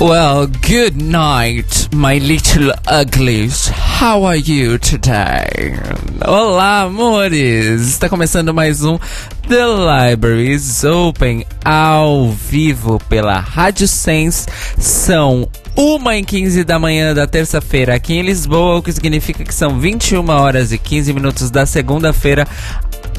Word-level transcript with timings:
Well, 0.00 0.46
good 0.46 0.96
night, 0.96 1.94
my 1.94 2.16
little 2.16 2.72
uglies. 2.86 3.68
How 3.68 4.24
are 4.24 4.38
you 4.38 4.78
today? 4.78 5.78
Olá, 6.26 6.84
amores! 6.84 7.82
Está 7.82 8.08
começando 8.08 8.54
mais 8.54 8.82
um 8.82 8.98
The 9.46 9.62
Libraries 10.08 10.84
Open 10.84 11.44
ao 11.62 12.30
vivo 12.30 12.98
pela 13.10 13.40
Rádio 13.40 13.86
Sense. 13.86 14.46
São 14.78 15.46
1 15.76 16.12
e 16.12 16.24
15 16.24 16.64
da 16.64 16.78
manhã 16.78 17.12
da 17.12 17.26
terça-feira 17.26 17.94
aqui 17.94 18.14
em 18.14 18.22
Lisboa, 18.22 18.78
o 18.78 18.82
que 18.82 18.92
significa 18.94 19.44
que 19.44 19.54
são 19.54 19.78
21 19.78 20.26
horas 20.30 20.72
e 20.72 20.78
15 20.78 21.12
minutos 21.12 21.50
da 21.50 21.66
segunda-feira, 21.66 22.48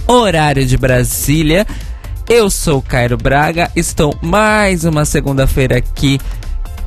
horário 0.08 0.66
de 0.66 0.78
Brasília. 0.78 1.68
Eu 2.28 2.50
sou 2.50 2.82
Cairo 2.82 3.18
Braga, 3.18 3.70
estou 3.76 4.18
mais 4.20 4.84
uma 4.84 5.06
segunda-feira 5.06 5.78
aqui 5.78 6.20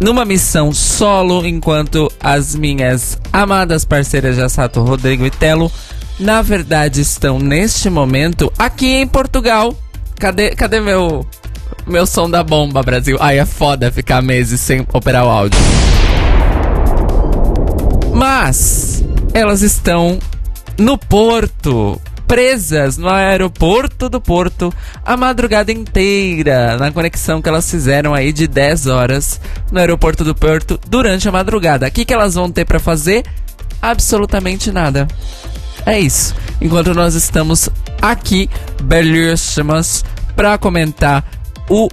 numa 0.00 0.24
missão 0.24 0.72
solo, 0.72 1.46
enquanto 1.46 2.10
as 2.20 2.54
minhas 2.54 3.18
amadas 3.32 3.84
parceiras 3.84 4.36
Jassato, 4.36 4.82
Rodrigo 4.82 5.24
e 5.24 5.30
Telo, 5.30 5.70
na 6.18 6.42
verdade, 6.42 7.00
estão 7.00 7.38
neste 7.38 7.90
momento 7.90 8.52
aqui 8.58 8.86
em 8.86 9.06
Portugal. 9.06 9.74
Cadê, 10.16 10.50
cadê 10.50 10.80
meu, 10.80 11.26
meu 11.86 12.06
som 12.06 12.30
da 12.30 12.42
bomba, 12.42 12.82
Brasil? 12.82 13.16
Ai, 13.20 13.38
é 13.38 13.46
foda 13.46 13.90
ficar 13.90 14.22
meses 14.22 14.60
sem 14.60 14.86
operar 14.92 15.26
o 15.26 15.28
áudio. 15.28 15.58
Mas 18.14 19.04
elas 19.32 19.62
estão 19.62 20.18
no 20.78 20.96
Porto 20.96 22.00
presas 22.26 22.96
no 22.96 23.08
aeroporto 23.08 24.08
do 24.08 24.20
Porto 24.20 24.72
a 25.04 25.16
madrugada 25.16 25.72
inteira, 25.72 26.76
na 26.76 26.90
conexão 26.90 27.40
que 27.40 27.48
elas 27.48 27.70
fizeram 27.70 28.14
aí 28.14 28.32
de 28.32 28.46
10 28.46 28.86
horas 28.86 29.40
no 29.70 29.78
aeroporto 29.78 30.24
do 30.24 30.34
Porto 30.34 30.78
durante 30.88 31.28
a 31.28 31.32
madrugada. 31.32 31.86
O 31.86 31.90
que, 31.90 32.04
que 32.04 32.14
elas 32.14 32.34
vão 32.34 32.50
ter 32.50 32.64
para 32.64 32.80
fazer? 32.80 33.24
Absolutamente 33.80 34.72
nada. 34.72 35.06
É 35.86 35.98
isso. 35.98 36.34
Enquanto 36.60 36.94
nós 36.94 37.14
estamos 37.14 37.68
aqui, 38.00 38.48
belíssimas, 38.82 40.04
para 40.34 40.56
comentar 40.58 41.24
o 41.68 41.88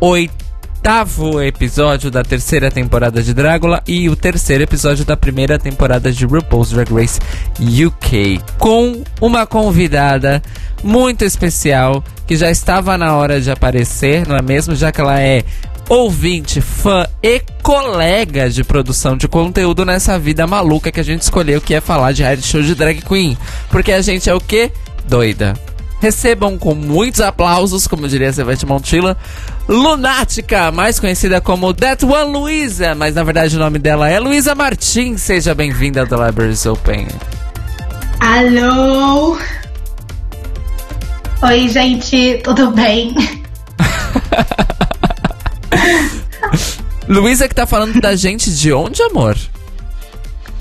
oito 0.00 0.39
oitavo 0.80 1.42
episódio 1.42 2.10
da 2.10 2.22
terceira 2.22 2.70
temporada 2.70 3.22
de 3.22 3.34
Drácula 3.34 3.82
e 3.86 4.08
o 4.08 4.16
terceiro 4.16 4.64
episódio 4.64 5.04
da 5.04 5.14
primeira 5.14 5.58
temporada 5.58 6.10
de 6.10 6.24
RuPaul's 6.24 6.70
Drag 6.70 6.90
Race 6.90 7.20
UK, 7.60 8.40
com 8.58 9.02
uma 9.20 9.46
convidada 9.46 10.42
muito 10.82 11.22
especial 11.22 12.02
que 12.26 12.34
já 12.34 12.50
estava 12.50 12.96
na 12.96 13.14
hora 13.14 13.42
de 13.42 13.50
aparecer, 13.50 14.26
não 14.26 14.34
é 14.34 14.40
mesmo? 14.40 14.74
Já 14.74 14.90
que 14.90 15.02
ela 15.02 15.20
é 15.20 15.44
ouvinte, 15.86 16.62
fã 16.62 17.06
e 17.22 17.42
colega 17.62 18.48
de 18.48 18.64
produção 18.64 19.18
de 19.18 19.28
conteúdo 19.28 19.84
nessa 19.84 20.18
vida 20.18 20.46
maluca 20.46 20.90
que 20.90 21.00
a 21.00 21.04
gente 21.04 21.20
escolheu 21.20 21.60
que 21.60 21.74
é 21.74 21.80
falar 21.82 22.12
de 22.12 22.22
reality 22.22 22.48
show 22.48 22.62
de 22.62 22.74
drag 22.74 23.02
queen. 23.02 23.36
Porque 23.68 23.92
a 23.92 24.00
gente 24.00 24.30
é 24.30 24.34
o 24.34 24.40
quê? 24.40 24.72
Doida. 25.06 25.54
Recebam 26.00 26.56
com 26.56 26.74
muitos 26.74 27.20
aplausos, 27.20 27.86
como 27.86 28.08
diria 28.08 28.32
Sevete 28.32 28.64
Montilla, 28.64 29.18
Lunática, 29.68 30.72
mais 30.72 30.98
conhecida 30.98 31.40
como 31.40 31.72
That 31.72 32.04
One 32.04 32.32
Luisa, 32.32 32.94
mas 32.94 33.14
na 33.14 33.22
verdade 33.22 33.56
o 33.56 33.58
nome 33.58 33.78
dela 33.78 34.08
é 34.08 34.18
Luísa 34.18 34.54
Martins. 34.54 35.22
Seja 35.22 35.54
bem-vinda 35.54 36.00
ao 36.00 36.06
The 36.06 36.16
Libraries 36.26 36.66
Open. 36.66 37.06
Alô? 38.18 39.38
Oi, 41.42 41.68
gente, 41.68 42.40
tudo 42.42 42.70
bem? 42.72 43.14
Luísa 47.08 47.48
que 47.48 47.54
tá 47.54 47.66
falando 47.66 48.00
da 48.00 48.14
gente 48.14 48.52
de 48.52 48.72
onde, 48.72 49.02
amor? 49.02 49.36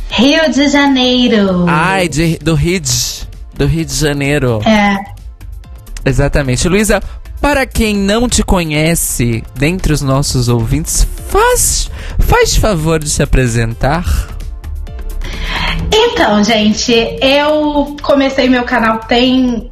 Rio 0.10 0.52
de 0.52 0.68
Janeiro. 0.68 1.66
Ai, 1.68 2.08
de, 2.08 2.38
do 2.40 2.56
Rio 2.56 2.80
de, 2.80 2.92
do 3.56 3.66
Rio 3.66 3.86
de 3.86 3.94
Janeiro. 3.94 4.62
É. 4.66 4.96
Exatamente. 6.06 6.68
Luísa, 6.68 7.02
para 7.42 7.66
quem 7.66 7.96
não 7.96 8.28
te 8.28 8.44
conhece, 8.44 9.44
dentre 9.56 9.94
os 9.94 10.02
nossos 10.02 10.48
ouvintes, 10.48 11.08
faz, 11.28 11.90
faz 12.20 12.56
favor 12.56 13.00
de 13.00 13.10
se 13.10 13.24
apresentar. 13.24 14.06
Então, 15.92 16.44
gente, 16.44 16.94
eu 17.22 17.96
comecei 18.02 18.50
meu 18.50 18.64
canal 18.64 19.00
tem 19.00 19.70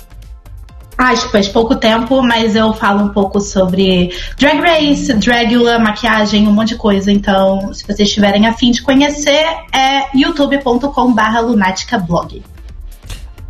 aspas, 0.97 1.47
pouco 1.47 1.75
tempo, 1.75 2.23
mas 2.23 2.56
eu 2.56 2.73
falo 2.73 3.03
um 3.03 3.09
pouco 3.09 3.39
sobre 3.39 4.11
Drag 4.39 4.59
Race, 4.59 5.13
Dragula, 5.13 5.77
maquiagem, 5.77 6.47
um 6.47 6.51
monte 6.51 6.69
de 6.69 6.75
coisa. 6.75 7.11
Então, 7.11 7.72
se 7.73 7.85
vocês 7.85 8.09
estiverem 8.09 8.47
afim 8.47 8.72
de 8.72 8.81
conhecer, 8.81 9.45
é 9.72 10.17
youtube.com 10.17 11.13
barra 11.13 11.41
lunáticablog. 11.41 12.41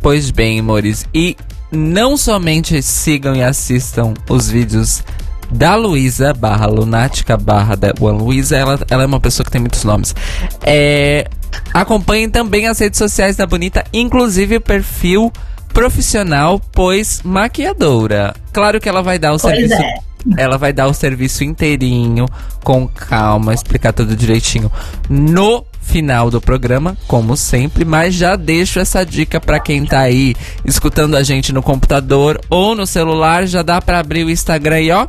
Pois 0.00 0.30
bem, 0.30 0.60
amores, 0.60 1.06
e 1.14 1.36
não 1.70 2.16
somente 2.16 2.82
sigam 2.82 3.34
e 3.34 3.42
assistam 3.42 4.14
os 4.28 4.48
vídeos 4.48 5.02
da 5.50 5.74
Luísa 5.74 6.34
barra 6.34 6.66
Lunática 6.66 7.36
barra 7.36 7.74
da 7.74 7.92
Luísa, 7.98 8.56
ela, 8.56 8.78
ela 8.90 9.02
é 9.02 9.06
uma 9.06 9.20
pessoa 9.20 9.44
que 9.44 9.50
tem 9.50 9.60
muitos 9.60 9.84
nomes. 9.84 10.14
É, 10.62 11.26
acompanhem 11.72 12.28
também 12.28 12.66
as 12.66 12.78
redes 12.78 12.98
sociais 12.98 13.36
da 13.36 13.46
Bonita, 13.46 13.84
inclusive 13.92 14.56
o 14.56 14.60
perfil 14.60 15.32
profissional, 15.72 16.60
pois 16.72 17.22
maquiadora. 17.22 18.34
Claro 18.52 18.80
que 18.80 18.88
ela 18.88 19.02
vai 19.02 19.18
dar 19.18 19.32
o 19.32 19.38
pois 19.38 19.54
serviço. 19.54 19.82
É. 19.82 20.08
Ela 20.36 20.58
vai 20.58 20.72
dar 20.72 20.88
o 20.88 20.94
serviço 20.94 21.44
inteirinho, 21.44 22.26
com 22.62 22.86
calma, 22.88 23.54
explicar 23.54 23.92
tudo 23.92 24.16
direitinho 24.16 24.70
no 25.08 25.64
final 25.88 26.30
do 26.30 26.40
programa, 26.40 26.96
como 27.06 27.36
sempre, 27.36 27.84
mas 27.84 28.14
já 28.14 28.36
deixo 28.36 28.78
essa 28.78 29.04
dica 29.04 29.40
para 29.40 29.58
quem 29.58 29.84
tá 29.84 30.00
aí 30.00 30.34
escutando 30.64 31.16
a 31.16 31.22
gente 31.22 31.52
no 31.52 31.62
computador 31.62 32.40
ou 32.50 32.74
no 32.74 32.86
celular, 32.86 33.46
já 33.46 33.62
dá 33.62 33.80
para 33.80 33.98
abrir 33.98 34.24
o 34.24 34.30
Instagram 34.30 34.80
e 34.82 34.90
ó, 34.92 35.06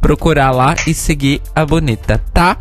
procurar 0.00 0.52
lá 0.52 0.76
e 0.86 0.94
seguir 0.94 1.42
a 1.54 1.66
bonita, 1.66 2.22
tá? 2.32 2.56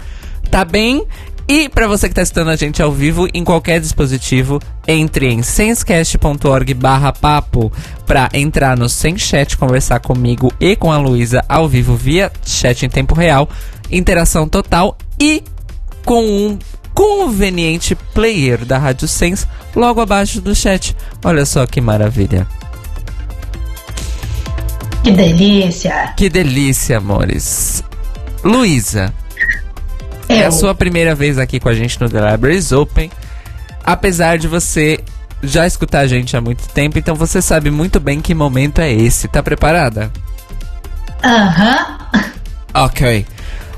Tá 0.49 0.65
bem? 0.65 1.05
E 1.47 1.69
para 1.69 1.87
você 1.87 2.07
que 2.07 2.13
está 2.13 2.23
escutando 2.23 2.49
a 2.49 2.55
gente 2.55 2.81
ao 2.81 2.91
vivo 2.91 3.27
em 3.31 3.43
qualquer 3.43 3.79
dispositivo, 3.79 4.59
entre 4.87 5.27
em 5.27 5.43
sensecast.org 5.43 6.73
barra 6.73 7.13
papo 7.13 7.71
para 8.07 8.29
entrar 8.33 8.75
no 8.75 8.89
Sem 8.89 9.15
Chat, 9.15 9.55
conversar 9.55 9.99
comigo 9.99 10.51
e 10.59 10.75
com 10.75 10.91
a 10.91 10.97
Luísa 10.97 11.45
ao 11.47 11.69
vivo 11.69 11.95
via 11.95 12.31
chat 12.43 12.83
em 12.83 12.89
tempo 12.89 13.13
real, 13.13 13.47
interação 13.91 14.49
total 14.49 14.97
e 15.19 15.43
com 16.03 16.23
um 16.25 16.57
conveniente 16.95 17.93
player 17.93 18.65
da 18.65 18.77
Rádio 18.77 19.07
Sense 19.07 19.45
logo 19.75 20.01
abaixo 20.01 20.41
do 20.41 20.55
chat. 20.55 20.95
Olha 21.23 21.45
só 21.45 21.67
que 21.67 21.81
maravilha. 21.81 22.47
Que 25.03 25.11
delícia! 25.11 26.13
Que 26.17 26.29
delícia, 26.29 26.97
amores. 26.97 27.83
Luísa, 28.43 29.13
é 30.27 30.45
a 30.45 30.51
sua 30.51 30.73
primeira 30.73 31.13
vez 31.13 31.37
aqui 31.37 31.59
com 31.59 31.69
a 31.69 31.75
gente 31.75 31.99
no 32.01 32.09
The 32.09 32.31
Libraries 32.31 32.71
Open. 32.71 33.11
Apesar 33.83 34.37
de 34.37 34.47
você 34.47 34.99
já 35.43 35.67
escutar 35.67 35.99
a 35.99 36.07
gente 36.07 36.35
há 36.35 36.41
muito 36.41 36.67
tempo, 36.69 36.97
então 36.97 37.13
você 37.13 37.41
sabe 37.41 37.69
muito 37.69 37.99
bem 37.99 38.19
que 38.21 38.33
momento 38.33 38.79
é 38.79 38.91
esse. 38.91 39.27
Tá 39.27 39.43
preparada? 39.43 40.11
Aham. 41.23 41.75
Uh 42.13 42.17
-huh. 42.17 42.25
Ok. 42.85 43.25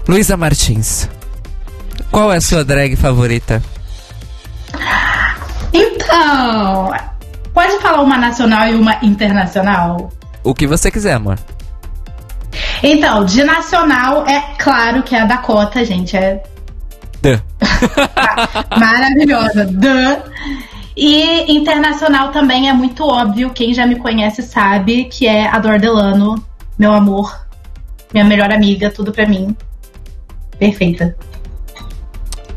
Luísa 0.08 0.38
Martins, 0.38 1.10
qual 2.12 2.32
é 2.32 2.38
a 2.38 2.42
sua 2.42 2.64
drag 2.64 2.96
favorita? 2.96 3.62
Então, 5.74 6.92
pode 7.54 7.80
falar 7.80 8.02
uma 8.02 8.18
nacional 8.18 8.68
e 8.68 8.76
uma 8.76 8.98
internacional? 9.04 10.10
O 10.44 10.54
que 10.54 10.66
você 10.66 10.90
quiser, 10.90 11.14
amor. 11.14 11.38
Então, 12.82 13.26
de 13.26 13.44
nacional, 13.44 14.26
é 14.28 14.42
claro 14.58 15.04
que 15.04 15.16
é 15.16 15.22
a 15.22 15.26
Dakota, 15.26 15.84
gente. 15.84 16.16
É. 16.16 16.42
Duh. 17.22 17.42
Maravilhosa. 18.80 19.66
Duh. 19.66 20.24
E 20.96 21.52
internacional 21.52 22.32
também 22.32 22.70
é 22.70 22.74
muito 22.74 23.06
óbvio, 23.06 23.52
quem 23.52 23.72
já 23.72 23.86
me 23.86 23.98
conhece 23.98 24.42
sabe 24.42 25.04
que 25.06 25.28
é 25.28 25.48
a 25.48 25.60
Dor 25.60 25.80
Delano, 25.80 26.44
meu 26.78 26.92
amor, 26.92 27.46
minha 28.12 28.26
melhor 28.26 28.52
amiga, 28.52 28.90
tudo 28.90 29.12
pra 29.12 29.28
mim. 29.28 29.56
Perfeita. 30.58 31.16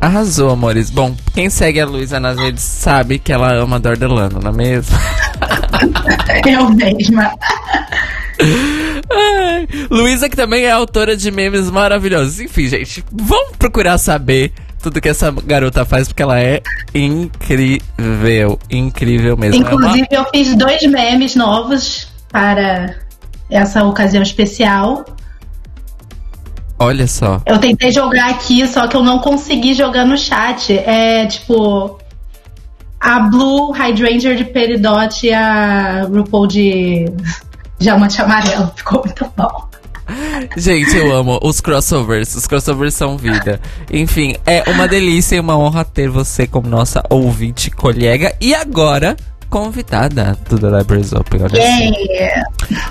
Arrasou, 0.01 0.51
amores. 0.51 0.89
Bom, 0.91 1.15
quem 1.35 1.51
segue 1.51 1.79
a 1.79 1.87
Luísa 1.87 2.19
nas 2.19 2.39
redes 2.39 2.63
sabe 2.63 3.19
que 3.19 3.33
ela 3.33 3.53
ama 3.55 3.77
a 3.77 3.79
Dor 3.79 3.99
Delano, 3.99 4.41
não 4.43 4.51
é 4.51 4.55
mesmo? 4.55 4.97
Eu 6.47 6.71
mesma. 6.71 7.35
Ai, 9.13 9.69
Luísa, 9.91 10.29
que 10.29 10.37
também 10.37 10.65
é 10.65 10.71
autora 10.71 11.17
de 11.17 11.31
memes 11.31 11.71
maravilhosos. 11.71 12.41
Enfim, 12.41 12.67
gente, 12.67 13.05
vamos 13.13 13.57
procurar 13.59 13.99
saber 13.99 14.53
tudo 14.83 15.01
que 15.01 15.09
essa 15.09 15.31
garota 15.45 15.85
faz, 15.85 16.09
porque 16.09 16.23
ela 16.23 16.41
é 16.41 16.63
incrível. 16.95 18.59
Incrível 18.71 19.37
mesmo. 19.37 19.63
Inclusive, 19.63 20.09
eu 20.11 20.25
fiz 20.31 20.55
dois 20.57 20.83
memes 20.83 21.35
novos 21.35 22.09
para 22.31 22.97
essa 23.51 23.85
ocasião 23.85 24.23
especial. 24.23 25.05
Olha 26.81 27.07
só. 27.07 27.43
Eu 27.45 27.59
tentei 27.59 27.93
jogar 27.93 28.31
aqui, 28.31 28.67
só 28.67 28.87
que 28.87 28.97
eu 28.97 29.03
não 29.03 29.19
consegui 29.19 29.75
jogar 29.75 30.07
no 30.07 30.17
chat. 30.17 30.73
É 30.73 31.27
tipo. 31.27 31.99
A 32.99 33.21
Blue 33.21 33.71
Hydrangea 33.73 34.35
de 34.35 34.45
Peridot 34.45 35.27
e 35.27 35.33
a 35.33 36.07
RuPaul 36.11 36.47
de 36.47 37.05
Diamante 37.79 38.21
Amarelo. 38.21 38.73
Ficou 38.77 39.03
muito 39.05 39.31
bom. 39.37 39.69
Gente, 40.57 40.97
eu 40.97 41.15
amo 41.15 41.39
os 41.43 41.61
crossovers. 41.61 42.35
Os 42.35 42.47
crossovers 42.47 42.95
são 42.95 43.17
vida. 43.17 43.61
Enfim, 43.93 44.35
é 44.47 44.65
uma 44.71 44.89
delícia 44.89 45.37
e 45.37 45.41
uma 45.41 45.57
honra 45.57 45.85
ter 45.85 46.09
você 46.09 46.47
como 46.47 46.69
nossa 46.69 47.03
ouvinte, 47.11 47.71
colega. 47.71 48.35
E 48.41 48.55
agora, 48.55 49.17
convidada 49.51 50.39
do 50.49 50.59
The 50.59 50.79
Libraries 50.79 51.13
Open. 51.13 51.43
Olha 51.43 51.61
assim. 51.61 51.93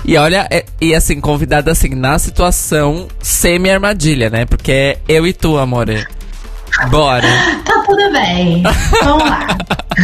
E 0.04 0.16
olha, 0.16 0.46
é- 0.50 0.64
e 0.80 0.94
assim, 0.94 1.20
convidada 1.20 1.72
assim, 1.72 1.88
na 1.94 2.18
situação 2.18 3.08
semi-armadilha, 3.20 4.28
né? 4.30 4.44
Porque 4.44 4.70
é 4.70 4.98
eu 5.08 5.26
e 5.26 5.32
tu, 5.32 5.58
amore. 5.58 6.06
Bora. 6.90 7.26
Tá 7.64 7.82
tudo 7.84 8.12
bem. 8.12 8.62
Vamos 9.02 9.24
lá. 9.28 9.56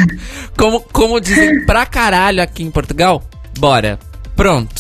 Como, 0.59 0.81
como 0.81 1.21
dizem 1.21 1.65
pra 1.65 1.85
caralho 1.87 2.43
aqui 2.43 2.63
em 2.63 2.71
Portugal, 2.71 3.23
bora. 3.59 3.99
Pronto, 4.35 4.75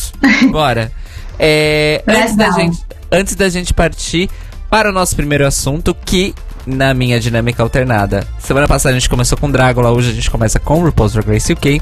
bora. 0.50 0.90
É, 1.38 2.02
antes, 2.08 2.36
da 2.36 2.50
gente, 2.50 2.78
antes 3.12 3.34
da 3.34 3.48
gente 3.48 3.72
partir 3.74 4.28
para 4.70 4.90
o 4.90 4.92
nosso 4.92 5.14
primeiro 5.14 5.46
assunto, 5.46 5.94
que 6.04 6.34
na 6.66 6.92
minha 6.92 7.20
dinâmica 7.20 7.62
alternada. 7.62 8.26
Semana 8.38 8.66
passada 8.66 8.94
a 8.94 8.98
gente 8.98 9.08
começou 9.08 9.38
com 9.38 9.50
Drácula, 9.50 9.90
hoje 9.90 10.10
a 10.10 10.14
gente 10.14 10.30
começa 10.30 10.58
com 10.58 10.82
RuPaul's 10.82 11.12
Drag 11.12 11.28
Race 11.28 11.52
UK. 11.52 11.80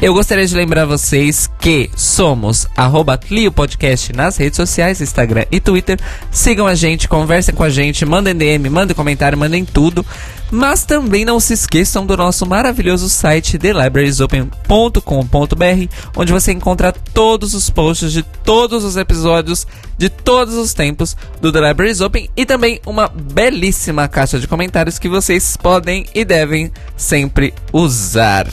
Eu 0.00 0.14
gostaria 0.14 0.46
de 0.46 0.54
lembrar 0.54 0.84
vocês 0.84 1.50
que 1.58 1.90
somos 1.96 2.68
arroba 2.76 3.18
Podcast 3.52 4.12
nas 4.12 4.36
redes 4.36 4.56
sociais, 4.56 5.00
Instagram 5.00 5.44
e 5.50 5.58
Twitter. 5.58 5.98
Sigam 6.30 6.68
a 6.68 6.74
gente, 6.76 7.08
conversem 7.08 7.52
com 7.52 7.64
a 7.64 7.68
gente, 7.68 8.06
mandem 8.06 8.32
DM, 8.32 8.70
mandem 8.70 8.94
comentário, 8.94 9.36
mandem 9.36 9.64
tudo. 9.64 10.06
Mas 10.52 10.84
também 10.84 11.24
não 11.24 11.40
se 11.40 11.52
esqueçam 11.52 12.06
do 12.06 12.16
nosso 12.16 12.46
maravilhoso 12.46 13.08
site 13.08 13.58
thelibrariesopen.com.br, 13.58 15.92
onde 16.16 16.32
você 16.32 16.52
encontra 16.52 16.92
todos 16.92 17.52
os 17.52 17.68
posts 17.68 18.12
de 18.12 18.22
todos 18.22 18.84
os 18.84 18.96
episódios 18.96 19.66
de 19.98 20.08
todos 20.08 20.54
os 20.54 20.72
tempos 20.72 21.16
do 21.40 21.50
The 21.50 21.68
Libraries 21.68 22.00
Open 22.00 22.30
e 22.36 22.46
também 22.46 22.80
uma 22.86 23.08
belíssima 23.08 24.06
caixa 24.06 24.38
de 24.38 24.46
comentários 24.46 24.96
que 24.96 25.08
vocês 25.08 25.56
podem 25.56 26.06
e 26.14 26.24
devem 26.24 26.70
sempre 26.96 27.52
usar. 27.72 28.46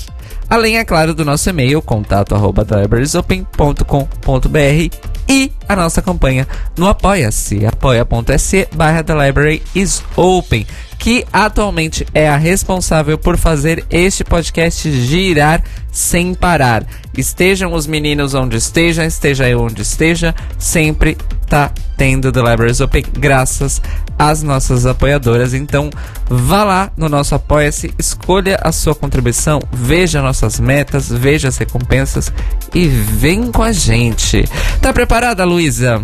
Além, 0.49 0.77
é 0.77 0.85
claro, 0.85 1.13
do 1.13 1.25
nosso 1.25 1.49
e-mail, 1.49 1.81
contato 1.81 2.35
arroba 2.35 2.63
thelibrariesopen.com.br 2.63 4.95
e 5.27 5.51
a 5.67 5.75
nossa 5.75 6.01
campanha 6.01 6.47
no 6.77 6.87
Apoia-se, 6.87 7.65
apoia.se 7.65 8.67
barra 8.75 9.03
The 9.03 9.25
Library 9.25 9.63
is 9.73 10.03
Open, 10.15 10.67
que 10.99 11.25
atualmente 11.33 12.05
é 12.13 12.29
a 12.29 12.37
responsável 12.37 13.17
por 13.17 13.37
fazer 13.37 13.83
este 13.89 14.23
podcast 14.23 14.89
girar 14.91 15.63
sem 15.91 16.35
parar. 16.35 16.85
Estejam 17.17 17.73
os 17.73 17.87
meninos 17.87 18.33
onde 18.33 18.57
estejam, 18.57 19.05
esteja 19.05 19.49
eu 19.49 19.61
onde 19.61 19.81
esteja, 19.81 20.35
sempre 20.59 21.17
tá 21.55 21.71
tendo 21.95 22.33
The 22.33 22.41
Libraries 22.41 22.81
Open 22.81 23.05
graças 23.17 23.81
às 24.19 24.43
nossas 24.43 24.85
apoiadoras. 24.85 25.53
Então, 25.53 25.89
vá 26.29 26.65
lá 26.65 26.91
no 26.97 27.07
nosso 27.07 27.33
Apoia-se, 27.33 27.93
escolha 27.97 28.59
a 28.61 28.73
sua 28.73 28.93
contribuição, 28.93 29.61
veja 29.71 30.21
nossas 30.21 30.59
metas, 30.59 31.07
veja 31.09 31.47
as 31.47 31.57
recompensas 31.57 32.29
e 32.73 32.89
vem 32.89 33.53
com 33.53 33.63
a 33.63 33.71
gente. 33.71 34.43
Tá 34.81 34.91
preparada, 34.91 35.45
Luísa? 35.45 36.03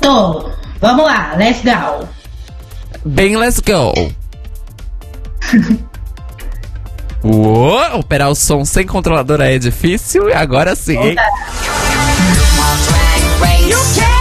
Tô. 0.00 0.50
Vamos 0.80 1.04
lá, 1.04 1.34
let's 1.36 1.60
go. 1.64 2.06
Bem, 3.04 3.36
let's 3.36 3.58
go! 3.58 3.92
Uou, 7.24 7.98
operar 7.98 8.30
o 8.30 8.34
som 8.34 8.64
sem 8.64 8.86
controladora 8.86 9.50
é 9.50 9.58
difícil, 9.58 10.28
e 10.28 10.34
agora 10.34 10.76
sim, 10.76 10.98
hein? 10.98 11.16
race. 13.40 14.13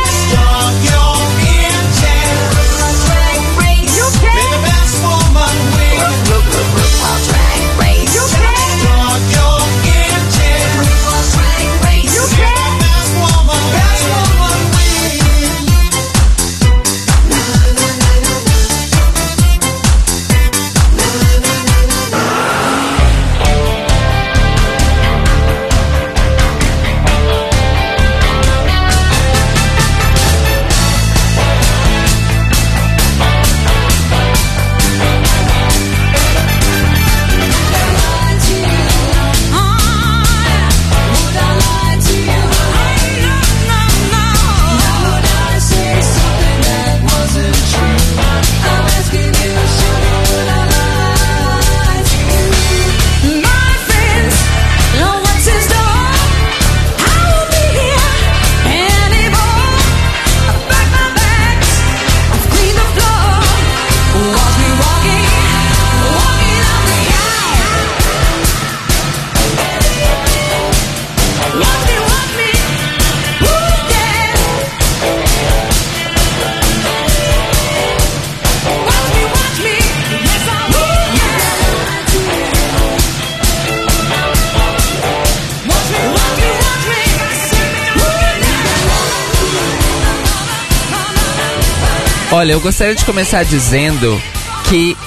Olha, 92.35 92.53
eu 92.53 92.59
gostaria 92.59 92.95
de 92.95 93.05
começar 93.05 93.43
dizendo 93.45 94.19
que 94.67 94.97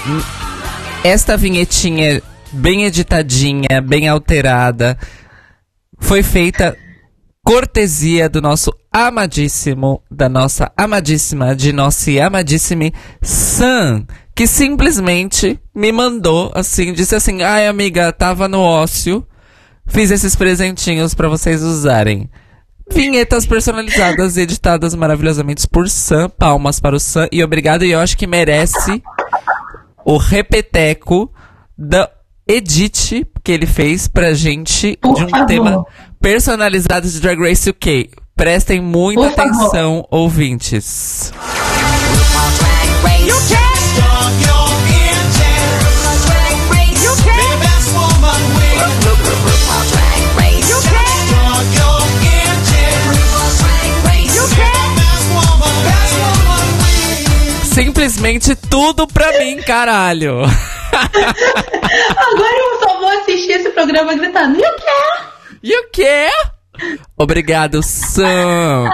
esta 1.03 1.37
vinhetinha 1.37 2.23
bem 2.53 2.85
editadinha, 2.85 3.83
bem 3.83 4.07
alterada, 4.07 4.97
foi 5.99 6.23
feita 6.23 6.79
cortesia 7.45 8.29
do 8.29 8.41
nosso 8.41 8.73
amadíssimo, 8.93 10.01
da 10.09 10.29
nossa 10.29 10.71
amadíssima, 10.77 11.57
de 11.57 11.73
nosso 11.73 12.11
amadíssimo 12.21 12.93
Sam, 13.21 14.07
que 14.33 14.47
simplesmente 14.47 15.59
me 15.75 15.91
mandou 15.91 16.53
assim, 16.55 16.93
disse 16.93 17.17
assim: 17.17 17.43
"Ai, 17.43 17.67
amiga, 17.67 18.13
tava 18.13 18.47
no 18.47 18.61
ócio, 18.61 19.27
fiz 19.85 20.13
esses 20.13 20.37
presentinhos 20.37 21.13
pra 21.13 21.29
vocês 21.29 21.61
usarem." 21.61 22.31
Vinhetas 22.93 23.47
personalizadas 23.47 24.37
e 24.37 24.43
editadas 24.43 24.95
maravilhosamente 24.95 25.67
por 25.69 25.89
Sam. 25.89 26.29
Palmas 26.31 26.81
para 26.81 26.97
o 26.97 27.01
Sam. 27.01 27.29
E 27.33 27.43
obrigado. 27.43 27.85
E 27.85 27.91
eu 27.91 28.01
acho 28.01 28.17
que 28.17 28.27
merece 28.27 29.03
o 30.05 30.17
repeteco 30.17 31.31
da 31.77 32.09
edit 32.49 33.27
que 33.43 33.53
ele 33.53 33.67
fez 33.67 34.07
pra 34.09 34.33
gente 34.35 34.97
Por 35.01 35.17
de 35.17 35.25
um 35.25 35.29
favor. 35.29 35.47
tema 35.47 35.85
personalizado 36.21 37.09
de 37.09 37.21
Drag 37.21 37.39
Race 37.41 37.69
UK. 37.69 38.11
Prestem 38.37 38.81
muita 38.81 39.23
Por 39.23 39.33
favor. 39.35 39.51
atenção, 39.67 40.07
ouvintes. 40.11 41.33
You 43.27 43.35
Simplesmente 58.17 58.57
tudo 58.71 59.07
pra 59.07 59.39
mim, 59.39 59.59
caralho. 59.59 60.41
Agora 60.41 62.57
eu 62.57 62.81
só 62.81 62.99
vou 62.99 63.09
assistir 63.21 63.53
esse 63.53 63.69
programa 63.71 64.15
gritando. 64.15 64.59
You 64.59 64.63
can! 64.63 65.27
E 65.63 65.79
o 65.79 65.91
quê? 65.91 66.29
Obrigado, 67.15 67.83
Sam. 67.83 68.89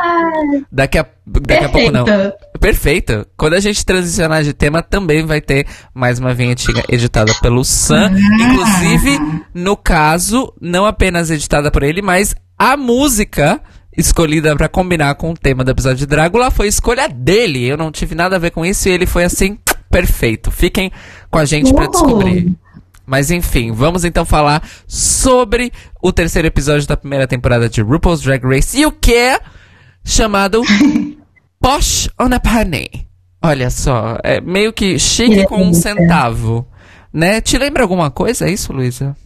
Daqui 0.73 0.99
a, 0.99 1.07
daqui 1.25 1.65
a 1.65 1.69
pouco 1.69 1.93
não. 1.93 2.05
Perfeito. 2.05 2.37
Perfeito. 2.59 3.25
Quando 3.37 3.55
a 3.55 3.61
gente 3.61 3.87
transicionar 3.87 4.43
de 4.43 4.53
tema, 4.53 4.83
também 4.83 5.25
vai 5.25 5.41
ter 5.41 5.69
mais 5.95 6.19
uma 6.19 6.35
vinhetinha 6.35 6.83
editada 6.89 7.33
pelo 7.41 7.65
Sam. 7.65 8.11
Inclusive, 8.41 9.21
no 9.55 9.77
caso, 9.77 10.53
não 10.61 10.85
apenas 10.85 11.31
editada 11.31 11.71
por 11.71 11.85
ele, 11.85 12.03
mas 12.03 12.35
a 12.59 12.77
música 12.77 13.61
escolhida 13.97 14.57
pra 14.57 14.69
combinar 14.69 15.15
com 15.17 15.31
o 15.31 15.35
tema 15.35 15.65
do 15.65 15.71
episódio 15.71 15.99
de 15.99 16.07
Drácula 16.07 16.51
foi 16.51 16.69
escolha 16.69 17.09
dele. 17.09 17.65
Eu 17.67 17.77
não 17.77 17.93
tive 17.93 18.15
nada 18.15 18.37
a 18.37 18.39
ver 18.39 18.51
com 18.51 18.65
isso 18.65 18.89
e 18.89 18.93
ele 18.93 19.07
foi 19.07 19.25
assim, 19.25 19.59
perfeito. 19.91 20.51
Fiquem 20.51 20.91
com 21.31 21.39
a 21.39 21.45
gente 21.45 21.73
pra 21.73 21.85
Uau. 21.85 21.91
descobrir. 21.91 22.57
Mas 23.05 23.31
enfim, 23.31 23.73
vamos 23.73 24.05
então 24.05 24.25
falar 24.25 24.67
sobre 24.87 25.73
o 26.01 26.13
terceiro 26.13 26.49
episódio 26.49 26.87
da 26.87 26.97
primeira 26.97 27.27
temporada 27.27 27.69
de 27.69 27.83
RuPaul's 27.83 28.23
Drag 28.23 28.43
Race 28.45 28.79
e 28.79 28.87
o 28.87 28.93
que 28.93 29.13
é 29.13 29.41
chamado 30.05 30.63
Posh 31.61 32.09
on 32.19 32.33
a 32.33 32.41
Penny. 32.41 33.07
Olha 33.45 33.71
só, 33.71 34.19
é 34.23 34.41
meio 34.41 34.73
que 34.73 34.99
chique 34.99 35.47
com 35.47 35.63
um 35.63 35.75
centavo. 35.75 36.67
Né? 37.13 37.41
Te 37.41 37.59
lembra 37.59 37.83
alguma 37.83 38.11
coisa 38.11 38.49
isso, 38.49 38.73
Luísa? 38.73 39.17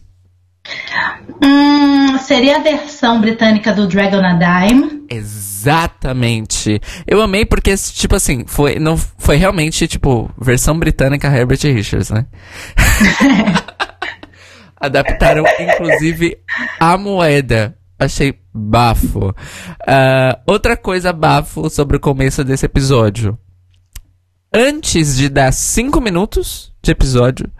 Hum, 1.43 2.17
seria 2.17 2.57
a 2.57 2.59
versão 2.59 3.21
britânica 3.21 3.73
do 3.73 3.87
Dragon 3.87 4.21
a 4.23 4.33
Dime. 4.33 5.05
Exatamente. 5.09 6.81
Eu 7.05 7.21
amei 7.21 7.45
porque, 7.45 7.75
tipo 7.75 8.15
assim, 8.15 8.45
foi, 8.45 8.79
não, 8.79 8.97
foi 8.97 9.37
realmente, 9.37 9.87
tipo, 9.87 10.29
versão 10.39 10.77
britânica 10.77 11.27
Herbert 11.27 11.59
Richards, 11.63 12.09
né? 12.09 12.25
Adaptaram, 14.79 15.43
inclusive, 15.59 16.37
a 16.79 16.97
moeda. 16.97 17.75
Achei 17.99 18.37
bafo. 18.53 19.33
Ah, 19.87 20.39
outra 20.45 20.77
coisa 20.77 21.11
bafo 21.11 21.69
sobre 21.69 21.97
o 21.97 21.99
começo 21.99 22.43
desse 22.43 22.65
episódio. 22.65 23.37
Antes 24.53 25.17
de 25.17 25.29
dar 25.29 25.51
cinco 25.51 25.99
minutos 25.99 26.73
de 26.81 26.91
episódio, 26.91 27.51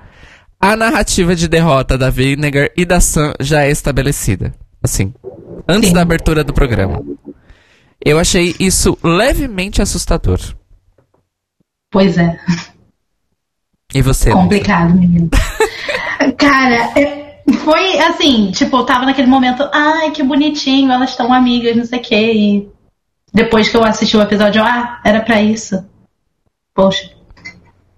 a 0.60 0.76
narrativa 0.76 1.36
de 1.36 1.48
derrota 1.48 1.98
da 1.98 2.10
Vinegar 2.10 2.70
e 2.76 2.86
da 2.86 3.00
Sam 3.00 3.34
já 3.40 3.64
é 3.64 3.72
estabelecida. 3.72 4.54
Assim, 4.84 5.14
antes 5.68 5.90
Sim. 5.90 5.96
da 5.96 6.02
abertura 6.02 6.44
do 6.44 6.54
programa. 6.54 7.04
Eu 8.04 8.20
achei 8.20 8.56
isso 8.60 8.98
levemente 9.04 9.82
assustador. 9.82 10.40
Pois 11.92 12.18
é, 12.18 12.38
E 13.94 14.02
você? 14.02 14.32
Complicado, 14.32 14.94
menino. 14.94 15.30
Cara, 16.38 17.00
é- 17.00 17.42
foi 17.64 17.98
assim, 18.00 18.52
tipo, 18.52 18.76
eu 18.78 18.86
tava 18.86 19.06
naquele 19.06 19.28
momento, 19.28 19.68
ai, 19.74 20.12
que 20.12 20.22
bonitinho, 20.22 20.92
elas 20.92 21.12
estão 21.12 21.32
amigas, 21.34 21.76
não 21.78 21.86
sei 21.86 22.00
o 22.00 22.02
quê. 22.02 22.34
E 22.34 22.70
depois 23.34 23.70
que 23.70 23.78
eu 23.78 23.84
assisti 23.86 24.18
o 24.18 24.22
episódio, 24.22 24.62
ah, 24.62 25.00
era 25.04 25.22
pra 25.22 25.42
isso. 25.42 25.84
Poxa. 26.76 27.10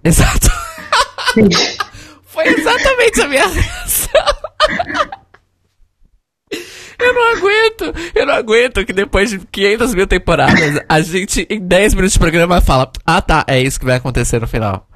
Exato. 0.03 0.47
Foi 2.41 2.47
exatamente 2.47 3.21
a 3.21 3.27
minha 3.27 3.47
reação. 3.47 4.21
Eu 6.97 7.13
não 7.13 7.37
aguento, 7.37 7.93
eu 8.15 8.25
não 8.25 8.33
aguento 8.33 8.85
que 8.85 8.91
depois 8.91 9.29
de 9.29 9.39
500 9.39 9.93
mil 9.93 10.07
temporadas, 10.07 10.81
a 10.89 11.01
gente, 11.01 11.47
em 11.49 11.59
10 11.59 11.93
minutos 11.93 12.13
de 12.13 12.19
programa, 12.19 12.59
fala: 12.61 12.91
Ah, 13.05 13.21
tá, 13.21 13.45
é 13.47 13.61
isso 13.61 13.79
que 13.79 13.85
vai 13.85 13.95
acontecer 13.97 14.39
no 14.41 14.47
final. 14.47 14.87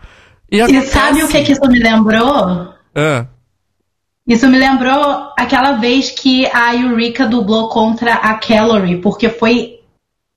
E 0.52 0.62
acontece. 0.62 0.92
sabe 0.92 1.24
o 1.24 1.28
que, 1.28 1.44
que 1.44 1.52
isso 1.54 1.68
me 1.68 1.80
lembrou? 1.80 2.74
Ah, 2.96 3.26
Isso 4.28 4.48
me 4.48 4.58
lembrou 4.58 5.32
aquela 5.38 5.74
vez 5.74 6.12
que 6.12 6.46
a 6.48 6.76
Eureka 6.76 7.26
dublou 7.26 7.70
contra 7.70 8.14
a 8.16 8.36
Calorie, 8.36 8.98
porque 9.02 9.30
foi 9.30 9.80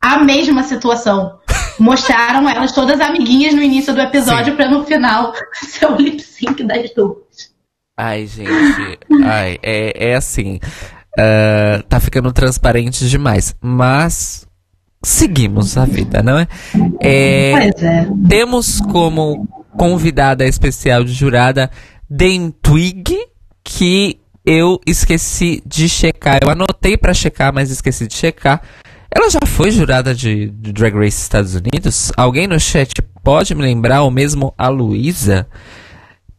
a 0.00 0.18
mesma 0.18 0.62
situação. 0.62 1.38
Mostraram 1.78 2.49
elas 2.49 2.73
todas 2.73 3.00
amiguinhas 3.00 3.54
no 3.54 3.62
início 3.62 3.95
do 3.95 4.00
episódio 4.00 4.56
pra 4.56 4.68
no 4.68 4.85
final 4.85 5.33
ser 5.54 5.87
o 5.87 5.97
lip 5.97 6.21
sync 6.23 6.62
das 6.64 6.92
duas. 6.95 7.50
ai, 7.97 8.26
gente. 8.26 8.99
Ai, 9.25 9.59
é, 9.62 10.11
é 10.11 10.14
assim. 10.14 10.59
ah, 11.18 11.83
tá 11.88 12.00
ficando 12.00 12.33
transparente 12.33 13.09
demais. 13.09 13.54
Mas. 13.61 14.47
Seguimos 15.02 15.76
a 15.76 15.85
vida, 15.85 16.21
não 16.23 16.38
é? 16.38 16.49
É. 17.00 17.52
Pois 17.52 17.83
é. 17.83 18.09
Temos 18.28 18.80
como 18.80 19.47
convidada 19.76 20.45
especial 20.45 21.04
de 21.04 21.12
jurada 21.12 21.71
Den 22.09 22.50
Twig, 22.50 23.14
que 23.62 24.18
eu 24.45 24.80
esqueci 24.87 25.62
de 25.66 25.88
checar. 25.88 26.38
Eu 26.42 26.50
anotei 26.50 26.97
pra 26.97 27.12
checar, 27.12 27.52
mas 27.52 27.71
esqueci 27.71 28.06
de 28.06 28.14
checar. 28.14 28.62
Ela 29.14 29.30
já 29.30 29.40
foi 29.46 29.70
jurada 29.70 30.14
de, 30.14 30.50
de 30.50 30.72
Drag 30.72 30.94
Race 30.94 31.22
Estados 31.22 31.54
Unidos? 31.54 32.12
Alguém 32.16 32.46
no 32.46 32.58
chat 32.60 32.92
pode 33.22 33.54
me 33.54 33.62
lembrar, 33.62 34.02
ou 34.02 34.10
mesmo 34.10 34.52
a 34.58 34.68
Luísa? 34.68 35.46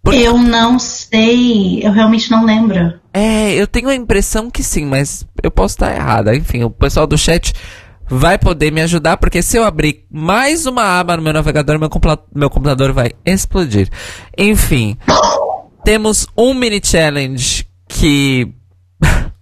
Por- 0.04 0.14
Eu 0.14 0.38
não 0.38 0.78
sei, 0.80 1.86
eu 1.86 1.92
realmente 1.92 2.30
não 2.32 2.46
lembro. 2.46 2.94
É, 3.14 3.54
eu 3.56 3.66
tenho 3.68 3.90
a 3.90 3.96
impressão 3.96 4.50
que 4.52 4.62
sim, 4.64 4.86
mas 4.86 5.26
eu 5.42 5.50
posso 5.50 5.76
estar 5.76 5.96
errada. 5.96 6.36
Enfim, 6.36 6.64
o 6.64 6.70
pessoal 6.70 7.08
do 7.08 7.18
chat 7.18 7.54
vai 8.10 8.38
poder 8.38 8.72
me 8.72 8.82
ajudar, 8.82 9.18
porque 9.18 9.42
se 9.42 9.58
eu 9.58 9.64
abrir 9.66 10.06
mais 10.10 10.66
uma 10.66 11.00
aba 11.00 11.18
no 11.18 11.24
meu 11.24 11.34
navegador, 11.34 11.78
meu, 11.80 11.90
meu 12.34 12.50
computador 12.50 12.94
vai 12.94 13.12
explodir. 13.26 13.90
Enfim, 14.38 14.98
temos 15.84 16.28
um 16.38 16.54
mini 16.54 16.80
challenge 16.84 17.66
que 17.90 18.54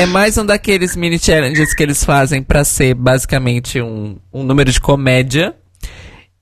é 0.00 0.06
mais 0.06 0.38
um 0.38 0.46
daqueles 0.46 0.96
mini 0.96 1.18
challenges 1.18 1.74
que 1.74 1.82
eles 1.82 2.02
fazem 2.02 2.42
pra 2.42 2.64
ser 2.64 2.94
basicamente 2.94 3.82
um, 3.82 4.16
um 4.32 4.42
número 4.42 4.72
de 4.72 4.80
comédia. 4.80 5.54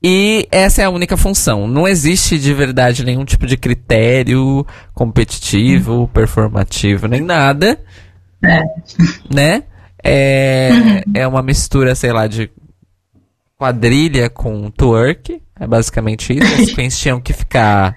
E 0.01 0.47
essa 0.53 0.81
é 0.81 0.85
a 0.85 0.91
única 0.91 1.17
função. 1.17 1.67
Não 1.67 1.89
existe 1.89 2.39
de 2.39 2.55
verdade 2.55 3.05
nenhum 3.05 3.25
tipo 3.25 3.49
de 3.49 3.57
critério 3.57 4.65
competitivo, 4.95 6.09
performativo, 6.15 7.09
nem 7.09 7.21
nada. 7.21 7.81
Né? 9.29 9.65
É, 10.05 10.71
é 11.13 11.27
uma 11.27 11.43
mistura, 11.43 11.97
sei 11.97 12.13
lá, 12.13 12.29
de 12.29 12.49
quadrilha 13.57 14.31
com 14.31 14.71
twerk. 14.71 15.43
É 15.59 15.67
basicamente 15.67 16.33
isso. 16.33 16.63
As 16.63 16.71
queens 16.71 16.95
tinham 17.01 17.21
que 17.21 17.33
ficar 17.33 17.97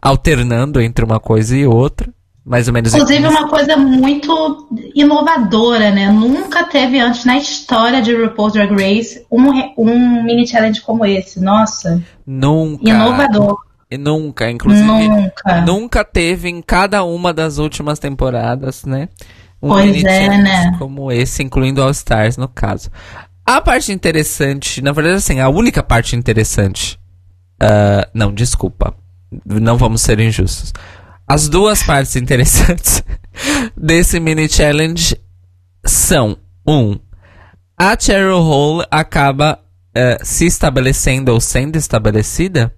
alternando 0.00 0.80
entre 0.80 1.04
uma 1.04 1.20
coisa 1.20 1.54
e 1.54 1.66
outra. 1.66 2.10
Mais 2.44 2.66
ou 2.66 2.74
menos 2.74 2.92
Inclusive, 2.92 3.24
uma 3.26 3.48
coisa 3.48 3.76
muito 3.76 4.68
inovadora, 4.96 5.92
né? 5.92 6.10
Nunca 6.10 6.64
teve 6.64 6.98
antes 6.98 7.24
na 7.24 7.36
história 7.36 8.02
de 8.02 8.14
RuPaul's 8.14 8.52
Drag 8.52 8.72
Race 8.72 9.24
um, 9.30 9.48
um 9.78 10.22
mini 10.24 10.46
challenge 10.46 10.80
como 10.80 11.06
esse. 11.06 11.40
Nossa, 11.40 12.02
Nunca. 12.26 12.90
inovador. 12.90 13.54
Nunca, 13.96 14.50
inclusive. 14.50 14.84
Nunca. 14.84 15.60
Nunca 15.60 16.04
teve 16.04 16.48
em 16.48 16.60
cada 16.60 17.04
uma 17.04 17.32
das 17.32 17.58
últimas 17.58 17.98
temporadas, 17.98 18.84
né? 18.84 19.08
Um 19.62 19.68
Pois 19.68 20.02
é, 20.02 20.28
né? 20.28 20.76
como 20.78 21.12
esse, 21.12 21.42
incluindo 21.44 21.80
All 21.80 21.90
Stars, 21.90 22.36
no 22.36 22.48
caso. 22.48 22.90
A 23.46 23.60
parte 23.60 23.92
interessante, 23.92 24.82
na 24.82 24.90
verdade, 24.92 25.16
assim, 25.16 25.38
a 25.38 25.48
única 25.48 25.82
parte 25.82 26.16
interessante. 26.16 26.98
ah, 27.60 28.08
não, 28.12 28.32
desculpa. 28.32 28.94
Não 29.46 29.76
vamos 29.76 30.02
ser 30.02 30.18
injustos. 30.18 30.72
As 31.26 31.48
duas 31.48 31.82
partes 31.82 32.16
interessantes 32.16 33.02
desse 33.76 34.18
mini 34.20 34.48
challenge 34.48 35.16
são: 35.84 36.36
um, 36.66 36.98
a 37.78 37.96
Cheryl 37.98 38.38
Hole 38.40 38.86
acaba 38.90 39.58
eh, 39.94 40.18
se 40.22 40.46
estabelecendo 40.46 41.32
ou 41.32 41.40
sendo 41.40 41.76
estabelecida, 41.76 42.74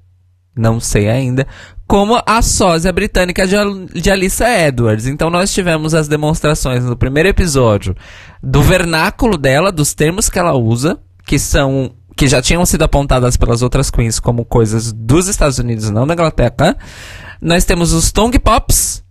não 0.56 0.78
sei 0.78 1.08
ainda, 1.08 1.46
como 1.86 2.20
a 2.24 2.40
sósia 2.42 2.92
britânica 2.92 3.46
de, 3.46 3.56
Al- 3.56 3.86
de 3.86 4.10
Alyssa 4.10 4.48
Edwards. 4.48 5.06
Então 5.06 5.28
nós 5.30 5.52
tivemos 5.52 5.92
as 5.94 6.06
demonstrações 6.08 6.84
no 6.84 6.96
primeiro 6.96 7.28
episódio 7.28 7.94
do 8.42 8.62
vernáculo 8.62 9.36
dela, 9.36 9.72
dos 9.72 9.94
termos 9.94 10.28
que 10.30 10.38
ela 10.38 10.54
usa, 10.54 10.98
que 11.26 11.38
são 11.38 11.94
que 12.16 12.28
já 12.28 12.40
tinham 12.40 12.64
sido 12.64 12.82
apontadas 12.82 13.36
pelas 13.36 13.60
outras 13.60 13.90
queens 13.90 14.20
como 14.20 14.44
coisas 14.44 14.92
dos 14.92 15.26
Estados 15.26 15.58
Unidos, 15.58 15.90
não 15.90 16.06
da 16.06 16.14
Inglaterra. 16.14 16.76
Nós 17.44 17.66
temos 17.66 17.92
os 17.92 18.10
Tongue 18.10 18.38
Pops. 18.38 19.04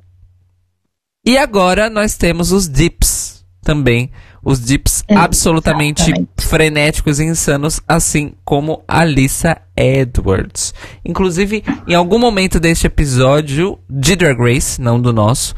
E 1.23 1.37
agora 1.37 1.87
nós 1.87 2.17
temos 2.17 2.51
os 2.51 2.67
Dips 2.67 3.45
também. 3.61 4.09
Os 4.43 4.59
Dips 4.59 5.03
Exatamente. 5.07 5.23
absolutamente 5.23 6.27
frenéticos 6.39 7.19
e 7.19 7.25
insanos, 7.25 7.79
assim 7.87 8.33
como 8.43 8.83
a 8.87 9.05
Lisa 9.05 9.61
Edwards. 9.77 10.73
Inclusive, 11.05 11.63
em 11.87 11.93
algum 11.93 12.17
momento 12.17 12.59
deste 12.59 12.87
episódio 12.87 13.77
de 13.87 14.15
Drag 14.15 14.39
Race, 14.39 14.81
não 14.81 14.99
do 14.99 15.13
nosso, 15.13 15.53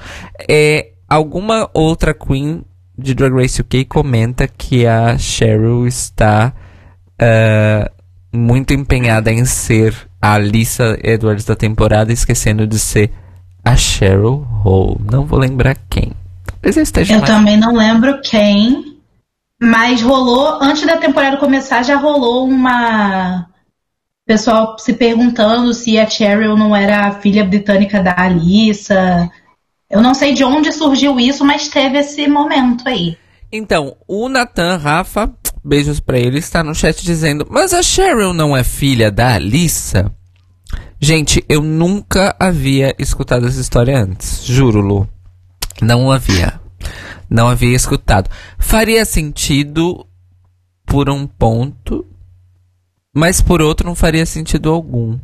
é, 0.49 0.91
alguma 1.07 1.69
outra 1.73 2.13
Queen 2.13 2.65
de 2.99 3.13
Drag 3.13 3.33
Race 3.33 3.61
UK 3.61 3.85
comenta 3.85 4.49
que 4.49 4.85
a 4.85 5.17
Cheryl 5.17 5.87
está 5.87 6.53
ah, 7.17 7.89
muito 8.33 8.73
empenhada 8.73 9.31
em 9.31 9.45
ser 9.45 10.09
a 10.33 10.39
Lisa 10.39 10.97
Edwards 11.03 11.45
da 11.45 11.55
temporada, 11.55 12.11
esquecendo 12.11 12.65
de 12.65 12.79
ser 12.79 13.11
a 13.63 13.75
Cheryl 13.75 14.45
Hole. 14.63 14.97
Não 15.11 15.23
vou 15.25 15.37
lembrar 15.37 15.75
quem. 15.89 16.13
Talvez 16.45 16.77
eu 16.77 16.83
esteja 16.83 17.13
Eu 17.13 17.19
mais- 17.19 17.31
também 17.31 17.57
não 17.57 17.75
lembro 17.75 18.19
quem, 18.21 18.97
mas 19.61 20.01
rolou, 20.01 20.57
antes 20.61 20.83
da 20.85 20.97
temporada 20.97 21.37
começar, 21.37 21.83
já 21.83 21.95
rolou 21.95 22.47
uma. 22.47 23.45
Pessoal 24.25 24.75
se 24.79 24.93
perguntando 24.93 25.71
se 25.75 25.99
a 25.99 26.07
Cheryl 26.09 26.57
não 26.57 26.75
era 26.75 27.07
a 27.07 27.11
filha 27.21 27.45
britânica 27.45 28.01
da 28.01 28.15
Alissa. 28.17 29.29
Eu 29.87 30.01
não 30.01 30.15
sei 30.15 30.33
de 30.33 30.43
onde 30.43 30.71
surgiu 30.71 31.19
isso, 31.19 31.45
mas 31.45 31.67
teve 31.67 31.99
esse 31.99 32.27
momento 32.27 32.87
aí. 32.89 33.15
Então, 33.51 33.95
o 34.07 34.27
Nathan 34.27 34.77
Rafa, 34.77 35.31
beijos 35.65 35.99
pra 35.99 36.19
ele, 36.19 36.37
está 36.37 36.63
no 36.63 36.75
chat 36.75 37.03
dizendo: 37.03 37.47
Mas 37.49 37.73
a 37.73 37.81
Cheryl 37.81 38.33
não 38.33 38.55
é 38.55 38.63
filha 38.63 39.11
da 39.11 39.33
Alissa? 39.33 40.11
Gente, 40.99 41.43
eu 41.49 41.61
nunca 41.61 42.35
havia 42.39 42.95
escutado 42.97 43.47
essa 43.47 43.59
história 43.59 43.97
antes. 43.97 44.45
Juro, 44.45 44.79
Lu. 44.79 45.09
Não 45.81 46.11
havia. 46.11 46.59
Não 47.29 47.47
havia 47.47 47.75
escutado. 47.75 48.29
Faria 48.57 49.03
sentido 49.03 50.05
por 50.85 51.09
um 51.09 51.27
ponto, 51.27 52.05
mas 53.13 53.41
por 53.41 53.61
outro 53.61 53.87
não 53.87 53.95
faria 53.95 54.25
sentido 54.25 54.71
algum. 54.71 55.19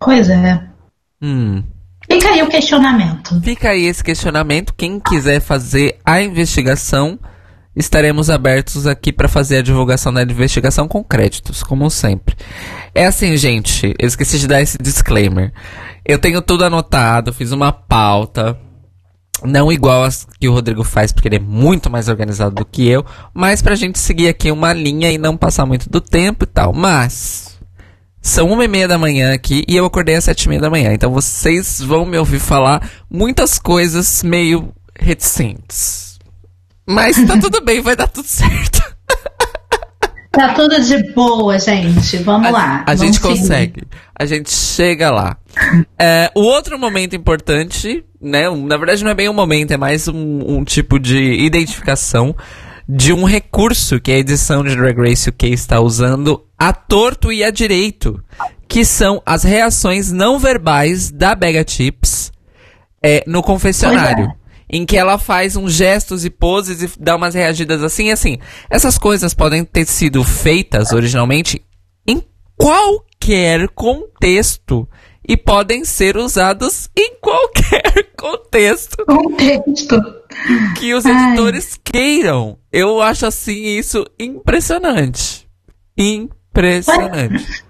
Pois 0.00 0.28
é. 0.28 0.66
Hum. 1.20 1.62
Fica 2.10 2.30
aí 2.30 2.42
o 2.42 2.48
questionamento. 2.48 3.40
Fica 3.42 3.70
aí 3.70 3.84
esse 3.84 4.02
questionamento. 4.02 4.74
Quem 4.74 4.98
quiser 4.98 5.40
fazer 5.40 5.98
a 6.04 6.22
investigação, 6.22 7.18
estaremos 7.78 8.28
abertos 8.28 8.86
aqui 8.86 9.12
para 9.12 9.28
fazer 9.28 9.58
a 9.58 9.62
divulgação 9.62 10.12
da 10.12 10.22
investigação 10.22 10.88
com 10.88 11.02
créditos, 11.04 11.62
como 11.62 11.88
sempre. 11.88 12.34
É 12.94 13.06
assim, 13.06 13.36
gente, 13.36 13.94
eu 13.98 14.08
esqueci 14.08 14.38
de 14.38 14.48
dar 14.48 14.60
esse 14.60 14.76
disclaimer. 14.78 15.52
Eu 16.04 16.18
tenho 16.18 16.42
tudo 16.42 16.64
anotado, 16.64 17.32
fiz 17.32 17.52
uma 17.52 17.72
pauta. 17.72 18.58
Não 19.44 19.70
igual 19.70 20.02
as 20.02 20.26
que 20.40 20.48
o 20.48 20.52
Rodrigo 20.52 20.82
faz, 20.82 21.12
porque 21.12 21.28
ele 21.28 21.36
é 21.36 21.40
muito 21.40 21.88
mais 21.88 22.08
organizado 22.08 22.56
do 22.56 22.64
que 22.64 22.88
eu, 22.88 23.06
mas 23.32 23.62
pra 23.62 23.76
gente 23.76 23.96
seguir 23.96 24.26
aqui 24.26 24.50
uma 24.50 24.72
linha 24.72 25.12
e 25.12 25.18
não 25.18 25.36
passar 25.36 25.64
muito 25.64 25.88
do 25.88 26.00
tempo 26.00 26.42
e 26.42 26.46
tal. 26.46 26.72
Mas 26.72 27.56
são 28.20 28.50
uma 28.50 28.64
e 28.64 28.68
meia 28.68 28.88
da 28.88 28.98
manhã 28.98 29.32
aqui 29.32 29.64
e 29.68 29.76
eu 29.76 29.86
acordei 29.86 30.16
às 30.16 30.24
sete 30.24 30.44
e 30.44 30.48
meia 30.48 30.60
da 30.60 30.68
manhã. 30.68 30.92
Então 30.92 31.12
vocês 31.12 31.80
vão 31.80 32.04
me 32.04 32.18
ouvir 32.18 32.40
falar 32.40 32.90
muitas 33.08 33.60
coisas 33.60 34.24
meio 34.24 34.74
reticentes. 34.98 36.07
Mas 36.88 37.22
tá 37.26 37.36
tudo 37.38 37.60
bem, 37.62 37.80
vai 37.80 37.94
dar 37.94 38.08
tudo 38.08 38.26
certo. 38.26 38.82
Tá 40.30 40.54
tudo 40.54 40.80
de 40.80 41.12
boa, 41.14 41.58
gente. 41.58 42.18
Vamos 42.18 42.46
A, 42.46 42.50
lá. 42.50 42.84
a 42.86 42.94
gente 42.94 43.14
seguir. 43.16 43.28
consegue. 43.40 43.82
A 44.16 44.24
gente 44.24 44.52
chega 44.52 45.10
lá. 45.10 45.36
É, 45.98 46.30
o 46.32 46.42
outro 46.42 46.78
momento 46.78 47.16
importante, 47.16 48.04
né? 48.20 48.48
Na 48.48 48.76
verdade, 48.76 49.02
não 49.02 49.10
é 49.10 49.14
bem 49.14 49.28
um 49.28 49.32
momento, 49.34 49.72
é 49.72 49.76
mais 49.76 50.06
um, 50.06 50.58
um 50.58 50.62
tipo 50.62 51.00
de 51.00 51.18
identificação 51.44 52.36
de 52.88 53.12
um 53.12 53.24
recurso 53.24 53.98
que 53.98 54.12
a 54.12 54.18
edição 54.18 54.62
de 54.62 54.76
Drag 54.76 54.96
Race 54.96 55.28
UK 55.28 55.48
está 55.48 55.80
usando 55.80 56.44
a 56.56 56.72
torto 56.72 57.32
e 57.32 57.42
a 57.42 57.50
direito, 57.50 58.22
que 58.68 58.84
são 58.84 59.20
as 59.26 59.42
reações 59.42 60.12
não 60.12 60.38
verbais 60.38 61.10
da 61.10 61.34
Bega 61.34 61.64
Chips 61.66 62.30
é, 63.02 63.24
no 63.26 63.42
confessionário. 63.42 64.30
Em 64.70 64.84
que 64.84 64.96
ela 64.96 65.16
faz 65.18 65.56
uns 65.56 65.72
gestos 65.72 66.24
e 66.24 66.30
poses 66.30 66.82
e 66.82 66.90
dá 67.00 67.16
umas 67.16 67.34
reagidas 67.34 67.82
assim 67.82 68.06
e 68.08 68.10
assim. 68.12 68.38
Essas 68.68 68.98
coisas 68.98 69.32
podem 69.34 69.64
ter 69.64 69.86
sido 69.86 70.22
feitas 70.22 70.92
originalmente 70.92 71.62
em 72.06 72.22
qualquer 72.56 73.68
contexto 73.70 74.86
e 75.26 75.36
podem 75.36 75.84
ser 75.84 76.16
usadas 76.16 76.88
em 76.96 77.14
qualquer 77.20 78.12
contexto 78.16 78.96
Contexto. 79.06 79.96
que 80.78 80.92
os 80.94 81.04
Ai. 81.06 81.12
editores 81.28 81.78
queiram. 81.82 82.58
Eu 82.72 83.00
acho 83.00 83.26
assim 83.26 83.64
isso 83.78 84.04
impressionante. 84.18 85.46
Impressionante. 85.96 87.64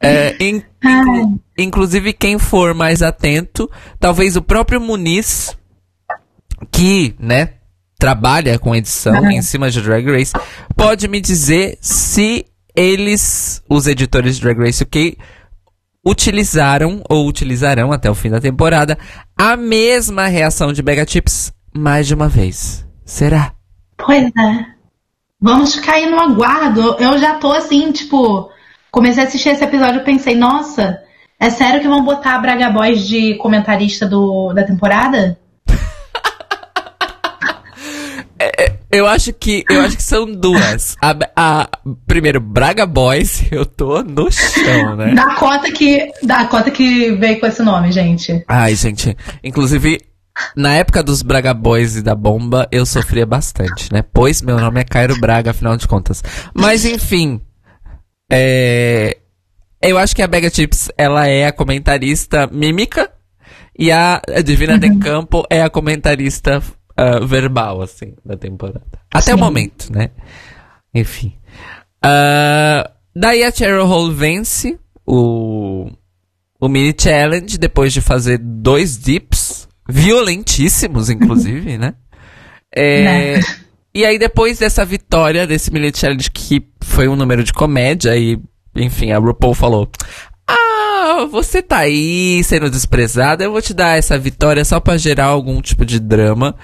É, 0.00 0.34
in- 0.42 0.62
inclu- 0.82 1.40
inclusive, 1.56 2.12
quem 2.12 2.38
for 2.38 2.74
mais 2.74 3.02
atento, 3.02 3.70
talvez 4.00 4.34
o 4.36 4.42
próprio 4.42 4.80
Muniz, 4.80 5.56
que, 6.70 7.14
né, 7.18 7.54
trabalha 7.98 8.58
com 8.58 8.74
edição 8.74 9.30
em 9.30 9.42
cima 9.42 9.70
de 9.70 9.80
Drag 9.80 10.04
Race, 10.10 10.32
pode 10.76 11.06
me 11.08 11.20
dizer 11.20 11.78
se 11.80 12.46
eles, 12.74 13.62
os 13.68 13.86
editores 13.86 14.36
de 14.36 14.42
Drag 14.42 14.58
Race 14.58 14.82
UK, 14.82 15.16
utilizaram 16.04 17.02
ou 17.08 17.28
utilizarão 17.28 17.92
até 17.92 18.10
o 18.10 18.14
fim 18.14 18.28
da 18.28 18.40
temporada 18.40 18.98
a 19.36 19.56
mesma 19.56 20.26
reação 20.26 20.72
de 20.72 20.82
Mega 20.82 21.06
Chips 21.06 21.52
mais 21.72 22.06
de 22.06 22.14
uma 22.14 22.28
vez. 22.28 22.86
Será? 23.04 23.52
Pois 23.96 24.24
é. 24.24 24.66
Vamos 25.40 25.74
ficar 25.74 25.94
aí 25.94 26.10
no 26.10 26.18
aguardo. 26.18 26.96
Eu 26.98 27.18
já 27.18 27.34
tô 27.34 27.52
assim, 27.52 27.92
tipo, 27.92 28.50
comecei 28.90 29.22
a 29.22 29.26
assistir 29.26 29.50
esse 29.50 29.64
episódio 29.64 30.00
e 30.00 30.04
pensei, 30.04 30.34
nossa, 30.34 31.00
é 31.38 31.50
sério 31.50 31.80
que 31.80 31.88
vão 31.88 32.04
botar 32.04 32.34
a 32.34 32.38
Braga 32.38 32.70
Boys 32.70 33.06
de 33.06 33.36
comentarista 33.36 34.06
do, 34.06 34.52
da 34.52 34.64
temporada? 34.64 35.38
Eu 38.90 39.06
acho 39.06 39.32
que 39.32 39.64
eu 39.70 39.80
acho 39.80 39.96
que 39.96 40.02
são 40.02 40.26
duas. 40.26 40.96
A, 41.00 41.16
a- 41.36 41.68
primeiro 42.06 42.40
Braga 42.40 42.84
Boys, 42.86 43.44
eu 43.52 43.64
tô 43.64 44.02
no 44.02 44.30
chão, 44.30 44.96
né? 44.96 45.14
Da 45.14 45.34
cota 45.36 45.70
que. 45.72 46.10
Da 46.22 46.44
cota 46.46 46.70
que 46.70 47.12
veio 47.12 47.40
com 47.40 47.46
esse 47.46 47.62
nome, 47.62 47.90
gente. 47.92 48.44
Ai, 48.48 48.74
gente, 48.74 49.16
inclusive 49.42 50.00
na 50.56 50.74
época 50.74 51.02
dos 51.02 51.20
Braga 51.22 51.52
Boys 51.52 51.96
e 51.96 52.02
da 52.02 52.14
bomba, 52.14 52.66
eu 52.72 52.86
sofria 52.86 53.26
bastante, 53.26 53.92
né? 53.92 54.02
Pois 54.12 54.40
meu 54.40 54.58
nome 54.58 54.80
é 54.80 54.84
Cairo 54.84 55.18
Braga, 55.20 55.50
afinal 55.50 55.76
de 55.76 55.86
contas. 55.86 56.22
Mas 56.54 56.84
enfim, 56.86 57.40
é, 58.30 59.18
eu 59.80 59.98
acho 59.98 60.14
que 60.16 60.22
a 60.22 60.26
Bega 60.26 60.48
Chips, 60.50 60.90
ela 60.96 61.26
é 61.26 61.46
a 61.46 61.52
comentarista 61.52 62.46
mímica 62.46 63.10
e 63.78 63.90
a 63.92 64.20
Divina 64.44 64.78
de 64.78 64.96
Campo 64.98 65.44
é 65.50 65.62
a 65.62 65.68
comentarista 65.70 66.62
ah, 66.96 67.20
verbal, 67.20 67.82
assim, 67.82 68.14
da 68.24 68.36
temporada. 68.36 68.82
Até 69.12 69.34
o 69.34 69.36
Sim. 69.36 69.42
momento, 69.42 69.92
né? 69.92 70.10
Enfim. 70.94 71.34
Ah, 72.02 72.90
daí 73.14 73.42
a 73.44 73.50
Cheryl 73.50 73.86
Hole 73.86 74.14
vence 74.14 74.78
o, 75.06 75.90
o 76.60 76.68
mini 76.68 76.94
challenge 76.98 77.58
depois 77.58 77.92
de 77.92 78.00
fazer 78.00 78.38
dois 78.38 78.98
dips 78.98 79.68
violentíssimos, 79.88 81.10
inclusive, 81.10 81.78
né? 81.78 81.94
É, 82.74 83.02
Né? 83.04 83.40
E 83.94 84.06
aí 84.06 84.18
depois 84.18 84.58
dessa 84.58 84.82
vitória 84.82 85.46
desse 85.46 85.70
mini 85.70 85.92
challenge 85.94 86.30
que 86.30 86.66
foi 86.82 87.06
um 87.06 87.14
número 87.14 87.44
de 87.44 87.52
comédia 87.52 88.16
e 88.16 88.40
enfim 88.74 89.12
a 89.12 89.18
RuPaul 89.18 89.54
falou: 89.54 89.90
"Ah, 91.12 91.26
você 91.26 91.62
tá 91.62 91.78
aí 91.78 92.42
sendo 92.44 92.70
desprezada, 92.70 93.44
eu 93.44 93.52
vou 93.52 93.62
te 93.62 93.74
dar 93.74 93.98
essa 93.98 94.18
vitória 94.18 94.64
só 94.64 94.80
pra 94.80 94.96
gerar 94.96 95.26
algum 95.26 95.60
tipo 95.60 95.84
de 95.84 96.00
drama 96.00 96.54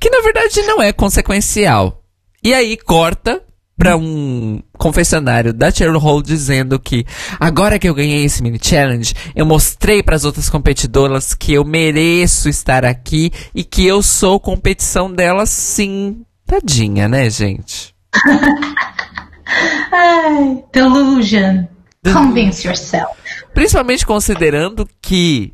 que 0.00 0.10
na 0.10 0.20
verdade 0.20 0.62
não 0.62 0.82
é 0.82 0.92
consequencial". 0.92 2.02
E 2.42 2.52
aí 2.52 2.76
corta 2.76 3.40
pra 3.76 3.96
um 3.96 4.60
confessionário 4.78 5.52
da 5.52 5.70
Cheryl 5.70 5.98
Hole 5.98 6.22
dizendo 6.22 6.78
que 6.78 7.04
agora 7.40 7.78
que 7.78 7.88
eu 7.88 7.94
ganhei 7.94 8.24
esse 8.24 8.42
mini 8.42 8.58
challenge, 8.62 9.14
eu 9.34 9.46
mostrei 9.46 10.02
pras 10.02 10.24
outras 10.24 10.48
competidoras 10.48 11.34
que 11.34 11.52
eu 11.52 11.64
mereço 11.64 12.48
estar 12.48 12.84
aqui 12.84 13.32
e 13.54 13.64
que 13.64 13.86
eu 13.86 14.02
sou 14.02 14.38
competição 14.38 15.12
delas 15.12 15.50
sim. 15.50 16.22
Tadinha, 16.46 17.08
né, 17.08 17.30
gente? 17.30 17.94
Ai, 19.92 20.62
delusion. 20.72 21.64
Convince 22.04 22.66
yourself. 22.66 23.12
Principalmente 23.54 24.04
considerando 24.04 24.88
que 25.00 25.52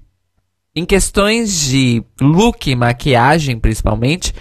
em 0.74 0.84
questões 0.86 1.60
de 1.68 2.02
look 2.20 2.70
e 2.70 2.76
maquiagem, 2.76 3.58
principalmente, 3.58 4.32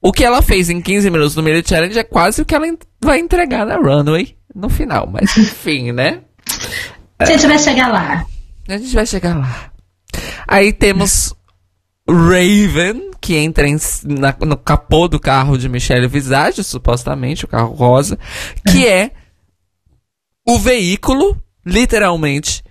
o 0.00 0.12
que 0.12 0.24
ela 0.24 0.40
fez 0.42 0.70
em 0.70 0.80
15 0.80 1.10
minutos 1.10 1.36
no 1.36 1.42
Mini 1.42 1.62
Challenge 1.66 1.98
é 1.98 2.04
quase 2.04 2.42
o 2.42 2.44
que 2.44 2.54
ela 2.54 2.66
vai 3.00 3.18
entregar 3.20 3.66
na 3.66 3.76
runway 3.76 4.36
no 4.54 4.68
final. 4.68 5.06
Mas 5.12 5.34
enfim, 5.38 5.92
né? 5.92 6.22
A 7.18 7.24
gente 7.24 7.46
vai 7.46 7.58
chegar 7.58 7.88
lá. 7.88 8.24
A 8.68 8.76
gente 8.78 8.94
vai 8.94 9.06
chegar 9.06 9.36
lá. 9.36 9.70
Aí 10.46 10.72
temos 10.72 11.34
Raven, 12.08 13.10
que 13.20 13.36
entra 13.36 13.68
em- 13.68 13.76
na- 14.04 14.34
no 14.40 14.56
capô 14.56 15.06
do 15.08 15.20
carro 15.20 15.58
de 15.58 15.68
Michelle 15.68 16.08
Visage, 16.08 16.64
supostamente, 16.64 17.44
o 17.44 17.48
carro 17.48 17.74
rosa, 17.74 18.18
que 18.66 18.86
é 18.86 19.10
o 20.48 20.58
veículo, 20.58 21.36
literalmente, 21.64 22.64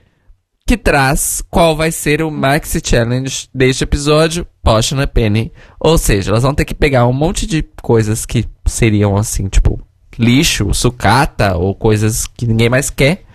que 0.66 0.76
traz 0.76 1.44
qual 1.48 1.76
vai 1.76 1.92
ser 1.92 2.24
o 2.24 2.32
Maxi 2.32 2.82
Challenge 2.84 3.48
deste 3.54 3.84
episódio, 3.84 4.48
Potion 4.63 5.00
a 5.00 5.06
Penny. 5.06 5.52
Ou 5.80 5.96
seja, 5.96 6.32
elas 6.32 6.42
vão 6.42 6.56
ter 6.56 6.66
que 6.66 6.74
pegar 6.74 7.06
um 7.06 7.13
monte 7.13 7.46
de 7.46 7.63
coisas 7.84 8.26
que 8.26 8.46
seriam 8.66 9.16
assim, 9.16 9.48
tipo, 9.48 9.80
lixo, 10.18 10.74
sucata 10.74 11.56
ou 11.56 11.76
coisas 11.76 12.26
que 12.26 12.48
ninguém 12.48 12.68
mais 12.68 12.90
quer 12.90 13.26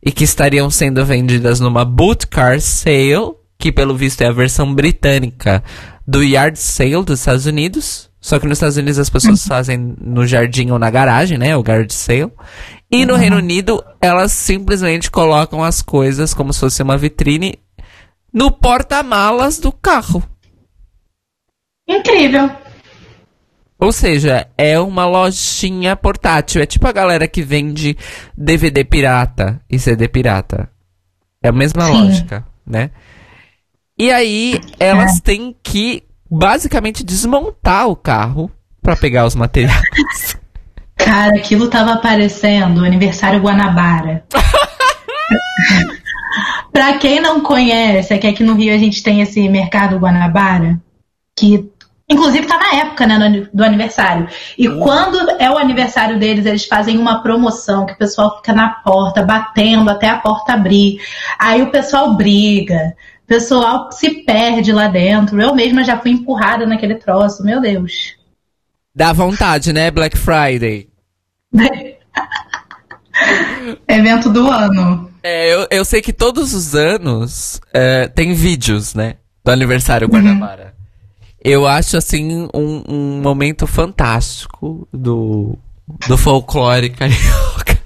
e 0.00 0.12
que 0.12 0.22
estariam 0.22 0.70
sendo 0.70 1.04
vendidas 1.04 1.58
numa 1.58 1.84
boot 1.84 2.28
car 2.28 2.60
sale, 2.60 3.34
que 3.58 3.72
pelo 3.72 3.96
visto 3.96 4.22
é 4.22 4.28
a 4.28 4.32
versão 4.32 4.72
britânica 4.72 5.60
do 6.06 6.22
yard 6.22 6.56
sale 6.56 7.02
dos 7.02 7.18
Estados 7.18 7.46
Unidos. 7.46 8.11
Só 8.22 8.38
que 8.38 8.46
nos 8.46 8.58
Estados 8.58 8.76
Unidos 8.76 9.00
as 9.00 9.10
pessoas 9.10 9.44
fazem 9.44 9.96
no 10.00 10.24
jardim 10.24 10.70
ou 10.70 10.78
na 10.78 10.88
garagem, 10.90 11.36
né? 11.36 11.56
O 11.56 11.64
yard 11.66 11.92
sale. 11.92 12.30
E 12.88 13.04
no 13.04 13.16
Reino 13.16 13.36
Unido 13.36 13.84
elas 14.00 14.30
simplesmente 14.30 15.10
colocam 15.10 15.62
as 15.62 15.82
coisas 15.82 16.32
como 16.32 16.52
se 16.52 16.60
fosse 16.60 16.82
uma 16.84 16.96
vitrine 16.96 17.58
no 18.32 18.52
porta-malas 18.52 19.58
do 19.58 19.72
carro. 19.72 20.22
Incrível. 21.88 22.48
Ou 23.76 23.90
seja, 23.90 24.46
é 24.56 24.78
uma 24.78 25.04
lojinha 25.04 25.96
portátil. 25.96 26.62
É 26.62 26.66
tipo 26.66 26.86
a 26.86 26.92
galera 26.92 27.26
que 27.26 27.42
vende 27.42 27.96
DVD 28.38 28.84
pirata 28.84 29.60
e 29.68 29.80
CD 29.80 30.06
pirata. 30.06 30.70
É 31.42 31.48
a 31.48 31.52
mesma 31.52 31.86
Sim. 31.86 31.92
lógica, 31.92 32.46
né? 32.64 32.92
E 33.98 34.12
aí, 34.12 34.60
elas 34.78 35.20
têm 35.20 35.56
que 35.60 36.04
basicamente 36.32 37.04
desmontar 37.04 37.88
o 37.88 37.94
carro 37.94 38.50
pra 38.80 38.96
pegar 38.96 39.26
os 39.26 39.34
materiais. 39.34 39.82
Cara, 40.96 41.36
aquilo 41.36 41.68
tava 41.68 41.92
aparecendo 41.92 42.80
o 42.80 42.84
aniversário 42.84 43.40
Guanabara. 43.40 44.24
pra 46.72 46.96
quem 46.96 47.20
não 47.20 47.40
conhece, 47.40 48.14
é 48.14 48.18
que 48.18 48.26
aqui 48.26 48.42
no 48.42 48.54
Rio 48.54 48.74
a 48.74 48.78
gente 48.78 49.02
tem 49.02 49.20
esse 49.20 49.46
mercado 49.48 49.98
Guanabara, 49.98 50.80
que 51.36 51.70
inclusive 52.08 52.46
tá 52.46 52.58
na 52.58 52.80
época 52.80 53.06
né, 53.06 53.48
do 53.52 53.64
aniversário. 53.64 54.28
E 54.56 54.68
quando 54.68 55.18
é 55.38 55.50
o 55.50 55.58
aniversário 55.58 56.18
deles, 56.18 56.46
eles 56.46 56.66
fazem 56.66 56.98
uma 56.98 57.22
promoção 57.22 57.84
que 57.84 57.92
o 57.92 57.98
pessoal 57.98 58.36
fica 58.36 58.52
na 58.52 58.70
porta, 58.70 59.22
batendo 59.22 59.90
até 59.90 60.08
a 60.08 60.18
porta 60.18 60.52
abrir. 60.52 61.00
Aí 61.38 61.62
o 61.62 61.70
pessoal 61.70 62.14
briga, 62.14 62.94
pessoal 63.32 63.90
se 63.90 64.10
perde 64.24 64.72
lá 64.72 64.88
dentro. 64.88 65.40
Eu 65.40 65.54
mesma 65.54 65.82
já 65.82 65.98
fui 65.98 66.10
empurrada 66.10 66.66
naquele 66.66 66.96
troço, 66.96 67.42
meu 67.42 67.62
Deus. 67.62 68.14
Dá 68.94 69.10
vontade, 69.10 69.72
né? 69.72 69.90
Black 69.90 70.18
Friday. 70.18 70.90
Evento 73.88 74.28
do 74.28 74.50
ano. 74.50 75.10
É, 75.22 75.54
eu, 75.54 75.66
eu 75.70 75.82
sei 75.84 76.02
que 76.02 76.12
todos 76.12 76.52
os 76.52 76.74
anos 76.74 77.58
é, 77.72 78.06
tem 78.06 78.34
vídeos, 78.34 78.92
né? 78.94 79.14
Do 79.42 79.50
aniversário 79.50 80.08
Guanabara. 80.08 80.74
Eu 81.42 81.66
acho, 81.66 81.96
assim, 81.96 82.48
um, 82.54 82.82
um 82.86 83.20
momento 83.22 83.66
fantástico 83.66 84.86
do, 84.92 85.58
do 86.06 86.18
folclore 86.18 86.90
carioca. 86.94 87.78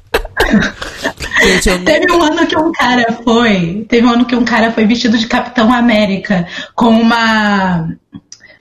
Gente, 1.42 1.68
eu 1.68 1.82
Teve 1.84 2.12
um 2.12 2.22
ano 2.22 2.46
que 2.46 2.56
um 2.56 2.72
cara 2.72 3.20
foi. 3.24 3.86
Teve 3.88 4.06
um 4.06 4.10
ano 4.10 4.24
que 4.24 4.36
um 4.36 4.44
cara 4.44 4.72
foi 4.72 4.86
vestido 4.86 5.18
de 5.18 5.26
Capitão 5.26 5.72
América 5.72 6.46
com 6.74 6.90
uma. 6.90 7.88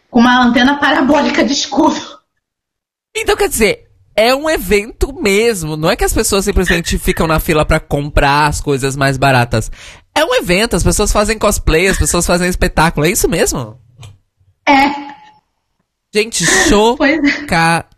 com 0.09 0.19
uma 0.19 0.43
antena 0.43 0.77
parabólica 0.77 1.43
de 1.43 1.53
escudo. 1.53 1.99
Então, 3.15 3.35
quer 3.35 3.49
dizer, 3.49 3.85
é 4.15 4.35
um 4.35 4.49
evento 4.49 5.13
mesmo. 5.13 5.77
Não 5.77 5.89
é 5.89 5.95
que 5.95 6.03
as 6.03 6.13
pessoas 6.13 6.45
simplesmente 6.45 6.97
ficam 6.97 7.27
na 7.27 7.39
fila 7.39 7.65
pra 7.65 7.79
comprar 7.79 8.47
as 8.47 8.59
coisas 8.59 8.95
mais 8.95 9.17
baratas. 9.17 9.71
É 10.13 10.23
um 10.23 10.35
evento, 10.35 10.75
as 10.75 10.83
pessoas 10.83 11.11
fazem 11.11 11.37
cosplay, 11.37 11.87
as 11.87 11.97
pessoas 11.97 12.25
fazem 12.25 12.47
espetáculo. 12.49 13.05
É 13.05 13.09
isso 13.09 13.29
mesmo? 13.29 13.77
É, 14.67 15.05
Gente, 16.15 16.45
é. 16.47 16.47
chocada. 16.69 17.89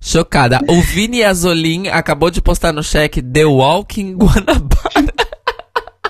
Chocada. 0.00 0.60
O 0.68 0.80
Vini 0.80 1.22
Azolin 1.22 1.88
acabou 1.88 2.30
de 2.30 2.40
postar 2.40 2.72
no 2.72 2.82
cheque 2.82 3.20
The 3.20 3.44
Walking 3.44 4.16
Guanabara. 4.16 5.14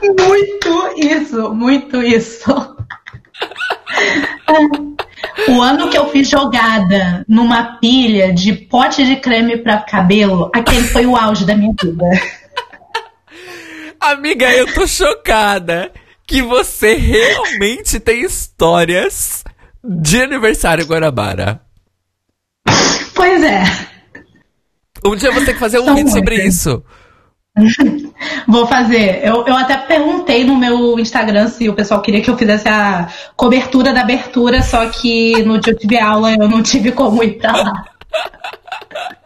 Muito 0.03 0.95
isso, 0.97 1.53
muito 1.53 2.03
isso. 2.03 2.77
O 5.49 5.61
ano 5.61 5.91
que 5.91 5.99
eu 5.99 6.09
fiz 6.11 6.29
jogada 6.29 7.25
numa 7.29 7.79
pilha 7.79 8.33
de 8.33 8.53
pote 8.53 9.05
de 9.05 9.17
creme 9.17 9.59
pra 9.59 9.79
cabelo, 9.79 10.51
aquele 10.55 10.85
foi 10.85 11.07
o 11.07 11.17
auge 11.17 11.45
da 11.45 11.57
minha 11.57 11.75
vida. 11.83 12.05
Amiga, 14.01 14.51
eu 14.53 14.73
tô 14.73 14.87
chocada 14.87 15.93
que 16.27 16.41
você 16.41 16.95
realmente 16.95 18.01
tem 18.01 18.23
histórias 18.23 19.45
de 19.85 20.23
aniversário 20.23 20.87
Guanabara. 20.87 21.61
Pois 23.21 23.43
é. 23.43 23.63
Um 25.05 25.15
dia 25.15 25.31
você 25.31 25.45
tem 25.45 25.55
que 25.55 25.61
fazer 25.61 25.79
um 25.79 25.85
São 25.85 25.95
vídeo 25.95 26.11
sobre 26.11 26.43
isso. 26.43 26.83
Vou 28.49 28.67
fazer. 28.67 29.21
Eu, 29.23 29.47
eu 29.47 29.55
até 29.55 29.77
perguntei 29.77 30.43
no 30.43 30.57
meu 30.57 30.99
Instagram 30.99 31.47
se 31.49 31.69
o 31.69 31.75
pessoal 31.75 32.01
queria 32.01 32.23
que 32.23 32.31
eu 32.31 32.39
fizesse 32.39 32.67
a 32.67 33.09
cobertura 33.37 33.93
da 33.93 34.01
abertura, 34.01 34.63
só 34.63 34.87
que 34.89 35.43
no 35.43 35.61
dia 35.61 35.61
que 35.61 35.71
eu 35.71 35.79
tive 35.79 35.99
aula 35.99 36.33
eu 36.33 36.49
não 36.49 36.63
tive 36.63 36.93
como 36.93 37.23
ir 37.23 37.33
pra 37.33 37.53
lá. 37.53 37.85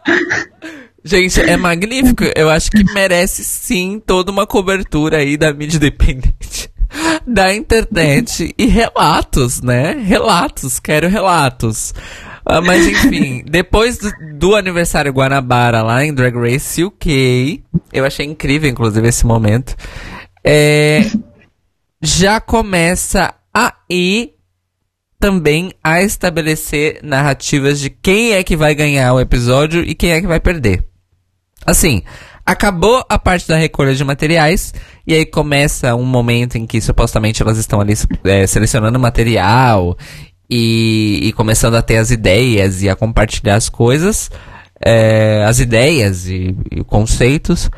Gente, 1.01 1.39
é 1.39 1.55
magnífico. 1.55 2.25
Eu 2.35 2.49
acho 2.49 2.69
que 2.71 2.83
merece 2.93 3.45
sim 3.45 4.01
toda 4.05 4.29
uma 4.29 4.45
cobertura 4.45 5.19
aí 5.19 5.37
da 5.37 5.53
mídia 5.53 5.77
independente. 5.77 6.69
Da 7.27 7.53
internet 7.53 8.53
e 8.57 8.65
relatos, 8.67 9.61
né? 9.61 9.93
Relatos, 9.93 10.79
quero 10.79 11.09
relatos. 11.09 11.93
Ah, 12.45 12.61
mas 12.61 12.85
enfim, 12.87 13.43
depois 13.49 13.97
do, 13.97 14.11
do 14.37 14.55
aniversário 14.55 15.11
Guanabara 15.11 15.81
lá 15.81 16.05
em 16.05 16.13
Drag 16.13 16.35
Race 16.35 16.83
UK, 16.83 17.63
eu 17.91 18.05
achei 18.05 18.25
incrível, 18.25 18.69
inclusive, 18.69 19.07
esse 19.07 19.25
momento. 19.25 19.75
É, 20.43 21.01
já 22.01 22.39
começa 22.39 23.33
aí 23.51 24.35
também 25.19 25.73
a 25.83 26.01
estabelecer 26.03 26.99
narrativas 27.01 27.79
de 27.79 27.89
quem 27.89 28.33
é 28.33 28.43
que 28.43 28.55
vai 28.55 28.75
ganhar 28.75 29.13
o 29.13 29.19
episódio 29.19 29.81
e 29.81 29.95
quem 29.95 30.11
é 30.11 30.21
que 30.21 30.27
vai 30.27 30.39
perder. 30.39 30.85
Assim, 31.65 32.03
acabou 32.45 33.03
a 33.09 33.17
parte 33.17 33.47
da 33.47 33.57
recolha 33.57 33.95
de 33.95 34.03
materiais, 34.03 34.71
e 35.07 35.15
aí 35.15 35.25
começa 35.25 35.95
um 35.95 36.05
momento 36.05 36.59
em 36.59 36.67
que 36.67 36.79
supostamente 36.79 37.41
elas 37.41 37.57
estão 37.57 37.81
ali 37.81 37.93
é, 38.23 38.45
selecionando 38.45 38.99
material 38.99 39.97
e, 40.49 41.19
e 41.23 41.33
começando 41.33 41.75
a 41.75 41.81
ter 41.81 41.97
as 41.97 42.11
ideias 42.11 42.81
e 42.81 42.89
a 42.89 42.95
compartilhar 42.95 43.55
as 43.55 43.69
coisas, 43.69 44.29
é, 44.83 45.43
as 45.45 45.59
ideias 45.59 46.27
e, 46.27 46.55
e 46.71 46.83
conceitos. 46.83 47.69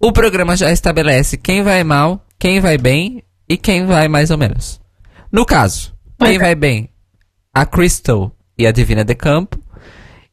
O 0.00 0.12
programa 0.12 0.56
já 0.56 0.70
estabelece 0.72 1.36
quem 1.36 1.62
vai 1.62 1.84
mal, 1.84 2.24
quem 2.38 2.60
vai 2.60 2.78
bem 2.78 3.22
e 3.48 3.56
quem 3.56 3.86
vai 3.86 4.08
mais 4.08 4.30
ou 4.30 4.38
menos. 4.38 4.80
No 5.30 5.44
caso, 5.44 5.94
quem 6.18 6.38
vai 6.38 6.54
bem? 6.54 6.90
A 7.54 7.66
Crystal 7.66 8.32
e 8.56 8.66
a 8.66 8.72
Divina 8.72 9.04
de 9.04 9.14
Campo. 9.14 9.58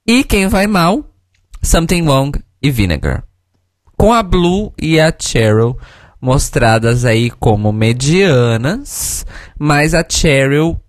E 0.05 0.23
quem 0.23 0.47
vai 0.47 0.67
mal? 0.67 1.03
Something 1.61 2.03
Wrong 2.03 2.39
e 2.61 2.71
Vinegar. 2.71 3.23
Com 3.97 4.13
a 4.13 4.21
Blue 4.21 4.71
e 4.79 4.99
a 4.99 5.13
Cheryl 5.17 5.77
mostradas 6.21 7.05
aí 7.05 7.29
como 7.29 7.71
medianas, 7.71 9.25
mas 9.57 9.93
a 9.93 10.03
Cheryl 10.07 10.79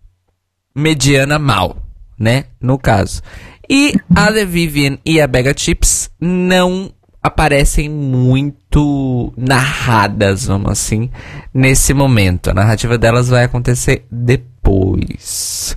mediana 0.78 1.38
mal, 1.38 1.76
né? 2.18 2.44
No 2.60 2.78
caso. 2.78 3.20
E 3.68 3.94
a 4.14 4.32
The 4.32 4.44
Vivian 4.44 4.98
e 5.04 5.20
a 5.20 5.26
Bega 5.26 5.52
Chips 5.54 6.10
não 6.20 6.90
aparecem 7.22 7.88
muito 7.88 9.32
narradas, 9.36 10.46
vamos 10.46 10.70
assim, 10.70 11.10
nesse 11.52 11.92
momento. 11.92 12.48
A 12.50 12.54
narrativa 12.54 12.96
delas 12.96 13.28
vai 13.28 13.44
acontecer 13.44 14.06
depois. 14.10 15.76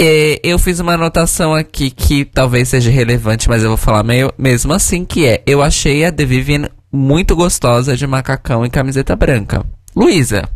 É, 0.00 0.40
eu 0.42 0.58
fiz 0.58 0.80
uma 0.80 0.94
anotação 0.94 1.54
aqui 1.54 1.90
que 1.90 2.24
talvez 2.24 2.68
seja 2.68 2.90
relevante, 2.90 3.48
mas 3.48 3.62
eu 3.62 3.68
vou 3.68 3.76
falar 3.76 4.02
meio, 4.02 4.32
mesmo 4.38 4.72
assim, 4.72 5.04
que 5.04 5.26
é, 5.26 5.42
eu 5.46 5.62
achei 5.62 6.04
a 6.04 6.12
The 6.12 6.24
Vivian 6.24 6.68
muito 6.90 7.36
gostosa 7.36 7.96
de 7.96 8.06
macacão 8.06 8.64
e 8.64 8.70
camiseta 8.70 9.14
branca. 9.14 9.64
Luísa, 9.94 10.48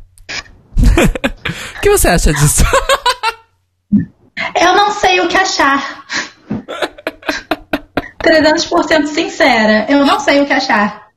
o 1.77 1.81
que 1.81 1.91
você 1.91 2.09
acha 2.09 2.33
disso? 2.33 2.65
Eu 4.61 4.75
não 4.75 4.91
sei 4.93 5.21
o 5.21 5.29
que 5.29 5.37
achar. 5.37 6.05
300% 8.23 9.07
sincera. 9.07 9.87
Eu 9.89 10.05
não 10.05 10.21
sei 10.21 10.41
o 10.41 10.47
que 10.47 10.53
achar. 10.53 11.09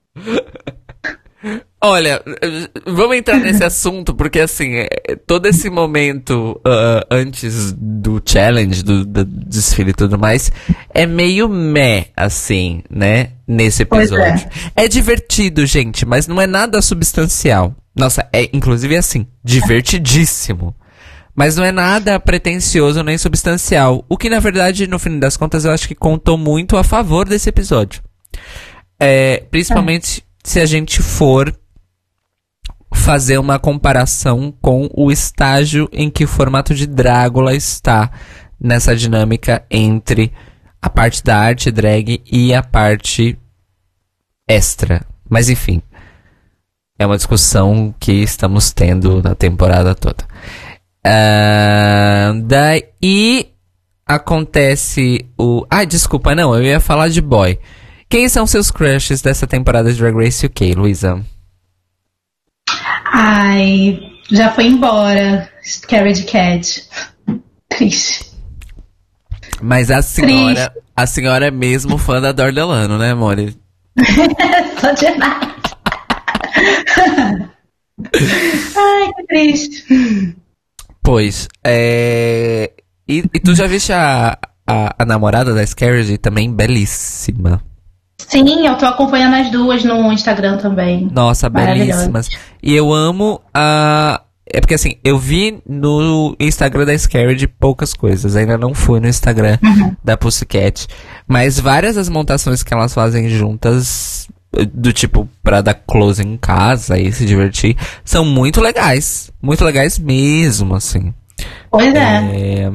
Olha, 1.83 2.21
vamos 2.85 3.17
entrar 3.17 3.37
nesse 3.37 3.63
assunto, 3.63 4.13
porque 4.13 4.39
assim, 4.39 4.75
eh, 4.75 5.15
todo 5.25 5.47
esse 5.47 5.67
momento 5.67 6.61
ah, 6.63 7.03
antes 7.09 7.73
do 7.73 8.21
challenge, 8.23 8.83
do, 8.83 9.03
do 9.03 9.25
desfile 9.25 9.89
e 9.89 9.93
tudo 9.93 10.19
mais, 10.19 10.51
é 10.93 11.07
meio 11.07 11.49
meh, 11.49 12.09
assim, 12.15 12.83
né? 12.87 13.31
Nesse 13.47 13.81
é. 13.81 13.83
episódio. 13.83 14.47
É. 14.75 14.87
divertido, 14.87 15.65
gente, 15.65 16.05
mas 16.05 16.27
não 16.27 16.39
é 16.39 16.45
nada 16.45 16.79
substancial. 16.83 17.75
Nossa, 17.95 18.27
é 18.31 18.49
inclusive 18.53 18.95
assim, 18.95 19.27
divertidíssimo. 19.43 20.75
Mas 21.35 21.55
não 21.55 21.63
é 21.63 21.71
nada 21.71 22.19
pretencioso 22.19 23.03
nem 23.03 23.17
substancial. 23.17 24.05
O 24.09 24.17
que, 24.17 24.29
na 24.29 24.39
verdade, 24.39 24.87
no 24.87 24.99
fim 24.99 25.17
das 25.17 25.37
contas, 25.37 25.63
eu 25.65 25.71
acho 25.71 25.87
que 25.87 25.95
contou 25.95 26.37
muito 26.37 26.77
a 26.77 26.83
favor 26.83 27.27
desse 27.27 27.49
episódio. 27.49 28.01
É, 28.99 29.43
principalmente 29.49 30.23
se 30.43 30.59
a 30.59 30.65
gente 30.65 31.01
for 31.01 31.55
fazer 32.93 33.37
uma 33.37 33.57
comparação 33.57 34.53
com 34.61 34.89
o 34.93 35.11
estágio 35.11 35.89
em 35.91 36.09
que 36.09 36.25
o 36.25 36.27
formato 36.27 36.75
de 36.75 36.85
Drácula 36.85 37.55
está 37.55 38.11
nessa 38.59 38.95
dinâmica 38.95 39.65
entre 39.71 40.31
a 40.81 40.89
parte 40.89 41.23
da 41.23 41.37
arte 41.37 41.71
drag 41.71 42.21
e 42.29 42.53
a 42.53 42.61
parte 42.61 43.37
extra. 44.47 45.05
Mas 45.29 45.49
enfim, 45.49 45.81
é 47.01 47.05
uma 47.05 47.17
discussão 47.17 47.93
que 47.99 48.11
estamos 48.11 48.71
tendo 48.71 49.21
na 49.23 49.33
temporada 49.33 49.95
toda. 49.95 50.23
Ah, 51.03 52.31
daí 52.43 53.51
acontece 54.05 55.25
o. 55.37 55.65
Ah, 55.69 55.83
desculpa, 55.83 56.35
não, 56.35 56.55
eu 56.55 56.63
ia 56.63 56.79
falar 56.79 57.09
de 57.09 57.21
boy. 57.21 57.57
Quem 58.07 58.29
são 58.29 58.45
seus 58.45 58.69
crushes 58.69 59.21
dessa 59.21 59.47
temporada 59.47 59.91
de 59.91 59.97
Drag 59.97 60.15
Race 60.15 60.45
UK, 60.45 60.73
Luísa? 60.73 61.23
Ai, 63.11 63.99
já 64.29 64.51
foi 64.51 64.67
embora. 64.67 65.49
Carriage 65.87 66.23
Cat. 66.25 66.87
Triste. 67.69 68.31
Mas 69.61 69.89
a 69.89 70.01
senhora, 70.01 70.73
a 70.95 71.07
senhora 71.07 71.47
é 71.47 71.51
mesmo 71.51 71.97
fã 71.97 72.19
da 72.19 72.31
Dor 72.31 72.51
Delano, 72.51 72.97
né, 72.97 73.13
Mori? 73.13 73.55
Só 74.79 74.91
demais. 74.91 75.60
Ai, 78.75 79.13
que 79.15 79.23
triste. 79.27 80.35
Pois, 81.03 81.47
é. 81.63 82.71
E, 83.07 83.23
e 83.33 83.39
tu 83.39 83.55
já 83.55 83.67
viste 83.67 83.91
a, 83.91 84.37
a, 84.67 84.95
a 84.99 85.05
namorada 85.05 85.53
da 85.53 85.65
Scarlett 85.65 86.17
também 86.17 86.51
belíssima. 86.53 87.61
Sim, 88.27 88.65
eu 88.65 88.77
tô 88.77 88.85
acompanhando 88.85 89.35
as 89.35 89.51
duas 89.51 89.83
no 89.83 90.11
Instagram 90.11 90.57
também. 90.57 91.09
Nossa, 91.11 91.49
belíssimas. 91.49 92.29
E 92.61 92.73
eu 92.73 92.93
amo 92.93 93.41
a. 93.53 94.21
É 94.53 94.59
porque 94.59 94.73
assim, 94.73 94.95
eu 95.03 95.17
vi 95.17 95.61
no 95.67 96.35
Instagram 96.39 96.85
da 96.85 96.97
Scared 96.97 97.47
poucas 97.47 97.93
coisas. 97.93 98.35
Ainda 98.35 98.57
não 98.57 98.73
fui 98.73 98.99
no 98.99 99.07
Instagram 99.07 99.57
da 100.03 100.17
Pussycat. 100.17 100.87
Mas 101.27 101.59
várias 101.59 101.95
das 101.95 102.09
montações 102.09 102.61
que 102.63 102.73
elas 102.73 102.93
fazem 102.93 103.29
juntas, 103.29 104.27
do 104.73 104.91
tipo, 104.91 105.27
pra 105.41 105.61
dar 105.61 105.73
close 105.73 106.21
em 106.21 106.37
casa 106.37 106.99
e 106.99 107.11
se 107.11 107.25
divertir, 107.25 107.77
são 108.03 108.25
muito 108.25 108.59
legais. 108.59 109.31
Muito 109.41 109.63
legais 109.63 109.97
mesmo, 109.97 110.75
assim. 110.75 111.13
Pois 111.69 111.93
é. 111.93 112.67
É, 112.67 112.71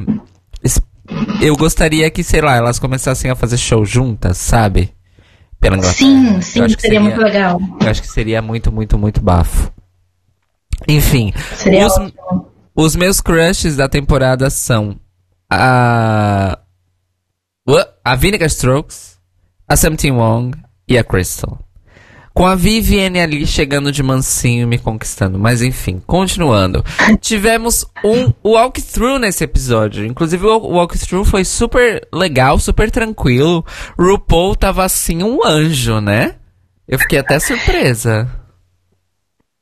Eu 1.41 1.55
gostaria 1.55 2.09
que, 2.09 2.23
sei 2.23 2.41
lá, 2.41 2.55
elas 2.55 2.79
começassem 2.79 3.29
a 3.31 3.35
fazer 3.35 3.57
show 3.57 3.85
juntas, 3.85 4.37
sabe? 4.37 4.93
Pela 5.59 5.77
Inglaterra. 5.77 5.97
Sim, 5.97 6.41
sim, 6.41 6.65
que 6.67 6.81
seria, 6.81 6.99
muito 6.99 7.19
legal. 7.19 7.59
Eu 7.81 7.89
acho 7.89 8.01
que 8.01 8.07
seria 8.07 8.41
muito, 8.41 8.71
muito, 8.71 8.97
muito 8.97 9.21
bafo. 9.21 9.71
Enfim, 10.87 11.33
Seria 11.55 11.87
os, 11.87 11.93
ótimo. 11.93 12.47
os 12.75 12.95
meus 12.95 13.19
crushes 13.21 13.75
da 13.75 13.87
temporada 13.89 14.49
são 14.49 14.99
a. 15.49 16.59
A 18.05 18.15
Vinegar 18.15 18.47
Strokes, 18.47 19.17
a 19.67 19.75
Something 19.75 20.11
Wong 20.11 20.57
e 20.87 20.97
a 20.97 21.03
Crystal. 21.03 21.59
Com 22.37 22.45
a 22.45 22.53
Vivienne 22.53 23.19
ali 23.19 23.47
chegando 23.47 23.91
de 23.91 24.03
mansinho 24.03 24.61
e 24.61 24.65
me 24.67 24.77
conquistando. 24.77 25.39
Mas 25.39 25.63
enfim, 25.63 25.99
continuando. 26.05 26.85
Tivemos 27.19 27.83
um 28.05 28.31
walkthrough 28.47 29.17
nesse 29.17 29.43
episódio. 29.43 30.05
Inclusive 30.05 30.45
o 30.45 30.67
walkthrough 30.67 31.25
foi 31.25 31.43
super 31.43 32.07
legal, 32.13 32.59
super 32.59 32.91
tranquilo. 32.91 33.65
RuPaul 33.97 34.55
tava 34.55 34.85
assim 34.85 35.23
um 35.23 35.43
anjo, 35.43 35.99
né? 35.99 36.35
Eu 36.87 36.99
fiquei 36.99 37.17
até 37.17 37.39
surpresa. 37.39 38.29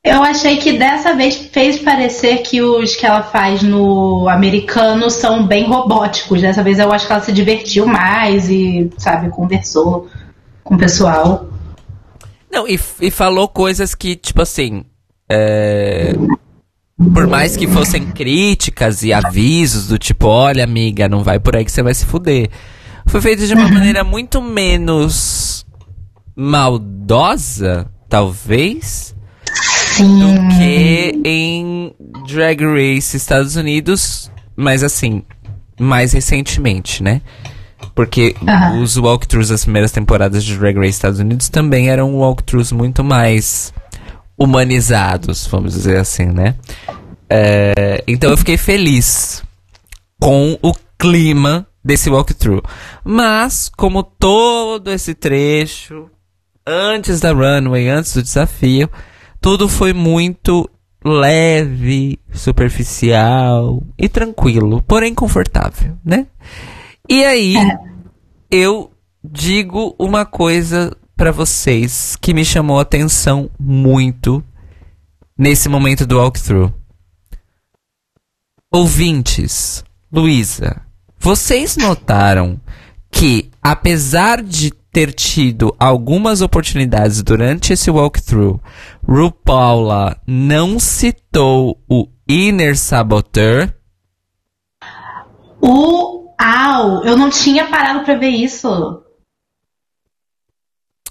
Eu 0.03 0.21
achei 0.21 0.57
que 0.57 0.73
dessa 0.73 1.15
vez 1.15 1.37
fez 1.37 1.79
parecer 1.79 2.39
que 2.39 2.61
os 2.61 2.93
que 2.97 3.05
ela 3.05 3.23
faz 3.23 3.63
no 3.63 4.27
americano 4.27 5.09
são 5.09 5.47
bem 5.47 5.65
robóticos. 5.65 6.41
Dessa 6.41 6.61
vez 6.61 6.77
eu 6.77 6.91
acho 6.91 7.07
que 7.07 7.13
ela 7.13 7.21
se 7.21 7.31
divertiu 7.31 7.87
mais 7.87 8.49
e, 8.49 8.91
sabe, 8.97 9.29
conversou 9.29 10.09
com 10.61 10.75
o 10.75 10.77
pessoal. 10.77 11.54
Não, 12.51 12.67
e, 12.67 12.79
e 13.01 13.11
falou 13.11 13.47
coisas 13.47 13.93
que, 13.93 14.15
tipo 14.15 14.41
assim. 14.41 14.83
é, 15.29 16.13
Por 17.13 17.27
mais 17.27 17.57
que 17.57 17.67
fossem 17.67 18.05
críticas 18.11 19.03
e 19.03 19.11
avisos 19.11 19.87
do 19.87 19.97
tipo, 19.97 20.27
olha, 20.27 20.63
amiga, 20.63 21.09
não 21.09 21.23
vai 21.23 21.39
por 21.39 21.55
aí 21.55 21.65
que 21.65 21.71
você 21.71 21.83
vai 21.83 21.93
se 21.93 22.05
fuder. 22.05 22.49
Foi 23.07 23.21
feito 23.21 23.45
de 23.45 23.53
uma 23.53 23.69
maneira 23.69 24.03
muito 24.03 24.41
menos 24.41 25.65
maldosa, 26.35 27.89
talvez, 28.09 29.15
do 29.99 30.57
que 30.57 31.21
em 31.23 31.93
Drag 32.27 32.61
Race 32.63 33.15
Estados 33.15 33.55
Unidos, 33.55 34.31
mas 34.55 34.83
assim, 34.83 35.23
mais 35.79 36.13
recentemente, 36.13 37.03
né? 37.03 37.21
Porque 37.93 38.35
os 38.81 38.97
walkthroughs 38.97 39.49
das 39.49 39.63
primeiras 39.63 39.91
temporadas 39.91 40.43
de 40.43 40.57
Drag 40.57 40.75
Race 40.77 40.89
Estados 40.89 41.19
Unidos 41.19 41.49
também 41.49 41.89
eram 41.89 42.15
walkthroughs 42.15 42.71
muito 42.71 43.03
mais 43.03 43.73
humanizados, 44.37 45.47
vamos 45.47 45.73
dizer 45.73 45.97
assim, 45.97 46.25
né? 46.25 46.55
É, 47.29 48.03
então 48.07 48.29
eu 48.29 48.37
fiquei 48.37 48.57
feliz 48.57 49.43
com 50.19 50.57
o 50.61 50.73
clima 50.97 51.67
desse 51.83 52.09
walkthrough. 52.09 52.63
Mas, 53.03 53.69
como 53.69 54.03
todo 54.03 54.91
esse 54.91 55.13
trecho, 55.13 56.09
antes 56.65 57.19
da 57.19 57.31
runway, 57.31 57.89
antes 57.89 58.13
do 58.13 58.23
desafio, 58.23 58.89
tudo 59.39 59.69
foi 59.69 59.93
muito 59.93 60.69
leve, 61.03 62.19
superficial 62.33 63.83
e 63.95 64.09
tranquilo, 64.09 64.81
porém 64.87 65.13
confortável, 65.13 65.95
né? 66.03 66.25
E 67.07 67.23
aí, 67.23 67.55
eu 68.49 68.91
digo 69.23 69.95
uma 69.99 70.25
coisa 70.25 70.95
pra 71.15 71.31
vocês 71.31 72.15
que 72.15 72.33
me 72.33 72.43
chamou 72.43 72.79
a 72.79 72.81
atenção 72.81 73.49
muito 73.59 74.43
nesse 75.37 75.69
momento 75.69 76.05
do 76.05 76.17
walkthrough. 76.17 76.73
Ouvintes, 78.71 79.83
Luísa, 80.11 80.81
vocês 81.19 81.77
notaram 81.77 82.59
que, 83.11 83.49
apesar 83.61 84.41
de 84.41 84.71
ter 84.91 85.13
tido 85.13 85.75
algumas 85.79 86.41
oportunidades 86.41 87.21
durante 87.21 87.73
esse 87.73 87.91
walkthrough, 87.91 88.59
RuPaula 89.07 90.19
não 90.25 90.79
citou 90.79 91.81
o 91.89 92.07
Inner 92.27 92.77
Saboteur? 92.77 93.73
Uau! 96.39 97.03
Eu 97.03 97.17
não 97.17 97.29
tinha 97.29 97.67
parado 97.67 98.03
pra 98.03 98.15
ver 98.15 98.29
isso. 98.29 99.03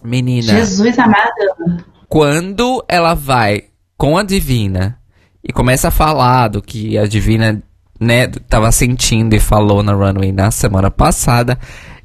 Menina, 0.02 0.52
Jesus 0.52 0.98
amado. 0.98 1.84
quando 2.08 2.84
ela 2.86 3.14
vai 3.14 3.64
com 3.96 4.18
a 4.18 4.22
Divina 4.22 4.98
e 5.42 5.52
começa 5.52 5.88
a 5.88 5.90
falar 5.90 6.48
do 6.48 6.60
que 6.60 6.98
a 6.98 7.06
Divina, 7.06 7.62
né, 7.98 8.26
tava 8.26 8.70
sentindo 8.70 9.34
e 9.34 9.40
falou 9.40 9.82
na 9.82 9.92
runway 9.92 10.30
na 10.30 10.50
semana 10.50 10.90
passada, 10.90 11.58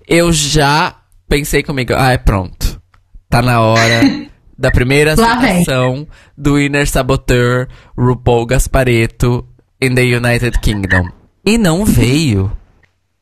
eu 0.07 0.31
já 0.31 0.95
pensei 1.27 1.61
comigo, 1.61 1.93
ah, 1.95 2.11
é 2.11 2.17
pronto. 2.17 2.81
Tá 3.29 3.41
na 3.41 3.59
hora 3.61 4.01
da 4.57 4.71
primeira 4.71 5.15
citação 5.15 6.07
do 6.37 6.59
Inner 6.59 6.87
Saboteur 6.89 7.67
RuPaul 7.97 8.45
Gasparetto 8.45 9.45
in 9.81 9.93
the 9.93 10.03
United 10.03 10.59
Kingdom. 10.59 11.09
E 11.45 11.57
não 11.57 11.85
veio. 11.85 12.51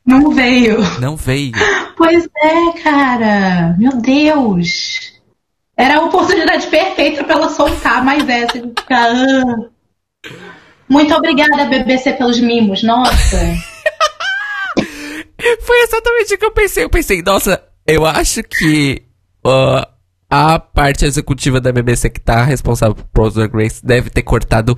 Não 0.08 0.30
veio. 0.34 0.78
Não 1.00 1.16
veio. 1.16 1.52
Pois 1.96 2.24
é, 2.42 2.72
cara. 2.82 3.76
Meu 3.78 3.92
Deus. 4.00 5.12
Era 5.76 5.98
a 5.98 6.04
oportunidade 6.06 6.66
perfeita 6.68 7.22
pra 7.24 7.34
ela 7.34 7.50
soltar 7.50 8.02
mais 8.02 8.26
essa. 8.28 8.58
de 8.58 8.68
ficar, 8.68 9.12
"Ah". 9.14 9.68
Muito 10.88 11.14
obrigada, 11.14 11.66
BBC, 11.66 12.14
pelos 12.14 12.40
mimos. 12.40 12.82
Nossa. 12.82 13.36
Foi 15.60 15.78
exatamente 15.82 16.34
o 16.34 16.38
que 16.38 16.44
eu 16.46 16.50
pensei. 16.52 16.84
Eu 16.84 16.90
pensei, 16.90 17.22
nossa, 17.22 17.62
eu 17.86 18.04
acho 18.06 18.42
que 18.42 19.02
ó, 19.44 19.84
a 20.30 20.58
parte 20.58 21.04
executiva 21.04 21.60
da 21.60 21.70
BBC 21.70 22.08
que 22.10 22.20
tá 22.20 22.42
responsável 22.44 22.96
por 23.12 23.30
Drag 23.30 23.52
Race 23.54 23.84
deve 23.84 24.08
ter 24.10 24.22
cortado 24.22 24.76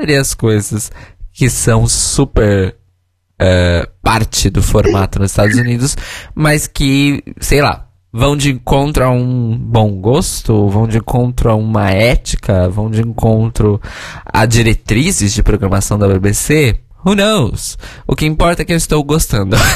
várias 0.00 0.32
coisas 0.34 0.90
que 1.32 1.50
são 1.50 1.86
super 1.88 2.76
é, 3.38 3.88
parte 4.02 4.48
do 4.50 4.62
formato 4.62 5.18
nos 5.18 5.30
Estados 5.30 5.56
Unidos, 5.56 5.96
mas 6.34 6.66
que, 6.66 7.22
sei 7.40 7.60
lá, 7.60 7.88
vão 8.12 8.36
de 8.36 8.50
encontro 8.50 9.04
a 9.04 9.10
um 9.10 9.56
bom 9.58 9.90
gosto, 10.00 10.68
vão 10.68 10.86
de 10.86 10.98
encontro 10.98 11.50
a 11.50 11.54
uma 11.54 11.90
ética, 11.90 12.68
vão 12.68 12.90
de 12.90 13.00
encontro 13.00 13.80
a 14.24 14.46
diretrizes 14.46 15.32
de 15.32 15.42
programação 15.42 15.98
da 15.98 16.06
BBC. 16.06 16.78
Who 17.04 17.16
knows? 17.16 17.76
O 18.06 18.14
que 18.14 18.24
importa 18.24 18.62
é 18.62 18.64
que 18.64 18.72
eu 18.72 18.76
estou 18.76 19.02
gostando. 19.02 19.56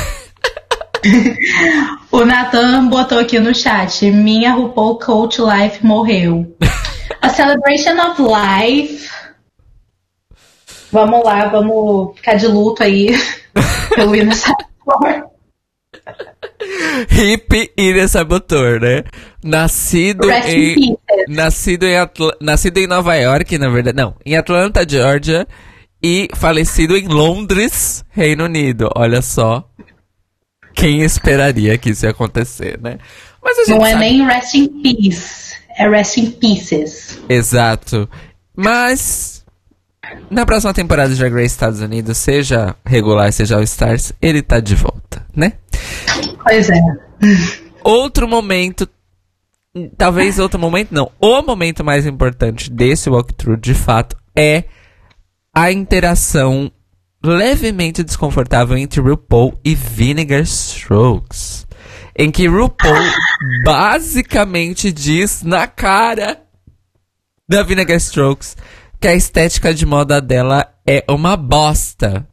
O 2.10 2.24
Nathan 2.24 2.88
botou 2.88 3.18
aqui 3.18 3.38
no 3.38 3.54
chat: 3.54 4.10
Minha 4.10 4.54
RuPaul 4.54 4.98
Coach 4.98 5.40
Life 5.40 5.84
morreu. 5.84 6.56
A 7.22 7.28
celebration 7.28 7.96
of 8.00 8.20
life. 8.20 9.08
Vamos 10.90 11.22
lá, 11.24 11.48
vamos 11.48 12.16
ficar 12.16 12.34
de 12.34 12.46
luto 12.46 12.82
aí 12.82 13.14
pelo 13.94 14.14
hino 14.16 14.32
Sabotor. 14.34 15.28
Hip 17.10 17.70
Ira 17.76 18.08
Sabotor, 18.08 18.80
né? 18.80 19.04
Nascido 19.42 20.26
Rest 20.28 20.48
em, 20.48 20.96
nascido 21.28 21.84
em 21.84 21.94
nascido 22.40 22.78
em 22.78 22.86
Nova 22.86 23.14
York, 23.16 23.56
na 23.58 23.68
verdade, 23.68 23.96
não, 23.96 24.14
em 24.24 24.36
Atlanta, 24.36 24.84
Georgia, 24.88 25.46
e 26.02 26.28
falecido 26.34 26.96
em 26.96 27.06
Londres, 27.06 28.04
Reino 28.10 28.44
Unido. 28.44 28.90
Olha 28.96 29.22
só. 29.22 29.64
Quem 30.74 31.02
esperaria 31.02 31.76
que 31.76 31.90
isso 31.90 32.06
ia 32.06 32.10
acontecer, 32.10 32.78
né? 32.80 32.98
Mas 33.42 33.66
Não 33.68 33.84
é 33.84 33.90
sabe- 33.92 34.00
nem 34.00 34.24
Rest 34.24 34.54
in 34.54 34.68
Peace, 34.82 35.54
é 35.76 35.88
Rest 35.88 36.16
in 36.18 36.30
Pieces. 36.32 37.20
Exato. 37.28 38.08
Mas 38.56 39.37
na 40.30 40.44
próxima 40.44 40.72
temporada 40.74 41.12
de 41.12 41.18
Drag 41.18 41.32
Race 41.32 41.46
Estados 41.46 41.80
Unidos, 41.80 42.18
seja 42.18 42.76
regular, 42.84 43.32
seja 43.32 43.56
All 43.56 43.62
Stars, 43.62 44.12
ele 44.20 44.42
tá 44.42 44.60
de 44.60 44.74
volta, 44.74 45.24
né? 45.34 45.54
Pois 46.42 46.68
é. 46.68 46.80
Outro 47.82 48.28
momento, 48.28 48.88
talvez 49.96 50.38
outro 50.38 50.58
momento 50.58 50.92
não, 50.92 51.10
o 51.20 51.42
momento 51.42 51.84
mais 51.84 52.06
importante 52.06 52.70
desse 52.70 53.08
walkthrough, 53.08 53.56
de 53.56 53.74
fato, 53.74 54.16
é 54.36 54.64
a 55.54 55.72
interação 55.72 56.70
levemente 57.22 58.02
desconfortável 58.02 58.76
entre 58.76 59.00
RuPaul 59.00 59.58
e 59.64 59.74
Vinegar 59.74 60.42
Strokes. 60.42 61.66
Em 62.16 62.30
que 62.30 62.48
RuPaul 62.48 63.12
basicamente 63.64 64.92
diz 64.92 65.42
na 65.42 65.66
cara 65.66 66.40
da 67.48 67.62
Vinegar 67.62 67.96
Strokes 67.96 68.56
que 69.00 69.08
a 69.08 69.14
estética 69.14 69.72
de 69.72 69.86
moda 69.86 70.20
dela 70.20 70.66
é 70.86 71.04
uma 71.08 71.36
bosta. 71.36 72.26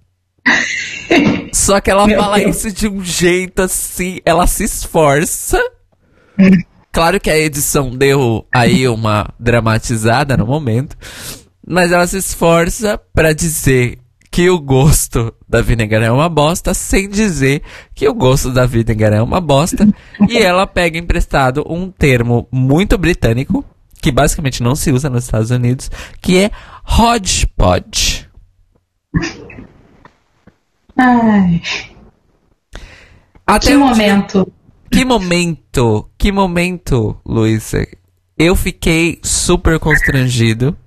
Só 1.54 1.80
que 1.80 1.89
ela 1.89 2.06
Meu 2.06 2.19
fala 2.19 2.38
Deus. 2.38 2.58
isso 2.58 2.71
de 2.71 2.88
um 2.88 3.04
jeito 3.04 3.62
assim, 3.62 4.19
ela 4.25 4.45
se 4.47 4.63
esforça. 4.63 5.60
Claro 6.91 7.19
que 7.19 7.30
a 7.30 7.38
edição 7.38 7.89
deu 7.89 8.45
aí 8.54 8.88
uma 8.88 9.28
dramatizada 9.39 10.38
no 10.38 10.45
momento, 10.45 10.97
mas 11.65 11.91
ela 11.91 12.06
se 12.08 12.17
esforça 12.17 12.97
pra 13.13 13.34
dizer 13.34 13.99
que 14.32 14.49
o 14.49 14.60
gosto 14.60 15.34
da 15.47 15.62
Vinegar 15.62 16.04
é 16.04 16.12
uma 16.12 16.28
bosta, 16.28 16.73
sem 16.73 17.08
dizer 17.08 17.62
que 17.93 18.08
o 18.08 18.13
gosto 18.13 18.51
da 18.51 18.65
Vinegar 18.65 19.13
é 19.13 19.21
uma 19.21 19.39
bosta, 19.39 19.88
e 20.28 20.38
ela 20.38 20.67
pega 20.67 20.97
emprestado 20.97 21.63
um 21.69 21.89
termo 21.89 22.45
muito 22.51 22.97
britânico, 22.97 23.63
que 24.06 24.12
basicamente 24.12 24.62
não 24.62 24.76
se 24.76 24.91
usa 24.91 25.10
nos 25.10 25.24
Estados 25.24 25.50
Unidos, 25.50 25.89
que 26.22 26.38
é 26.38 26.52
hodgepodge. 26.88 28.30
Ai, 30.96 31.60
Até 33.48 33.72
que 33.72 33.76
momento. 33.76 34.54
Que 34.91 35.04
momento, 35.04 36.08
que 36.20 36.32
momento, 36.32 37.20
Luísa. 37.26 37.84
Eu 38.38 38.56
fiquei 38.56 39.20
super 39.24 39.80
constrangido. 39.80 40.78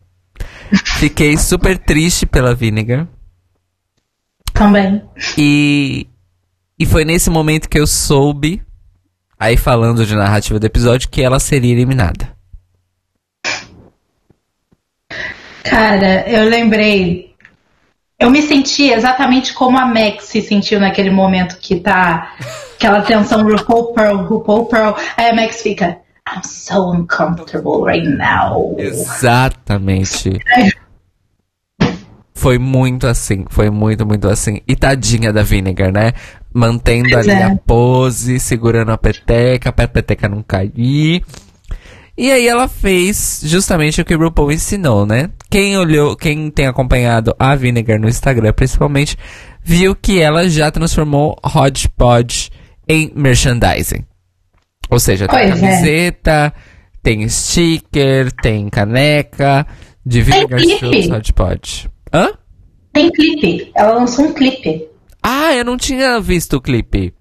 Fiquei 1.00 1.36
super 1.36 1.76
triste 1.76 2.24
pela 2.24 2.54
Vinegar. 2.54 3.08
Também. 4.54 5.02
E, 5.36 6.06
e 6.78 6.86
foi 6.86 7.04
nesse 7.04 7.30
momento 7.30 7.68
que 7.68 7.80
eu 7.80 7.86
soube, 7.88 8.62
aí 9.36 9.56
falando 9.56 10.06
de 10.06 10.14
narrativa 10.14 10.60
do 10.60 10.66
episódio, 10.66 11.08
que 11.08 11.20
ela 11.20 11.40
seria 11.40 11.72
eliminada. 11.72 12.37
Cara, 15.68 16.28
eu 16.28 16.48
lembrei. 16.48 17.34
Eu 18.18 18.30
me 18.30 18.42
senti 18.42 18.90
exatamente 18.90 19.54
como 19.54 19.78
a 19.78 19.86
Max 19.86 20.24
se 20.24 20.42
sentiu 20.42 20.80
naquele 20.80 21.10
momento 21.10 21.58
que 21.58 21.76
tá 21.76 22.32
aquela 22.74 23.02
tensão 23.02 23.44
RuPaul 23.44 23.92
Pearl, 23.92 24.24
RuPaul 24.24 24.66
Pearl. 24.66 24.94
Aí 25.16 25.30
a 25.30 25.34
Max 25.34 25.62
fica, 25.62 25.98
I'm 26.26 26.42
so 26.42 26.90
uncomfortable 26.92 27.84
right 27.84 28.08
now. 28.08 28.74
Exatamente. 28.78 30.40
Foi 32.34 32.58
muito 32.58 33.06
assim, 33.06 33.44
foi 33.50 33.68
muito, 33.70 34.06
muito 34.06 34.28
assim. 34.28 34.60
E 34.66 34.76
tadinha 34.76 35.32
da 35.32 35.42
Vinegar, 35.42 35.92
né? 35.92 36.12
Mantendo 36.52 37.10
Pois 37.10 37.28
ali 37.28 37.40
é. 37.40 37.44
a 37.44 37.56
pose, 37.56 38.38
segurando 38.38 38.92
a 38.92 38.98
peteca, 38.98 39.72
pra 39.72 39.88
peteca 39.88 40.28
não 40.28 40.42
cair. 40.42 41.24
E 42.18 42.32
aí 42.32 42.48
ela 42.48 42.66
fez 42.66 43.42
justamente 43.44 44.00
o 44.00 44.04
que 44.04 44.12
o 44.12 44.18
RuPaul 44.18 44.50
ensinou, 44.50 45.06
né? 45.06 45.30
Quem 45.48 45.78
olhou, 45.78 46.16
quem 46.16 46.50
tem 46.50 46.66
acompanhado 46.66 47.32
a 47.38 47.54
Vinegar 47.54 48.00
no 48.00 48.08
Instagram, 48.08 48.52
principalmente, 48.52 49.16
viu 49.62 49.94
que 49.94 50.18
ela 50.18 50.48
já 50.48 50.68
transformou 50.68 51.38
Hodgepodge 51.44 52.50
em 52.88 53.12
merchandising. 53.14 54.04
Ou 54.90 54.98
seja, 54.98 55.28
tem 55.28 55.38
Pois 55.38 55.62
é. 55.62 55.68
camiseta, 55.68 56.54
tem 57.04 57.28
sticker, 57.28 58.32
tem 58.32 58.68
caneca 58.68 59.64
de 60.04 60.20
Vinegar. 60.20 60.60
Strokes 60.60 61.08
Hodgepodge. 61.08 61.88
Hã? 62.12 62.32
Tem 62.92 63.12
clipe. 63.12 63.70
Ela 63.76 63.94
lançou 63.94 64.24
um 64.24 64.32
clipe. 64.32 64.88
Ah, 65.22 65.54
eu 65.54 65.64
não 65.64 65.76
tinha 65.76 66.18
visto 66.20 66.54
o 66.56 66.60
clipe. 66.60 67.14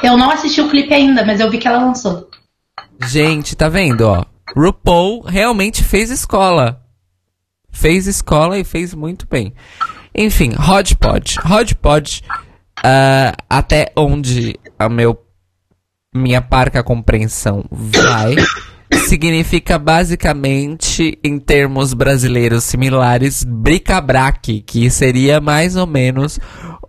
Eu 0.00 0.16
não 0.16 0.30
assisti 0.30 0.60
o 0.60 0.70
clipe 0.70 0.94
ainda, 0.94 1.24
mas 1.24 1.40
eu 1.40 1.50
vi 1.50 1.58
que 1.58 1.66
ela 1.66 1.84
lançou. 1.84 2.28
Gente, 3.04 3.56
tá 3.56 3.68
vendo, 3.68 4.02
ó? 4.02 4.24
RuPaul 4.56 5.22
realmente 5.22 5.84
fez 5.84 6.10
escola. 6.10 6.82
Fez 7.70 8.06
escola 8.06 8.58
e 8.58 8.64
fez 8.64 8.94
muito 8.94 9.26
bem. 9.26 9.52
Enfim, 10.14 10.54
Hodgepodge. 10.54 11.38
Hodgepodge, 11.44 12.22
ah, 12.82 13.34
até 13.50 13.92
onde 13.96 14.58
a 14.78 14.88
meu, 14.88 15.18
minha 16.14 16.40
parca 16.40 16.82
compreensão 16.82 17.64
vai, 17.70 18.34
significa 19.06 19.78
basicamente, 19.78 21.18
em 21.22 21.38
termos 21.38 21.92
brasileiros 21.92 22.64
similares, 22.64 23.44
bricabraque, 23.44 24.60
que 24.60 24.90
seria 24.90 25.40
mais 25.40 25.76
ou 25.76 25.86
menos 25.86 26.38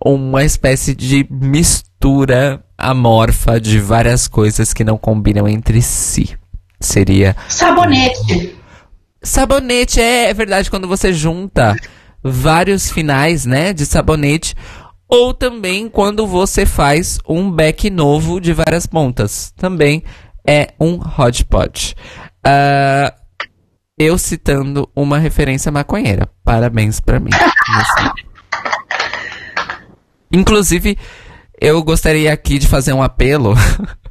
uma 0.03 0.43
espécie 0.43 0.93
de 0.93 1.27
mistura 1.29 2.63
amorfa 2.77 3.59
de 3.59 3.79
várias 3.79 4.27
coisas 4.27 4.73
que 4.73 4.83
não 4.83 4.97
combinam 4.97 5.47
entre 5.47 5.81
si. 5.81 6.37
Seria 6.79 7.35
Sabonete. 7.47 8.55
Sabonete, 9.21 9.99
é, 9.99 10.29
é 10.29 10.33
verdade, 10.33 10.69
quando 10.69 10.87
você 10.87 11.11
junta 11.11 11.75
vários 12.23 12.91
finais, 12.91 13.45
né, 13.45 13.73
de 13.73 13.85
sabonete, 13.85 14.55
ou 15.09 15.33
também 15.33 15.89
quando 15.89 16.27
você 16.27 16.65
faz 16.65 17.17
um 17.27 17.49
back 17.49 17.89
novo 17.89 18.39
de 18.39 18.53
várias 18.53 18.85
pontas. 18.85 19.53
Também 19.55 20.03
é 20.47 20.69
um 20.79 20.95
hodgepodge. 20.95 21.93
Ah, 22.43 23.13
eu 23.97 24.17
citando 24.17 24.89
uma 24.95 25.17
referência 25.17 25.71
maconheira. 25.71 26.29
Parabéns 26.43 26.99
pra 26.99 27.19
mim. 27.19 27.31
Inclusive, 30.31 30.97
eu 31.59 31.83
gostaria 31.83 32.31
aqui 32.31 32.59
de 32.59 32.67
fazer 32.67 32.93
um 32.93 33.03
apelo. 33.03 33.53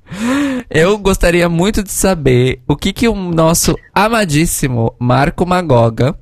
eu 0.68 0.99
gostaria 0.99 1.49
muito 1.49 1.82
de 1.82 1.91
saber 1.91 2.62
o 2.68 2.76
que, 2.76 2.93
que 2.93 3.09
o 3.09 3.14
nosso 3.14 3.76
amadíssimo 3.95 4.95
Marco 4.99 5.47
Magoga 5.47 6.18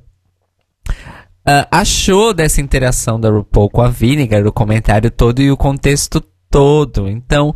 ah, 1.45 1.67
achou 1.71 2.33
dessa 2.33 2.61
interação 2.61 3.19
da 3.19 3.29
RuPaul 3.29 3.69
com 3.69 3.81
a 3.81 3.89
Vinegar, 3.89 4.45
o 4.45 4.53
comentário 4.53 5.11
todo 5.11 5.41
e 5.41 5.51
o 5.51 5.57
contexto 5.57 6.21
todo. 6.49 7.09
Então, 7.09 7.53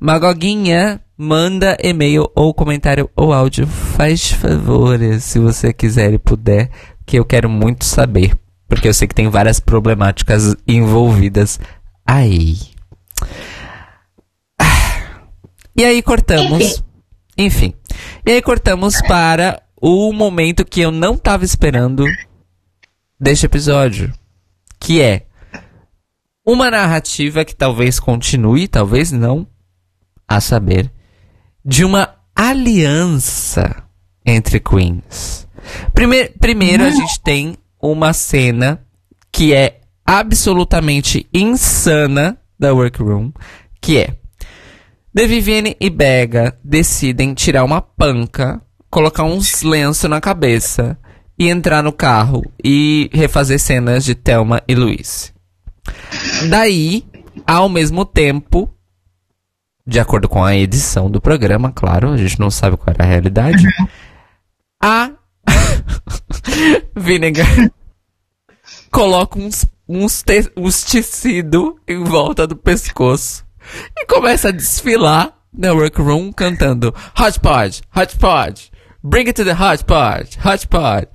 Magoguinha, 0.00 1.00
manda 1.20 1.76
e-mail 1.82 2.30
ou 2.34 2.54
comentário 2.54 3.10
ou 3.14 3.30
áudio. 3.30 3.66
Faz 3.66 4.32
favores, 4.32 5.22
se 5.22 5.38
você 5.38 5.70
quiser 5.70 6.14
e 6.14 6.18
puder, 6.18 6.70
que 7.04 7.18
eu 7.18 7.26
quero 7.26 7.48
muito 7.48 7.84
saber. 7.84 8.34
Porque 8.66 8.88
eu 8.88 8.94
sei 8.94 9.06
que 9.06 9.14
tem 9.14 9.28
várias 9.28 9.60
problemáticas 9.60 10.56
envolvidas 10.66 11.60
aí. 12.06 12.56
Ah. 14.58 15.26
E 15.76 15.84
aí 15.84 16.00
cortamos. 16.00 16.62
Enfim. 16.62 16.84
Enfim. 17.36 17.74
E 18.24 18.32
aí 18.32 18.40
cortamos 18.42 19.00
para 19.02 19.62
o 19.80 20.12
momento 20.12 20.64
que 20.64 20.80
eu 20.80 20.90
não 20.90 21.18
tava 21.18 21.44
esperando 21.44 22.06
deste 23.18 23.44
episódio. 23.44 24.10
Que 24.78 25.02
é 25.02 25.26
uma 26.46 26.70
narrativa 26.70 27.44
que 27.44 27.54
talvez 27.54 28.00
continue, 28.00 28.66
talvez 28.66 29.12
não, 29.12 29.46
a 30.26 30.40
saber, 30.40 30.90
de 31.64 31.84
uma 31.84 32.14
aliança 32.34 33.84
entre 34.24 34.60
queens. 34.60 35.46
Primeiro, 35.92 36.32
primeiro 36.38 36.84
a 36.84 36.90
gente 36.90 37.20
tem 37.20 37.56
uma 37.80 38.12
cena 38.12 38.82
que 39.32 39.52
é 39.52 39.80
absolutamente 40.04 41.28
insana 41.32 42.38
da 42.58 42.72
Workroom, 42.72 43.32
que 43.80 43.98
é 43.98 44.14
The 45.14 45.26
Vivienne 45.26 45.76
e 45.80 45.90
Bega 45.90 46.56
decidem 46.62 47.34
tirar 47.34 47.64
uma 47.64 47.80
panca, 47.80 48.60
colocar 48.90 49.24
uns 49.24 49.62
lenços 49.62 50.08
na 50.08 50.20
cabeça 50.20 50.98
e 51.38 51.48
entrar 51.48 51.82
no 51.82 51.92
carro 51.92 52.42
e 52.62 53.10
refazer 53.12 53.58
cenas 53.58 54.04
de 54.04 54.14
Thelma 54.14 54.62
e 54.68 54.74
Luiz. 54.74 55.32
Daí, 56.48 57.04
ao 57.46 57.68
mesmo 57.68 58.04
tempo, 58.04 58.72
de 59.90 59.98
acordo 59.98 60.28
com 60.28 60.44
a 60.44 60.54
edição 60.54 61.10
do 61.10 61.20
programa, 61.20 61.72
claro, 61.72 62.12
a 62.12 62.16
gente 62.16 62.38
não 62.38 62.48
sabe 62.48 62.76
qual 62.76 62.94
era 62.94 63.04
a 63.04 63.08
realidade, 63.08 63.66
a 64.80 65.10
Vinegar 66.94 67.72
coloca 68.92 69.36
uns, 69.36 69.66
uns, 69.88 70.22
te, 70.22 70.48
uns 70.56 70.84
tecido 70.84 71.76
em 71.88 72.04
volta 72.04 72.46
do 72.46 72.54
pescoço 72.56 73.44
e 73.98 74.06
começa 74.06 74.48
a 74.48 74.52
desfilar 74.52 75.32
na 75.52 75.72
workroom 75.72 76.32
cantando 76.32 76.94
Hodgepodge, 77.18 77.82
Hodgepodge, 77.92 78.70
bring 79.02 79.26
it 79.26 79.32
to 79.32 79.44
the 79.44 79.52
Hodgepodge, 79.52 80.38
Hodgepodge. 80.38 81.08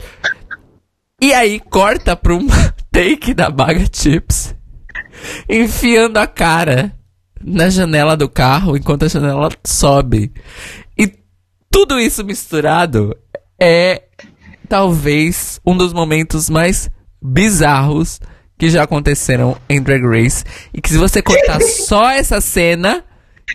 E 1.21 1.34
aí 1.34 1.61
corta 1.61 2.13
pra 2.13 2.36
um 2.36 2.45
take 2.91 3.34
da 3.34 3.49
Baga 3.49 3.86
Chips 3.89 4.53
enfiando 5.47 6.17
a 6.17 6.28
cara 6.28 6.93
na 7.45 7.69
janela 7.69 8.17
do 8.17 8.27
carro 8.27 8.75
enquanto 8.75 9.05
a 9.05 9.07
janela 9.07 9.49
sobe. 9.63 10.33
E 10.97 11.13
tudo 11.69 11.99
isso 11.99 12.25
misturado 12.25 13.15
é 13.59 14.01
talvez 14.67 15.59
um 15.63 15.77
dos 15.77 15.93
momentos 15.93 16.49
mais 16.49 16.89
bizarros 17.21 18.19
que 18.57 18.69
já 18.69 18.83
aconteceram 18.83 19.55
em 19.69 19.79
Drag 19.79 20.01
Race. 20.03 20.43
E 20.73 20.81
que 20.81 20.89
se 20.89 20.97
você 20.97 21.21
cortar 21.21 21.61
só 21.85 22.09
essa 22.09 22.41
cena 22.41 23.03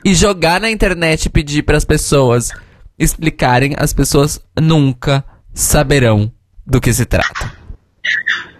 e 0.04 0.14
jogar 0.14 0.60
na 0.60 0.70
internet 0.70 1.26
e 1.26 1.30
pedir 1.30 1.64
para 1.64 1.76
as 1.76 1.84
pessoas 1.84 2.52
explicarem, 2.96 3.74
as 3.76 3.92
pessoas 3.92 4.40
nunca 4.60 5.24
saberão 5.52 6.32
do 6.64 6.80
que 6.80 6.92
se 6.92 7.04
trata. 7.04 7.58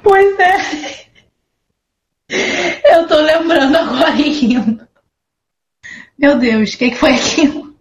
Pois 0.03 0.39
é. 0.41 1.01
Eu 2.85 3.07
tô 3.07 3.21
lembrando 3.21 3.77
agora. 3.77 4.90
Meu 6.21 6.39
Deus, 6.39 6.75
o 6.75 6.79
que, 6.79 6.91
que 6.91 6.97
foi 6.97 7.15
aquilo? 7.15 7.75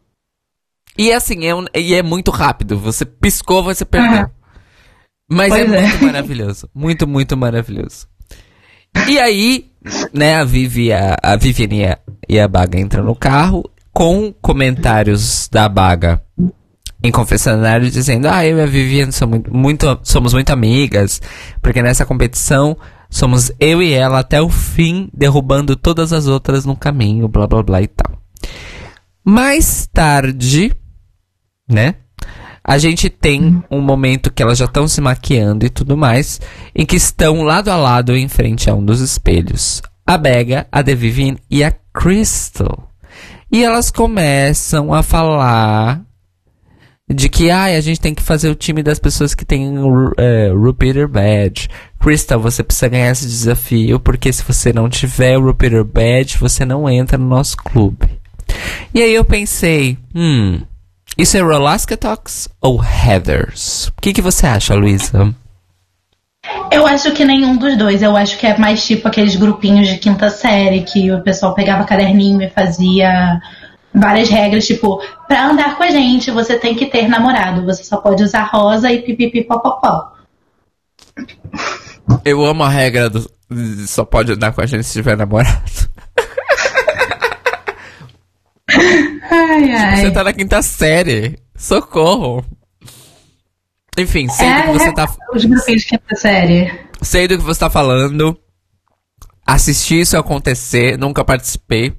E 0.97 1.11
assim, 1.11 1.45
é, 1.45 1.55
um- 1.55 1.65
e 1.75 1.93
é 1.93 2.01
muito 2.03 2.31
rápido. 2.31 2.77
Você 2.79 3.05
piscou, 3.05 3.63
você 3.63 3.85
perdeu. 3.85 4.11
Aham. 4.19 4.31
Mas 5.31 5.53
é, 5.53 5.61
é. 5.61 5.81
muito 5.87 6.03
maravilhoso. 6.05 6.69
Muito, 6.73 7.07
muito 7.07 7.37
maravilhoso. 7.37 8.07
E 9.07 9.19
aí, 9.19 9.69
né, 10.13 10.35
a 10.35 10.43
Vivi, 10.43 10.91
a, 10.91 11.15
a 11.21 11.35
Viviane 11.35 11.81
e 11.81 11.85
a, 11.85 11.97
e 12.27 12.39
a 12.39 12.47
Baga 12.47 12.79
entram 12.79 13.03
no 13.03 13.15
carro 13.15 13.63
com 13.93 14.33
comentários 14.41 15.47
da 15.51 15.69
Baga 15.69 16.21
em 17.03 17.11
confessionário 17.11 17.89
dizendo, 17.89 18.27
ah, 18.27 18.45
eu 18.45 18.57
e 18.57 18.61
a 18.61 18.65
Viviane 18.65 19.11
somos 19.11 19.37
muito, 19.49 19.53
muito- 19.53 19.99
somos 20.03 20.33
muito 20.33 20.49
amigas, 20.49 21.21
porque 21.61 21.81
nessa 21.81 22.05
competição 22.05 22.75
somos 23.09 23.51
eu 23.59 23.81
e 23.81 23.93
ela 23.93 24.19
até 24.19 24.41
o 24.41 24.49
fim, 24.49 25.09
derrubando 25.13 25.75
todas 25.75 26.11
as 26.11 26.27
outras 26.27 26.65
no 26.65 26.75
caminho, 26.75 27.27
blá 27.27 27.45
blá 27.47 27.61
blá 27.63 27.81
e 27.81 27.87
tal. 27.87 28.19
Mais 29.29 29.87
tarde, 29.93 30.75
né? 31.69 31.93
A 32.63 32.79
gente 32.79 33.11
tem 33.11 33.63
um 33.69 33.79
momento 33.79 34.33
que 34.33 34.41
elas 34.41 34.57
já 34.57 34.65
estão 34.65 34.87
se 34.87 34.99
maquiando 34.99 35.67
e 35.67 35.69
tudo 35.69 35.95
mais, 35.95 36.41
em 36.73 36.83
que 36.83 36.95
estão 36.95 37.43
lado 37.43 37.69
a 37.69 37.75
lado 37.75 38.17
em 38.17 38.27
frente 38.27 38.71
a 38.71 38.73
um 38.73 38.83
dos 38.83 39.01
espelhos. 39.01 39.83
A 40.03 40.17
Bega, 40.17 40.65
a 40.71 40.81
The 40.81 40.95
Vivienne 40.95 41.37
e 41.47 41.63
a 41.63 41.71
Crystal. 41.93 42.89
E 43.51 43.63
elas 43.63 43.91
começam 43.91 44.91
a 44.91 45.03
falar 45.03 46.01
de 47.07 47.29
que 47.29 47.51
ai, 47.51 47.75
a 47.75 47.81
gente 47.81 48.01
tem 48.01 48.15
que 48.15 48.23
fazer 48.23 48.49
o 48.49 48.55
time 48.55 48.81
das 48.81 48.97
pessoas 48.97 49.35
que 49.35 49.45
têm 49.45 49.75
é, 50.17 50.51
Repeater 50.59 51.07
Badge. 51.07 51.69
Crystal, 51.99 52.39
você 52.39 52.63
precisa 52.63 52.87
ganhar 52.87 53.11
esse 53.11 53.27
desafio, 53.27 53.99
porque 53.99 54.33
se 54.33 54.43
você 54.43 54.73
não 54.73 54.89
tiver 54.89 55.37
o 55.37 55.45
Repeater 55.45 55.85
Badge, 55.85 56.39
você 56.39 56.65
não 56.65 56.89
entra 56.89 57.15
no 57.15 57.27
nosso 57.27 57.55
clube. 57.57 58.18
E 58.93 59.01
aí 59.01 59.13
eu 59.13 59.23
pensei, 59.23 59.97
hum, 60.15 60.61
isso 61.17 61.37
é 61.37 61.41
Rolaska 61.41 61.97
Talks 61.97 62.47
ou 62.61 62.81
Heathers? 62.83 63.87
O 63.87 64.01
que, 64.01 64.13
que 64.13 64.21
você 64.21 64.47
acha, 64.47 64.73
Luísa? 64.73 65.33
Eu 66.71 66.87
acho 66.87 67.11
que 67.11 67.25
nenhum 67.25 67.57
dos 67.57 67.77
dois. 67.77 68.01
Eu 68.01 68.15
acho 68.15 68.37
que 68.37 68.47
é 68.47 68.57
mais 68.57 68.85
tipo 68.85 69.07
aqueles 69.07 69.35
grupinhos 69.35 69.87
de 69.87 69.97
quinta 69.97 70.29
série 70.29 70.83
que 70.83 71.11
o 71.11 71.21
pessoal 71.21 71.53
pegava 71.53 71.83
caderninho 71.83 72.41
e 72.41 72.49
fazia 72.49 73.39
várias 73.93 74.29
regras, 74.29 74.65
tipo, 74.65 75.01
pra 75.27 75.49
andar 75.49 75.75
com 75.75 75.83
a 75.83 75.89
gente, 75.89 76.31
você 76.31 76.57
tem 76.57 76.75
que 76.75 76.85
ter 76.85 77.07
namorado. 77.07 77.65
Você 77.65 77.83
só 77.83 77.97
pode 77.97 78.23
usar 78.23 78.43
rosa 78.43 78.91
e 78.91 79.01
pipipipopopó. 79.01 80.13
Eu 82.23 82.45
amo 82.45 82.63
a 82.63 82.69
regra 82.69 83.09
do 83.09 83.29
só 83.87 84.05
pode 84.05 84.31
andar 84.31 84.51
com 84.53 84.61
a 84.61 84.65
gente 84.65 84.83
se 84.83 84.93
tiver 84.93 85.17
namorado. 85.17 85.89
Ai, 89.29 89.71
ai. 89.71 89.95
Você 89.97 90.11
tá 90.11 90.23
na 90.23 90.33
quinta 90.33 90.61
série. 90.61 91.37
Socorro. 91.55 92.43
Enfim, 93.97 94.27
sei 94.29 94.47
do 94.53 94.61
que 94.63 94.79
você 94.79 94.93
tá 94.93 95.15
Os 95.33 95.45
grupinhos 95.45 95.81
de 95.81 95.87
quinta 95.87 96.15
série. 96.15 96.71
sei 97.01 97.27
do 97.27 97.37
que 97.37 97.43
você 97.43 97.59
tá 97.59 97.69
falando. 97.69 98.37
Assisti 99.45 99.99
isso 100.01 100.15
acontecer, 100.17 100.97
nunca 100.97 101.25
participei, 101.25 101.93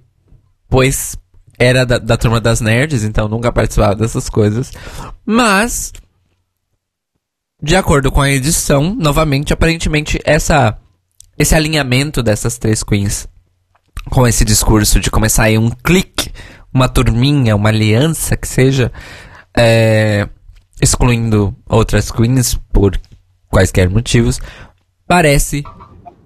pois 0.68 1.16
era 1.58 1.84
da, 1.84 1.98
da 1.98 2.16
turma 2.16 2.40
das 2.40 2.60
nerds, 2.60 3.02
então 3.02 3.28
nunca 3.28 3.52
participava 3.52 3.96
dessas 3.96 4.30
coisas. 4.30 4.72
Mas, 5.26 5.92
de 7.62 7.74
acordo 7.76 8.10
com 8.10 8.22
a 8.22 8.30
edição, 8.30 8.94
novamente, 8.94 9.52
aparentemente, 9.52 10.18
essa, 10.24 10.78
esse 11.36 11.54
alinhamento 11.54 12.22
dessas 12.22 12.56
três 12.56 12.82
queens 12.84 13.28
com 14.08 14.26
esse 14.26 14.44
discurso 14.44 14.98
de 14.98 15.10
começar 15.10 15.44
aí 15.44 15.58
um 15.58 15.70
clique, 15.70 16.09
uma 16.72 16.88
turminha, 16.88 17.56
uma 17.56 17.68
aliança 17.68 18.36
que 18.36 18.46
seja, 18.46 18.92
é, 19.56 20.28
excluindo 20.80 21.54
outras 21.68 22.10
queens 22.10 22.54
por 22.72 22.98
quaisquer 23.48 23.90
motivos, 23.90 24.40
parece 25.06 25.64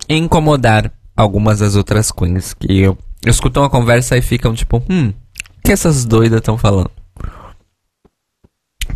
incomodar 0.08 0.92
algumas 1.16 1.60
das 1.60 1.76
outras 1.76 2.10
queens 2.10 2.52
que 2.54 2.80
eu, 2.80 2.98
escutam 3.26 3.64
a 3.64 3.70
conversa 3.70 4.16
e 4.16 4.22
ficam 4.22 4.54
tipo, 4.54 4.82
hum, 4.88 5.08
o 5.08 5.62
que 5.64 5.72
essas 5.72 6.04
doidas 6.04 6.38
estão 6.38 6.58
falando? 6.58 6.90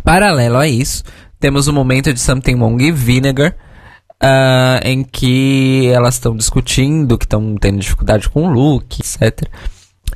Paralelo 0.03 0.57
a 0.57 0.67
isso, 0.67 1.03
temos 1.39 1.67
o 1.67 1.73
momento 1.73 2.13
de 2.13 2.19
Something 2.19 2.55
Wrong 2.55 2.83
e 2.83 2.91
Vinegar, 2.91 3.55
ah, 4.21 4.79
em 4.83 5.03
que 5.03 5.87
elas 5.87 6.15
estão 6.15 6.35
discutindo, 6.35 7.17
que 7.17 7.25
estão 7.25 7.55
tendo 7.55 7.79
dificuldade 7.79 8.29
com 8.29 8.47
o 8.47 8.51
look, 8.51 8.99
etc. 8.99 9.49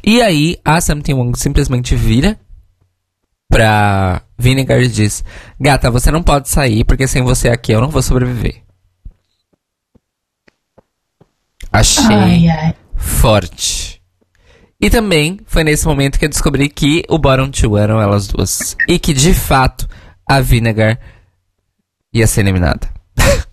E 0.04 0.22
aí, 0.22 0.58
a 0.64 0.80
Something 0.80 1.14
Wrong 1.14 1.38
simplesmente 1.38 1.96
vira 1.96 2.40
pra 3.50 4.22
Vinegar 4.38 4.82
e 4.82 4.88
diz: 4.88 5.24
Gata, 5.60 5.92
você 5.92 6.10
não 6.12 6.24
pode 6.24 6.50
sair, 6.50 6.84
porque 6.84 7.08
sem 7.08 7.22
você 7.22 7.50
aqui 7.50 7.72
eu 7.72 7.82
não 7.82 7.90
vou 7.90 8.02
sobreviver. 8.02 8.64
Achei 11.72 12.04
Ai, 12.16 12.50
ai. 12.50 12.76
forte. 12.96 14.02
E 14.80 14.90
também 14.90 15.40
foi 15.46 15.64
nesse 15.64 15.86
momento 15.88 16.20
que 16.20 16.26
eu 16.26 16.30
descobri 16.30 16.68
que 16.70 17.04
o 17.10 17.18
Bottom 17.18 17.50
Two 17.50 17.78
eram 17.78 18.02
elas 18.02 18.28
duas. 18.28 18.76
E 18.88 19.00
que 19.00 19.14
de 19.14 19.34
fato 19.34 19.88
a 20.28 20.40
Vinegar 20.42 21.00
ia 22.14 22.28
ser 22.28 22.42
eliminada. 22.42 22.90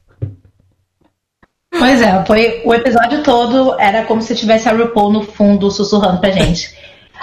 Pois 1.70 2.02
é, 2.02 2.24
foi 2.24 2.62
o 2.64 2.74
episódio 2.74 3.22
todo 3.22 3.78
era 3.78 4.04
como 4.04 4.20
se 4.20 4.34
tivesse 4.34 4.68
a 4.68 4.72
RuPaul 4.72 5.12
no 5.12 5.22
fundo 5.22 5.70
sussurrando 5.70 6.20
pra 6.20 6.30
gente. 6.30 6.74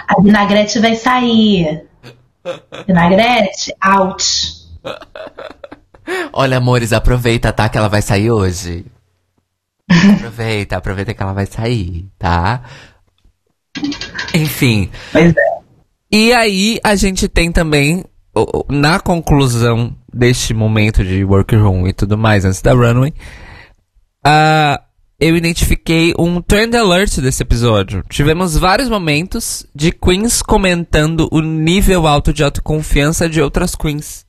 A 0.07 0.21
vinagrete 0.21 0.79
vai 0.79 0.95
sair. 0.95 1.83
Vinagrete, 2.87 3.73
out. 3.81 4.25
Olha, 6.31 6.57
amores, 6.57 6.93
aproveita, 6.93 7.51
tá? 7.51 7.67
Que 7.67 7.77
ela 7.77 7.89
vai 7.89 8.01
sair 8.01 8.31
hoje. 8.31 8.85
Aproveita, 10.15 10.77
aproveita 10.77 11.13
que 11.13 11.21
ela 11.21 11.33
vai 11.33 11.45
sair, 11.45 12.05
tá? 12.17 12.61
Enfim, 14.33 14.89
Pois 15.11 15.31
é. 15.31 15.57
E 16.11 16.31
aí 16.31 16.79
a 16.83 16.95
gente 16.95 17.27
tem 17.27 17.51
também, 17.51 18.05
na 18.69 18.97
conclusão 18.99 19.93
deste 20.11 20.53
momento 20.53 21.03
de 21.03 21.23
workroom 21.25 21.85
e 21.85 21.93
tudo 21.93 22.17
mais, 22.17 22.45
antes 22.45 22.61
da 22.61 22.73
runway, 22.73 23.13
ah, 24.29 24.81
eu 25.17 25.37
identifiquei 25.37 26.13
um 26.19 26.41
trend 26.41 26.75
alert 26.75 27.19
desse 27.21 27.41
episódio. 27.41 28.03
Tivemos 28.09 28.57
vários 28.57 28.89
momentos 28.89 29.65
de 29.73 29.89
queens 29.89 30.41
comentando 30.41 31.29
o 31.31 31.39
nível 31.39 32.05
alto 32.05 32.33
de 32.33 32.43
autoconfiança 32.43 33.29
de 33.29 33.41
outras 33.41 33.73
queens. 33.73 34.25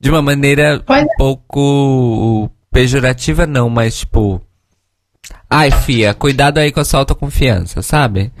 De 0.00 0.08
uma 0.08 0.22
maneira 0.22 0.82
Pois 0.86 1.02
um 1.02 1.06
pouco 1.18 2.50
pejorativa, 2.72 3.46
não, 3.46 3.68
mas 3.68 3.98
tipo. 3.98 4.40
Ai, 5.50 5.70
fia, 5.70 6.14
cuidado 6.14 6.56
aí 6.56 6.72
com 6.72 6.80
a 6.80 6.84
sua 6.84 7.00
autoconfiança, 7.00 7.82
sabe? 7.82 8.32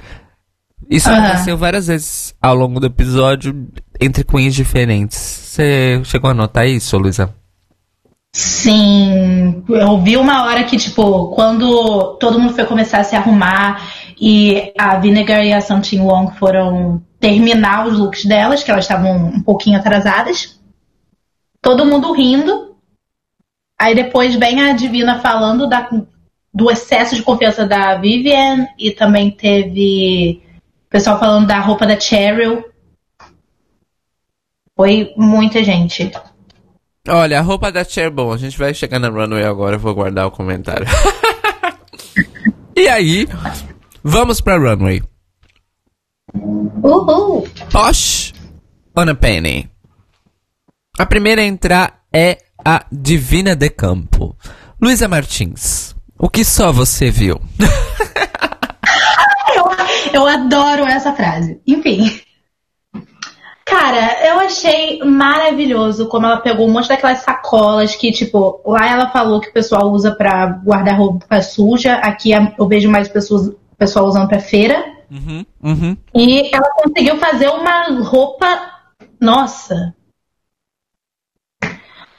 Isso 0.88 1.10
Aham. 1.10 1.22
aconteceu 1.22 1.58
várias 1.58 1.86
vezes 1.88 2.34
ao 2.40 2.54
longo 2.54 2.80
do 2.80 2.86
episódio 2.86 3.68
entre 4.00 4.24
queens 4.24 4.54
diferentes. 4.54 5.18
Você 5.18 6.00
chegou 6.04 6.30
a 6.30 6.34
notar 6.34 6.66
isso, 6.66 6.96
Luísa? 6.96 7.34
Sim, 8.34 9.64
eu 9.68 10.00
vi 10.00 10.16
uma 10.16 10.44
hora 10.44 10.64
que, 10.64 10.76
tipo, 10.76 11.28
quando 11.34 12.16
todo 12.18 12.38
mundo 12.38 12.54
foi 12.54 12.66
começar 12.66 13.00
a 13.00 13.04
se 13.04 13.16
arrumar 13.16 13.82
e 14.20 14.72
a 14.78 14.98
Vinegar 14.98 15.44
e 15.44 15.52
a 15.52 15.60
Something 15.60 16.00
Wong 16.00 16.36
foram 16.38 17.02
terminar 17.18 17.86
os 17.86 17.98
looks 17.98 18.24
delas, 18.24 18.62
que 18.62 18.70
elas 18.70 18.84
estavam 18.84 19.16
um 19.16 19.42
pouquinho 19.42 19.78
atrasadas, 19.78 20.60
todo 21.60 21.86
mundo 21.86 22.12
rindo. 22.12 22.76
Aí 23.80 23.94
depois 23.94 24.34
vem 24.34 24.60
a 24.60 24.72
Divina 24.72 25.20
falando 25.20 25.68
da- 25.68 25.88
do 26.52 26.70
excesso 26.70 27.14
de 27.14 27.22
confiança 27.22 27.66
da 27.66 27.96
Vivian 27.96 28.68
e 28.78 28.90
também 28.90 29.30
teve 29.30 30.42
o 30.86 30.90
pessoal 30.90 31.18
falando 31.18 31.46
da 31.46 31.60
roupa 31.60 31.86
da 31.86 31.98
Cheryl. 31.98 32.64
Foi 34.76 35.12
muita 35.16 35.62
gente. 35.62 36.10
Olha, 37.08 37.38
a 37.38 37.42
roupa 37.42 37.72
da 37.72 37.84
Cher, 37.84 38.10
bom, 38.10 38.32
a 38.32 38.36
gente 38.36 38.58
vai 38.58 38.74
chegar 38.74 38.98
na 38.98 39.08
runway 39.08 39.44
agora, 39.44 39.76
eu 39.76 39.80
vou 39.80 39.94
guardar 39.94 40.26
o 40.26 40.30
comentário. 40.30 40.86
e 42.76 42.86
aí, 42.86 43.26
vamos 44.02 44.42
pra 44.42 44.58
runway. 44.58 45.02
Uhul! 46.34 47.48
Posh 47.72 48.34
on 48.94 49.08
a 49.08 49.14
Penny. 49.14 49.70
A 50.98 51.06
primeira 51.06 51.40
a 51.40 51.46
entrar 51.46 52.02
é 52.12 52.38
a 52.62 52.84
Divina 52.92 53.56
de 53.56 53.70
Campo. 53.70 54.36
Luísa 54.80 55.08
Martins, 55.08 55.96
o 56.18 56.28
que 56.28 56.44
só 56.44 56.70
você 56.72 57.10
viu? 57.10 57.40
Eu, 59.56 59.64
eu 60.12 60.26
adoro 60.26 60.84
essa 60.84 61.12
frase. 61.14 61.60
Enfim. 61.66 62.20
Cara, 63.68 64.26
eu 64.26 64.40
achei 64.40 64.98
maravilhoso 65.04 66.08
como 66.08 66.24
ela 66.24 66.38
pegou 66.38 66.66
um 66.66 66.72
monte 66.72 66.88
daquelas 66.88 67.18
sacolas 67.18 67.94
que, 67.94 68.10
tipo, 68.10 68.62
lá 68.64 68.88
ela 68.88 69.10
falou 69.10 69.40
que 69.40 69.50
o 69.50 69.52
pessoal 69.52 69.90
usa 69.90 70.10
pra 70.14 70.46
guardar 70.46 70.96
roupa 70.96 71.42
suja. 71.42 71.96
Aqui 71.96 72.30
eu 72.32 72.66
vejo 72.66 72.90
mais 72.90 73.08
pessoas, 73.08 73.48
o 73.48 73.76
pessoal 73.76 74.06
usando 74.06 74.26
pra 74.26 74.40
feira. 74.40 74.82
Uhum, 75.10 75.44
uhum. 75.62 75.96
E 76.14 76.54
ela 76.54 76.70
conseguiu 76.76 77.18
fazer 77.18 77.48
uma 77.48 78.00
roupa. 78.02 78.46
Nossa! 79.20 79.94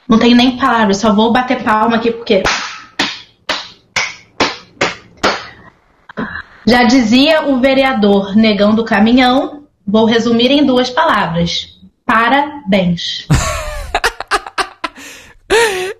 Não 0.08 0.18
tenho 0.20 0.36
nem 0.36 0.56
palavras, 0.56 0.98
só 0.98 1.12
vou 1.12 1.32
bater 1.32 1.64
palma 1.64 1.96
aqui 1.96 2.12
porque. 2.12 2.44
Já 6.64 6.84
dizia 6.84 7.48
o 7.48 7.58
vereador 7.58 8.36
negando 8.36 8.82
o 8.82 8.84
caminhão, 8.84 9.59
vou 9.86 10.04
resumir 10.04 10.50
em 10.50 10.64
duas 10.64 10.90
palavras. 10.90 11.78
Parabéns. 12.04 13.26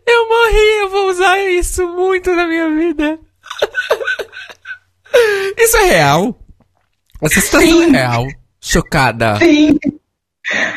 Eu 0.06 0.28
morri, 0.28 0.82
eu 0.82 0.90
vou 0.90 1.10
usar 1.10 1.38
isso 1.38 1.86
muito 1.88 2.34
na 2.34 2.46
minha 2.46 2.68
vida. 2.68 3.18
Isso 5.58 5.76
é 5.76 5.84
real? 5.84 6.38
Essa 7.20 7.40
situação 7.40 7.68
Sim. 7.68 7.94
é 7.94 7.98
real? 7.98 8.26
Chocada. 8.60 9.36
Sim. 9.38 9.78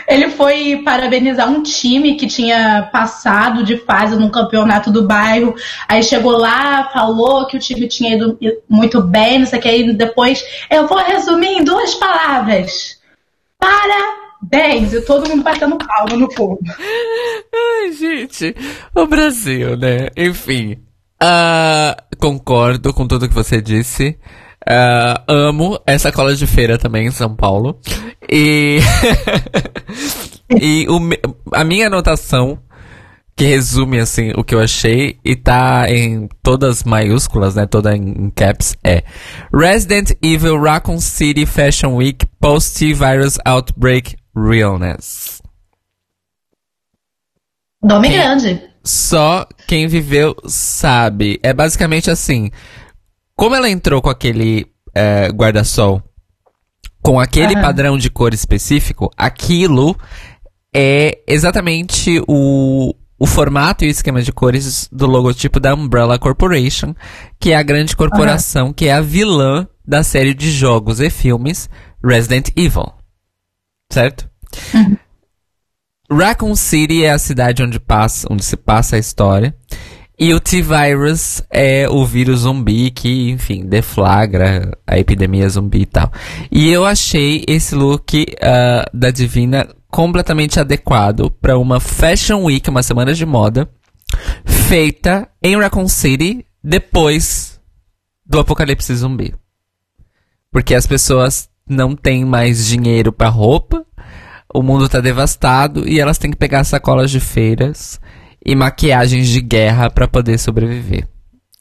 Ele 0.08 0.30
foi 0.30 0.82
parabenizar 0.84 1.50
um 1.50 1.64
time 1.64 2.16
que 2.16 2.28
tinha 2.28 2.90
passado 2.92 3.64
de 3.64 3.78
fase 3.78 4.16
no 4.16 4.30
campeonato 4.30 4.92
do 4.92 5.08
bairro. 5.08 5.56
Aí 5.88 6.04
chegou 6.04 6.38
lá, 6.38 6.90
falou 6.92 7.48
que 7.48 7.58
o 7.58 7.60
time 7.60 7.88
tinha 7.88 8.16
ido 8.16 8.38
muito 8.70 9.02
bem, 9.02 9.40
não 9.40 9.46
sei 9.46 9.60
o 9.60 9.62
que. 9.62 9.70
Aí 9.70 9.94
depois, 9.94 10.44
eu 10.70 10.88
vou 10.88 11.00
resumir 11.00 11.54
em 11.54 11.64
duas 11.64 11.96
palavras: 11.96 13.00
parabéns! 13.58 14.94
E 14.94 15.02
todo 15.02 15.30
mundo 15.30 15.44
batendo 15.44 15.78
palma 15.78 16.18
no 16.18 16.32
fundo. 16.32 16.60
Ai, 17.54 17.92
gente, 17.94 18.56
o 18.94 19.08
Brasil, 19.08 19.78
né? 19.78 20.10
Enfim, 20.16 20.78
ah, 21.20 21.96
concordo 22.20 22.94
com 22.94 23.08
tudo 23.08 23.30
que 23.30 23.34
você 23.34 23.62
disse. 23.62 24.20
Ah, 24.68 25.24
amo 25.28 25.80
essa 25.86 26.12
cola 26.12 26.36
de 26.36 26.48
feira 26.48 26.78
também 26.78 27.08
em 27.08 27.12
São 27.12 27.36
Paulo. 27.36 27.80
E, 28.30 28.80
e 30.50 30.88
o 30.90 31.00
a 31.52 31.64
minha 31.64 31.88
anotação, 31.88 32.58
que 33.36 33.46
resume 33.46 34.00
assim 34.00 34.32
o 34.36 34.44
que 34.44 34.56
eu 34.56 34.60
achei, 34.60 35.18
e 35.24 35.36
tá 35.36 35.86
em 35.90 36.30
todas 36.42 36.84
maiúsculas, 36.84 37.56
né? 37.56 37.66
Toda 37.66 37.96
em, 37.96 38.30
caps, 38.30 38.78
é 38.84 39.04
Resident 39.54 40.12
Evil 40.22 40.62
Raccoon 40.62 41.00
City 41.00 41.46
Fashion 41.46 41.96
Week 41.96 42.26
Post-Virus 42.40 43.38
Outbreak 43.46 44.16
Realness. 44.36 45.42
Nome 47.84 48.08
Sim. 48.08 48.14
grande. 48.14 48.62
Só 48.84 49.48
quem 49.68 49.88
viveu 49.88 50.36
sabe. 50.46 51.40
É 51.44 51.54
basicamente 51.54 52.10
assim. 52.10 52.50
Como 53.36 53.56
ela 53.56 53.70
entrou 53.70 54.02
com 54.02 54.10
aquele 54.10 54.68
é, 54.96 55.28
guarda-sol, 55.30 56.02
com 57.02 57.20
aquele 57.20 57.54
Aham. 57.54 57.62
padrão 57.62 57.98
de 57.98 58.10
cor 58.10 58.34
específico, 58.34 59.12
aquilo 59.18 59.96
é 60.74 61.20
exatamente 61.28 62.24
o, 62.28 62.94
o 63.20 63.26
formato 63.26 63.84
e 63.84 63.88
o 63.88 63.92
esquema 63.92 64.22
de 64.22 64.32
cores 64.32 64.88
do 64.92 65.06
logotipo 65.06 65.60
da 65.60 65.74
Umbrella 65.74 66.18
Corporation, 66.18 66.96
que 67.40 67.52
é 67.52 67.56
a 67.56 67.64
grande 67.64 67.96
corporação 67.96 68.72
que 68.74 68.88
é 68.88 68.94
a 68.94 69.02
vilã 69.02 69.68
da 69.86 70.04
série 70.04 70.34
de 70.34 70.50
jogos 70.52 71.00
e 71.00 71.10
filmes 71.10 71.70
Resident 72.04 72.50
Evil. 72.56 72.94
Certo? 73.92 74.30
Raccoon 76.12 76.56
City 76.56 77.04
é 77.04 77.12
a 77.12 77.20
cidade 77.20 77.64
onde, 77.64 77.80
passa, 77.80 78.28
onde 78.32 78.44
se 78.44 78.56
passa 78.56 78.96
a 78.96 79.00
história. 79.00 79.56
E 80.18 80.32
o 80.34 80.40
T-Virus 80.40 81.42
é 81.50 81.90
o 81.90 82.06
vírus 82.06 82.42
zumbi 82.42 82.92
que, 82.92 83.32
enfim, 83.32 83.66
deflagra 83.66 84.78
a 84.86 85.00
epidemia 85.00 85.50
zumbi 85.50 85.82
e 85.82 85.86
tal. 85.86 86.12
E 86.52 86.70
eu 86.70 86.86
achei 86.86 87.44
esse 87.48 87.74
look 87.74 88.26
ah, 88.42 88.86
da 88.94 89.10
Divina 89.10 89.68
completamente 89.90 90.60
adequado 90.60 91.32
para 91.42 91.58
uma 91.58 91.80
Fashion 91.80 92.44
Week, 92.44 92.70
uma 92.70 92.84
semana 92.84 93.14
de 93.14 93.26
moda, 93.26 93.70
feita 94.46 95.28
em 95.42 95.58
Raccoon 95.58 95.88
City 95.88 96.46
depois 96.64 97.60
do 98.26 98.40
apocalipse 98.40 98.96
zumbi. 98.96 99.34
Porque 100.52 100.76
as 100.76 100.86
pessoas 100.86 101.50
não 101.68 101.96
têm 101.96 102.24
mais 102.24 102.68
dinheiro 102.68 103.12
para 103.12 103.30
roupa, 103.30 103.84
o 104.54 104.62
mundo 104.62 104.88
tá 104.88 105.00
devastado 105.00 105.88
e 105.88 106.00
elas 106.00 106.20
têm 106.20 106.30
que 106.30 106.38
pegar 106.38 106.64
sacolas 106.64 107.10
de 107.10 107.20
feiras 107.20 108.00
e 108.46 108.56
maquiagens 108.56 109.28
de 109.28 109.42
guerra 109.42 109.90
pra 109.90 110.08
poder 110.08 110.38
sobreviver. 110.38 111.08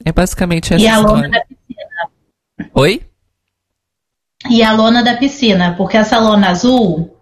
É 0.05 0.11
basicamente 0.11 0.73
essa 0.73 0.83
E 0.83 0.87
a 0.87 0.97
lona 0.97 1.27
história. 1.27 1.29
da 1.29 1.45
piscina. 1.45 2.71
Oi? 2.75 3.01
E 4.49 4.61
a 4.63 4.73
lona 4.73 5.01
da 5.03 5.15
piscina, 5.15 5.73
porque 5.77 5.95
essa 5.95 6.19
lona 6.19 6.49
azul, 6.49 7.17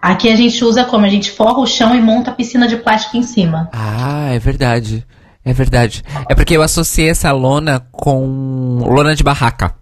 aqui 0.00 0.30
a 0.30 0.36
gente 0.36 0.64
usa 0.64 0.84
como? 0.84 1.04
A 1.04 1.10
gente 1.10 1.30
forra 1.30 1.58
o 1.58 1.66
chão 1.66 1.94
e 1.94 2.00
monta 2.00 2.30
a 2.30 2.34
piscina 2.34 2.66
de 2.66 2.76
plástico 2.78 3.16
em 3.18 3.22
cima. 3.22 3.68
Ah, 3.72 4.30
é 4.32 4.38
verdade. 4.38 5.06
É 5.44 5.52
verdade. 5.52 6.02
É 6.26 6.34
porque 6.34 6.56
eu 6.56 6.62
associei 6.62 7.10
essa 7.10 7.30
lona 7.32 7.80
com 7.92 8.78
lona 8.78 9.14
de 9.14 9.22
barraca. 9.22 9.74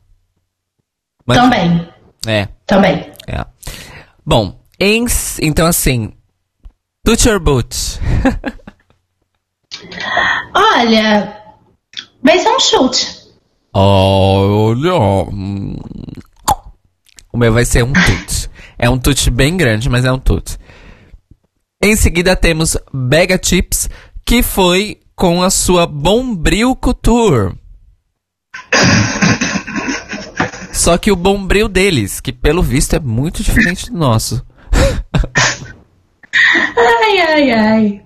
Mas- 1.25 1.39
Também, 1.39 1.89
É, 2.27 2.49
também. 2.67 3.13
é. 3.29 3.45
Bom, 4.27 4.61
em, 4.81 5.07
então 5.41 5.69
assim, 5.69 6.13
Put 7.05 7.29
Your 7.29 7.39
Boots. 7.39 8.01
Olha, 10.55 11.37
vai 12.23 12.39
ser 12.39 12.49
um 12.49 12.61
chute. 12.61 13.23
Olha. 13.73 14.95
O 17.33 17.37
meu 17.37 17.53
vai 17.53 17.65
ser 17.65 17.83
um 17.83 17.93
tut. 17.93 18.51
É 18.79 18.91
um 18.91 18.99
tut 18.99 19.31
bem 19.31 19.57
grande, 19.57 19.89
mas 19.89 20.05
é 20.05 20.13
um 20.13 20.19
tut. 20.19 20.59
Em 21.83 21.97
seguida 21.97 22.37
temos 22.37 22.77
Bega 22.93 23.41
Chips, 23.43 23.89
que 24.25 24.43
foi 24.43 25.01
com 25.17 25.43
a 25.43 25.51
sua 25.51 25.87
Bombril 25.87 26.77
Couture. 26.77 27.55
Só 30.73 30.99
que 30.99 31.13
o 31.13 31.17
bombril 31.17 31.69
deles, 31.69 32.19
que 32.19 32.33
pelo 32.33 32.63
visto 32.63 32.95
é 32.97 32.99
muito 32.99 33.43
diferente 33.43 33.91
do 33.91 33.97
nosso. 33.97 34.45
Ai, 36.77 37.21
ai, 37.21 37.51
ai. 37.51 38.03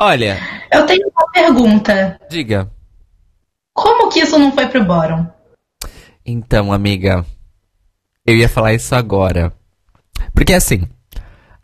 Olha, 0.00 0.38
Eu 0.72 0.86
tenho 0.86 1.08
uma 1.08 1.30
pergunta. 1.30 2.18
diga. 2.30 2.70
Como 3.74 4.10
que 4.10 4.20
isso 4.20 4.38
não 4.38 4.52
foi 4.52 4.66
pro 4.68 4.84
bottom? 4.84 5.26
Então, 6.24 6.72
amiga, 6.72 7.24
eu 8.26 8.36
ia 8.36 8.48
falar 8.48 8.72
isso 8.74 8.94
agora. 8.94 9.52
Porque 10.34 10.52
assim, 10.54 10.82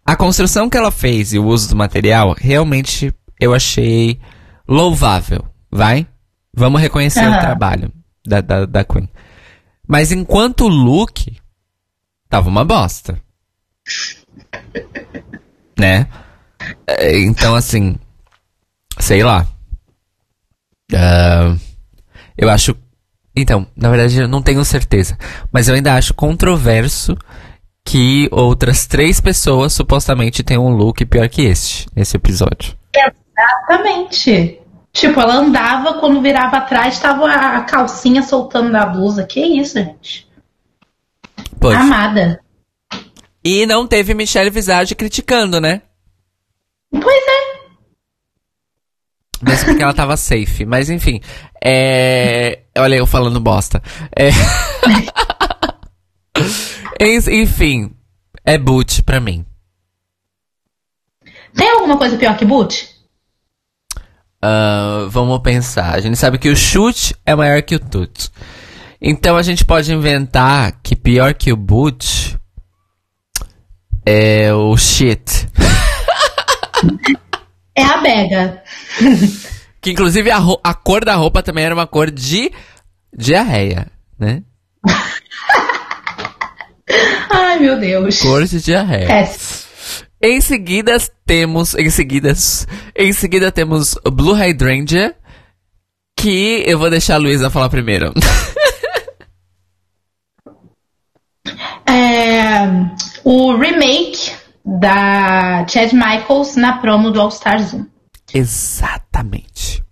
a 0.05 0.16
construção 0.16 0.68
que 0.68 0.76
ela 0.76 0.91
fez 0.91 1.32
e 1.32 1.39
o 1.39 1.47
uso 1.47 1.70
do 1.70 1.76
material, 1.76 2.34
realmente 2.39 3.12
eu 3.41 3.55
achei 3.55 4.20
louvável, 4.68 5.45
vai? 5.70 6.07
Vamos 6.55 6.80
reconhecer 6.80 7.24
o 7.26 7.30
Aham. 7.30 7.39
trabalho 7.41 7.93
da, 8.26 8.41
da, 8.41 8.66
da 8.66 8.84
Queen. 8.84 9.09
Mas 9.87 10.11
enquanto 10.12 10.62
o 10.64 10.68
look, 10.68 11.37
tava 12.28 12.49
uma 12.49 12.64
bosta. 12.64 13.20
né? 15.78 16.09
É, 16.87 17.18
Então, 17.20 17.55
assim, 17.55 17.97
sei 18.99 19.22
lá. 19.22 19.47
Ah, 20.94 21.55
eu 22.36 22.49
acho. 22.51 22.76
Então, 23.34 23.66
na 23.76 23.90
verdade, 23.90 24.18
eu 24.18 24.28
não 24.28 24.42
tenho 24.42 24.64
certeza. 24.64 25.16
Mas 25.53 25.68
eu 25.68 25.74
ainda 25.74 25.94
acho 25.94 26.14
controverso 26.14 27.16
que 27.84 28.28
outras 28.32 28.86
três 28.86 29.20
pessoas 29.20 29.72
supostamente 29.72 30.42
tenham 30.42 30.66
um 30.66 30.74
look 30.74 31.05
pior 31.07 31.28
que 31.28 31.42
este, 31.42 31.86
nesse 31.94 32.16
episódio. 32.16 32.76
Exatamente. 32.94 34.61
Tipo, 34.92 35.20
ela 35.20 35.36
andava, 35.36 35.94
quando 36.01 36.22
virava 36.22 36.57
atrás, 36.57 36.99
tava 36.99 37.30
a 37.30 37.61
calcinha 37.61 38.22
soltando 38.22 38.72
da 38.72 38.86
blusa. 38.86 39.24
Que 39.24 39.40
isso, 39.40 39.74
gente? 39.78 40.26
Pois. 41.61 41.76
Amada. 41.76 42.40
E 43.44 43.66
não 43.66 43.86
teve 43.86 44.14
Michelle 44.14 44.51
Visage 44.51 44.94
criticando, 44.94 45.61
né? 45.61 45.82
Pois 46.90 47.22
é. 47.28 47.55
Mesmo 49.43 49.66
porque 49.66 49.82
ela 49.82 49.95
tava 49.95 50.16
safe. 50.16 50.64
Mas 50.64 50.89
enfim. 50.91 51.20
É. 51.62 52.61
Olha 52.78 52.97
eu 52.97 53.07
falando 53.07 53.41
bosta. 53.41 53.82
É... 54.16 54.30
En- 57.01 57.43
enfim. 57.43 57.93
É 58.45 58.57
boot 58.59 59.03
pra 59.03 59.20
mim. 59.20 59.45
Tem 61.55 61.70
alguma 61.70 61.97
coisa 61.99 62.16
pior 62.16 62.37
que 62.37 62.45
boot? 62.45 62.89
Ah, 64.41 65.07
vamos 65.09 65.41
pensar. 65.41 65.95
A 65.95 66.01
gente 66.01 66.16
sabe 66.16 66.39
que 66.39 66.49
o 66.49 66.57
chute 66.57 67.14
é 67.24 67.34
maior 67.34 67.61
que 67.62 67.74
o 67.74 67.80
tut. 67.80 68.30
Então 69.01 69.37
a 69.37 69.43
gente 69.43 69.64
pode 69.64 69.93
inventar 69.93 70.72
que 70.82 70.95
pior 70.95 71.34
que 71.34 71.53
o 71.53 71.57
boot 71.57 72.37
é 74.05 74.53
o 74.55 74.76
shit. 74.76 75.49
É 77.78 77.82
a 77.82 77.99
bega. 77.99 78.62
Que 79.80 79.92
inclusive 79.92 80.30
a, 80.32 80.38
a 80.64 80.74
cor 80.74 81.05
da 81.05 81.14
roupa 81.14 81.42
também 81.44 81.64
era 81.64 81.74
uma 81.74 81.86
cor 81.86 82.11
de 82.11 82.51
diarreia, 83.16 83.86
né? 84.18 84.42
Ai, 87.30 87.61
meu 87.61 87.78
Deus. 87.78 88.18
Cor 88.20 88.44
de 88.44 88.61
diarreia. 88.61 89.07
Péssimo. 89.07 89.66
Em 90.20 90.40
seguida 90.40 90.97
temos, 91.24 91.74
em 91.76 91.88
seguida, 91.90 92.32
em 92.97 93.12
seguida 93.12 93.53
temos 93.53 93.97
Blue 94.12 94.34
Hydrangea, 94.34 95.14
que 96.18 96.64
eu 96.66 96.78
vou 96.78 96.90
deixar 96.90 97.14
a 97.14 97.18
Luísa 97.18 97.51
falar 97.51 97.68
primeiro. 97.68 98.12
É, 101.88 102.66
o 103.22 103.57
remake 103.57 104.32
da 104.64 105.64
Chad 105.68 105.92
Michaels 105.92 106.57
na 106.57 106.78
promo 106.78 107.12
do 107.12 107.20
All 107.20 107.30
Star 107.30 107.62
Zoom. 107.62 107.86
Exatamente. 108.33 109.83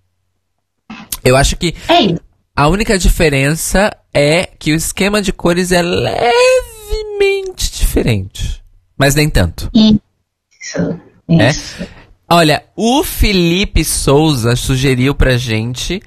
Eu 1.25 1.37
acho 1.37 1.57
que 1.57 1.75
É 1.89 2.01
isso. 2.03 2.21
a 2.55 2.69
única 2.69 2.99
diferença 2.99 3.91
é 4.13 4.45
que 4.47 4.73
o 4.73 4.77
esquema 4.77 5.21
de 5.23 5.33
cores 5.33 5.73
é 5.73 5.83
levemente 5.83 7.71
diferente. 7.73 8.63
Mas 8.99 9.15
nem 9.15 9.29
tanto. 9.29 9.71
Isso. 9.75 11.01
É? 11.29 11.49
Isso. 11.51 11.87
Olha, 12.31 12.65
o 12.77 13.03
Felipe 13.05 13.85
Souza 13.85 14.57
sugeriu 14.57 15.15
pra 15.15 15.37
gente 15.37 16.01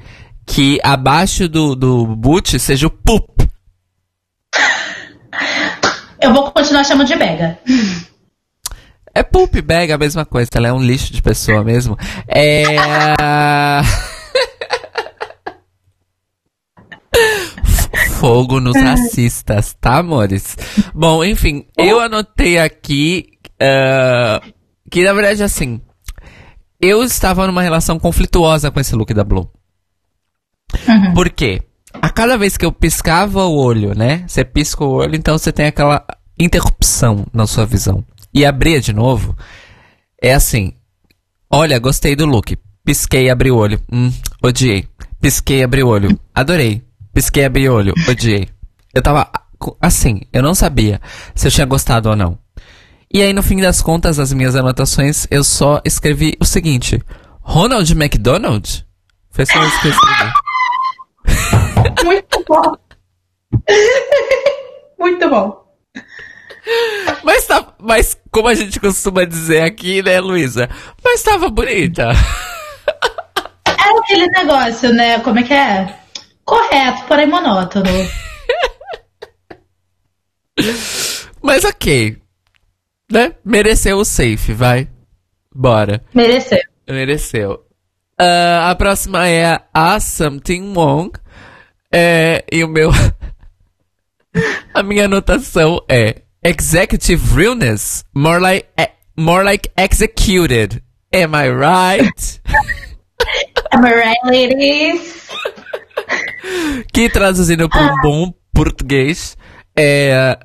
que 0.46 0.80
abaixo 0.84 1.48
do, 1.50 1.76
do 1.76 2.06
boot 2.16 2.58
seja 2.60 2.88
o 2.88 2.92
poop. 2.92 3.48
Eu 6.20 6.34
vou 6.34 6.52
continuar 6.52 6.84
chamando 6.84 7.08
de 7.08 7.16
bega. 7.16 7.60
É 9.18 9.24
poop 9.24 9.60
bag, 9.64 9.92
a 9.92 9.98
mesma 9.98 10.24
coisa. 10.24 10.48
Ela 10.54 10.68
é 10.68 10.74
um 10.74 10.80
lixo 10.80 11.12
de 11.12 11.24
pessoa 11.24 11.64
mesmo. 11.64 11.98
É. 12.28 12.64
Fogo 18.20 18.60
nos 18.60 18.76
racistas, 18.76 19.76
tá, 19.82 19.98
amores? 19.98 20.56
Bom, 20.94 21.24
enfim, 21.24 21.66
eu 21.76 22.00
anotei 22.00 22.60
aqui 22.60 23.26
ah, 23.60 24.40
que, 24.92 25.04
na 25.04 25.14
verdade, 25.14 25.42
assim, 25.42 25.82
eu 26.80 27.04
estava 27.04 27.48
numa 27.48 27.64
relação 27.64 27.98
conflituosa 27.98 28.70
com 28.70 28.80
esse 28.80 28.96
look 28.96 29.12
da 29.16 29.24
Blue. 29.24 29.50
Por 31.16 31.32
quê? 31.32 31.64
A 31.92 32.12
cada 32.12 32.38
vez 32.38 32.56
que 32.56 32.66
eu 32.66 32.72
piscava 32.72 33.46
o 33.46 33.58
olho, 33.58 33.98
né? 33.98 34.24
Você 34.28 34.46
pisca 34.46 34.84
o 34.84 34.92
olho, 34.92 35.16
então 35.16 35.36
você 35.40 35.52
tem 35.52 35.66
aquela 35.66 36.06
interrupção 36.38 37.26
na 37.34 37.48
sua 37.48 37.66
visão. 37.66 38.06
E 38.34 38.46
abria 38.46 38.80
de 38.80 38.94
novo, 38.94 39.36
é 40.22 40.34
assim. 40.34 40.74
Olha, 41.50 41.80
gostei 41.80 42.16
do 42.16 42.26
look. 42.26 42.58
Pisquei, 42.84 43.30
abri 43.30 43.52
o 43.52 43.58
olho. 43.58 43.82
Hum, 43.92 44.12
odiei. 44.44 44.88
Pisquei, 45.20 45.64
abri 45.64 45.84
o 45.84 45.88
olho. 45.88 46.20
Adorei. 46.34 46.84
Pisquei, 47.14 47.46
abri 47.46 47.68
o 47.68 47.74
olho. 47.74 47.94
Odiei. 48.08 48.48
Eu 48.94 49.02
tava 49.02 49.30
assim, 49.82 50.22
eu 50.32 50.42
não 50.42 50.54
sabia 50.54 51.02
se 51.36 51.48
eu 51.48 51.52
tinha 51.52 51.66
gostado 51.66 52.10
ou 52.10 52.16
não. 52.16 52.38
E 53.12 53.22
aí, 53.22 53.32
no 53.34 53.42
fim 53.42 53.58
das 53.58 53.82
contas, 53.82 54.20
as 54.20 54.34
minhas 54.34 54.56
anotações, 54.56 55.28
eu 55.32 55.44
só 55.44 55.82
escrevi 55.86 56.36
o 56.40 56.46
seguinte: 56.46 57.02
Ronald 57.42 57.90
McDonald? 57.92 58.86
Foi 59.32 59.46
só 59.46 59.64
isso 59.64 59.82
que 59.82 59.88
eu 59.88 59.92
escrevi. 59.92 60.34
Muito 62.04 62.46
bom. 62.48 62.74
Muito 65.00 65.30
bom. 65.30 65.64
Mas, 67.24 67.46
tá, 67.46 67.74
mas 67.80 68.18
como 68.32 68.48
a 68.48 68.54
gente 68.54 68.80
costuma 68.80 69.26
dizer 69.26 69.62
aqui, 69.64 70.02
né, 70.02 70.20
Luísa? 70.20 70.70
Mas 71.04 71.24
tava 71.24 71.50
bonita. 71.50 72.12
É 73.66 74.00
aquele 74.00 74.28
negócio, 74.28 74.94
né? 74.94 75.20
Como 75.20 75.40
é 75.40 75.44
que 75.44 75.54
é? 75.54 76.00
Correto, 76.44 77.04
porém 77.08 77.28
monótono. 77.28 77.90
Mas 81.42 81.64
ok. 81.64 82.18
Né? 83.12 83.34
Mereceu 83.44 83.98
o 83.98 84.06
safe, 84.06 84.54
vai. 84.54 84.88
Bora. 85.54 86.04
Mereceu. 86.14 86.60
Mereceu. 86.88 87.66
Ah, 88.18 88.72
a 88.72 88.76
próxima 88.76 89.28
é 89.28 89.60
a 89.74 90.00
Something 90.00 90.74
Wrong. 90.74 91.12
É, 91.92 92.44
e 92.52 92.64
o 92.64 92.68
meu. 92.68 92.92
a 94.74 94.84
minha 94.84 95.06
anotação 95.06 95.82
é 95.88 96.22
Executive 96.48 97.36
Realness, 97.36 98.06
more 98.16 98.40
like, 98.40 98.70
more 99.18 99.44
like 99.44 99.70
executed. 99.78 100.82
Am 101.12 101.36
I 101.36 101.50
right? 101.50 102.40
Am 103.74 103.84
I 103.84 103.94
right, 103.94 104.18
ladies? 104.24 105.28
que 106.94 107.10
traduzindo 107.10 107.68
para 107.68 107.94
um 107.94 108.02
bom 108.02 108.34
português 108.54 109.36
é 109.78 110.40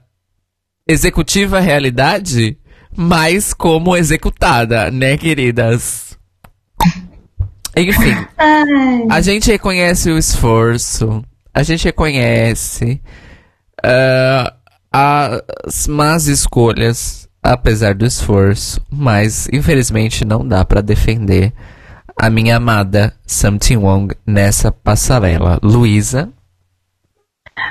executiva 0.89 1.61
realidade, 1.61 2.59
mas 2.97 3.55
como 3.55 3.97
executada, 3.97 4.91
né, 4.91 5.17
queridas? 5.17 6.19
Enfim, 7.77 8.27
Ai. 8.37 9.07
a 9.09 9.21
gente 9.21 9.53
reconhece 9.53 10.11
o 10.11 10.19
esforço, 10.19 11.25
a 11.55 11.63
gente 11.63 11.85
reconhece 11.85 13.01
ah, 13.85 14.53
as 14.93 15.87
más 15.87 16.27
escolhas, 16.27 17.29
apesar 17.43 17.95
do 17.95 18.05
esforço, 18.05 18.81
mas 18.91 19.49
infelizmente 19.53 20.25
não 20.25 20.47
dá 20.47 20.65
pra 20.65 20.81
defender 20.81 21.53
a 22.17 22.29
minha 22.29 22.57
amada 22.57 23.15
Something 23.27 23.79
Wong 23.79 24.15
nessa 24.27 24.71
passarela. 24.71 25.59
Luísa, 25.63 26.29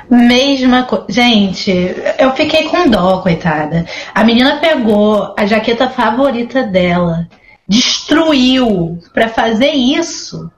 Mesma 0.10 0.84
coisa. 0.84 1.06
Gente, 1.10 1.72
eu 2.20 2.32
fiquei 2.34 2.68
com 2.70 2.90
dó, 2.90 3.22
coitada. 3.22 3.86
A 4.14 4.24
menina 4.24 4.58
pegou 4.58 5.34
a 5.38 5.46
jaqueta 5.46 5.90
favorita 5.90 6.64
dela, 6.64 7.28
destruiu 7.68 9.00
pra 9.14 9.30
fazer 9.30 9.72
isso. 9.72 10.52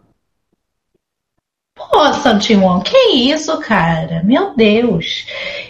Pô, 1.91 2.13
Santimon, 2.13 2.81
que 2.81 2.97
isso, 3.11 3.57
cara? 3.59 4.21
Meu 4.23 4.55
Deus. 4.55 5.25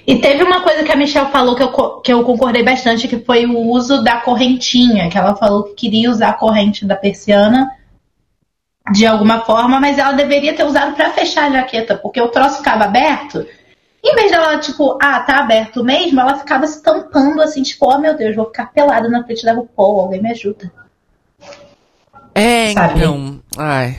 E 0.05 0.19
teve 0.19 0.43
uma 0.43 0.61
coisa 0.61 0.83
que 0.83 0.91
a 0.91 0.95
Michelle 0.95 1.31
falou 1.31 1.55
que 1.55 1.63
eu, 1.63 2.01
que 2.01 2.13
eu 2.13 2.23
concordei 2.23 2.63
bastante, 2.63 3.07
que 3.07 3.19
foi 3.19 3.45
o 3.45 3.59
uso 3.69 4.03
da 4.03 4.17
correntinha, 4.17 5.09
que 5.09 5.17
ela 5.17 5.35
falou 5.35 5.63
que 5.63 5.73
queria 5.73 6.09
usar 6.09 6.29
a 6.29 6.33
corrente 6.33 6.85
da 6.85 6.95
persiana 6.95 7.69
de 8.91 9.05
alguma 9.05 9.41
forma, 9.41 9.79
mas 9.79 9.97
ela 9.97 10.11
deveria 10.11 10.53
ter 10.53 10.65
usado 10.65 10.95
pra 10.95 11.11
fechar 11.11 11.45
a 11.49 11.51
jaqueta, 11.51 11.95
porque 11.95 12.19
o 12.19 12.27
troço 12.27 12.57
ficava 12.57 12.83
aberto. 12.83 13.45
Em 14.03 14.15
vez 14.15 14.31
dela, 14.31 14.57
tipo, 14.59 14.97
ah, 15.01 15.21
tá 15.21 15.37
aberto 15.37 15.83
mesmo, 15.83 16.19
ela 16.19 16.37
ficava 16.37 16.67
se 16.67 16.83
tampando 16.83 17.41
assim, 17.41 17.63
tipo, 17.63 17.85
oh 17.85 17.97
meu 17.97 18.17
Deus, 18.17 18.35
vou 18.35 18.45
ficar 18.45 18.65
pelada 18.73 19.07
na 19.07 19.23
frente 19.23 19.45
da 19.45 19.53
RuPaul, 19.53 20.01
alguém 20.01 20.21
me 20.21 20.31
ajuda. 20.31 20.69
É, 22.35 22.73
Sabe? 22.73 22.99
então. 22.99 23.39
Ai. 23.57 23.97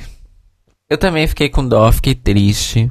Eu 0.89 0.99
também 0.99 1.27
fiquei 1.27 1.49
com 1.49 1.67
dó, 1.67 1.91
fiquei 1.91 2.15
triste. 2.15 2.91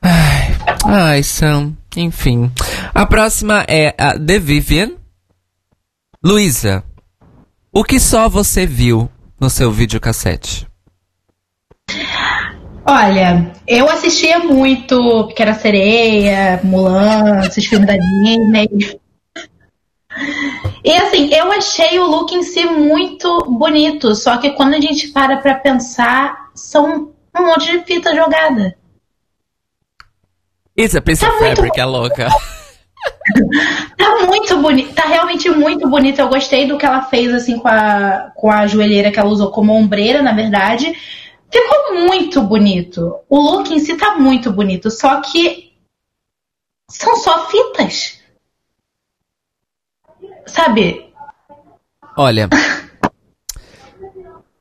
Ai, 0.00 0.56
ai, 0.84 1.22
Sam. 1.22 1.76
Enfim. 1.96 2.50
A 2.94 3.04
próxima 3.04 3.64
é 3.68 3.94
a 3.98 4.18
The 4.18 4.38
Vivian. 4.38 4.92
Luísa, 6.22 6.84
o 7.72 7.82
que 7.82 7.98
só 7.98 8.28
você 8.28 8.66
viu 8.66 9.10
no 9.40 9.50
seu 9.50 9.72
videocassete? 9.72 10.68
Olha, 12.86 13.52
eu 13.66 13.88
assistia 13.88 14.38
muito 14.38 15.26
Pequena 15.28 15.54
Sereia, 15.54 16.60
Mulan, 16.62 17.40
esses 17.46 17.66
filmes 17.66 17.86
da 17.86 17.94
Disney. 17.94 19.00
E 20.84 20.92
assim, 20.92 21.32
eu 21.32 21.52
achei 21.52 21.98
o 21.98 22.06
look 22.06 22.34
em 22.34 22.42
si 22.42 22.64
muito 22.64 23.44
bonito, 23.50 24.14
só 24.14 24.38
que 24.38 24.50
quando 24.50 24.74
a 24.74 24.80
gente 24.80 25.08
para 25.08 25.36
pra 25.38 25.54
pensar, 25.54 26.50
são 26.54 27.12
um 27.38 27.46
monte 27.46 27.70
de 27.70 27.84
fita 27.84 28.14
jogada. 28.14 28.76
Isa, 30.76 31.00
pensa 31.00 31.26
Tá 31.30 31.32
muito 31.32 31.56
Fabric 31.56 31.80
é 31.80 31.84
louca. 31.84 32.28
Tá 33.96 34.26
muito 34.26 34.56
bonito, 34.58 34.94
tá 34.94 35.06
realmente 35.06 35.48
muito 35.50 35.88
bonito. 35.88 36.20
Eu 36.20 36.28
gostei 36.28 36.66
do 36.66 36.76
que 36.76 36.86
ela 36.86 37.02
fez 37.02 37.32
assim 37.32 37.58
com 37.58 37.68
a, 37.68 38.32
com 38.34 38.50
a 38.50 38.66
joelheira 38.66 39.10
que 39.10 39.18
ela 39.18 39.30
usou 39.30 39.50
como 39.50 39.72
ombreira, 39.72 40.22
na 40.22 40.32
verdade. 40.32 40.92
Ficou 41.50 42.06
muito 42.06 42.42
bonito. 42.42 43.16
O 43.28 43.38
look 43.38 43.72
em 43.72 43.78
si 43.78 43.96
tá 43.96 44.16
muito 44.16 44.52
bonito, 44.52 44.90
só 44.90 45.20
que 45.20 45.72
são 46.90 47.16
só 47.16 47.48
fitas. 47.48 48.19
Sabe? 50.54 51.06
Olha. 52.16 52.48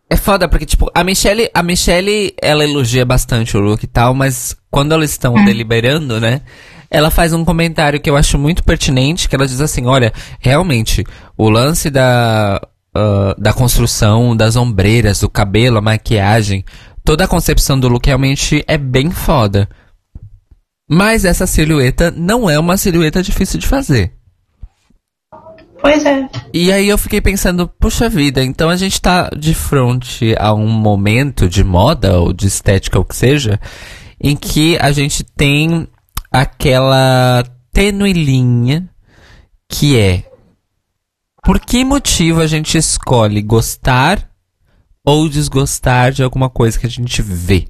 É 0.09 0.15
foda, 0.15 0.47
porque, 0.47 0.65
tipo, 0.65 0.89
a 0.93 1.03
Michelle, 1.03 1.49
a 1.53 1.61
Michelle, 1.61 2.33
ela 2.41 2.63
elogia 2.63 3.05
bastante 3.05 3.55
o 3.55 3.59
look 3.59 3.83
e 3.83 3.87
tal, 3.87 4.13
mas 4.13 4.55
quando 4.71 4.91
elas 4.91 5.11
estão 5.11 5.33
deliberando, 5.45 6.19
né? 6.19 6.41
Ela 6.89 7.11
faz 7.11 7.33
um 7.33 7.45
comentário 7.45 7.99
que 7.99 8.09
eu 8.09 8.17
acho 8.17 8.37
muito 8.39 8.63
pertinente, 8.63 9.29
que 9.29 9.35
ela 9.35 9.45
diz 9.45 9.61
assim, 9.61 9.85
olha, 9.85 10.11
realmente, 10.39 11.03
o 11.37 11.47
lance 11.47 11.91
da, 11.91 12.59
ah, 12.95 13.35
da 13.37 13.53
construção, 13.53 14.35
das 14.35 14.55
ombreiras, 14.55 15.19
do 15.19 15.29
cabelo, 15.29 15.77
a 15.77 15.81
maquiagem, 15.81 16.65
toda 17.03 17.25
a 17.25 17.27
concepção 17.27 17.79
do 17.79 17.87
look 17.87 18.05
realmente 18.05 18.63
é 18.67 18.77
bem 18.77 19.11
foda. 19.11 19.69
Mas 20.89 21.23
essa 21.23 21.45
silhueta 21.45 22.09
não 22.09 22.49
é 22.49 22.57
uma 22.57 22.77
silhueta 22.77 23.21
difícil 23.21 23.59
de 23.59 23.67
fazer. 23.67 24.13
Pois 25.81 26.05
é. 26.05 26.29
E 26.53 26.71
aí 26.71 26.87
eu 26.87 26.97
fiquei 26.97 27.21
pensando, 27.21 27.67
puxa 27.67 28.09
vida, 28.09 28.43
então 28.43 28.69
a 28.69 28.75
gente 28.75 29.01
tá 29.01 29.29
de 29.37 29.53
frente 29.53 30.35
a 30.37 30.53
um 30.53 30.67
momento 30.67 31.47
de 31.47 31.63
moda 31.63 32.19
ou 32.19 32.33
de 32.33 32.47
estética 32.47 32.97
ou 32.97 33.05
que 33.05 33.15
seja, 33.15 33.59
em 34.19 34.35
que 34.35 34.77
a 34.79 34.91
gente 34.91 35.23
tem 35.23 35.87
aquela 36.31 37.43
tênue 37.71 38.13
linha 38.13 38.89
que 39.69 39.97
é 39.97 40.23
por 41.43 41.59
que 41.59 41.85
motivo 41.85 42.41
a 42.41 42.47
gente 42.47 42.77
escolhe 42.77 43.41
gostar 43.41 44.29
ou 45.05 45.29
desgostar 45.29 46.11
de 46.11 46.21
alguma 46.21 46.49
coisa 46.49 46.77
que 46.77 46.85
a 46.85 46.89
gente 46.89 47.21
vê? 47.21 47.67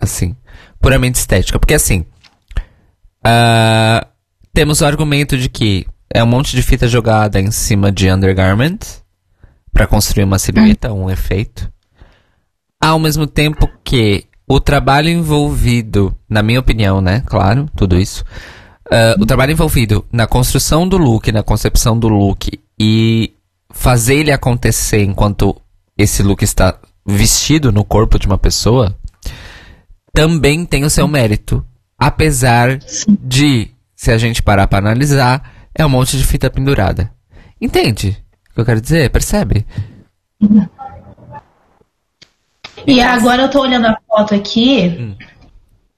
Assim, 0.00 0.36
puramente 0.80 1.18
estética. 1.18 1.58
Porque 1.58 1.74
assim, 1.74 2.04
ah, 3.24 4.06
temos 4.52 4.80
o 4.80 4.86
argumento 4.86 5.38
de 5.38 5.48
que 5.48 5.86
é 6.12 6.22
um 6.22 6.26
monte 6.26 6.56
de 6.56 6.62
fita 6.62 6.88
jogada 6.88 7.40
em 7.40 7.50
cima 7.50 7.92
de 7.92 8.10
undergarment 8.10 8.78
para 9.72 9.86
construir 9.86 10.24
uma 10.24 10.38
silhueta, 10.38 10.92
um 10.92 11.08
efeito. 11.08 11.70
Ao 12.82 12.98
mesmo 12.98 13.26
tempo 13.26 13.68
que 13.84 14.24
o 14.48 14.58
trabalho 14.58 15.08
envolvido, 15.08 16.14
na 16.28 16.42
minha 16.42 16.58
opinião, 16.58 17.00
né? 17.00 17.22
Claro, 17.26 17.68
tudo 17.76 17.96
isso. 17.96 18.24
ah, 18.90 19.14
o 19.20 19.24
trabalho 19.24 19.52
envolvido 19.52 20.04
na 20.12 20.26
construção 20.26 20.88
do 20.88 20.96
look, 20.96 21.30
na 21.30 21.42
concepção 21.42 21.96
do 21.96 22.08
look 22.08 22.58
e 22.78 23.32
fazer 23.70 24.16
ele 24.16 24.32
acontecer 24.32 25.04
enquanto 25.04 25.54
esse 25.96 26.22
look 26.22 26.42
está 26.42 26.76
vestido 27.06 27.70
no 27.70 27.84
corpo 27.84 28.18
de 28.18 28.26
uma 28.26 28.38
pessoa, 28.38 28.96
também 30.12 30.64
tem 30.64 30.84
o 30.84 30.90
seu 30.90 31.06
mérito. 31.06 31.64
Apesar 31.96 32.78
de, 33.20 33.70
se 33.94 34.10
a 34.10 34.18
gente 34.18 34.42
parar 34.42 34.66
para 34.66 34.78
analisar, 34.78 35.59
é 35.74 35.84
um 35.84 35.88
monte 35.88 36.16
de 36.16 36.24
fita 36.24 36.50
pendurada. 36.50 37.10
Entende 37.60 38.16
o 38.50 38.54
que 38.54 38.60
eu 38.60 38.64
quero 38.64 38.80
dizer? 38.80 39.10
Percebe? 39.10 39.66
E 42.86 43.00
agora 43.00 43.42
eu 43.42 43.50
tô 43.50 43.60
olhando 43.60 43.86
a 43.86 43.98
foto 44.08 44.34
aqui 44.34 45.16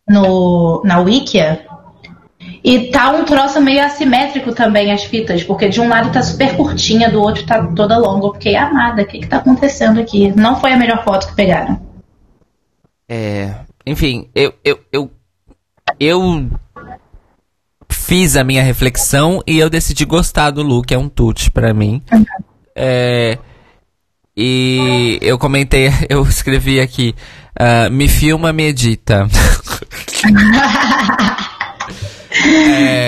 no, 0.08 0.82
na 0.84 1.00
Wikia. 1.00 1.66
E 2.64 2.90
tá 2.90 3.10
um 3.10 3.24
troço 3.24 3.60
meio 3.60 3.84
assimétrico 3.84 4.52
também 4.52 4.92
as 4.92 5.04
fitas, 5.04 5.42
porque 5.42 5.68
de 5.68 5.80
um 5.80 5.88
lado 5.88 6.12
tá 6.12 6.22
super 6.22 6.56
curtinha, 6.56 7.10
do 7.10 7.20
outro 7.20 7.44
tá 7.44 7.64
toda 7.68 7.96
longa. 7.96 8.26
Eu 8.26 8.32
fiquei 8.34 8.56
amada, 8.56 9.02
o 9.02 9.06
que 9.06 9.20
que 9.20 9.26
tá 9.26 9.38
acontecendo 9.38 10.00
aqui? 10.00 10.32
Não 10.36 10.60
foi 10.60 10.72
a 10.72 10.76
melhor 10.76 11.02
foto 11.04 11.28
que 11.28 11.34
pegaram. 11.34 11.80
É, 13.08 13.54
enfim, 13.86 14.28
eu, 14.34 14.54
eu, 14.64 14.80
eu, 14.92 15.10
eu 15.98 16.50
fiz 18.12 18.36
a 18.36 18.44
minha 18.44 18.62
reflexão 18.62 19.42
e 19.46 19.58
eu 19.58 19.70
decidi 19.70 20.04
gostar 20.04 20.50
do 20.50 20.62
look, 20.62 20.92
é 20.92 20.98
um 20.98 21.08
tute 21.08 21.50
pra 21.50 21.72
mim. 21.72 22.02
É, 22.76 23.38
e 24.36 25.18
eu 25.22 25.38
comentei, 25.38 25.88
eu 26.10 26.22
escrevi 26.22 26.78
aqui, 26.78 27.14
ah, 27.58 27.88
me 27.88 28.08
filma, 28.08 28.52
me 28.52 28.64
edita. 28.64 29.26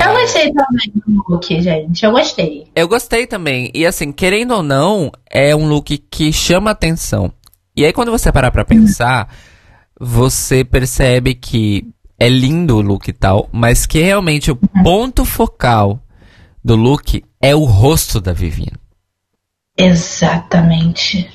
Eu 0.05 0.13
gostei 0.13 0.53
também 0.53 0.93
do 0.95 1.25
look, 1.29 1.61
gente. 1.61 2.05
Eu 2.05 2.13
gostei. 2.13 2.67
Eu 2.75 2.87
gostei 2.87 3.27
também. 3.27 3.71
E 3.75 3.85
assim, 3.85 4.13
querendo 4.13 4.53
ou 4.53 4.63
não, 4.63 5.11
é 5.31 5.57
um 5.57 5.67
look 5.67 5.97
que 6.11 6.33
chama 6.33 6.71
atenção. 6.71 7.33
E 7.75 7.85
aí, 7.85 7.93
quando 7.93 8.11
você 8.11 8.31
parar 8.31 8.51
pra 8.51 8.65
pensar, 8.65 9.29
você 9.99 10.63
percebe 10.63 11.35
que 11.35 11.95
é 12.19 12.29
lindo 12.29 12.77
o 12.77 12.81
look 12.81 13.09
e 13.09 13.13
tal, 13.13 13.49
mas 13.53 13.87
que 13.87 14.01
realmente 14.01 14.51
o 14.51 14.57
ponto 14.57 15.25
focal 15.25 16.01
do 16.63 16.77
look 16.77 17.23
é 17.41 17.55
o 17.55 17.65
rosto 17.65 18.21
da 18.21 18.33
Vivian. 18.33 18.73
Exatamente. 19.77 21.29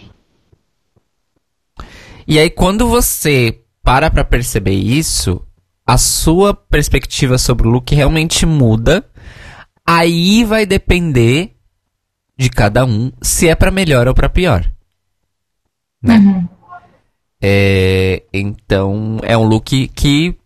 E 2.27 2.39
aí, 2.39 2.49
quando 2.49 2.87
você 2.87 3.61
para 3.83 4.11
pra 4.11 4.23
perceber 4.23 4.75
isso, 4.75 5.41
a 5.85 5.97
sua 5.97 6.53
perspectiva 6.53 7.39
sobre 7.39 7.67
o 7.67 7.71
look 7.71 7.93
realmente 7.95 8.45
muda. 8.45 9.03
Aí 9.83 10.43
vai 10.43 10.63
depender 10.63 11.55
de 12.37 12.49
cada 12.49 12.85
um 12.85 13.11
se 13.21 13.47
é 13.47 13.55
pra 13.55 13.71
melhor 13.71 14.07
ou 14.07 14.13
pra 14.13 14.29
pior. 14.29 14.71
Né? 16.01 16.47
É, 17.41 18.21
então, 18.31 19.17
é 19.23 19.35
um 19.35 19.47
look 19.47 19.87
que, 19.87 20.37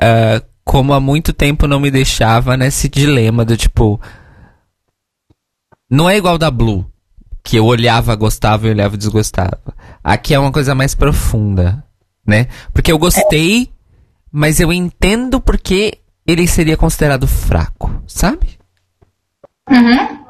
ah, 0.00 0.42
como 0.64 0.92
há 0.92 1.00
muito 1.00 1.32
tempo 1.32 1.66
não 1.66 1.80
me 1.80 1.90
deixava 1.90 2.56
nesse 2.56 2.88
dilema 2.88 3.44
do 3.44 3.56
tipo. 3.56 4.00
Não 5.90 6.08
é 6.08 6.16
igual 6.16 6.38
da 6.38 6.50
Blue, 6.50 6.86
que 7.42 7.56
eu 7.56 7.66
olhava, 7.66 8.14
gostava 8.14 8.66
e 8.66 8.70
olhava 8.70 8.94
e 8.94 8.98
desgostava. 8.98 9.74
Aqui 10.02 10.34
é 10.34 10.38
uma 10.38 10.52
coisa 10.52 10.74
mais 10.74 10.94
profunda, 10.94 11.84
né? 12.26 12.46
Porque 12.72 12.90
eu 12.90 12.98
gostei, 12.98 13.70
mas 14.30 14.60
eu 14.60 14.72
entendo 14.72 15.40
porque 15.40 15.98
ele 16.26 16.46
seria 16.46 16.76
considerado 16.76 17.26
fraco, 17.26 18.02
sabe? 18.06 18.58
Uhum. 19.68 20.24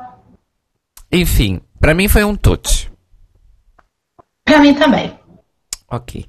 Enfim, 1.13 1.61
pra 1.79 1.95
mim 1.95 2.09
foi 2.09 2.25
um 2.25 2.35
touch. 2.35 2.91
Pra 4.45 4.59
mim 4.59 4.75
também. 4.75 5.17
Ok. 5.89 6.27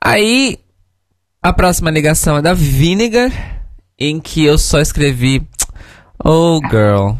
Aí, 0.00 0.58
a 1.42 1.52
próxima 1.52 1.90
ligação 1.90 2.36
é 2.36 2.42
da 2.42 2.52
Vinegar, 2.54 3.30
em 3.98 4.20
que 4.20 4.44
eu 4.44 4.58
só 4.58 4.80
escrevi 4.80 5.46
Oh, 6.24 6.60
girl. 6.68 7.12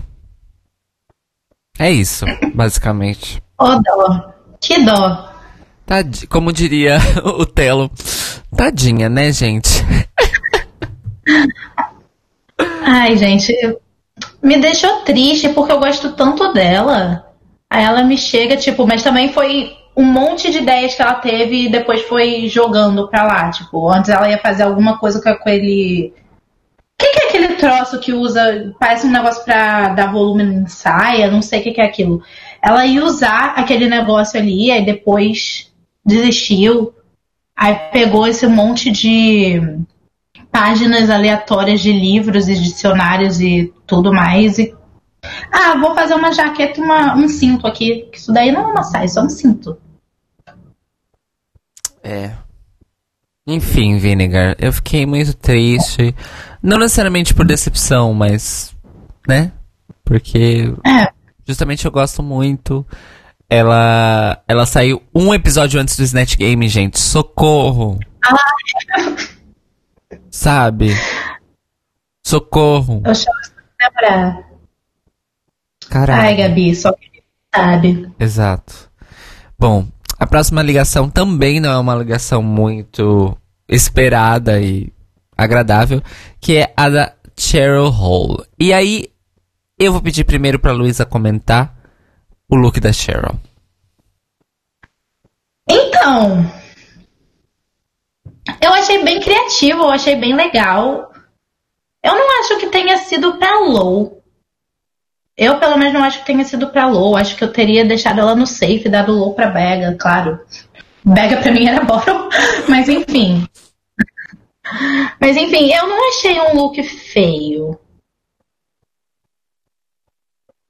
É 1.78 1.90
isso, 1.90 2.24
basicamente. 2.54 3.42
Ô 3.58 3.66
dó. 3.80 4.32
Que 4.60 4.84
dó. 4.84 5.32
Tadi- 5.86 6.26
Como 6.26 6.52
diria 6.52 6.98
o 7.24 7.46
Telo. 7.46 7.90
Tadinha, 8.56 9.08
né, 9.08 9.32
gente? 9.32 9.68
Ai, 12.84 13.16
gente, 13.16 13.54
me 14.42 14.58
deixou 14.60 15.02
triste 15.02 15.48
porque 15.50 15.70
eu 15.72 15.78
gosto 15.78 16.12
tanto 16.12 16.52
dela. 16.52 17.24
Aí 17.70 17.84
ela 17.84 18.02
me 18.02 18.16
chega, 18.18 18.56
tipo, 18.56 18.86
mas 18.86 19.02
também 19.02 19.32
foi 19.32 19.70
um 19.98 20.04
monte 20.04 20.48
de 20.52 20.58
ideias 20.58 20.94
que 20.94 21.02
ela 21.02 21.14
teve 21.14 21.64
e 21.64 21.68
depois 21.68 22.02
foi 22.02 22.46
jogando 22.46 23.08
pra 23.08 23.24
lá. 23.24 23.50
Tipo, 23.50 23.90
antes 23.90 24.08
ela 24.08 24.30
ia 24.30 24.38
fazer 24.38 24.62
alguma 24.62 24.96
coisa 24.96 25.20
com 25.20 25.28
aquele. 25.28 26.14
O 26.14 27.04
que, 27.04 27.10
que 27.10 27.18
é 27.18 27.28
aquele 27.28 27.48
troço 27.56 27.98
que 27.98 28.12
usa? 28.12 28.72
Parece 28.78 29.08
um 29.08 29.10
negócio 29.10 29.44
pra 29.44 29.88
dar 29.88 30.12
volume 30.12 30.44
em 30.44 30.66
saia, 30.68 31.28
não 31.28 31.42
sei 31.42 31.58
o 31.58 31.62
que, 31.64 31.72
que 31.72 31.80
é 31.80 31.84
aquilo. 31.84 32.22
Ela 32.62 32.86
ia 32.86 33.04
usar 33.04 33.54
aquele 33.56 33.88
negócio 33.88 34.38
ali, 34.38 34.70
aí 34.70 34.84
depois 34.84 35.72
desistiu. 36.06 36.94
Aí 37.56 37.74
pegou 37.90 38.24
esse 38.24 38.46
monte 38.46 38.92
de 38.92 39.60
páginas 40.52 41.10
aleatórias 41.10 41.80
de 41.80 41.92
livros 41.92 42.48
e 42.48 42.54
dicionários 42.54 43.40
e 43.40 43.72
tudo 43.84 44.12
mais. 44.12 44.60
E... 44.60 44.72
Ah, 45.50 45.76
vou 45.76 45.92
fazer 45.96 46.14
uma 46.14 46.32
jaqueta 46.32 46.80
uma, 46.80 47.16
um 47.16 47.26
cinto 47.26 47.66
aqui. 47.66 48.08
Isso 48.12 48.32
daí 48.32 48.52
não 48.52 48.62
é 48.62 48.66
uma 48.66 48.84
saia, 48.84 49.04
é 49.04 49.08
só 49.08 49.22
um 49.22 49.28
cinto. 49.28 49.76
É. 52.08 52.32
Enfim, 53.46 53.98
Vinegar, 53.98 54.56
eu 54.58 54.72
fiquei 54.72 55.04
muito 55.04 55.34
triste. 55.34 56.14
Não 56.62 56.78
necessariamente 56.78 57.34
por 57.34 57.46
decepção, 57.46 58.14
mas. 58.14 58.74
Né? 59.26 59.52
Porque 60.04 60.72
É, 60.86 61.08
justamente 61.46 61.84
eu 61.84 61.90
gosto 61.90 62.22
muito. 62.22 62.86
Ela. 63.48 64.42
Ela 64.48 64.64
saiu 64.64 65.02
um 65.14 65.34
episódio 65.34 65.78
antes 65.78 65.96
do 65.98 66.02
Snatch 66.02 66.36
Game, 66.36 66.66
gente. 66.68 66.98
Socorro! 66.98 67.98
Sabe? 70.30 70.90
Socorro! 72.24 73.02
eu 73.04 73.12
lembrar. 73.80 74.44
Caralho. 75.90 76.22
Ai, 76.22 76.36
Gabi, 76.36 76.74
só 76.74 76.90
que 76.92 77.22
sabe. 77.54 78.10
Exato. 78.18 78.90
Bom, 79.58 79.86
a 80.18 80.26
próxima 80.26 80.62
ligação 80.62 81.08
também 81.08 81.60
não 81.60 81.70
é 81.70 81.78
uma 81.78 81.94
ligação 81.94 82.42
muito 82.42 83.36
esperada 83.68 84.60
e 84.60 84.92
agradável, 85.36 86.02
que 86.40 86.56
é 86.56 86.72
a 86.76 86.88
da 86.88 87.14
Cheryl 87.36 87.88
Hall. 87.90 88.44
E 88.58 88.72
aí, 88.72 89.12
eu 89.78 89.92
vou 89.92 90.02
pedir 90.02 90.24
primeiro 90.24 90.58
pra 90.58 90.72
Luísa 90.72 91.06
comentar 91.06 91.74
o 92.50 92.56
look 92.56 92.80
da 92.80 92.92
Cheryl. 92.92 93.38
Então, 95.70 96.50
eu 98.60 98.72
achei 98.72 99.04
bem 99.04 99.20
criativo, 99.20 99.82
eu 99.82 99.90
achei 99.90 100.16
bem 100.16 100.34
legal. 100.34 101.12
Eu 102.02 102.12
não 102.12 102.40
acho 102.40 102.58
que 102.58 102.68
tenha 102.68 102.96
sido 102.98 103.38
pra 103.38 103.60
Low. 103.60 104.17
Eu, 105.40 105.60
pelo 105.60 105.78
menos, 105.78 105.94
não 105.94 106.02
acho 106.02 106.18
que 106.18 106.26
tenha 106.26 106.44
sido 106.44 106.68
pra 106.70 106.88
Low. 106.88 107.16
Acho 107.16 107.36
que 107.36 107.44
eu 107.44 107.52
teria 107.52 107.84
deixado 107.84 108.18
ela 108.18 108.34
no 108.34 108.44
safe 108.46 108.82
e 108.86 108.88
dado 108.88 109.12
Low 109.12 109.34
pra 109.34 109.46
Bega, 109.50 109.96
claro. 109.96 110.44
Bega 111.04 111.40
pra 111.40 111.52
mim 111.52 111.64
era 111.66 111.82
bottom, 111.86 112.28
mas 112.68 112.88
enfim. 112.88 113.46
Mas 115.20 115.36
enfim, 115.36 115.72
eu 115.72 115.86
não 115.86 116.08
achei 116.10 116.38
um 116.40 116.54
look 116.56 116.82
feio. 116.82 117.78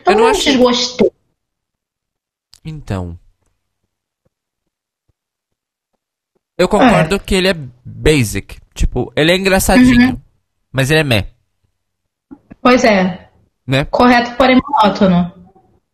Eu, 0.06 0.12
Eu 0.12 0.14
não 0.14 0.24
não 0.24 0.30
achei- 0.30 0.52
desgostei. 0.52 1.10
Então. 2.64 3.18
Eu 6.56 6.68
concordo 6.68 7.18
que 7.18 7.34
ele 7.34 7.48
é 7.48 7.54
basic. 7.84 8.58
Tipo, 8.74 9.12
ele 9.16 9.32
é 9.32 9.36
engraçadinho. 9.36 10.22
Mas 10.70 10.90
ele 10.90 11.00
é 11.00 11.04
meh, 11.04 11.26
Pois 12.60 12.84
é, 12.84 13.27
né? 13.68 13.84
correto, 13.84 14.34
porém 14.36 14.56
monótono. 14.56 15.30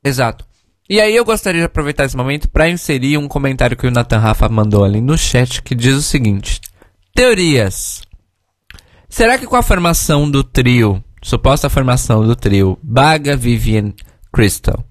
Exato. 0.02 0.46
E 0.88 1.00
aí 1.00 1.16
eu 1.16 1.24
gostaria 1.24 1.62
de 1.62 1.66
aproveitar 1.66 2.04
esse 2.04 2.16
momento 2.16 2.48
para 2.48 2.68
inserir 2.68 3.18
um 3.18 3.26
comentário 3.26 3.76
que 3.76 3.86
o 3.86 3.90
Nathan 3.90 4.18
Rafa 4.18 4.48
mandou 4.48 4.84
ali 4.84 5.00
no 5.00 5.18
chat 5.18 5.60
que 5.60 5.74
diz 5.74 5.96
o 5.96 6.02
seguinte: 6.02 6.60
Teorias. 7.14 8.02
Será 9.08 9.38
que 9.38 9.46
com 9.46 9.56
a 9.56 9.62
formação 9.62 10.30
do 10.30 10.44
trio, 10.44 11.02
suposta 11.22 11.70
formação 11.70 12.24
do 12.24 12.36
trio 12.36 12.78
Baga, 12.82 13.36
Vivian, 13.36 13.92
Crystal, 14.32 14.84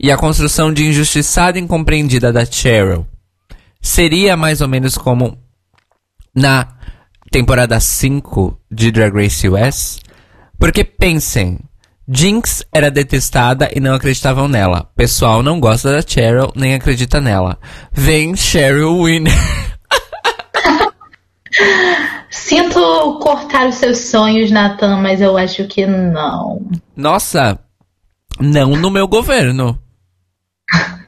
e 0.00 0.10
a 0.10 0.16
construção 0.16 0.72
de 0.72 0.84
injustiçada 0.84 1.58
e 1.58 1.62
incompreendida 1.62 2.32
da 2.32 2.44
Cheryl, 2.44 3.06
seria 3.80 4.36
mais 4.36 4.60
ou 4.60 4.68
menos 4.68 4.96
como 4.96 5.38
na 6.34 6.68
temporada 7.30 7.78
5 7.78 8.58
de 8.70 8.90
Drag 8.90 9.14
Race 9.14 9.48
US? 9.48 10.00
Porque 10.58 10.82
pensem, 10.82 11.60
Jinx 12.10 12.64
era 12.72 12.90
detestada 12.90 13.70
e 13.74 13.80
não 13.80 13.94
acreditavam 13.94 14.48
nela. 14.48 14.90
Pessoal 14.96 15.42
não 15.42 15.60
gosta 15.60 15.92
da 15.92 16.00
Cheryl 16.00 16.50
nem 16.56 16.74
acredita 16.74 17.20
nela. 17.20 17.58
Vem 17.92 18.34
Cheryl 18.34 19.02
Winner. 19.02 19.30
Sinto 22.30 23.18
cortar 23.20 23.68
os 23.68 23.74
seus 23.74 23.98
sonhos, 23.98 24.50
Nathan, 24.50 25.02
mas 25.02 25.20
eu 25.20 25.36
acho 25.36 25.66
que 25.66 25.84
não. 25.86 26.66
Nossa, 26.96 27.58
não 28.40 28.70
no 28.70 28.90
meu 28.90 29.06
governo. 29.06 29.78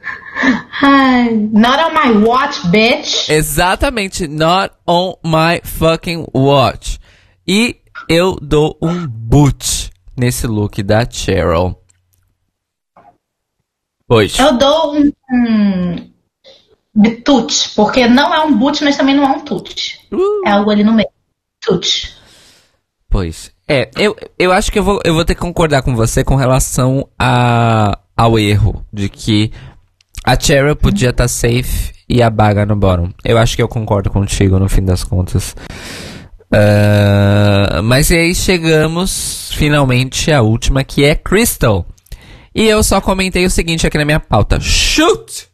Ai, 0.83 1.31
not 1.51 1.79
on 1.79 1.93
my 1.93 2.11
watch, 2.25 2.59
bitch. 2.67 3.27
Exatamente, 3.29 4.27
not 4.27 4.75
on 4.87 5.15
my 5.23 5.61
fucking 5.63 6.27
watch. 6.33 6.99
E 7.47 7.77
eu 8.07 8.37
dou 8.39 8.77
um 8.81 9.07
boot 9.07 9.91
nesse 10.15 10.47
look 10.47 10.81
da 10.83 11.09
Cheryl. 11.09 11.75
Pois. 14.07 14.37
Eu 14.37 14.57
dou 14.57 14.95
um, 14.95 15.11
um 15.31 16.11
bitute, 16.93 17.69
porque 17.75 18.07
não 18.07 18.33
é 18.33 18.39
um 18.41 18.57
boot, 18.57 18.83
mas 18.83 18.97
também 18.97 19.15
não 19.15 19.23
é 19.23 19.29
um 19.29 19.39
tute. 19.39 19.99
Uh. 20.11 20.47
É 20.47 20.51
algo 20.51 20.69
ali 20.69 20.83
no 20.83 20.93
meio. 20.93 21.09
Tute. 21.61 22.13
Pois. 23.09 23.51
É, 23.67 23.89
eu, 23.97 24.15
eu 24.37 24.51
acho 24.51 24.71
que 24.71 24.79
eu 24.79 24.83
vou, 24.83 24.99
eu 25.05 25.13
vou 25.13 25.23
ter 25.23 25.33
que 25.33 25.39
concordar 25.39 25.81
com 25.81 25.95
você 25.95 26.25
com 26.25 26.35
relação 26.35 27.07
a, 27.17 27.97
ao 28.17 28.37
erro 28.37 28.85
de 28.91 29.07
que 29.07 29.51
a 30.25 30.37
Cheryl 30.37 30.75
podia 30.75 31.11
estar 31.11 31.27
safe 31.27 31.93
e 32.07 32.21
a 32.21 32.29
Baga 32.29 32.65
no 32.65 32.75
bottom. 32.75 33.11
Eu 33.23 33.37
acho 33.37 33.55
que 33.55 33.61
eu 33.61 33.67
concordo 33.69 34.09
contigo 34.09 34.59
no 34.59 34.67
fim 34.67 34.83
das 34.83 35.03
contas. 35.05 35.55
Ah, 36.51 37.81
mas 37.81 38.11
aí 38.11 38.35
chegamos 38.35 39.51
finalmente 39.53 40.31
à 40.31 40.41
última 40.41 40.83
que 40.83 41.05
é 41.05 41.15
Crystal. 41.15 41.85
E 42.53 42.63
eu 42.67 42.83
só 42.83 42.99
comentei 42.99 43.45
o 43.45 43.49
seguinte 43.49 43.87
aqui 43.87 43.97
na 43.97 44.03
minha 44.03 44.19
pauta: 44.19 44.59
Shoot! 44.59 45.49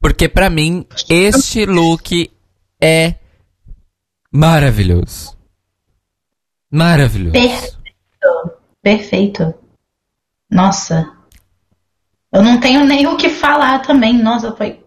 Porque 0.00 0.28
pra 0.28 0.48
mim 0.48 0.86
este 1.08 1.66
look 1.66 2.30
é 2.80 3.16
maravilhoso. 4.32 5.36
Maravilhoso. 6.70 7.32
Perfeito. 7.32 7.78
Perfeito. 8.82 9.54
Nossa. 10.50 11.12
Eu 12.32 12.42
não 12.42 12.58
tenho 12.58 12.86
nem 12.86 13.06
o 13.06 13.16
que 13.16 13.28
falar 13.28 13.80
também. 13.80 14.16
Nossa, 14.16 14.56
foi. 14.56 14.82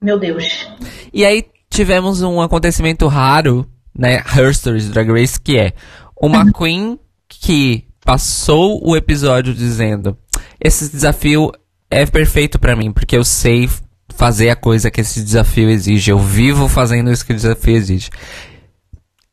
Meu 0.00 0.18
Deus. 0.18 0.68
E 1.12 1.24
aí 1.24 1.44
tivemos 1.80 2.20
um 2.20 2.42
acontecimento 2.42 3.06
raro, 3.06 3.66
né? 3.98 4.22
Her 4.36 4.54
Stories 4.54 4.90
Drag 4.90 5.10
Race, 5.10 5.40
que 5.40 5.56
é 5.56 5.72
uma 6.20 6.52
Queen 6.52 6.98
que 7.26 7.86
passou 8.04 8.86
o 8.86 8.94
episódio 8.94 9.54
dizendo: 9.54 10.14
Esse 10.60 10.90
desafio 10.90 11.50
é 11.90 12.04
perfeito 12.04 12.58
pra 12.58 12.76
mim, 12.76 12.92
porque 12.92 13.16
eu 13.16 13.24
sei 13.24 13.66
fazer 14.10 14.50
a 14.50 14.56
coisa 14.56 14.90
que 14.90 15.00
esse 15.00 15.22
desafio 15.22 15.70
exige. 15.70 16.10
Eu 16.10 16.18
vivo 16.18 16.68
fazendo 16.68 17.10
isso 17.10 17.24
que 17.24 17.32
o 17.32 17.36
desafio 17.36 17.76
exige. 17.76 18.10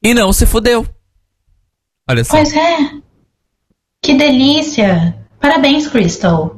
E 0.02 0.14
não 0.14 0.32
se 0.32 0.46
fudeu. 0.46 0.88
Olha 2.10 2.24
só. 2.24 2.38
Pois 2.38 2.56
é. 2.56 2.78
Que 4.02 4.14
delícia. 4.14 5.18
Parabéns, 5.42 5.90
Crystal. 5.90 6.58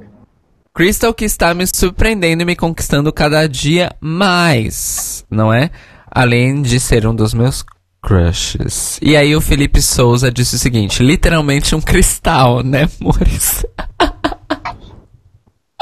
Crystal 0.73 1.13
que 1.13 1.25
está 1.25 1.53
me 1.53 1.65
surpreendendo 1.67 2.43
e 2.43 2.45
me 2.45 2.55
conquistando 2.55 3.11
cada 3.11 3.47
dia 3.47 3.91
mais, 3.99 5.25
não 5.29 5.53
é? 5.53 5.71
Além 6.09 6.61
de 6.61 6.79
ser 6.79 7.05
um 7.05 7.15
dos 7.15 7.33
meus 7.33 7.63
crushes. 8.01 8.99
E 9.01 9.15
aí 9.15 9.35
o 9.35 9.41
Felipe 9.41 9.81
Souza 9.81 10.31
disse 10.31 10.55
o 10.55 10.59
seguinte, 10.59 11.03
literalmente 11.03 11.75
um 11.75 11.81
cristal, 11.81 12.63
né, 12.63 12.87
amores? 13.01 13.65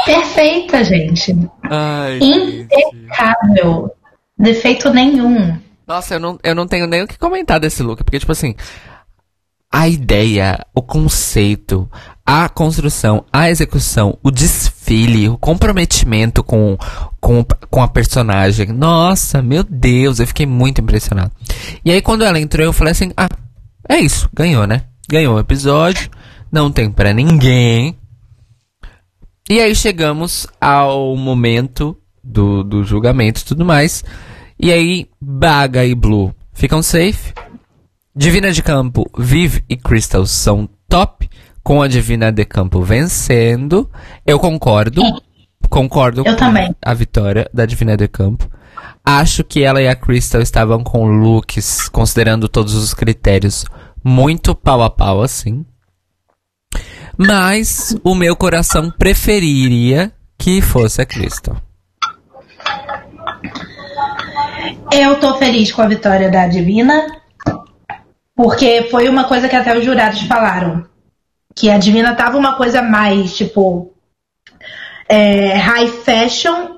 Perfeita, 0.05 0.83
gente. 0.83 1.35
Ai, 1.63 2.19
Impecável. 2.21 3.91
Defeito 4.38 4.91
nenhum. 4.91 5.57
Nossa, 5.85 6.15
eu 6.15 6.19
não, 6.19 6.39
eu 6.43 6.53
não 6.53 6.67
tenho 6.67 6.85
nem 6.88 7.03
o 7.03 7.07
que 7.07 7.17
comentar 7.17 7.59
desse 7.59 7.81
look, 7.81 8.03
porque, 8.03 8.19
tipo 8.19 8.31
assim, 8.31 8.55
a 9.71 9.88
ideia, 9.88 10.65
o 10.73 10.81
conceito, 10.81 11.89
a 12.28 12.49
construção, 12.49 13.23
a 13.32 13.49
execução, 13.49 14.17
o 14.21 14.30
desfile, 14.30 15.30
o 15.30 15.38
comprometimento 15.38 16.43
com, 16.43 16.78
com, 17.21 17.41
com 17.71 17.82
a 17.82 17.88
personagem. 17.88 18.67
Nossa, 18.67 19.41
meu 19.41 19.63
Deus, 19.63 20.19
eu 20.19 20.28
fiquei 20.28 20.45
muito 20.45 20.82
impressionado. 20.82 21.32
E 21.86 21.89
aí, 21.89 22.01
quando 22.01 22.25
ela 22.25 22.38
entrou, 22.38 22.65
eu 22.65 22.73
falei 22.73 22.91
assim: 22.91 23.13
ah, 23.15 23.30
É 23.88 23.97
isso, 23.97 24.30
ganhou, 24.34 24.67
né? 24.67 24.84
Ganhou 25.09 25.38
o 25.38 25.39
episódio, 25.39 26.09
não 26.51 26.69
tem 26.69 26.91
pra 26.91 27.13
ninguém. 27.13 27.97
E 29.49 29.61
aí 29.61 29.73
chegamos 29.73 30.45
ao 30.59 31.15
momento 31.15 31.97
do, 32.21 32.61
do 32.61 32.84
julgamento 32.84 33.39
e 33.39 33.45
tudo 33.45 33.63
mais. 33.63 34.03
E 34.59 34.69
aí, 34.69 35.07
Baga 35.21 35.86
e 35.86 35.95
Blue 35.95 36.36
ficam 36.51 36.84
safe. 36.84 37.34
Divina 38.13 38.51
de 38.51 38.61
Campo, 38.61 39.09
Viv 39.17 39.59
e 39.69 39.78
Crystal 39.78 40.25
são 40.25 40.67
top. 40.89 41.30
Com 41.68 41.82
a 41.82 41.88
Divina 41.89 42.32
de 42.32 42.45
Campo 42.45 42.82
vencendo. 42.82 43.91
Eu 44.26 44.39
concordo. 44.39 45.01
Concordo 45.70 46.22
Eu 46.22 46.24
com 46.24 46.36
também. 46.38 46.74
a 46.82 46.93
vitória 46.93 47.49
da 47.53 47.65
Divina 47.65 47.97
de 47.97 48.07
Campo. 48.07 48.49
Acho 49.03 49.43
que 49.43 49.63
ela 49.63 49.82
e 49.82 49.88
a 49.89 49.93
Crystal 49.93 50.39
estavam 50.39 50.82
com 50.82 51.05
looks, 51.07 51.89
considerando 51.89 52.47
todos 52.47 52.74
os 52.74 52.93
critérios, 52.93 53.65
muito 54.01 54.55
pau 54.55 54.82
a 54.82 54.89
pau, 54.89 55.22
assim. 55.22 55.65
Mas 57.18 57.97
o 58.01 58.15
meu 58.15 58.34
coração 58.38 58.89
preferiria 58.89 60.13
que 60.38 60.61
fosse 60.61 61.01
a 61.01 61.05
Crystal. 61.05 61.57
Eu 64.89 65.20
tô 65.20 65.36
feliz 65.36 65.70
com 65.74 65.82
a 65.82 65.88
vitória 65.89 66.32
da 66.32 66.47
Divina, 66.47 67.07
porque 68.34 68.88
foi 68.89 69.09
uma 69.09 69.26
coisa 69.26 69.49
que 69.49 69.55
até 69.57 69.78
os 69.78 69.84
jurados 69.84 70.22
falaram. 70.22 70.88
Que 71.57 71.69
a 71.69 71.77
Divina 71.77 72.15
tava 72.15 72.37
uma 72.37 72.55
coisa 72.55 72.81
mais, 72.81 73.35
tipo, 73.35 73.93
é, 75.09 75.55
high 75.55 75.87
fashion, 75.87 76.77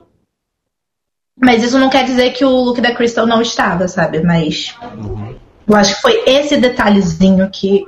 mas 1.37 1.63
isso 1.63 1.77
não 1.77 1.89
quer 1.89 2.05
dizer 2.05 2.31
que 2.31 2.45
o 2.45 2.49
look 2.49 2.79
da 2.79 2.95
Crystal 2.95 3.25
não 3.25 3.41
estava, 3.41 3.87
sabe? 3.87 4.21
Mas 4.21 4.75
eu 5.67 5.75
acho 5.75 5.95
que 5.95 6.01
foi 6.01 6.23
esse 6.25 6.57
detalhezinho 6.57 7.49
que 7.49 7.85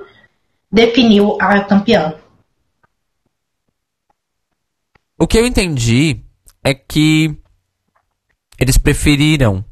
definiu 0.71 1.37
a 1.39 1.61
campeã. 1.61 2.15
O 5.17 5.27
que 5.27 5.37
eu 5.37 5.45
entendi 5.45 6.21
é 6.63 6.73
que 6.73 7.37
eles 8.59 8.77
preferiram, 8.77 9.63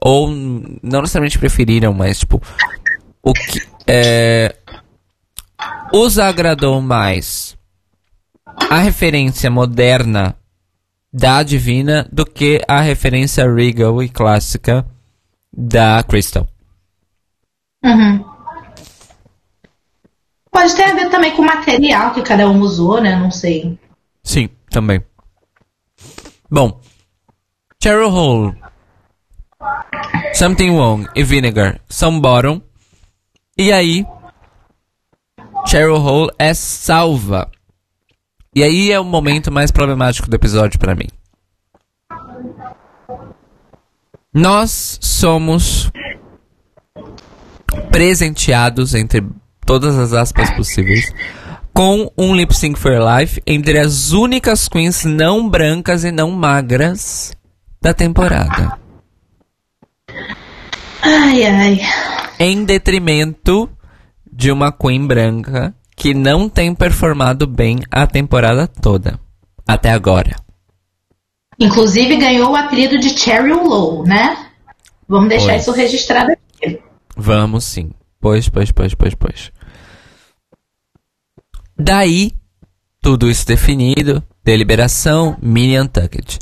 ou 0.00 0.28
não 0.30 1.00
necessariamente 1.02 1.38
preferiram, 1.38 1.92
mas 1.92 2.20
tipo, 2.20 2.40
o 3.22 3.32
que 3.32 3.60
é, 3.86 4.56
os 5.96 6.18
agradou 6.18 6.82
mais 6.82 7.56
a 8.68 8.78
referência 8.78 9.48
moderna 9.48 10.36
da 11.12 11.40
Divina 11.44 12.08
do 12.10 12.26
que 12.26 12.60
a 12.66 12.80
referência 12.80 13.48
regal 13.48 14.02
e 14.02 14.08
clássica 14.08 14.84
da 15.56 16.02
Crystal. 16.02 16.48
Uhum. 17.84 18.24
Pode 20.50 20.74
ter 20.74 20.82
a 20.82 20.94
ver 20.94 21.10
também 21.10 21.30
com 21.36 21.42
o 21.42 21.46
material 21.46 22.12
que 22.12 22.22
cada 22.22 22.50
um 22.50 22.58
usou, 22.58 23.00
né? 23.00 23.14
Não 23.14 23.30
sei. 23.30 23.78
Sim, 24.24 24.48
também. 24.70 25.00
Bom, 26.50 26.80
Cheryl 27.80 28.12
Hole, 28.12 28.56
Something 30.32 30.70
Wrong 30.70 31.08
e 31.14 31.22
Vinegar 31.22 31.80
são 31.88 32.20
bottom. 32.20 32.60
E 33.56 33.70
aí, 33.70 34.04
Cheryl 35.66 35.96
Hole 35.96 36.30
é 36.38 36.52
salva. 36.54 37.50
E 38.54 38.62
aí 38.62 38.92
é 38.92 39.00
o 39.00 39.04
momento 39.04 39.50
mais 39.50 39.70
problemático 39.70 40.28
do 40.28 40.36
episódio 40.36 40.78
pra 40.78 40.94
mim. 40.94 41.08
Nós 44.32 44.98
somos 45.00 45.90
presenteados 47.90 48.94
entre 48.94 49.24
todas 49.64 49.98
as 49.98 50.12
aspas 50.12 50.50
possíveis 50.50 51.12
com 51.72 52.10
um 52.16 52.34
lip 52.36 52.54
sync 52.54 52.78
for 52.78 52.92
life 52.92 53.42
entre 53.44 53.78
as 53.78 54.12
únicas 54.12 54.68
queens 54.68 55.04
não 55.04 55.48
brancas 55.48 56.04
e 56.04 56.12
não 56.12 56.30
magras 56.30 57.32
da 57.82 57.92
temporada. 57.92 58.78
Ai, 61.02 61.44
ai. 61.44 61.80
Em 62.38 62.64
detrimento 62.64 63.68
de 64.34 64.50
uma 64.50 64.72
queen 64.72 65.06
branca 65.06 65.72
que 65.96 66.12
não 66.12 66.48
tem 66.48 66.74
performado 66.74 67.46
bem 67.46 67.78
a 67.90 68.04
temporada 68.06 68.66
toda. 68.66 69.18
Até 69.66 69.90
agora. 69.90 70.34
Inclusive 71.58 72.16
ganhou 72.16 72.50
o 72.50 72.56
apelido 72.56 72.98
de 72.98 73.10
Cheryl 73.16 73.62
Low, 73.62 74.04
né? 74.04 74.50
Vamos 75.08 75.28
deixar 75.28 75.52
Pois. 75.52 75.62
isso 75.62 75.72
registrado 75.72 76.32
aqui. 76.32 76.80
Vamos 77.16 77.64
sim. 77.64 77.92
Pois, 78.20 78.48
pois, 78.48 78.72
pois, 78.72 78.94
pois, 78.94 79.14
pois. 79.14 79.52
Daí, 81.78 82.32
tudo 83.00 83.30
isso 83.30 83.46
definido, 83.46 84.22
deliberação, 84.42 85.36
mini 85.40 85.78
Untucked. 85.78 86.38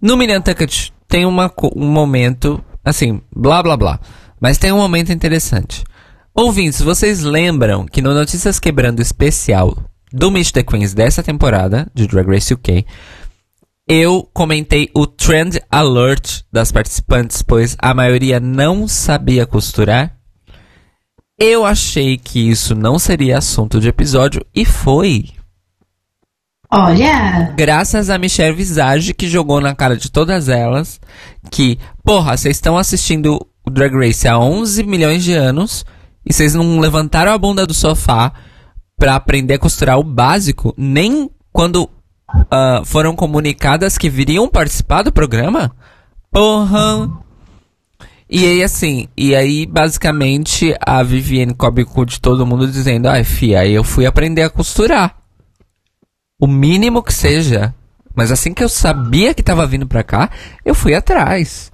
No 0.00 0.16
mini 0.16 0.36
Untucked 0.36 0.92
tem 1.08 1.24
uma, 1.24 1.50
um 1.74 1.88
momento, 1.88 2.62
assim, 2.84 3.22
blá 3.34 3.62
blá 3.62 3.76
blá. 3.76 4.00
Mas 4.38 4.58
tem 4.58 4.72
um 4.72 4.78
momento 4.78 5.10
interessante. 5.12 5.84
Ouvintes, 6.34 6.80
vocês 6.80 7.20
lembram 7.20 7.86
que 7.86 8.00
no 8.00 8.14
Notícias 8.14 8.60
Quebrando 8.60 9.02
especial 9.02 9.76
do 10.12 10.30
Meet 10.30 10.52
the 10.52 10.62
Queens 10.62 10.94
dessa 10.94 11.24
temporada, 11.24 11.90
de 11.92 12.06
Drag 12.06 12.28
Race 12.28 12.54
UK, 12.54 12.86
eu 13.88 14.28
comentei 14.32 14.88
o 14.94 15.08
trend 15.08 15.60
alert 15.68 16.42
das 16.52 16.70
participantes, 16.70 17.42
pois 17.42 17.76
a 17.80 17.92
maioria 17.92 18.38
não 18.38 18.86
sabia 18.86 19.44
costurar. 19.44 20.16
Eu 21.36 21.66
achei 21.66 22.16
que 22.16 22.48
isso 22.48 22.76
não 22.76 22.96
seria 22.96 23.38
assunto 23.38 23.80
de 23.80 23.88
episódio 23.88 24.44
e 24.54 24.64
foi. 24.64 25.30
Olha, 26.70 27.52
Graças 27.56 28.08
a 28.08 28.16
Michelle 28.16 28.54
Visage 28.54 29.12
que 29.12 29.28
jogou 29.28 29.60
na 29.60 29.74
cara 29.74 29.96
de 29.96 30.08
todas 30.08 30.48
elas 30.48 31.00
que, 31.50 31.76
porra, 32.04 32.36
vocês 32.36 32.56
estão 32.56 32.78
assistindo 32.78 33.44
o 33.66 33.70
Drag 33.70 33.92
Race 33.92 34.28
há 34.28 34.38
11 34.38 34.84
milhões 34.84 35.24
de 35.24 35.32
anos 35.32 35.84
e 36.24 36.32
vocês 36.32 36.54
não 36.54 36.80
levantaram 36.80 37.32
a 37.32 37.38
bunda 37.38 37.66
do 37.66 37.74
sofá 37.74 38.32
pra 38.96 39.14
aprender 39.14 39.54
a 39.54 39.58
costurar 39.58 39.98
o 39.98 40.04
básico, 40.04 40.74
nem 40.76 41.30
quando 41.52 41.88
ah, 42.50 42.82
foram 42.84 43.16
comunicadas 43.16 43.98
que 43.98 44.10
viriam 44.10 44.48
participar 44.48 45.02
do 45.02 45.12
programa? 45.12 45.72
Porra! 46.30 47.10
E 48.28 48.46
aí, 48.46 48.62
assim, 48.62 49.08
e 49.16 49.34
aí, 49.34 49.66
basicamente, 49.66 50.72
a 50.80 51.02
Vivienne 51.02 51.52
cobre 51.52 51.84
de 52.06 52.20
todo 52.20 52.46
mundo 52.46 52.70
dizendo, 52.70 53.08
ai, 53.08 53.24
fia, 53.24 53.60
aí 53.60 53.72
eu 53.72 53.82
fui 53.82 54.06
aprender 54.06 54.42
a 54.42 54.50
costurar. 54.50 55.16
O 56.40 56.46
mínimo 56.46 57.02
que 57.02 57.12
seja. 57.12 57.74
Mas 58.14 58.30
assim 58.30 58.54
que 58.54 58.62
eu 58.62 58.68
sabia 58.68 59.34
que 59.34 59.42
tava 59.42 59.66
vindo 59.66 59.86
pra 59.86 60.04
cá, 60.04 60.30
eu 60.64 60.74
fui 60.74 60.94
atrás. 60.94 61.72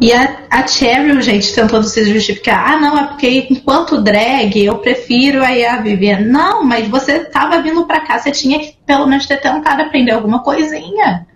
E 0.00 0.12
a, 0.12 0.46
a 0.50 0.66
Cheryl, 0.66 1.20
gente, 1.20 1.54
tentando 1.54 1.86
se 1.86 2.04
justificar. 2.10 2.72
Ah, 2.72 2.80
não, 2.80 2.98
é 2.98 3.06
porque 3.08 3.46
enquanto 3.50 4.02
drag 4.02 4.58
eu 4.58 4.78
prefiro 4.78 5.44
aí 5.44 5.64
a 5.64 5.80
Vivienne. 5.80 6.26
Não, 6.26 6.64
mas 6.64 6.88
você 6.88 7.24
tava 7.26 7.60
vindo 7.60 7.86
pra 7.86 8.00
cá, 8.00 8.18
você 8.18 8.30
tinha 8.30 8.58
que 8.58 8.76
pelo 8.86 9.06
menos 9.06 9.26
ter 9.26 9.38
tentado 9.40 9.82
aprender 9.82 10.12
alguma 10.12 10.42
coisinha. 10.42 11.26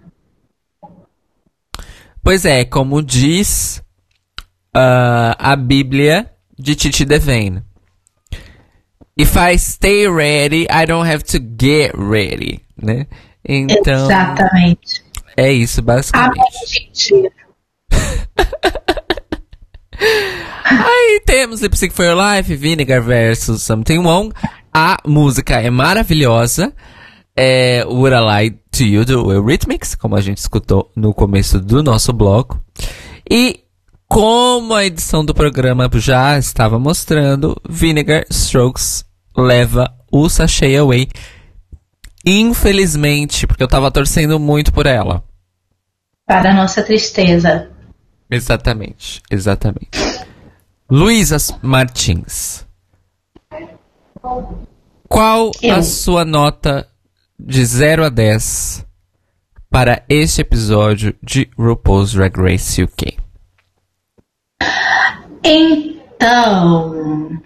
Pois 2.22 2.46
é, 2.46 2.64
como 2.64 3.02
diz 3.02 3.82
ah, 4.74 5.36
a 5.38 5.56
Bíblia 5.56 6.30
de 6.58 6.74
Titi 6.74 7.04
Devane. 7.04 7.62
If 9.16 9.36
I 9.36 9.58
stay 9.58 10.08
ready, 10.08 10.66
I 10.70 10.86
don't 10.86 11.08
have 11.08 11.22
to 11.24 11.38
get 11.38 11.92
ready, 11.94 12.62
né? 12.82 13.06
Então, 13.46 14.06
Exatamente. 14.06 15.04
é 15.36 15.52
isso 15.52 15.80
Amém, 15.80 15.96
basicamente. 15.96 16.92
gente. 16.92 17.32
Aí 20.66 21.20
temos 21.24 21.60
Lip 21.60 21.76
Sync 21.76 21.94
for 21.94 22.04
Your 22.04 22.16
Life, 22.16 22.54
Vinegar 22.56 23.02
versus 23.02 23.62
Something 23.62 23.98
Wrong. 23.98 24.32
A 24.72 24.98
música 25.06 25.60
é 25.60 25.70
maravilhosa. 25.70 26.72
É 27.36 27.84
Would 27.86 28.14
I 28.14 28.20
Lie 28.20 28.58
to 28.72 28.82
You 28.84 29.04
do 29.04 29.32
Eurythmics, 29.32 29.94
como 29.94 30.16
a 30.16 30.20
gente 30.20 30.38
escutou 30.38 30.90
no 30.96 31.12
começo 31.12 31.60
do 31.60 31.82
nosso 31.82 32.12
bloco. 32.12 32.60
E 33.28 33.60
como 34.08 34.74
a 34.74 34.84
edição 34.84 35.24
do 35.24 35.34
programa 35.34 35.90
já 35.94 36.38
estava 36.38 36.78
mostrando, 36.78 37.60
Vinegar 37.68 38.24
Strokes 38.30 39.04
leva 39.36 39.92
o 40.10 40.28
Sashay 40.28 40.76
Away. 40.76 41.08
Infelizmente, 42.24 43.46
porque 43.46 43.62
eu 43.62 43.68
tava 43.68 43.90
torcendo 43.90 44.38
muito 44.38 44.72
por 44.72 44.86
ela. 44.86 45.22
Para 46.26 46.54
nossa 46.54 46.82
tristeza. 46.82 47.73
Exatamente, 48.34 49.22
exatamente. 49.30 49.90
Luísa 50.90 51.36
Martins. 51.62 52.66
Qual 55.08 55.50
Eu. 55.62 55.74
a 55.76 55.82
sua 55.82 56.24
nota 56.24 56.88
de 57.38 57.64
0 57.64 58.06
a 58.06 58.08
10 58.08 58.84
para 59.70 60.02
este 60.08 60.40
episódio 60.40 61.14
de 61.22 61.48
RuPaul's 61.56 62.12
Drag 62.12 62.36
Race 62.36 62.82
UK? 62.82 63.16
Então. 65.44 67.40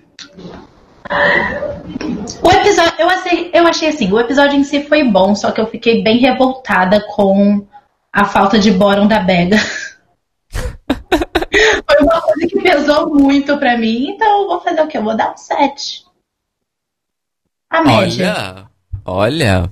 O 2.43 2.51
episódio, 2.51 2.95
eu 2.99 3.09
achei, 3.11 3.51
eu 3.53 3.67
achei 3.67 3.89
assim, 3.89 4.13
o 4.13 4.21
episódio 4.21 4.59
em 4.59 4.65
si 4.65 4.85
foi 4.85 5.03
bom, 5.05 5.35
só 5.35 5.51
que 5.51 5.61
eu 5.61 5.67
fiquei 5.67 6.03
bem 6.03 6.19
revoltada 6.19 7.03
com 7.15 7.67
a 8.13 8.25
falta 8.25 8.59
de 8.59 8.71
Boron 8.71 9.07
da 9.07 9.21
Bega. 9.21 9.57
foi 11.87 11.97
uma 12.05 12.21
coisa 12.21 12.47
que 12.47 12.61
pesou 12.63 13.15
muito 13.15 13.57
pra 13.59 13.77
mim, 13.79 14.11
então 14.11 14.43
eu 14.43 14.49
vou 14.49 14.61
fazer 14.61 14.81
o 14.83 14.87
quê? 14.89 14.99
Eu 14.99 15.05
vou 15.05 15.17
dar 15.17 15.33
um 15.33 15.37
7. 15.37 16.05
A 17.71 17.83
média. 17.83 18.67
Olha, 19.05 19.61
olha, 19.61 19.71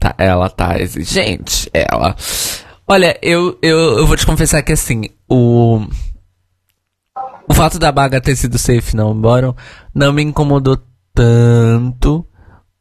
tá- 0.00 0.14
ela 0.18 0.48
tá 0.50 0.78
exigente, 0.80 1.70
ela. 1.72 2.16
Olha, 2.86 3.18
eu, 3.22 3.58
eu, 3.62 3.98
eu 3.98 4.06
vou 4.06 4.16
te 4.16 4.26
confessar 4.26 4.62
que 4.62 4.72
assim, 4.72 5.02
o. 5.28 5.80
O 7.48 7.54
fato 7.54 7.78
da 7.78 7.90
baga 7.90 8.20
ter 8.20 8.36
sido 8.36 8.58
safe 8.58 8.94
não 8.94 9.12
embora 9.14 9.54
não 9.94 10.12
me 10.12 10.22
incomodou 10.22 10.78
tanto 11.14 12.26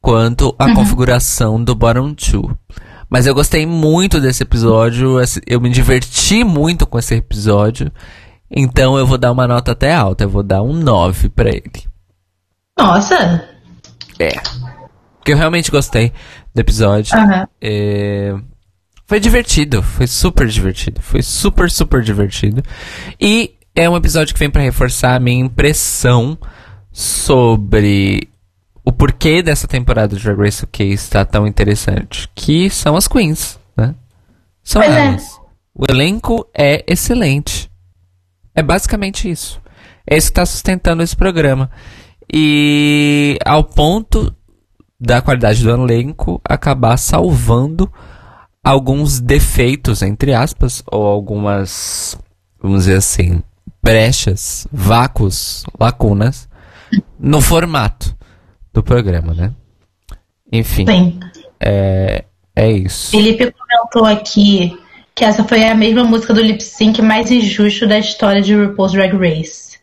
quanto 0.01 0.53
a 0.59 0.73
configuração 0.73 1.63
do 1.63 1.73
Bottom 1.73 2.13
2. 2.13 2.55
Mas 3.09 3.25
eu 3.25 3.33
gostei 3.33 3.65
muito 3.65 4.19
desse 4.19 4.43
episódio, 4.43 5.15
eu 5.45 5.61
me 5.61 5.69
diverti 5.69 6.43
muito 6.43 6.85
com 6.85 6.99
esse 6.99 7.15
episódio. 7.15 7.89
Então 8.49 8.97
eu 8.97 9.05
vou 9.05 9.17
dar 9.17 9.31
uma 9.31 9.47
nota 9.47 9.71
até 9.73 9.93
alta, 9.93 10.23
eu 10.23 10.29
vou 10.29 10.43
dar 10.43 10.61
um 10.61 10.73
9 10.73 11.29
pra 11.29 11.49
ele. 11.49 11.83
Nossa! 12.77 13.47
É. 14.19 14.29
Porque 15.17 15.33
eu 15.33 15.37
realmente 15.37 15.69
gostei 15.71 16.11
do 16.55 16.59
episódio. 16.59 17.15
Aham. 17.17 17.47
É, 17.61 18.33
Foi 19.05 19.19
divertido, 19.19 19.81
foi 19.83 20.07
super 20.07 20.47
divertido. 20.47 21.01
Foi 21.01 21.21
super, 21.21 21.69
super 21.69 22.01
divertido. 22.01 22.63
E 23.19 23.55
é 23.75 23.89
um 23.89 23.95
episódio 23.97 24.33
que 24.33 24.39
vem 24.39 24.49
pra 24.49 24.61
reforçar 24.61 25.15
a 25.15 25.19
minha 25.19 25.43
impressão 25.43 26.37
sobre 26.91 28.27
o 28.83 28.91
porquê 28.91 29.41
dessa 29.43 29.67
temporada 29.67 30.15
de 30.15 30.23
Drag 30.23 30.39
Race 30.39 30.63
UK 30.63 30.83
está 30.93 31.23
tão 31.25 31.45
interessante. 31.45 32.27
Que 32.33 32.69
são 32.69 32.95
as 32.95 33.07
queens, 33.07 33.59
né? 33.75 33.93
São 34.63 34.81
Pois 34.81 34.93
é. 34.93 35.05
elas. 35.07 35.39
O 35.75 35.83
elenco 35.89 36.47
é 36.57 36.83
excelente. 36.87 37.66
É 38.57 38.63
basicamente 38.63 39.29
isso. 39.29 39.61
É 40.09 40.17
isso 40.17 40.29
que 40.29 40.31
está 40.31 40.43
sustentando 40.43 41.03
esse 41.03 41.15
programa. 41.15 41.69
E 42.33 43.37
ao 43.45 43.63
ponto 43.63 44.35
da 44.99 45.21
qualidade 45.21 45.61
do 45.61 45.69
elenco 45.69 46.41
acabar 46.43 46.97
salvando 46.97 47.87
alguns 48.63 49.19
defeitos, 49.19 50.01
entre 50.01 50.33
aspas, 50.33 50.83
ou 50.91 51.05
algumas, 51.05 52.17
vamos 52.59 52.85
dizer 52.85 52.97
assim, 52.97 53.43
brechas, 53.83 54.67
vácuos, 54.71 55.63
lacunas 55.79 56.49
no 57.19 57.41
formato 57.41 58.17
do 58.73 58.81
programa, 58.81 59.35
né? 59.35 59.53
Enfim, 60.51 60.87
Sim. 60.87 61.19
é, 61.59 62.25
é 62.55 62.71
isso. 62.71 63.11
Felipe 63.11 63.53
comentou 63.53 64.05
aqui 64.05 64.75
que 65.17 65.25
essa 65.25 65.43
foi 65.43 65.65
a 65.65 65.73
mesma 65.73 66.03
música 66.03 66.31
do 66.31 66.41
lip 66.41 66.63
sync 66.63 67.01
mais 67.01 67.31
injusto 67.31 67.87
da 67.87 67.97
história 67.97 68.39
de 68.39 68.53
RuPaul's 68.53 68.91
Drag 68.91 69.17
Race. 69.17 69.79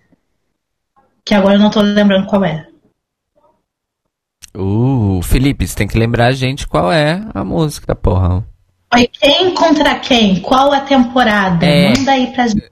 Que 1.25 1.35
agora 1.35 1.57
eu 1.57 1.59
não 1.59 1.71
tô 1.71 1.81
lembrando 1.81 2.29
qual 2.29 2.45
é. 2.45 2.69
Uh, 4.57 5.21
Felipe, 5.25 5.67
você 5.67 5.75
tem 5.75 5.89
que 5.89 5.99
lembrar 5.99 6.27
a 6.27 6.33
gente 6.33 6.69
qual 6.69 6.93
é 6.93 7.21
a 7.35 7.43
música, 7.43 7.97
porra. 7.97 8.47
Quem 9.21 9.53
contra 9.55 9.99
quem? 9.99 10.41
Qual 10.41 10.73
a 10.73 10.83
temporada? 10.83 11.67
É. 11.67 11.89
Manda 11.89 12.13
aí 12.13 12.29
pra 12.33 12.47
gente. 12.47 12.71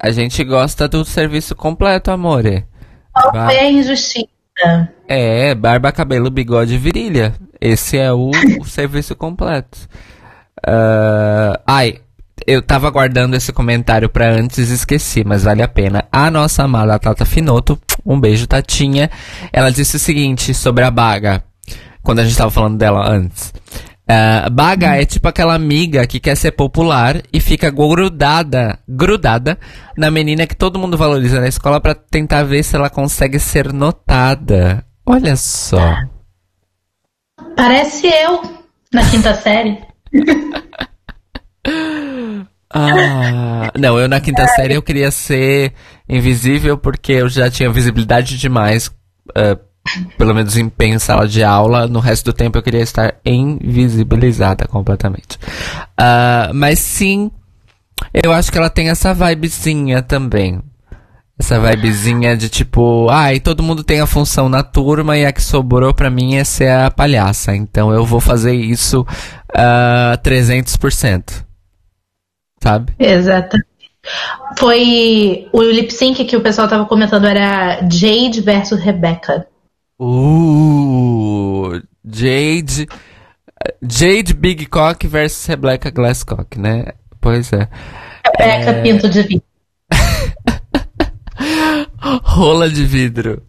A 0.00 0.10
gente 0.10 0.42
gosta 0.44 0.88
do 0.88 1.04
serviço 1.04 1.54
completo, 1.54 2.10
amore. 2.10 2.64
Qual 3.12 3.32
Vai. 3.34 3.54
foi 3.54 3.58
a 3.66 3.70
injustiça? 3.70 4.28
É, 5.06 5.54
barba, 5.54 5.92
cabelo, 5.92 6.30
bigode 6.30 6.74
e 6.74 6.78
virilha. 6.78 7.34
Esse 7.60 7.98
é 7.98 8.10
o, 8.10 8.30
o 8.58 8.64
serviço 8.64 9.14
completo. 9.14 9.86
Ah, 10.66 11.60
ai, 11.66 11.98
eu 12.46 12.62
tava 12.62 12.90
guardando 12.90 13.34
esse 13.34 13.52
comentário 13.52 14.08
pra 14.08 14.30
antes 14.30 14.70
e 14.70 14.74
esqueci, 14.74 15.24
mas 15.24 15.44
vale 15.44 15.62
a 15.62 15.68
pena. 15.68 16.04
A 16.10 16.30
nossa 16.30 16.64
amada 16.64 16.98
Tata 16.98 17.24
Finoto, 17.24 17.78
um 18.04 18.18
beijo, 18.18 18.46
Tatinha. 18.46 19.10
Ela 19.52 19.70
disse 19.70 19.96
o 19.96 20.00
seguinte 20.00 20.54
sobre 20.54 20.84
a 20.84 20.90
Baga, 20.90 21.42
quando 22.02 22.20
a 22.20 22.24
gente 22.24 22.36
tava 22.36 22.50
falando 22.50 22.78
dela 22.78 23.08
antes. 23.08 23.52
Ah, 24.08 24.50
baga 24.50 24.96
é 24.96 25.06
tipo 25.06 25.28
aquela 25.28 25.54
amiga 25.54 26.06
que 26.06 26.18
quer 26.18 26.36
ser 26.36 26.50
popular 26.52 27.22
e 27.32 27.40
fica 27.40 27.70
grudada, 27.70 28.78
grudada 28.86 29.56
na 29.96 30.10
menina 30.10 30.46
que 30.46 30.56
todo 30.56 30.78
mundo 30.78 30.98
valoriza 30.98 31.40
na 31.40 31.46
escola 31.46 31.80
pra 31.80 31.94
tentar 31.94 32.42
ver 32.42 32.64
se 32.64 32.74
ela 32.74 32.90
consegue 32.90 33.38
ser 33.38 33.72
notada. 33.72 34.84
Olha 35.06 35.36
só. 35.36 35.94
Parece 37.56 38.08
eu 38.08 38.42
na 38.92 39.08
quinta 39.08 39.34
série. 39.34 39.91
Ah, 42.74 43.70
não, 43.78 43.98
eu 43.98 44.08
na 44.08 44.18
quinta 44.18 44.46
série 44.48 44.74
eu 44.74 44.82
queria 44.82 45.10
ser 45.10 45.74
invisível 46.08 46.78
porque 46.78 47.12
eu 47.12 47.28
já 47.28 47.50
tinha 47.50 47.70
visibilidade 47.70 48.38
demais, 48.38 48.90
ah, 49.36 49.58
pelo 50.16 50.34
menos 50.34 50.56
em 50.56 50.68
pé 50.70 50.86
em 50.86 50.98
sala 50.98 51.28
de 51.28 51.44
aula. 51.44 51.86
No 51.86 52.00
resto 52.00 52.24
do 52.26 52.32
tempo 52.32 52.56
eu 52.56 52.62
queria 52.62 52.80
estar 52.80 53.14
invisibilizada 53.26 54.66
completamente. 54.66 55.38
Ah, 55.98 56.50
mas 56.54 56.78
sim, 56.78 57.30
eu 58.12 58.32
acho 58.32 58.50
que 58.50 58.56
ela 58.56 58.70
tem 58.70 58.88
essa 58.88 59.12
vibezinha 59.12 60.02
também. 60.02 60.62
Essa 61.42 61.58
vibezinha 61.58 62.36
de 62.36 62.48
tipo, 62.48 63.08
ai, 63.10 63.40
todo 63.40 63.64
mundo 63.64 63.82
tem 63.82 64.00
a 64.00 64.06
função 64.06 64.48
na 64.48 64.62
turma 64.62 65.18
e 65.18 65.26
a 65.26 65.32
que 65.32 65.42
sobrou 65.42 65.92
pra 65.92 66.08
mim 66.08 66.36
é 66.36 66.44
ser 66.44 66.70
a 66.70 66.88
palhaça. 66.88 67.52
Então 67.52 67.92
eu 67.92 68.06
vou 68.06 68.20
fazer 68.20 68.54
isso 68.54 69.04
ah, 69.52 70.16
300%. 70.22 71.44
Sabe? 72.62 72.92
Exato. 72.96 73.56
Foi 74.56 75.48
o 75.52 75.62
lip 75.64 75.92
sync 75.92 76.24
que 76.26 76.36
o 76.36 76.42
pessoal 76.42 76.68
tava 76.68 76.86
comentando 76.86 77.26
era 77.26 77.80
Jade 77.90 78.40
versus 78.40 78.80
Rebecca. 78.80 79.44
Uh, 80.00 81.82
Jade. 82.04 82.86
Jade 83.82 84.32
Big 84.32 84.66
Cock 84.66 85.08
versus 85.08 85.44
Rebecca 85.46 85.90
Glasscock, 85.90 86.56
né? 86.56 86.92
Pois 87.20 87.52
é. 87.52 87.68
Rebecca 88.38 88.74
Pinto 88.80 89.08
de 89.08 89.22
Vidro. 89.22 89.51
Rola 92.02 92.68
de 92.68 92.84
vidro. 92.84 93.42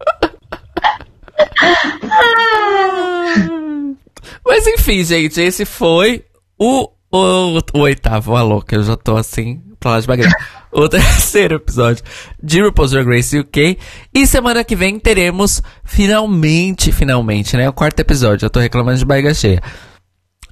Mas 4.46 4.68
enfim, 4.68 5.04
gente, 5.04 5.42
esse 5.42 5.66
foi 5.66 6.24
o, 6.58 6.90
o, 7.12 7.60
o 7.74 7.80
oitavo, 7.80 8.36
a 8.36 8.42
louca, 8.42 8.76
eu 8.76 8.84
já 8.84 8.96
tô 8.96 9.16
assim, 9.16 9.62
pra 9.80 9.92
lá 9.92 10.00
de 10.00 10.08
bagulho. 10.08 10.30
O 10.72 10.88
terceiro 10.90 11.56
episódio 11.56 12.04
de 12.42 12.62
RuPaul's 12.62 12.92
Drag 12.92 13.08
Race 13.08 13.38
UK. 13.38 13.78
E 14.14 14.28
semana 14.28 14.64
que 14.64 14.76
vem 14.76 15.00
teremos, 15.00 15.62
finalmente, 15.84 16.92
finalmente, 16.92 17.58
né? 17.58 17.68
O 17.70 17.74
quarto 17.74 18.00
episódio, 18.00 18.46
eu 18.46 18.50
tô 18.50 18.60
reclamando 18.60 18.98
de 18.98 19.06
barriga 19.06 19.34
cheia. 19.34 19.62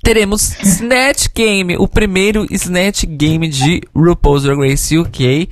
Teremos 0.03 0.59
Snatch 0.61 1.27
Game, 1.35 1.77
o 1.77 1.87
primeiro 1.87 2.47
Snatch 2.49 3.05
Game 3.05 3.47
de 3.47 3.81
RuPaul's 3.95 4.43
Drag 4.43 4.57
Race 4.59 4.97
UK, 4.97 5.47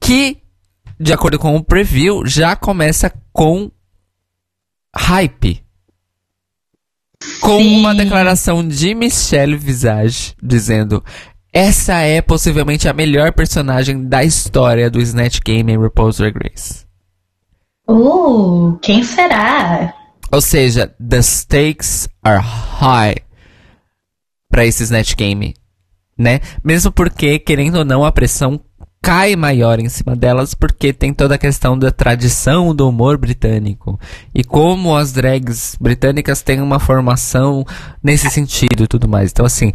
que, 0.00 0.38
de 1.02 1.12
acordo 1.12 1.36
com 1.36 1.56
o 1.56 1.64
preview, 1.64 2.24
já 2.24 2.54
começa 2.54 3.12
com 3.32 3.70
hype. 4.94 5.60
Com 7.40 7.58
Sim. 7.58 7.80
uma 7.80 7.94
declaração 7.94 8.66
de 8.66 8.94
Michelle 8.94 9.56
Visage 9.56 10.34
dizendo: 10.40 11.04
Essa 11.52 11.94
é 12.00 12.22
possivelmente 12.22 12.88
a 12.88 12.92
melhor 12.92 13.32
personagem 13.32 14.06
da 14.06 14.22
história 14.22 14.88
do 14.88 15.00
Snatch 15.00 15.40
Game 15.44 15.72
em 15.72 15.76
RuPaul's 15.76 16.18
Drag 16.18 16.36
Race. 16.40 16.84
Uh, 17.88 18.78
quem 18.80 19.02
será? 19.02 19.92
Ou 20.30 20.40
seja, 20.40 20.94
the 20.98 21.20
stakes 21.20 22.08
are 22.22 22.40
high 22.40 23.16
pra 24.48 24.64
esse 24.64 24.84
Snatch 24.84 25.16
Game, 25.16 25.54
né? 26.16 26.40
Mesmo 26.62 26.92
porque, 26.92 27.40
querendo 27.40 27.78
ou 27.78 27.84
não, 27.84 28.04
a 28.04 28.12
pressão 28.12 28.60
cai 29.02 29.34
maior 29.34 29.80
em 29.80 29.88
cima 29.88 30.14
delas 30.14 30.54
porque 30.54 30.92
tem 30.92 31.12
toda 31.12 31.34
a 31.34 31.38
questão 31.38 31.76
da 31.76 31.90
tradição 31.90 32.72
do 32.72 32.88
humor 32.88 33.18
britânico 33.18 33.98
e 34.32 34.44
como 34.44 34.96
as 34.96 35.12
drags 35.12 35.76
britânicas 35.80 36.40
têm 36.40 36.60
uma 36.60 36.78
formação 36.78 37.64
nesse 38.02 38.30
sentido 38.30 38.84
e 38.84 38.86
tudo 38.86 39.08
mais. 39.08 39.32
Então, 39.32 39.44
assim, 39.44 39.72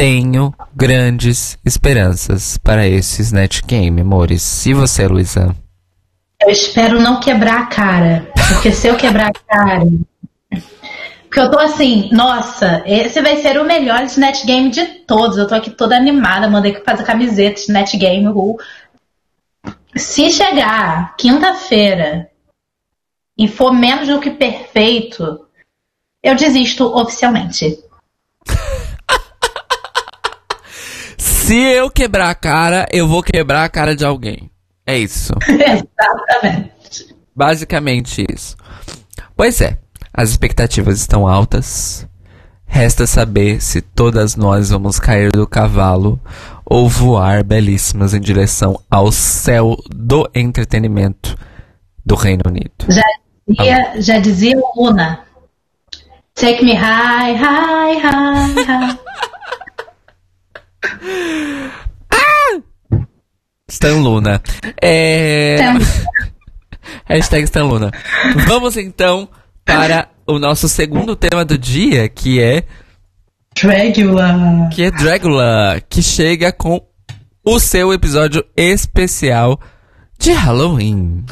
tenho 0.00 0.54
grandes 0.74 1.58
esperanças 1.62 2.56
para 2.56 2.88
esse 2.88 3.20
Snatch 3.20 3.60
Game, 3.66 4.00
amores. 4.00 4.64
E 4.64 4.72
você, 4.72 5.06
Luísa? 5.06 5.54
Eu 6.40 6.50
espero 6.50 6.98
não 6.98 7.20
quebrar 7.20 7.60
a 7.60 7.66
cara. 7.66 8.26
Porque 8.48 8.72
se 8.72 8.88
eu 8.88 8.96
quebrar 8.96 9.28
a 9.28 9.54
cara. 9.54 9.84
Porque 11.30 11.40
eu 11.42 11.50
tô 11.52 11.60
assim, 11.60 12.08
nossa, 12.10 12.82
esse 12.84 13.22
vai 13.22 13.36
ser 13.36 13.56
o 13.56 13.64
melhor 13.64 14.02
Snatch 14.02 14.44
Game 14.44 14.68
de 14.68 14.84
todos. 15.06 15.38
Eu 15.38 15.46
tô 15.46 15.54
aqui 15.54 15.70
toda 15.70 15.96
animada, 15.96 16.50
mandei 16.50 16.74
fazer 16.84 17.04
camiseta 17.04 17.60
Snatch 17.60 17.94
Game. 17.94 18.26
uhul. 18.26 18.58
Se 19.94 20.32
chegar 20.32 21.14
quinta-feira 21.16 22.28
e 23.38 23.46
for 23.46 23.72
menos 23.72 24.08
do 24.08 24.18
que 24.18 24.32
perfeito, 24.32 25.46
eu 26.20 26.34
desisto 26.34 26.84
oficialmente. 26.84 27.78
Se 31.16 31.56
eu 31.56 31.88
quebrar 31.88 32.30
a 32.30 32.34
cara, 32.34 32.88
eu 32.90 33.06
vou 33.06 33.22
quebrar 33.22 33.62
a 33.62 33.68
cara 33.68 33.94
de 33.94 34.04
alguém. 34.04 34.50
É 34.84 34.98
isso. 34.98 35.32
Exatamente. 35.46 37.14
Basicamente 37.36 38.26
isso. 38.28 38.56
Pois 39.36 39.60
é, 39.60 39.78
as 40.12 40.30
expectativas 40.30 41.00
estão 41.00 41.26
altas. 41.26 42.06
Resta 42.66 43.06
saber 43.06 43.60
se 43.60 43.80
todas 43.80 44.36
nós 44.36 44.70
vamos 44.70 45.00
cair 45.00 45.32
do 45.32 45.46
cavalo 45.46 46.20
ou 46.64 46.88
voar 46.88 47.42
belíssimas 47.42 48.14
em 48.14 48.20
direção 48.20 48.80
ao 48.88 49.10
céu 49.10 49.76
do 49.88 50.30
entretenimento 50.34 51.36
do 52.06 52.14
Reino 52.14 52.42
Unido. 52.46 52.86
Já 52.88 53.02
dizia, 53.48 54.00
já 54.00 54.18
dizia 54.20 54.56
Luna. 54.76 55.20
Take 56.34 56.64
me 56.64 56.74
high, 56.74 57.34
high, 57.34 57.98
high, 57.98 58.64
high. 58.64 58.98
Stan 63.70 64.02
Luna. 64.02 64.42
É... 64.82 65.56
Então, 65.56 65.78
Hashtag 67.06 67.44
Stan 67.44 67.64
Luna. 67.64 67.90
Vamos 68.46 68.76
então 68.76 69.28
para 69.70 70.08
o 70.26 70.38
nosso 70.38 70.68
segundo 70.68 71.14
tema 71.14 71.44
do 71.44 71.56
dia, 71.56 72.08
que 72.08 72.40
é 72.40 72.64
Dragula. 73.54 74.68
que 74.72 74.82
é 74.82 74.90
Dragula, 74.90 75.80
que 75.88 76.02
chega 76.02 76.52
com 76.52 76.82
o 77.44 77.60
seu 77.60 77.92
episódio 77.92 78.44
especial 78.56 79.60
de 80.18 80.32
Halloween. 80.32 81.24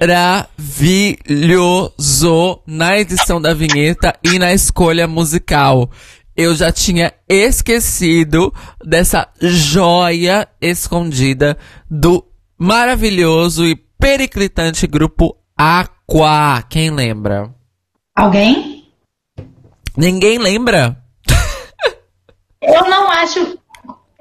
Maravilhoso 0.00 2.60
na 2.66 2.98
edição 2.98 3.40
da 3.40 3.54
vinheta 3.54 4.12
e 4.22 4.38
na 4.38 4.52
escolha 4.52 5.06
musical. 5.06 5.90
Eu 6.34 6.54
já 6.54 6.72
tinha 6.72 7.12
esquecido 7.28 8.52
dessa 8.82 9.28
joia 9.40 10.48
escondida 10.60 11.58
do 11.90 12.24
maravilhoso 12.56 13.66
e 13.66 13.76
periclitante 13.76 14.86
grupo 14.86 15.36
Aqua. 15.56 16.62
Quem 16.62 16.90
lembra? 16.90 17.54
Alguém? 18.16 18.88
Ninguém 19.96 20.38
lembra? 20.38 20.96
Eu 22.62 22.88
não 22.88 23.10
acho. 23.10 23.58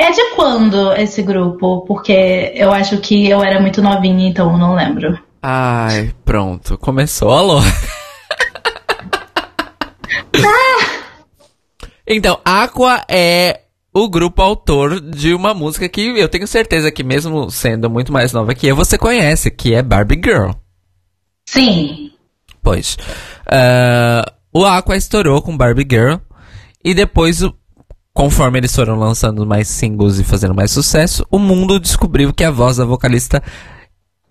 É 0.02 0.12
de 0.12 0.36
quando 0.36 0.94
esse 0.94 1.22
grupo? 1.22 1.86
Porque 1.86 2.52
eu 2.56 2.72
acho 2.72 2.98
que 2.98 3.30
eu 3.30 3.44
era 3.44 3.60
muito 3.62 3.82
novinha, 3.84 4.28
então 4.28 4.52
eu 4.52 4.58
não 4.58 4.74
lembro. 4.74 5.20
Ai, 5.44 6.12
pronto. 6.26 6.76
Começou 6.78 7.32
a 7.32 7.42
Lô. 7.42 7.60
Então, 12.08 12.40
Aqua 12.44 13.06
é 13.08 13.62
o 13.94 14.10
grupo 14.10 14.42
autor 14.42 15.00
de 15.00 15.34
uma 15.34 15.54
música 15.54 15.88
que 15.88 16.02
eu 16.20 16.28
tenho 16.28 16.48
certeza 16.48 16.92
que, 16.92 17.04
mesmo 17.04 17.50
sendo 17.50 17.90
muito 17.90 18.12
mais 18.12 18.34
nova 18.34 18.54
que 18.56 18.68
eu, 18.68 18.76
você 18.76 18.98
conhece, 18.98 19.50
que 19.52 19.74
é 19.74 19.82
Barbie 19.82 20.20
Girl. 20.24 20.52
Sim. 21.48 22.12
Pois. 22.62 22.98
ah, 23.46 24.26
o 24.54 24.66
Aqua 24.66 24.98
estourou 24.98 25.42
com 25.42 25.56
Barbie 25.56 25.88
Girl. 25.90 26.16
E 26.84 26.94
depois, 26.94 27.42
o- 27.44 27.54
conforme 28.14 28.60
eles 28.60 28.76
foram 28.76 28.98
lançando 28.98 29.46
mais 29.46 29.68
singles 29.68 30.20
e 30.20 30.24
fazendo 30.24 30.54
mais 30.54 30.72
sucesso, 30.72 31.26
o 31.30 31.40
mundo 31.40 31.80
descobriu 31.80 32.34
que 32.34 32.44
a 32.44 32.52
voz 32.52 32.78
da 32.78 32.86
vocalista 32.86 33.42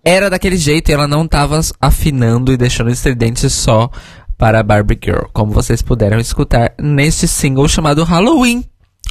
era 0.03 0.29
daquele 0.29 0.57
jeito 0.57 0.89
e 0.89 0.93
ela 0.93 1.07
não 1.07 1.27
tava 1.27 1.59
afinando 1.79 2.51
e 2.51 2.57
deixando 2.57 2.89
estridente 2.89 3.49
só 3.49 3.89
para 4.37 4.63
Barbie 4.63 4.99
Girl, 5.03 5.25
como 5.31 5.51
vocês 5.51 5.81
puderam 5.81 6.19
escutar 6.19 6.73
neste 6.79 7.27
single 7.27 7.67
chamado 7.67 8.03
Halloween. 8.03 8.63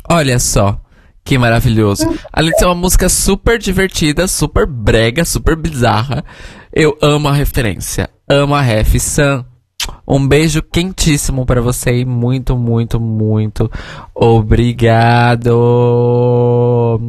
Olha 0.09 0.39
só. 0.39 0.81
Que 1.23 1.39
maravilhoso. 1.39 2.09
Além 2.33 2.51
de 2.51 2.59
ser 2.59 2.65
uma 2.65 2.75
música 2.75 3.09
super 3.09 3.59
divertida, 3.59 4.27
super 4.27 4.67
brega, 4.67 5.25
super 5.25 5.55
bizarra. 5.55 6.25
Eu 6.73 6.97
amo 7.01 7.29
a 7.29 7.33
referência. 7.33 8.09
Amo 8.29 8.55
a 8.55 8.61
ref. 8.61 8.99
Sam, 8.99 9.45
um 10.11 10.27
beijo 10.27 10.62
quentíssimo 10.62 11.47
pra 11.47 11.61
você 11.61 12.01
e 12.01 12.05
muito, 12.05 12.57
muito, 12.57 12.99
muito 13.01 13.70
obrigado. 14.15 15.51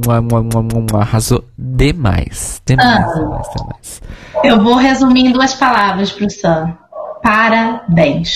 Mua, 0.05 0.21
mua, 0.21 0.43
mua, 0.43 0.61
mua, 0.63 0.85
mua. 0.91 1.01
Arrasou 1.01 1.43
demais. 1.57 2.61
Demais, 2.65 2.87
Ah. 2.87 3.13
demais, 3.13 3.47
demais. 3.55 4.01
Eu 4.43 4.61
vou 4.63 4.75
resumir 4.75 5.27
em 5.27 5.31
duas 5.31 5.53
palavras 5.53 6.11
pro 6.11 6.29
Sam. 6.29 6.75
Parabéns. 7.23 8.35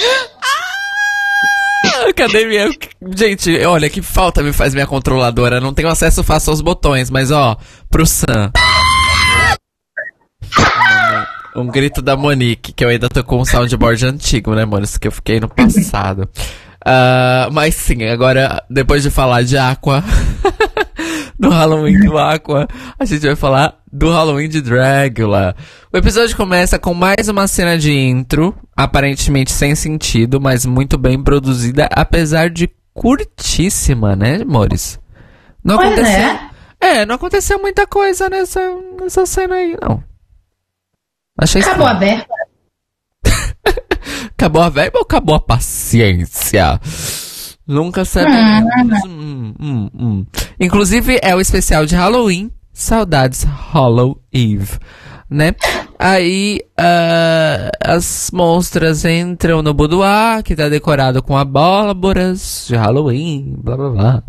Ah, 1.85 2.13
Cadê 2.15 2.45
minha. 2.45 2.69
Gente, 3.15 3.63
olha 3.65 3.89
que 3.89 4.01
falta 4.01 4.41
me 4.43 4.51
faz 4.53 4.73
minha 4.73 4.87
controladora. 4.87 5.59
Não 5.61 5.73
tenho 5.73 5.89
acesso 5.89 6.23
fácil 6.23 6.51
aos 6.51 6.61
botões, 6.61 7.09
mas 7.09 7.31
ó, 7.31 7.57
pro 7.89 8.05
Sam. 8.05 8.51
Um 11.55 11.67
grito 11.67 12.01
da 12.01 12.17
Monique, 12.17 12.73
que 12.73 12.83
eu 12.83 12.89
ainda 12.89 13.07
tô 13.07 13.23
com 13.23 13.39
um 13.39 13.45
soundboard 13.45 14.05
antigo, 14.05 14.53
né, 14.53 14.65
mano? 14.65 14.83
Isso 14.83 14.99
que 14.99 15.07
eu 15.07 15.11
fiquei 15.11 15.39
no 15.39 15.47
passado. 15.47 16.27
Ah, 16.85 17.49
mas 17.51 17.73
sim, 17.73 18.03
agora, 18.05 18.63
depois 18.69 19.01
de 19.01 19.09
falar 19.09 19.43
de 19.43 19.57
Aqua, 19.57 20.03
do 21.39 21.49
Halloween 21.49 21.99
do 22.01 22.15
Aqua, 22.15 22.67
a 22.99 23.05
gente 23.05 23.25
vai 23.25 23.35
falar 23.35 23.79
do 23.91 24.11
Halloween 24.11 24.47
de 24.47 24.61
Dracula. 24.61 25.55
O 25.91 25.97
episódio 25.97 26.37
começa 26.37 26.77
com 26.77 26.93
mais 26.93 27.27
uma 27.27 27.47
cena 27.47 27.75
de 27.75 27.91
intro, 27.91 28.55
aparentemente 28.77 29.51
sem 29.51 29.73
sentido, 29.73 30.39
mas 30.39 30.63
muito 30.63 30.95
bem 30.95 31.21
produzida, 31.23 31.89
apesar 31.91 32.51
de 32.51 32.69
curtíssima, 32.93 34.15
né, 34.15 34.41
amores? 34.43 34.99
Não 35.63 35.79
aconteceu. 35.79 36.05
é. 36.05 36.49
É, 36.79 37.05
não 37.05 37.15
aconteceu 37.15 37.59
muita 37.59 37.87
coisa 37.87 38.29
nessa, 38.29 38.61
nessa 39.01 39.25
cena 39.25 39.55
aí, 39.55 39.75
não. 39.81 40.03
Achei 41.37 41.61
Acabou 41.61 41.87
a 41.87 41.93
estranho. 41.93 42.17
verba. 42.17 42.35
Acabou 44.37 44.61
a 44.61 44.69
verba 44.69 44.97
ou 44.99 45.03
acabou 45.03 45.35
a 45.35 45.39
paciência? 45.39 46.79
Nunca 47.67 48.05
sabemos. 48.05 48.71
Hum, 49.07 49.53
hum, 49.59 49.89
hum. 49.97 50.25
Inclusive, 50.59 51.19
é 51.21 51.35
o 51.35 51.41
especial 51.41 51.85
de 51.85 51.95
Halloween. 51.95 52.51
Saudades 52.71 53.43
Hollow 53.71 54.21
Eve. 54.31 54.77
Né? 55.29 55.55
Aí, 55.97 56.59
ah, 56.77 57.71
as 57.83 58.29
monstras 58.31 59.03
entram 59.05 59.61
no 59.63 59.73
boudoir, 59.73 60.43
que 60.43 60.55
tá 60.55 60.69
decorado 60.69 61.23
com 61.23 61.35
abóboras 61.37 62.65
de 62.67 62.75
Halloween, 62.75 63.55
blá 63.57 63.75
blá 63.77 63.89
blá. 63.89 64.23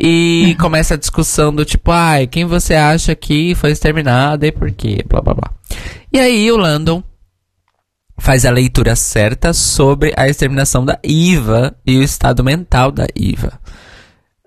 E 0.00 0.56
começa 0.60 0.94
a 0.94 0.98
discussão 0.98 1.52
do 1.52 1.64
tipo, 1.64 1.90
ai, 1.90 2.26
quem 2.26 2.44
você 2.44 2.74
acha 2.74 3.14
que 3.16 3.54
foi 3.54 3.72
exterminado 3.72 4.46
e 4.46 4.52
por 4.52 4.70
quê? 4.70 5.04
Blá 5.08 5.20
blá 5.20 5.34
blá. 5.34 5.50
E 6.12 6.18
aí 6.18 6.50
o 6.52 6.56
Landon 6.56 7.02
faz 8.16 8.44
a 8.44 8.50
leitura 8.50 8.94
certa 8.94 9.52
sobre 9.52 10.12
a 10.16 10.28
exterminação 10.28 10.84
da 10.84 10.98
Iva 11.02 11.76
e 11.86 11.98
o 11.98 12.02
estado 12.02 12.44
mental 12.44 12.92
da 12.92 13.06
Iva. 13.14 13.58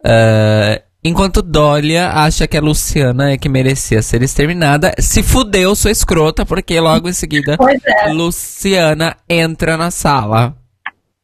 Ah, 0.04 0.82
enquanto 1.04 1.42
Dólia 1.42 2.10
acha 2.10 2.48
que 2.48 2.58
a 2.58 2.62
Luciana 2.62 3.32
é 3.32 3.38
que 3.38 3.50
merecia 3.50 4.02
ser 4.02 4.22
exterminada, 4.22 4.94
se 5.00 5.24
fudeu 5.24 5.76
sua 5.76 5.92
escrota, 5.92 6.46
porque 6.46 6.80
logo 6.80 7.10
em 7.10 7.14
seguida 7.14 7.58
é. 7.86 8.12
Luciana 8.12 9.18
entra 9.30 9.78
na 9.78 9.92
sala. 9.92 10.56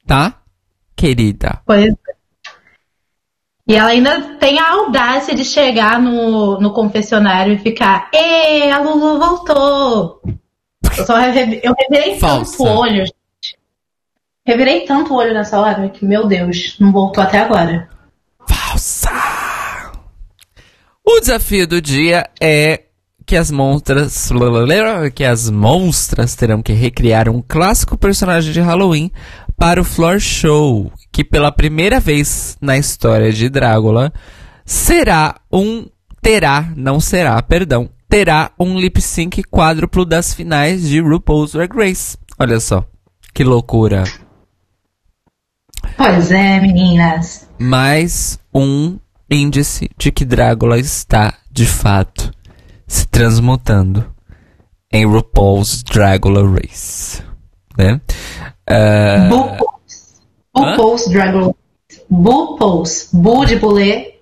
Tá? 0.06 0.42
Querida. 0.96 1.62
Pois 1.66 1.86
é. 1.86 2.17
E 3.68 3.76
ela 3.76 3.90
ainda 3.90 4.22
tem 4.40 4.60
a 4.60 4.72
audácia 4.72 5.36
de 5.36 5.44
chegar 5.44 6.00
no, 6.00 6.60
no 6.60 6.72
confessionário 6.72 7.54
e 7.54 7.58
ficar, 7.58 8.10
Ê, 8.14 8.72
a 8.72 8.80
Lulu 8.80 9.20
voltou! 9.20 10.22
Eu 10.98 11.06
só 11.06 11.20
eu 11.22 11.76
revirei 11.76 12.18
Falsa. 12.18 12.58
tanto 12.58 12.64
o 12.64 12.78
olho, 12.78 13.00
gente. 13.00 13.58
Revirei 14.46 14.86
tanto 14.86 15.14
o 15.14 15.18
olho 15.18 15.34
nessa 15.34 15.60
hora 15.60 15.90
que, 15.90 16.06
meu 16.06 16.26
Deus, 16.26 16.78
não 16.80 16.94
voltou 16.94 17.22
até 17.22 17.40
agora. 17.40 17.90
Falsa! 18.48 19.12
O 21.06 21.20
desafio 21.20 21.68
do 21.68 21.82
dia 21.82 22.30
é 22.40 22.84
que 23.26 23.36
as 23.36 23.52
monstras. 23.52 24.30
que 25.14 25.26
as 25.26 25.50
monstras 25.50 26.36
terão 26.36 26.62
que 26.62 26.72
recriar 26.72 27.28
um 27.28 27.44
clássico 27.46 27.98
personagem 27.98 28.54
de 28.54 28.62
Halloween 28.62 29.12
para 29.58 29.82
o 29.82 29.84
Floor 29.84 30.20
Show, 30.20 30.92
que 31.12 31.24
pela 31.24 31.52
primeira 31.52 32.00
vez 32.00 32.56
na 32.62 32.78
história 32.78 33.34
de 33.34 33.50
Drácula 33.50 34.14
será 34.64 35.36
um. 35.52 35.88
terá, 36.22 36.72
não 36.76 37.00
será, 37.00 37.42
perdão, 37.42 37.90
terá 38.08 38.52
um 38.60 38.80
lip 38.80 39.02
sync 39.02 39.42
quádruplo 39.44 40.06
das 40.06 40.34
finais 40.34 40.88
de 40.88 41.02
RuPaul's 41.02 41.54
Drag 41.54 41.76
Race. 41.76 42.18
Olha 42.38 42.60
só, 42.60 42.86
que 43.34 43.44
loucura. 43.44 44.04
Pois 45.96 46.32
é, 46.32 46.60
meninas. 46.60 47.50
mais 47.58 48.40
um 48.54 49.00
índice 49.30 49.90
de 49.98 50.12
que 50.12 50.24
Drácula 50.24 50.78
está, 50.78 51.34
de 51.52 51.66
fato, 51.66 52.32
se 52.86 53.08
transmutando 53.08 54.06
em 54.92 55.06
RuPaul's 55.06 55.82
Dracula 55.82 56.48
Race. 56.48 57.24
Né? 57.78 58.00
Ah, 58.70 59.28
Bupos. 59.30 60.22
Bupos 60.54 61.08
Dragon. 61.10 61.56
Bupos. 62.10 63.10
Bu 63.14 63.46
de 63.46 63.56
bulê. 63.58 64.14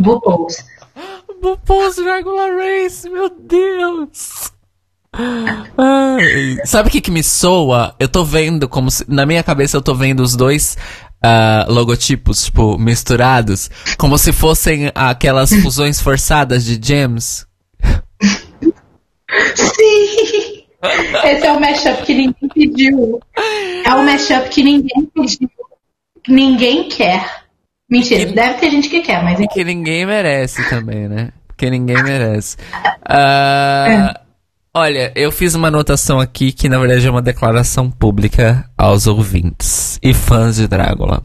Bupos. 0.00 0.56
RuPaul's 1.42 1.96
Dracula 1.96 2.48
Race, 2.50 3.08
meu 3.08 3.30
Deus! 3.30 4.52
Ai, 5.12 6.58
Sabe 6.64 6.88
o 6.88 6.92
que, 6.92 7.00
que 7.00 7.10
me 7.10 7.22
soa? 7.22 7.94
Eu 7.98 8.08
tô 8.08 8.24
vendo 8.24 8.68
como 8.68 8.90
se. 8.90 9.04
Na 9.08 9.24
minha 9.24 9.42
cabeça 9.42 9.76
eu 9.76 9.82
tô 9.82 9.94
vendo 9.94 10.20
os 10.20 10.36
dois 10.36 10.76
ah, 11.22 11.64
logotipos, 11.68 12.44
tipo, 12.44 12.76
misturados, 12.78 13.70
como 13.96 14.18
se 14.18 14.32
fossem 14.32 14.90
aquelas 14.94 15.50
fusões 15.62 16.00
forçadas 16.00 16.64
de 16.64 16.78
gems. 16.80 17.46
Sim! 19.54 20.57
Esse 20.82 21.46
é 21.46 21.52
o 21.52 21.60
mashup 21.60 22.02
que 22.04 22.14
ninguém 22.14 22.48
pediu. 22.54 23.20
É 23.84 23.94
o 23.94 24.04
mashup 24.04 24.48
que 24.48 24.62
ninguém 24.62 25.04
pediu. 25.14 25.50
Que 26.22 26.32
ninguém 26.32 26.88
quer. 26.88 27.44
Mentira, 27.90 28.30
deve 28.32 28.54
ter 28.58 28.70
gente 28.70 28.88
que 28.88 29.00
quer, 29.00 29.22
mas 29.22 29.38
Que 29.52 29.64
ninguém 29.64 30.06
merece 30.06 30.68
também, 30.68 31.08
né? 31.08 31.30
Que 31.56 31.70
ninguém 31.70 32.02
merece. 32.02 32.56
Ah, 33.04 34.20
Olha, 34.74 35.10
eu 35.16 35.32
fiz 35.32 35.56
uma 35.56 35.68
anotação 35.68 36.20
aqui 36.20 36.52
que 36.52 36.68
na 36.68 36.78
verdade 36.78 37.04
é 37.04 37.10
uma 37.10 37.20
declaração 37.20 37.90
pública 37.90 38.70
aos 38.76 39.08
ouvintes 39.08 39.98
e 40.00 40.14
fãs 40.14 40.56
de 40.56 40.68
Drácula. 40.68 41.22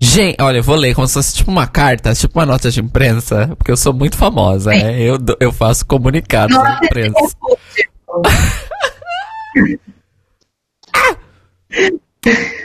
Gente, 0.00 0.42
olha, 0.42 0.56
eu 0.56 0.62
vou 0.64 0.74
ler 0.74 0.92
como 0.92 1.06
se 1.06 1.14
fosse 1.14 1.36
tipo 1.36 1.52
uma 1.52 1.68
carta, 1.68 2.12
tipo 2.14 2.36
uma 2.36 2.46
nota 2.46 2.68
de 2.68 2.80
imprensa, 2.80 3.54
porque 3.56 3.70
eu 3.70 3.76
sou 3.76 3.92
muito 3.92 4.16
famosa, 4.16 4.70
né? 4.70 5.00
Eu, 5.00 5.18
eu 5.38 5.52
faço 5.52 5.86
comunicados 5.86 6.56
à 6.56 6.80
imprensa. 6.82 7.36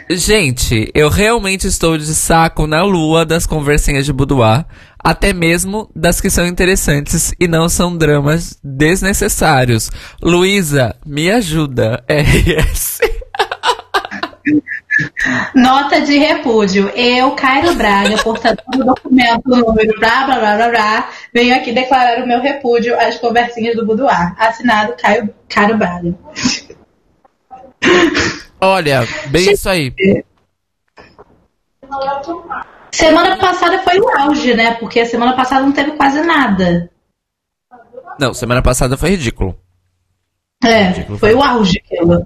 Gente, 0.10 0.92
eu 0.94 1.10
realmente 1.10 1.68
estou 1.68 1.98
de 1.98 2.14
saco 2.14 2.68
na 2.68 2.84
lua 2.84 3.26
das 3.26 3.48
conversinhas 3.48 4.06
de 4.06 4.14
boudoir, 4.14 4.66
até 5.00 5.34
mesmo 5.34 5.90
das 5.96 6.22
que 6.22 6.30
são 6.30 6.46
interessantes 6.46 7.34
e 7.40 7.48
não 7.48 7.68
são 7.68 7.98
dramas 7.98 8.60
desnecessários. 8.64 9.90
Luísa, 10.22 10.96
me 11.06 11.32
ajuda. 11.32 12.04
RS. 12.08 13.00
Nota 15.54 16.02
de 16.02 16.18
repúdio. 16.18 16.90
Eu, 16.90 17.32
Cairo 17.32 17.76
Braga, 17.76 18.18
portador 18.24 18.66
do 18.72 18.86
documento 18.86 19.48
número 19.48 20.00
blá 20.00 20.26
blá 20.26 20.40
blá 20.40 20.56
blá 20.56 20.70
blá, 20.70 21.10
venho 21.34 21.56
aqui 21.56 21.72
declarar 21.72 22.24
o 22.24 22.28
meu 22.28 22.42
repúdio 22.42 23.00
às 23.00 23.18
conversinhas 23.18 23.76
do 23.76 23.86
Boudoir. 23.86 24.34
Assinado 24.38 24.96
Caio, 25.00 25.34
Cairo 25.48 25.78
Braga. 25.78 26.16
Olha, 28.60 29.08
bem 29.28 29.52
isso 29.52 29.70
aí. 29.70 29.94
Semana 32.92 33.38
passada 33.38 33.80
foi 33.80 34.00
o 34.00 34.10
auge, 34.20 34.54
né? 34.56 34.74
Porque 34.76 35.00
a 35.00 35.06
semana 35.06 35.36
passada 35.36 35.62
não 35.64 35.72
teve 35.72 35.92
quase 35.92 36.22
nada. 36.22 36.90
Não, 38.20 38.34
semana 38.34 38.62
passada 38.62 38.98
foi 38.98 39.12
ridículo. 39.12 39.56
É, 40.64 40.92
foi 41.20 41.36
o 41.36 41.44
auge 41.44 41.80
aquilo. 41.86 42.26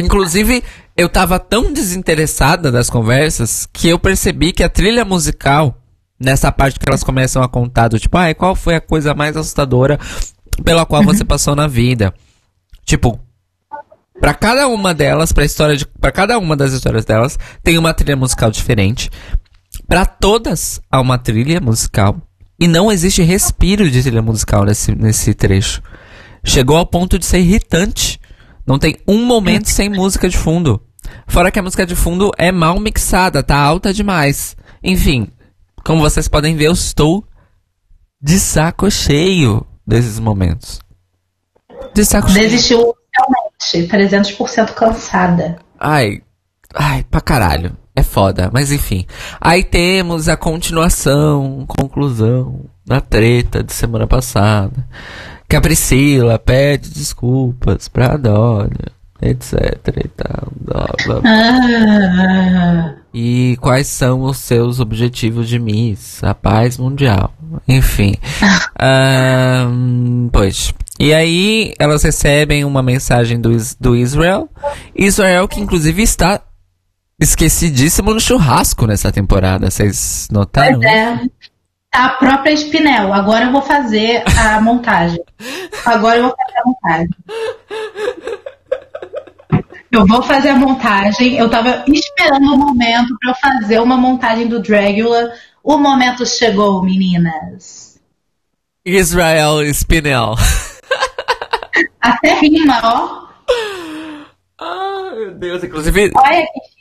Inclusive, 0.00 0.62
eu 0.96 1.08
tava 1.08 1.38
tão 1.38 1.72
desinteressada 1.72 2.70
das 2.70 2.90
conversas 2.90 3.68
que 3.72 3.88
eu 3.88 3.98
percebi 3.98 4.52
que 4.52 4.62
a 4.62 4.68
trilha 4.68 5.04
musical, 5.04 5.76
nessa 6.18 6.50
parte 6.50 6.78
que 6.78 6.88
elas 6.88 7.02
começam 7.02 7.42
a 7.42 7.48
contar 7.48 7.88
do 7.88 7.98
tipo, 7.98 8.16
ai, 8.16 8.34
qual 8.34 8.54
foi 8.54 8.74
a 8.74 8.80
coisa 8.80 9.14
mais 9.14 9.36
assustadora 9.36 9.98
pela 10.64 10.86
qual 10.86 11.02
você 11.02 11.24
passou 11.24 11.54
na 11.54 11.66
vida? 11.66 12.14
Tipo, 12.84 13.20
Pra 14.20 14.32
cada 14.32 14.66
uma 14.66 14.94
delas, 14.94 15.32
pra 15.32 15.44
história 15.44 15.76
de, 15.76 15.86
para 15.86 16.10
cada 16.10 16.38
uma 16.38 16.56
das 16.56 16.72
histórias 16.72 17.04
delas, 17.04 17.38
tem 17.62 17.76
uma 17.76 17.92
trilha 17.92 18.16
musical 18.16 18.50
diferente. 18.50 19.10
Pra 19.86 20.06
todas 20.06 20.80
há 20.90 21.00
uma 21.00 21.18
trilha 21.18 21.60
musical 21.60 22.16
e 22.58 22.66
não 22.66 22.90
existe 22.90 23.22
respiro 23.22 23.90
de 23.90 24.02
trilha 24.02 24.22
musical 24.22 24.64
nesse, 24.64 24.94
nesse 24.94 25.34
trecho. 25.34 25.82
Chegou 26.42 26.76
ao 26.76 26.86
ponto 26.86 27.18
de 27.18 27.26
ser 27.26 27.38
irritante. 27.38 28.18
Não 28.66 28.78
tem 28.78 28.96
um 29.06 29.24
momento 29.24 29.68
sem 29.68 29.88
música 29.88 30.28
de 30.28 30.36
fundo. 30.36 30.82
Fora 31.26 31.50
que 31.50 31.58
a 31.58 31.62
música 31.62 31.86
de 31.86 31.94
fundo 31.94 32.32
é 32.36 32.50
mal 32.50 32.80
mixada, 32.80 33.42
tá 33.42 33.56
alta 33.56 33.92
demais. 33.92 34.56
Enfim, 34.82 35.28
como 35.84 36.00
vocês 36.00 36.26
podem 36.26 36.56
ver, 36.56 36.66
eu 36.66 36.72
estou 36.72 37.24
de 38.20 38.40
saco 38.40 38.90
cheio 38.90 39.64
desses 39.86 40.18
momentos. 40.18 40.80
De 41.94 42.04
saco 42.04 42.28
cheio. 42.28 42.50
Desistiu 42.50 42.94
realmente, 43.16 44.34
300% 44.34 44.74
cansada. 44.74 45.58
Ai, 45.78 46.22
ai, 46.74 47.04
pra 47.10 47.20
caralho. 47.20 47.76
É 47.94 48.02
foda, 48.02 48.50
mas 48.52 48.72
enfim. 48.72 49.06
Aí 49.40 49.64
temos 49.64 50.28
a 50.28 50.36
continuação, 50.36 51.64
conclusão 51.66 52.66
da 52.84 53.00
treta 53.00 53.62
de 53.62 53.72
semana 53.72 54.06
passada. 54.06 54.86
Que 55.48 55.56
a 55.56 55.60
Priscila 55.60 56.38
pede 56.38 56.90
desculpas 56.90 57.88
pra 57.88 58.16
Dória, 58.16 58.90
etc 59.22 59.52
e 60.04 60.08
tal. 60.08 60.52
Blá, 60.60 60.86
blá, 61.04 61.20
blá. 61.20 61.30
Ah, 61.30 62.94
E 63.14 63.56
quais 63.60 63.86
são 63.86 64.22
os 64.22 64.38
seus 64.38 64.80
objetivos 64.80 65.48
de 65.48 65.58
Miss? 65.58 66.22
A 66.24 66.34
paz 66.34 66.76
mundial. 66.78 67.32
Enfim. 67.68 68.14
Ahn, 68.78 70.28
pois. 70.32 70.74
E 70.98 71.12
aí 71.14 71.72
elas 71.78 72.02
recebem 72.02 72.64
uma 72.64 72.82
mensagem 72.82 73.40
do, 73.40 73.50
do 73.78 73.94
Israel. 73.94 74.48
Israel 74.94 75.46
que 75.46 75.60
inclusive 75.60 76.02
está 76.02 76.40
esquecidíssimo 77.20 78.12
no 78.12 78.20
churrasco 78.20 78.86
nessa 78.86 79.12
temporada. 79.12 79.70
Vocês 79.70 80.28
notaram? 80.30 80.80
Pois 80.80 80.90
é. 80.90 81.20
A 81.96 82.10
própria 82.10 82.52
Spinel. 82.52 83.10
Agora 83.10 83.46
eu 83.46 83.52
vou 83.52 83.62
fazer 83.62 84.22
a 84.38 84.60
montagem. 84.60 85.18
Agora 85.86 86.18
eu 86.18 86.24
vou 86.24 86.36
fazer 86.36 86.58
a 86.58 86.62
montagem. 86.66 87.08
Eu 89.90 90.06
vou 90.06 90.22
fazer 90.22 90.48
a 90.50 90.56
montagem. 90.56 91.38
Eu 91.38 91.48
tava 91.48 91.84
esperando 91.88 92.52
o 92.52 92.58
momento 92.58 93.16
pra 93.18 93.30
eu 93.30 93.34
fazer 93.36 93.80
uma 93.80 93.96
montagem 93.96 94.46
do 94.46 94.60
Dragula. 94.60 95.32
O 95.64 95.78
momento 95.78 96.26
chegou, 96.26 96.82
meninas. 96.82 97.98
Israel 98.84 99.62
Spinel. 99.72 100.34
Até 101.98 102.34
rima, 102.40 102.78
ó. 102.84 103.26
Ah, 104.60 105.12
meu 105.14 105.34
Deus. 105.34 105.64
Inclusive, 105.64 106.12
Olha 106.14 106.42
que. 106.42 106.75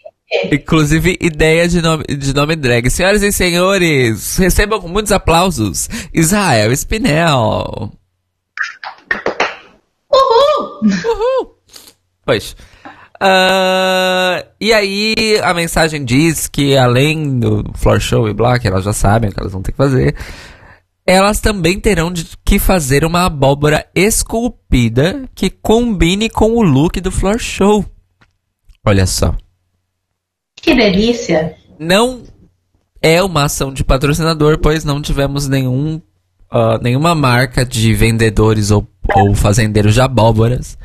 Inclusive 0.52 1.18
ideia 1.22 1.68
de 1.68 1.82
nome, 1.82 2.03
de 2.06 2.34
nome 2.34 2.56
drag. 2.56 2.90
Senhoras 2.90 3.24
e 3.24 3.32
senhores, 3.32 4.38
recebam 4.38 4.80
com 4.80 4.88
muitos 4.88 5.12
aplausos 5.12 5.90
Israel 6.14 6.72
Spinel. 6.72 7.91
Uhul! 10.12 10.80
Uhul! 10.84 11.56
Pois. 12.26 12.56
Ah, 13.20 14.45
e 14.60 14.74
aí, 14.74 15.40
a 15.44 15.53
mensagem 15.53 16.03
diz 16.03 16.48
que 16.48 16.76
além 16.76 17.40
do 17.40 17.64
floor 17.76 17.99
show 17.99 18.28
e 18.28 18.34
blá, 18.34 18.60
que 18.60 18.68
elas 18.68 18.84
já 18.84 18.94
sabem 18.94 19.30
o 19.30 19.34
que 19.34 19.40
elas 19.40 19.53
vão 19.53 19.62
ter 19.62 19.72
que 19.72 19.78
fazer, 19.78 20.16
elas 21.06 21.40
também 21.40 21.80
terão 21.80 22.12
de 22.12 22.26
que 22.44 22.57
fazer 22.60 23.06
uma 23.06 23.26
abóbora 23.26 23.88
esculpida 23.95 25.30
que 25.36 25.49
combine 25.49 26.30
com 26.30 26.52
o 26.52 26.64
look 26.64 26.99
do 26.99 27.12
floor 27.12 27.40
show. 27.40 27.86
Olha 28.86 29.06
só. 29.06 29.36
Que 30.65 30.73
delícia. 30.73 31.55
Não 31.77 32.23
é 32.99 33.21
uma 33.21 33.43
ação 33.43 33.71
de 33.71 33.83
patrocinador, 33.83 34.57
pois 34.57 34.83
não 34.83 34.99
tivemos 34.99 35.47
nenhum, 35.47 36.01
ah, 36.49 36.79
nenhuma 36.81 37.13
marca 37.13 37.63
de 37.63 37.93
vendedores 37.93 38.71
ou, 38.71 38.87
ou 39.13 39.35
fazendeiros 39.35 39.93
de 39.93 40.01
abóboras. 40.01 40.75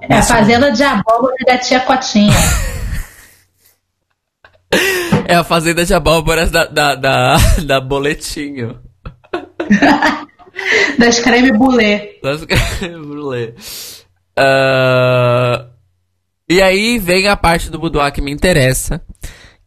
É 0.00 0.16
a 0.16 0.22
fazenda 0.22 0.72
de 0.72 0.82
abóbora 0.82 1.36
da 1.46 1.58
tia 1.58 1.80
Cotinha. 1.80 2.32
É 5.28 5.34
a 5.34 5.44
fazenda 5.44 5.84
de 5.84 5.92
abóboras 5.92 6.50
da, 6.50 6.64
da, 6.64 6.94
da, 6.94 7.36
da 7.66 7.80
Boletinho. 7.80 8.80
das 10.98 11.20
creme 11.20 11.52
boulet. 11.52 12.18
Das 12.22 12.42
Brulé. 12.44 13.54
Ah, 14.34 15.71
e 16.52 16.60
aí 16.60 16.98
vem 16.98 17.28
a 17.28 17.36
parte 17.36 17.70
do 17.70 17.78
boudoir 17.78 18.12
que 18.12 18.20
me 18.20 18.30
interessa, 18.30 19.00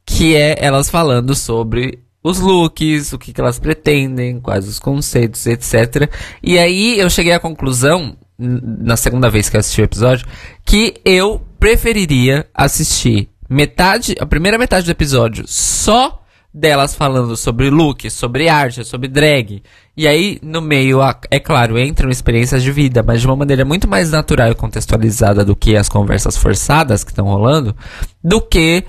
que 0.06 0.36
é 0.36 0.56
elas 0.60 0.90
falando 0.90 1.34
sobre 1.34 2.00
os 2.24 2.40
looks, 2.40 3.12
o 3.12 3.18
que, 3.18 3.34
que 3.34 3.42
elas 3.42 3.58
pretendem, 3.58 4.40
quais 4.40 4.68
os 4.68 4.80
conceitos, 4.80 5.46
etc. 5.48 6.10
E 6.44 6.60
aí 6.60 7.00
eu 7.00 7.10
cheguei 7.10 7.34
à 7.34 7.40
conclusão, 7.40 8.16
na 8.38 8.96
segunda 8.96 9.30
vez 9.30 9.50
que 9.50 9.58
assisti 9.58 9.82
o 9.82 9.86
episódio, 9.86 10.28
que 10.64 10.96
eu 11.04 11.42
preferiria 11.60 12.48
assistir 12.54 13.30
metade, 13.50 14.16
a 14.20 14.26
primeira 14.26 14.58
metade 14.58 14.86
do 14.86 14.92
episódio 14.92 15.46
só 15.48 16.24
delas 16.56 16.96
falando 16.96 17.36
sobre 17.36 17.70
look, 17.70 18.10
sobre 18.10 18.48
arte, 18.48 18.86
sobre 18.86 19.10
drag. 19.10 19.62
E 19.98 20.08
aí, 20.08 20.40
no 20.42 20.62
meio, 20.62 21.00
é 21.30 21.40
claro, 21.40 21.78
entram 21.78 22.10
experiências 22.10 22.64
de 22.64 22.72
vida, 22.72 23.04
mas 23.04 23.20
de 23.20 23.28
uma 23.28 23.36
maneira 23.36 23.66
muito 23.66 23.90
mais 23.90 24.10
natural 24.10 24.50
e 24.50 24.56
contextualizada 24.56 25.44
do 25.44 25.56
que 25.56 25.76
as 25.76 25.90
conversas 25.90 26.38
forçadas 26.38 27.04
que 27.04 27.12
estão 27.12 27.26
rolando, 27.26 27.76
do 28.24 28.42
que 28.42 28.86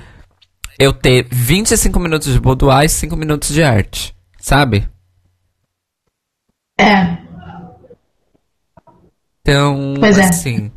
eu 0.79 0.93
ter 0.93 1.27
25 1.29 1.99
minutos 1.99 2.33
de 2.33 2.39
boudoir 2.39 2.85
e 2.85 2.89
5 2.89 3.17
minutos 3.17 3.49
de 3.49 3.63
arte. 3.65 4.15
Sabe? 4.39 4.89
É. 6.79 7.19
Então, 9.41 9.95
Pois 9.99 10.19
é. 10.19 10.25
assim. 10.25 10.71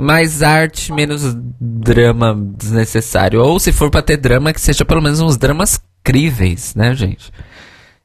Mais 0.00 0.42
arte, 0.42 0.92
menos 0.92 1.34
drama 1.60 2.34
desnecessário. 2.56 3.42
Ou 3.42 3.60
se 3.60 3.72
for 3.72 3.90
pra 3.90 4.00
ter 4.00 4.16
drama, 4.16 4.52
que 4.52 4.60
seja 4.60 4.84
pelo 4.84 5.02
menos 5.02 5.20
uns 5.20 5.36
dramas 5.36 5.80
críveis, 6.02 6.74
né, 6.74 6.94
gente? 6.94 7.30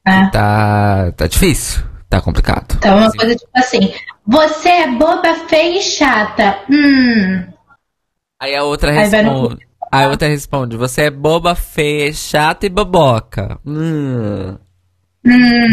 é. 0.06 0.30
Tá, 0.30 1.12
tá 1.12 1.26
difícil. 1.26 1.82
Tá 2.08 2.20
complicado. 2.20 2.76
Então, 2.76 2.98
uma 2.98 3.10
coisa 3.10 3.34
tipo 3.34 3.50
assim: 3.54 3.92
você 4.24 4.68
é 4.68 4.90
boba, 4.90 5.34
feia 5.48 5.78
e 5.78 5.82
chata. 5.82 6.58
Hum. 6.70 7.44
Aí 8.40 8.54
a 8.54 8.62
outra 8.62 8.90
Aí 8.90 8.98
responde. 8.98 9.66
Aí 9.90 10.04
a 10.04 10.08
outra 10.08 10.28
responde: 10.28 10.76
Você 10.76 11.02
é 11.02 11.10
boba, 11.10 11.54
feia, 11.54 12.12
chata 12.12 12.66
e 12.66 12.68
boboca. 12.68 13.58
Hum. 13.66 14.56
Hum. 15.24 15.70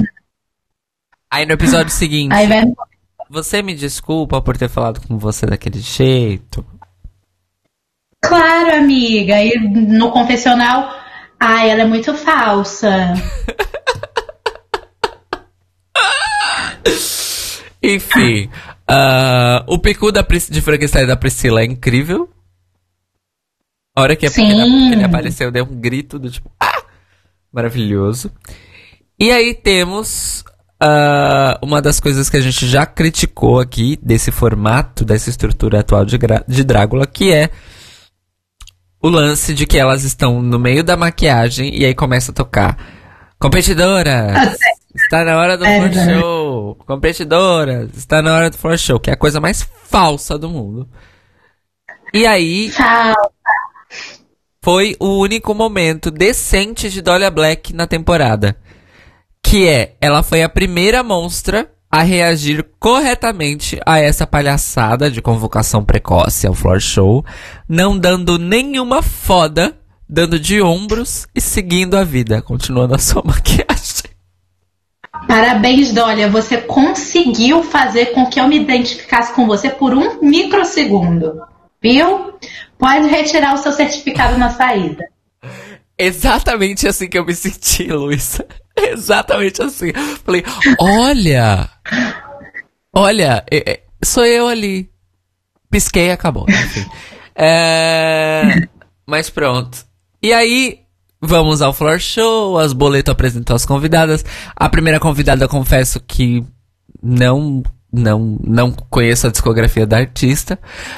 Aí 1.30 1.46
no 1.46 1.54
episódio 1.54 1.92
seguinte, 1.92 2.34
Aí 2.34 2.48
vai. 2.48 2.64
Você 3.34 3.62
me 3.64 3.74
desculpa 3.74 4.40
por 4.42 4.56
ter 4.56 4.70
falado 4.70 5.06
com 5.08 5.18
você 5.18 5.46
daquele 5.48 5.80
jeito. 5.80 6.64
Claro, 8.24 8.76
amiga. 8.78 9.42
E 9.44 9.58
no 9.60 10.12
confessional, 10.12 10.90
ai, 11.40 11.70
ela 11.72 11.82
é 11.82 11.86
muito 11.86 12.14
falsa. 12.14 13.14
Enfim, 17.82 18.50
ah, 18.88 19.64
o 19.68 19.78
picu 19.78 20.12
da, 20.12 20.24
Pris- 20.24 20.50
de 20.50 20.62
Frankenstein 20.62 21.06
da 21.06 21.18
Priscila 21.18 21.62
é 21.62 21.66
incrível. 21.66 22.30
A 23.96 24.02
hora 24.02 24.16
que, 24.16 24.26
ele, 24.26 24.34
que 24.34 24.42
ele 24.94 25.04
apareceu, 25.04 25.52
deu 25.52 25.66
um 25.66 25.80
grito 25.80 26.18
do 26.18 26.30
tipo, 26.32 26.50
ah! 26.60 26.82
Maravilhoso. 27.52 28.32
E 29.20 29.32
aí 29.32 29.54
temos 29.54 30.44
ah, 30.86 31.58
uma 31.64 31.82
das 31.82 31.98
coisas 32.02 32.30
que 32.30 32.36
a 32.36 32.42
gente 32.42 32.68
já 32.68 32.86
criticou 32.86 33.58
aqui 33.58 33.98
desse 34.02 34.32
formato, 34.32 35.06
dessa 35.06 35.30
estrutura 35.30 35.80
atual 35.80 36.04
de, 36.04 36.20
de 36.46 36.64
Drácula, 36.66 37.08
que 37.08 37.32
é 37.32 37.50
o 39.02 39.08
lance 39.08 39.54
de 39.54 39.66
que 39.66 39.78
elas 39.78 40.04
estão 40.04 40.42
no 40.42 40.60
meio 40.60 40.84
da 40.84 40.98
maquiagem 40.98 41.74
e 41.74 41.86
aí 41.86 41.96
começa 41.96 42.32
a 42.32 42.36
tocar. 42.36 42.78
Competidoras! 43.40 44.58
Está 44.94 45.24
na 45.24 45.38
hora 45.38 45.58
do 45.58 45.66
É 45.66 45.90
floor 45.90 46.20
show! 46.20 46.76
Competidoras! 46.86 47.90
Está 47.96 48.22
na 48.22 48.36
hora 48.36 48.50
do 48.50 48.58
floor 48.58 48.78
show, 48.78 49.00
que 49.00 49.10
é 49.10 49.14
a 49.14 49.18
coisa 49.18 49.40
mais 49.40 49.66
falsa 49.86 50.38
do 50.38 50.50
mundo. 50.50 50.86
E 52.14 52.28
aí, 52.28 52.72
foi 54.62 54.98
o 55.00 55.18
único 55.18 55.54
momento 55.54 56.12
decente 56.12 56.90
de 56.90 57.02
Dolia 57.02 57.32
Black 57.32 57.74
na 57.74 57.88
temporada. 57.88 58.58
Que 59.44 59.68
é, 59.68 59.96
ela 60.02 60.24
foi 60.24 60.42
a 60.42 60.50
primeira 60.50 61.04
monstra 61.04 61.70
a 61.92 62.02
reagir 62.02 62.66
corretamente 62.80 63.80
a 63.86 64.00
essa 64.00 64.26
palhaçada 64.26 65.12
de 65.12 65.22
convocação 65.22 65.86
precoce 65.86 66.48
ao 66.48 66.56
floor 66.56 66.80
show, 66.80 67.24
não 67.70 67.96
dando 67.96 68.40
nenhuma 68.40 69.04
foda, 69.04 69.78
dando 70.10 70.40
de 70.40 70.60
ombros 70.60 71.28
e 71.36 71.40
seguindo 71.40 71.96
a 71.96 72.04
vida, 72.04 72.42
continuando 72.42 72.96
a 72.96 72.98
sua 72.98 73.22
maquiagem. 73.26 74.12
Parabéns, 75.28 75.94
Dólia. 75.94 76.30
Você 76.30 76.58
conseguiu 76.58 77.62
fazer 77.64 78.08
com 78.08 78.26
que 78.26 78.40
eu 78.40 78.48
me 78.48 78.60
identificasse 78.60 79.32
com 79.34 79.46
você 79.46 79.70
por 79.70 79.94
um 79.94 80.20
microsegundo. 80.20 81.44
Viu? 81.82 82.34
Pode 82.78 83.08
retirar 83.08 83.54
o 83.54 83.58
seu 83.58 83.72
certificado 83.72 84.38
na 84.38 84.50
saída. 84.50 85.06
Exatamente 85.98 86.88
assim 86.88 87.08
que 87.08 87.20
eu 87.20 87.26
me 87.26 87.36
senti, 87.36 87.84
Luísa. 87.84 88.48
Exatamente 88.92 89.62
assim. 89.62 89.92
Falei, 90.26 90.44
olha! 90.80 91.70
Olha, 92.96 93.44
é- 93.52 93.72
é, 93.72 93.84
sou 94.04 94.26
eu 94.26 94.48
ali. 94.48 94.90
Pisquei 95.70 96.08
e 96.08 96.12
acabou. 96.12 96.46
É, 97.36 98.44
Mas 99.08 99.30
pronto. 99.30 99.86
E 100.22 100.32
aí, 100.32 100.80
vamos 101.20 101.62
ao 101.62 101.74
floor 101.74 102.00
show. 102.00 102.58
As 102.60 102.74
boleto 102.74 103.12
apresentou 103.12 103.56
as 103.56 103.66
convidadas. 103.66 104.24
A 104.56 104.70
primeira 104.70 105.00
convidada, 105.00 105.48
confesso 105.48 106.00
que 106.00 106.44
não. 107.02 107.64
Não, 107.96 108.40
não 108.44 108.72
conheço 108.72 109.28
a 109.28 109.30
discografia 109.32 109.86
da 109.86 109.98
artista. 109.98 110.58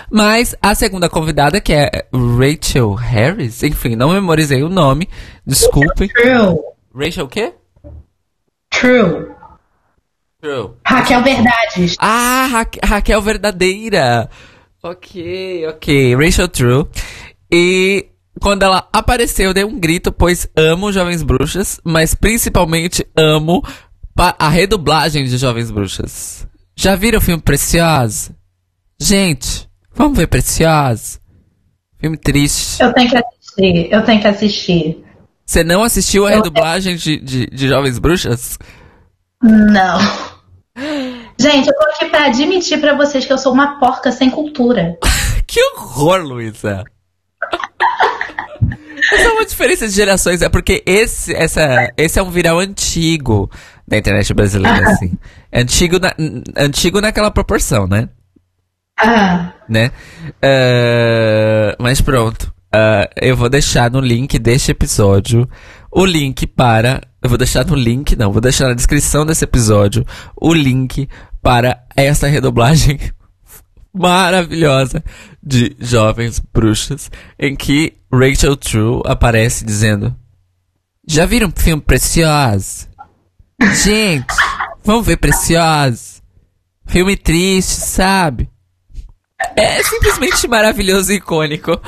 Mas 0.10 0.56
a 0.62 0.74
segunda 0.74 1.10
convidada, 1.10 1.60
que 1.60 1.74
é 1.74 1.90
Rachel 2.14 2.94
Harris, 2.94 3.64
enfim, 3.64 3.98
não 3.98 4.14
memorizei 4.14 4.64
o 4.64 4.70
nome. 4.70 5.10
Desculpem. 5.46 6.08
True. 6.08 6.56
Rachel 6.96 7.26
o 7.26 7.28
quê? 7.28 7.52
True. 8.80 9.36
True. 10.42 10.74
Raquel 10.86 11.24
Verdades. 11.24 11.96
Ah, 12.00 12.48
Ra 12.52 12.68
Raquel 12.84 13.22
Verdadeira. 13.22 14.30
Ok, 14.84 15.66
ok. 15.68 16.16
Rachel 16.16 16.48
True. 16.48 16.88
E 17.52 18.08
quando 18.40 18.64
ela 18.64 18.88
apareceu, 18.92 19.46
eu 19.48 19.54
dei 19.54 19.64
um 19.64 19.80
grito, 19.80 20.12
pois 20.12 20.48
amo 20.56 20.92
Jovens 20.92 21.24
Bruxas, 21.24 21.80
mas 21.84 22.14
principalmente 22.14 23.06
amo 23.16 23.64
a 24.18 24.50
redublagem 24.50 25.26
de 25.26 25.38
Jovens 25.38 25.72
Bruxas. 25.72 26.48
Já 26.76 26.96
viram 26.96 27.20
o 27.20 27.22
filme 27.22 27.42
Preciosa? 27.42 28.36
Gente, 29.00 29.68
vamos 29.94 30.18
ver 30.18 30.28
Preciosa? 30.28 31.20
Filme 31.98 32.18
triste. 32.18 32.82
Eu 32.84 32.94
tenho 32.94 33.10
que 33.10 33.18
assistir, 33.18 33.90
eu 33.92 34.04
tenho 34.04 34.22
que 34.22 34.28
assistir. 34.28 35.05
Você 35.46 35.64
não 35.64 35.84
assistiu 35.84 36.26
a 36.26 36.32
Eu- 36.32 36.38
redublagem 36.38 36.96
de, 36.96 37.18
de, 37.18 37.46
de 37.48 37.68
Jovens 37.68 38.00
Bruxas? 38.00 38.58
Não. 39.44 40.00
Gente, 41.40 41.68
eu 41.68 41.74
tô 41.76 41.86
aqui 41.90 42.06
pra 42.06 42.26
admitir 42.26 42.80
pra 42.80 42.96
vocês 42.96 43.26
que 43.26 43.32
eu 43.32 43.38
sou 43.38 43.54
uma 43.54 43.80
porca 43.80 44.12
sem 44.12 44.30
cultura. 44.30 44.98
Que 45.48 45.62
horror, 45.78 46.22
Luísa! 46.22 46.84
Essa 49.14 49.28
é 49.30 49.32
uma 49.32 49.46
diferença 49.46 49.88
de 49.88 49.94
gerações, 49.94 50.42
é 50.42 50.50
porque 50.50 50.82
esse, 50.86 51.34
essa, 51.34 51.94
esse 51.96 52.18
é 52.20 52.24
um 52.24 52.32
viral 52.32 52.60
antigo 52.60 53.50
da 53.88 53.96
internet 53.98 54.34
brasileira, 54.34 54.90
assim. 54.90 55.14
É 55.52 55.62
Antigo, 55.62 56.00
na, 56.00 56.14
antigo 56.58 57.00
naquela 57.00 57.30
proporção, 57.30 57.86
né? 57.88 58.10
Ah, 59.00 59.54
né? 59.70 59.92
Ah, 60.42 61.76
mas 61.80 62.02
pronto. 62.02 62.52
Ah, 62.78 63.10
eu 63.16 63.38
vou 63.38 63.48
deixar 63.48 63.90
no 63.90 64.02
link 64.02 64.38
deste 64.38 64.72
episódio 64.72 65.50
o 65.90 66.06
link 66.06 66.46
para. 66.46 67.00
Eu 67.24 67.30
vou 67.30 67.38
deixar 67.38 67.66
no 67.66 67.74
link, 67.74 68.18
não, 68.18 68.34
vou 68.34 68.42
deixar 68.42 68.68
na 68.68 68.74
descrição 68.74 69.26
desse 69.26 69.46
episódio 69.46 70.06
o 70.36 70.54
link 70.54 71.08
para 71.42 71.82
essa 71.96 72.28
redoblagem 72.28 73.00
maravilhosa 73.96 75.02
de 75.42 75.74
Jovens 75.80 76.42
Bruxas, 76.54 77.10
em 77.40 77.56
que 77.56 77.94
Rachel 78.12 78.58
True 78.58 79.04
aparece 79.06 79.64
dizendo: 79.64 80.14
Já 81.08 81.26
viram 81.26 81.48
o 81.48 81.58
filme 81.58 81.82
Preciosa? 81.82 82.90
Gente, 83.86 84.36
vamos 84.84 85.08
ver 85.08 85.16
Preciosa. 85.16 86.22
Filme 86.86 87.16
triste, 87.16 87.72
sabe? 87.72 88.50
É 89.56 89.84
simplesmente 89.84 90.48
maravilhoso 90.48 91.12
e 91.12 91.16
icônico. 91.16 91.80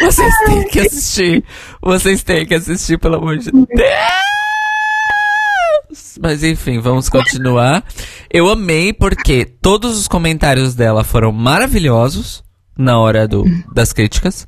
Vocês 0.00 0.34
têm 0.46 0.68
que 0.68 0.80
assistir. 0.80 1.44
Vocês 1.80 2.22
têm 2.22 2.46
que 2.46 2.54
assistir, 2.54 2.98
pelo 2.98 3.16
amor 3.16 3.38
de 3.38 3.50
Deus. 3.50 3.66
Mas 6.20 6.42
enfim, 6.42 6.80
vamos 6.80 7.08
continuar. 7.08 7.84
Eu 8.30 8.48
amei 8.50 8.92
porque 8.92 9.44
todos 9.44 9.98
os 9.98 10.08
comentários 10.08 10.74
dela 10.74 11.04
foram 11.04 11.32
maravilhosos 11.32 12.42
na 12.76 12.98
hora 12.98 13.26
do, 13.26 13.44
das 13.72 13.92
críticas. 13.92 14.46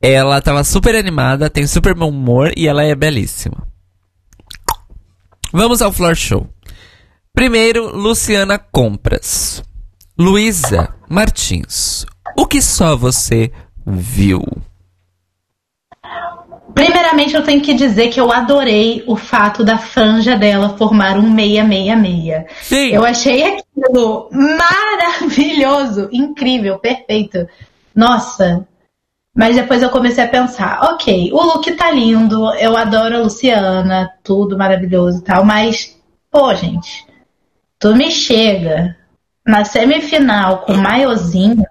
Ela 0.00 0.40
tava 0.40 0.62
super 0.64 0.94
animada, 0.94 1.48
tem 1.48 1.66
super 1.66 1.94
bom 1.94 2.10
humor 2.10 2.52
e 2.56 2.68
ela 2.68 2.84
é 2.84 2.94
belíssima. 2.94 3.66
Vamos 5.52 5.80
ao 5.80 5.92
floor 5.92 6.14
show. 6.14 6.48
Primeiro, 7.32 7.96
Luciana 7.96 8.58
Compras. 8.58 9.62
Luísa 10.16 10.94
Martins. 11.08 12.06
O 12.36 12.46
que 12.46 12.62
só 12.62 12.96
você 12.96 13.50
viu? 13.84 14.42
primeiramente 17.14 17.34
eu 17.34 17.42
tenho 17.42 17.62
que 17.62 17.72
dizer 17.74 18.08
que 18.08 18.20
eu 18.20 18.32
adorei 18.32 19.04
o 19.06 19.16
fato 19.16 19.64
da 19.64 19.78
franja 19.78 20.36
dela 20.36 20.76
formar 20.76 21.16
um 21.16 21.34
666. 21.34 22.44
Sim. 22.62 22.88
Eu 22.90 23.04
achei 23.04 23.42
aquilo 23.44 24.28
maravilhoso, 24.32 26.08
incrível, 26.12 26.78
perfeito. 26.78 27.46
Nossa. 27.94 28.66
Mas 29.34 29.56
depois 29.56 29.82
eu 29.82 29.90
comecei 29.90 30.22
a 30.22 30.28
pensar, 30.28 30.80
ok, 30.92 31.32
o 31.32 31.42
look 31.42 31.70
tá 31.72 31.90
lindo, 31.90 32.54
eu 32.54 32.76
adoro 32.76 33.16
a 33.16 33.20
Luciana, 33.22 34.12
tudo 34.22 34.56
maravilhoso 34.56 35.18
e 35.18 35.24
tal, 35.24 35.44
mas, 35.44 35.96
pô, 36.30 36.54
gente, 36.54 37.04
tu 37.80 37.96
me 37.96 38.12
chega 38.12 38.96
na 39.46 39.64
semifinal 39.64 40.62
com 40.62 40.74
maiozinho. 40.74 41.64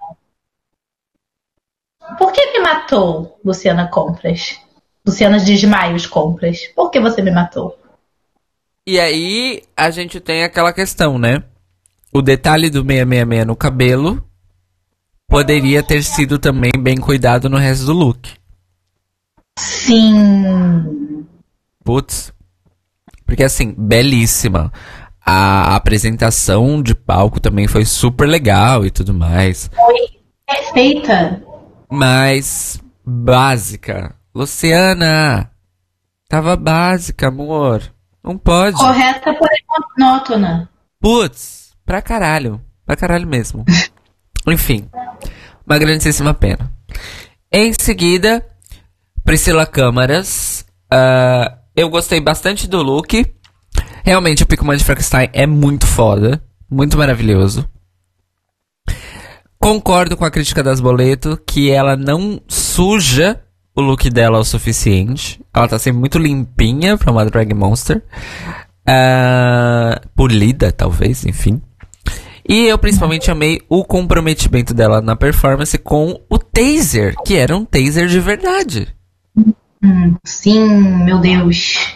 Por 2.18 2.32
que 2.32 2.52
me 2.52 2.60
matou, 2.60 3.40
Luciana 3.44 3.88
Compras? 3.88 4.60
Luciana 5.06 5.40
Desmaios 5.40 6.06
Compras. 6.06 6.68
Por 6.76 6.90
que 6.92 7.00
você 7.00 7.22
me 7.22 7.32
matou? 7.32 7.78
E 8.86 9.00
aí, 9.00 9.64
a 9.76 9.90
gente 9.90 10.20
tem 10.20 10.44
aquela 10.44 10.74
questão, 10.74 11.18
né? 11.18 11.44
O 12.14 12.22
detalhe 12.22 12.70
do 12.70 12.82
666 12.82 13.48
no 13.48 13.56
cabelo 13.56 14.24
poderia 15.28 15.82
ter 15.82 16.04
sido 16.04 16.38
também 16.38 16.72
bem 16.78 16.98
cuidado 16.98 17.50
no 17.50 17.58
resto 17.58 17.86
do 17.86 17.94
look. 17.94 18.30
Sim. 19.58 21.26
Putz. 21.84 22.32
Porque 23.26 23.44
assim, 23.44 23.74
belíssima. 23.76 24.72
A 25.26 25.76
apresentação 25.76 26.82
de 26.82 26.94
palco 26.94 27.40
também 27.40 27.68
foi 27.68 27.86
super 27.86 28.28
legal 28.28 28.86
e 28.86 28.92
tudo 28.92 29.14
mais. 29.14 29.70
Perfeita. 30.46 31.42
Mas 31.90 32.82
básica. 33.06 34.16
Luciana, 34.36 35.50
tava 36.28 36.56
básica, 36.56 37.28
amor. 37.28 37.82
Não 38.24 38.38
pode. 38.38 38.78
Correta, 38.78 39.34
porém 39.34 39.64
monótona. 39.98 40.70
Putz, 41.00 41.74
pra 41.86 42.02
caralho. 42.02 42.60
Pra 42.86 42.96
caralho 42.96 43.28
mesmo. 43.28 43.64
Enfim, 44.48 44.90
uma 45.66 45.78
grandíssima 45.78 46.34
pena. 46.34 46.72
Em 47.52 47.72
seguida, 47.74 48.46
Priscila 49.24 49.66
Câmaras. 49.66 50.66
Ah, 50.92 51.60
eu 51.76 51.90
gostei 51.90 52.20
bastante 52.20 52.68
do 52.68 52.82
look. 52.82 53.34
Realmente, 54.04 54.44
o 54.44 54.46
Picman 54.46 54.78
de 54.78 54.84
Frankenstein 54.84 55.30
é 55.34 55.48
muito 55.48 55.88
foda. 55.88 56.44
Muito 56.70 56.98
maravilhoso. 56.98 57.68
Concordo 59.60 60.18
com 60.18 60.26
a 60.26 60.32
crítica 60.32 60.62
das 60.62 60.82
Boleto 60.82 61.40
que 61.48 61.72
ela 61.72 61.96
não 61.96 62.42
suja 62.48 63.40
o 63.74 63.82
look 63.82 64.10
dela 64.10 64.40
o 64.40 64.44
suficiente. 64.44 65.40
Ela 65.54 65.68
tá 65.68 65.80
sempre 65.80 66.00
muito 66.00 66.18
limpinha 66.18 66.98
pra 66.98 67.12
uma 67.12 67.26
drag 67.26 67.54
monster. 67.54 68.04
Ah, 68.86 70.02
polida, 70.16 70.72
talvez, 70.72 71.26
enfim. 71.26 71.62
E 72.48 72.66
eu 72.66 72.78
principalmente 72.78 73.32
amei 73.32 73.62
o 73.70 73.86
comprometimento 73.86 74.74
dela 74.74 75.00
na 75.00 75.16
performance 75.16 75.78
com 75.78 76.20
o 76.30 76.38
taser, 76.38 77.16
que 77.26 77.36
era 77.36 77.56
um 77.56 77.64
taser 77.64 78.08
de 78.08 78.20
verdade. 78.20 78.88
Hum, 79.82 80.16
sim, 80.26 80.70
meu 81.06 81.20
Deus. 81.20 81.96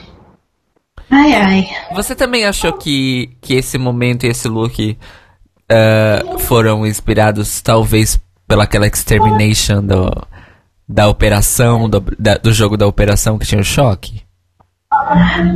Ai, 1.10 1.34
ai. 1.34 1.68
Você 1.94 2.16
também 2.16 2.46
achou 2.46 2.74
que, 2.74 3.30
que 3.42 3.54
esse 3.56 3.78
momento 3.78 4.26
e 4.26 4.30
esse 4.30 4.48
look 4.48 4.98
ah, 5.70 6.38
foram 6.40 6.86
inspirados 6.86 7.62
talvez 7.62 8.20
pelaquela 8.48 8.88
extermination 8.88 9.82
do, 9.82 10.12
da 10.88 11.08
operação, 11.08 11.90
do, 11.90 12.04
da- 12.18 12.38
do 12.38 12.52
jogo 12.52 12.76
da 12.78 12.88
operação 12.88 13.38
que 13.38 13.46
tinha 13.46 13.62
o 13.62 13.64
choque? 13.64 14.22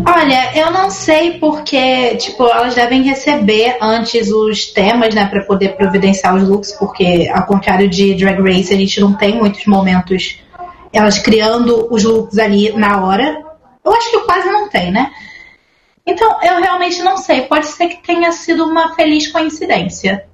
Olha, 0.06 0.58
eu 0.58 0.72
não 0.72 0.90
sei 0.90 1.40
porque, 1.40 2.16
tipo, 2.18 2.44
elas 2.46 2.76
devem 2.76 3.02
receber 3.04 3.78
antes 3.82 4.30
os 4.30 4.68
temas, 4.68 5.16
né, 5.16 5.26
pra 5.26 5.44
poder 5.44 5.76
providenciar 5.78 6.36
os 6.36 6.48
looks, 6.48 6.74
porque 6.74 7.30
ao 7.34 7.46
contrário 7.46 7.90
de 7.90 8.14
Drag 8.16 8.40
Race, 8.42 8.74
a 8.74 8.78
gente 8.78 9.00
não 9.00 9.14
tem 9.14 9.38
muitos 9.38 9.66
momentos 9.66 10.38
elas 10.94 11.18
criando 11.20 11.88
os 11.90 12.04
looks 12.04 12.38
ali 12.38 12.74
na 12.74 13.02
hora. 13.06 13.38
Eu 13.84 13.94
acho 13.94 14.12
que 14.12 14.20
quase 14.20 14.50
não 14.52 14.70
tem, 14.70 14.92
né? 14.92 15.10
Então, 16.06 16.42
eu 16.44 16.60
realmente 16.60 17.02
não 17.02 17.18
sei. 17.18 17.42
Pode 17.44 17.68
ser 17.68 17.88
que 17.88 18.04
tenha 18.04 18.32
sido 18.32 18.66
uma 18.66 18.96
feliz 18.96 19.32
coincidência. 19.32 20.28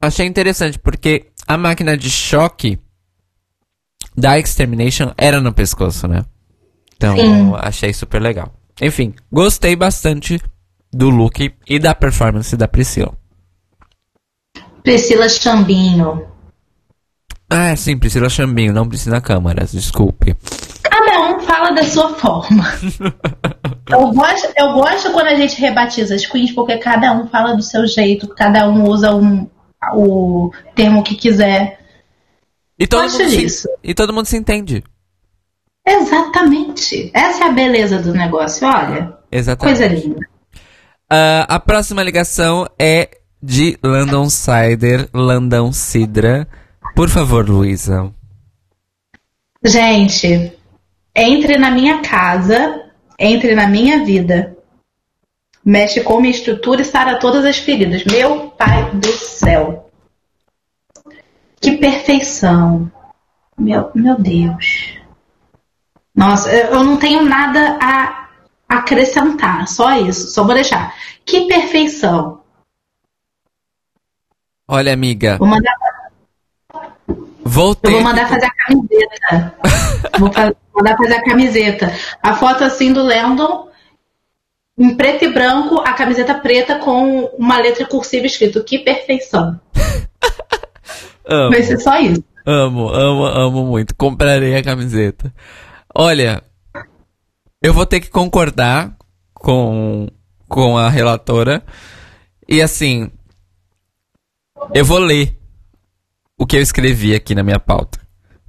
Achei 0.00 0.26
interessante, 0.26 0.78
porque 0.78 1.26
a 1.46 1.58
máquina 1.58 1.96
de 1.96 2.08
choque 2.08 2.78
da 4.16 4.38
Extermination 4.38 5.12
era 5.16 5.40
no 5.40 5.52
pescoço, 5.52 6.06
né? 6.06 6.24
Então, 6.96 7.16
Sim. 7.16 7.52
achei 7.56 7.92
super 7.92 8.20
legal. 8.20 8.52
Enfim, 8.80 9.14
gostei 9.30 9.76
bastante 9.76 10.40
do 10.92 11.10
look 11.10 11.52
e 11.66 11.78
da 11.78 11.94
performance 11.94 12.56
da 12.56 12.66
Priscila. 12.66 13.16
Priscila 14.82 15.28
Chambinho. 15.28 16.26
Ah, 17.50 17.74
sim, 17.76 17.96
Priscila 17.98 18.28
Chambinho, 18.28 18.72
não 18.72 18.88
Priscila 18.88 19.20
Câmaras, 19.20 19.72
desculpe. 19.72 20.36
Fala 21.48 21.70
da 21.70 21.82
sua 21.82 22.10
forma. 22.10 22.62
eu, 23.88 24.12
gosto, 24.12 24.52
eu 24.54 24.72
gosto 24.74 25.10
quando 25.12 25.28
a 25.28 25.34
gente 25.34 25.58
rebatiza 25.58 26.14
as 26.14 26.26
queens, 26.26 26.52
porque 26.52 26.76
cada 26.76 27.10
um 27.14 27.26
fala 27.28 27.56
do 27.56 27.62
seu 27.62 27.86
jeito, 27.86 28.28
cada 28.28 28.68
um 28.68 28.84
usa 28.84 29.14
um, 29.14 29.48
o 29.94 30.52
termo 30.74 31.02
que 31.02 31.14
quiser. 31.14 31.80
E 32.78 32.86
todo, 32.86 33.04
Gosto 33.04 33.20
mundo 33.20 33.30
se, 33.30 33.36
disso. 33.38 33.68
e 33.82 33.94
todo 33.94 34.12
mundo 34.12 34.26
se 34.26 34.36
entende. 34.36 34.84
Exatamente. 35.86 37.10
Essa 37.14 37.44
é 37.44 37.48
a 37.48 37.52
beleza 37.52 37.98
do 37.98 38.12
negócio, 38.12 38.68
olha. 38.68 39.16
Exatamente. 39.32 39.78
Coisa 39.78 39.94
linda. 39.94 40.20
Ah, 41.10 41.46
a 41.48 41.58
próxima 41.58 42.02
ligação 42.02 42.68
é 42.78 43.08
de 43.42 43.78
Landon 43.82 44.28
Cider, 44.28 45.08
Landão 45.14 45.72
Sidra. 45.72 46.46
Por 46.94 47.08
favor, 47.08 47.48
Luísa. 47.48 48.12
Gente, 49.64 50.57
entre 51.14 51.58
na 51.58 51.70
minha 51.70 52.00
casa, 52.02 52.90
entre 53.18 53.54
na 53.54 53.66
minha 53.66 54.04
vida. 54.04 54.56
Mexe 55.64 56.00
com 56.02 56.20
minha 56.20 56.30
estrutura 56.30 56.82
e 56.82 56.84
sara 56.84 57.18
todas 57.18 57.44
as 57.44 57.58
feridas. 57.58 58.04
Meu 58.04 58.50
pai 58.50 58.90
do 58.92 59.12
céu. 59.12 59.90
Que 61.60 61.76
perfeição. 61.76 62.90
Meu, 63.58 63.90
meu 63.94 64.16
Deus. 64.16 64.96
Nossa, 66.14 66.50
eu 66.50 66.82
não 66.82 66.96
tenho 66.96 67.22
nada 67.22 67.78
a 67.80 68.28
acrescentar. 68.68 69.68
Só 69.68 69.92
isso. 70.00 70.28
Só 70.28 70.44
vou 70.44 70.54
deixar. 70.54 70.94
Que 71.24 71.46
perfeição. 71.46 72.42
Olha, 74.66 74.92
amiga, 74.92 75.38
Vou 75.38 75.48
mandar, 75.48 75.72
eu 77.48 77.52
voltei. 77.52 77.92
vou 77.92 78.02
mandar 78.02 78.28
fazer 78.28 78.46
a 78.46 78.50
camiseta. 78.50 79.54
vou 80.18 80.32
fa- 80.32 80.54
mandar 80.74 80.96
fazer 80.96 81.14
a 81.14 81.24
camiseta. 81.24 81.92
A 82.22 82.34
foto 82.34 82.64
assim 82.64 82.92
do 82.92 83.02
Landon. 83.02 83.68
Em 84.80 84.94
preto 84.96 85.24
e 85.24 85.32
branco, 85.32 85.80
a 85.80 85.92
camiseta 85.92 86.34
preta 86.36 86.78
com 86.78 87.24
uma 87.36 87.58
letra 87.58 87.84
cursiva 87.84 88.26
escrito 88.26 88.62
Que 88.62 88.78
perfeição. 88.78 89.58
Amo, 91.26 91.50
Vai 91.50 91.62
ser 91.62 91.78
só 91.80 91.98
isso. 91.98 92.22
amo, 92.46 92.88
amo, 92.88 93.24
amo 93.26 93.66
muito. 93.66 93.94
Comprarei 93.94 94.56
a 94.56 94.62
camiseta. 94.62 95.34
Olha, 95.94 96.42
eu 97.62 97.74
vou 97.74 97.84
ter 97.84 98.00
que 98.00 98.08
concordar 98.08 98.94
com, 99.34 100.06
com 100.48 100.78
a 100.78 100.88
relatora. 100.88 101.62
E 102.48 102.62
assim, 102.62 103.10
eu 104.72 104.84
vou 104.84 104.98
ler 104.98 105.37
o 106.38 106.46
que 106.46 106.56
eu 106.56 106.62
escrevi 106.62 107.14
aqui 107.14 107.34
na 107.34 107.42
minha 107.42 107.58
pauta. 107.58 107.98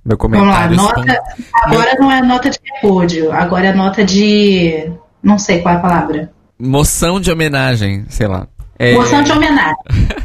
Meu 0.05 0.17
Vamos 0.17 0.39
lá, 0.47 0.67
comentário. 0.67 0.77
nota. 0.77 1.21
Agora 1.65 1.95
não 1.99 2.11
é 2.11 2.21
nota 2.21 2.49
de 2.49 2.57
repúdio, 2.73 3.31
agora 3.31 3.67
é 3.67 3.73
nota 3.73 4.03
de. 4.05 4.91
Não 5.21 5.37
sei 5.37 5.61
qual 5.61 5.75
é 5.75 5.77
a 5.77 5.81
palavra. 5.81 6.31
Moção 6.57 7.19
de 7.19 7.29
homenagem, 7.31 8.05
sei 8.09 8.27
lá. 8.27 8.47
É, 8.77 8.93
Moção 8.93 9.21
de 9.21 9.31
homenagem. 9.31 9.75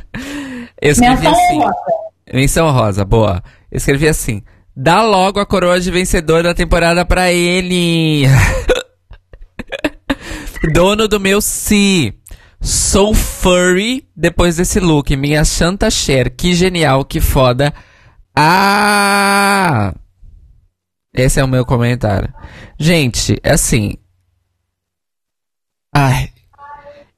eu 0.81 0.93
escrevi 0.93 1.15
Menção 1.17 1.33
assim. 1.33 1.55
honrosa. 1.57 1.75
Menção 2.33 2.71
rosa, 2.71 3.05
boa. 3.05 3.43
Eu 3.71 3.77
escrevi 3.79 4.09
assim: 4.09 4.43
dá 4.77 5.03
logo 5.03 5.41
a 5.41 5.47
coroa 5.47 5.81
de 5.81 5.91
vencedor 5.91 6.43
da 6.45 6.55
temporada 6.55 7.05
pra 7.05 7.33
ele. 7.33 8.25
Dono 10.73 11.07
do 11.09 11.21
meu 11.21 11.41
si. 11.43 12.15
Sou 12.65 13.13
furry 13.15 14.09
depois 14.17 14.57
desse 14.57 14.81
look. 14.81 15.15
Minha 15.17 15.45
Shanta 15.45 15.91
Cher. 15.91 16.31
Que 16.35 16.55
genial, 16.55 17.05
que 17.05 17.21
foda. 17.21 17.75
Ah! 18.35 19.95
Esse 21.13 21.39
é 21.41 21.45
o 21.45 21.49
meu 21.49 21.65
comentário. 21.65 22.33
Gente, 22.79 23.39
é 23.43 23.53
assim. 23.53 23.95
Ai. 25.95 26.31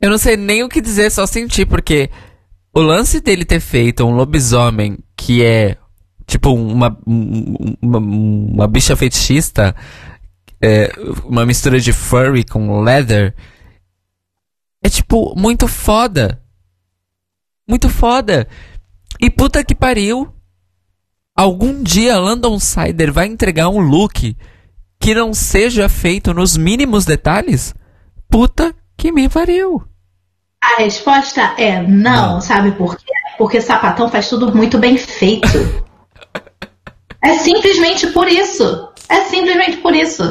Eu 0.00 0.10
não 0.10 0.18
sei 0.18 0.36
nem 0.36 0.62
o 0.62 0.68
que 0.68 0.80
dizer, 0.80 1.10
só 1.10 1.26
sentir, 1.26 1.64
porque 1.64 2.10
o 2.74 2.80
lance 2.80 3.20
dele 3.20 3.44
ter 3.44 3.60
feito 3.60 4.04
um 4.04 4.10
lobisomem 4.14 4.98
que 5.16 5.42
é 5.42 5.78
tipo 6.26 6.52
uma, 6.52 6.98
um- 7.06 7.76
uma, 7.80 7.98
uma 7.98 8.66
bicha 8.68 8.94
fetichista, 8.94 9.74
é, 10.60 10.90
uma 11.24 11.46
mistura 11.46 11.80
de 11.80 11.92
furry 11.92 12.44
com 12.44 12.82
leather, 12.82 13.34
é 14.82 14.88
tipo 14.88 15.34
muito 15.36 15.66
foda. 15.68 16.42
Muito 17.68 17.88
foda. 17.88 18.48
E 19.20 19.30
puta 19.30 19.64
que 19.64 19.74
pariu. 19.74 20.32
Algum 21.34 21.82
dia 21.82 22.18
Landon 22.18 22.58
Sider 22.58 23.12
vai 23.12 23.26
entregar 23.26 23.68
um 23.68 23.80
look 23.80 24.36
que 24.98 25.14
não 25.14 25.34
seja 25.34 25.88
feito 25.88 26.32
nos 26.32 26.56
mínimos 26.56 27.04
detalhes? 27.04 27.74
Puta 28.28 28.74
que 28.96 29.12
me 29.12 29.28
pariu. 29.28 29.82
A 30.62 30.80
resposta 30.82 31.42
é 31.58 31.82
não, 31.82 32.34
Não. 32.34 32.40
sabe 32.40 32.72
por 32.72 32.96
quê? 32.96 33.12
Porque 33.36 33.60
sapatão 33.60 34.08
faz 34.08 34.28
tudo 34.28 34.54
muito 34.56 34.78
bem 34.78 34.96
feito. 34.96 35.46
é 37.22 37.34
simplesmente 37.34 38.06
por 38.08 38.26
isso. 38.26 38.88
É 39.08 39.20
simplesmente 39.26 39.76
por 39.78 39.94
isso. 39.94 40.22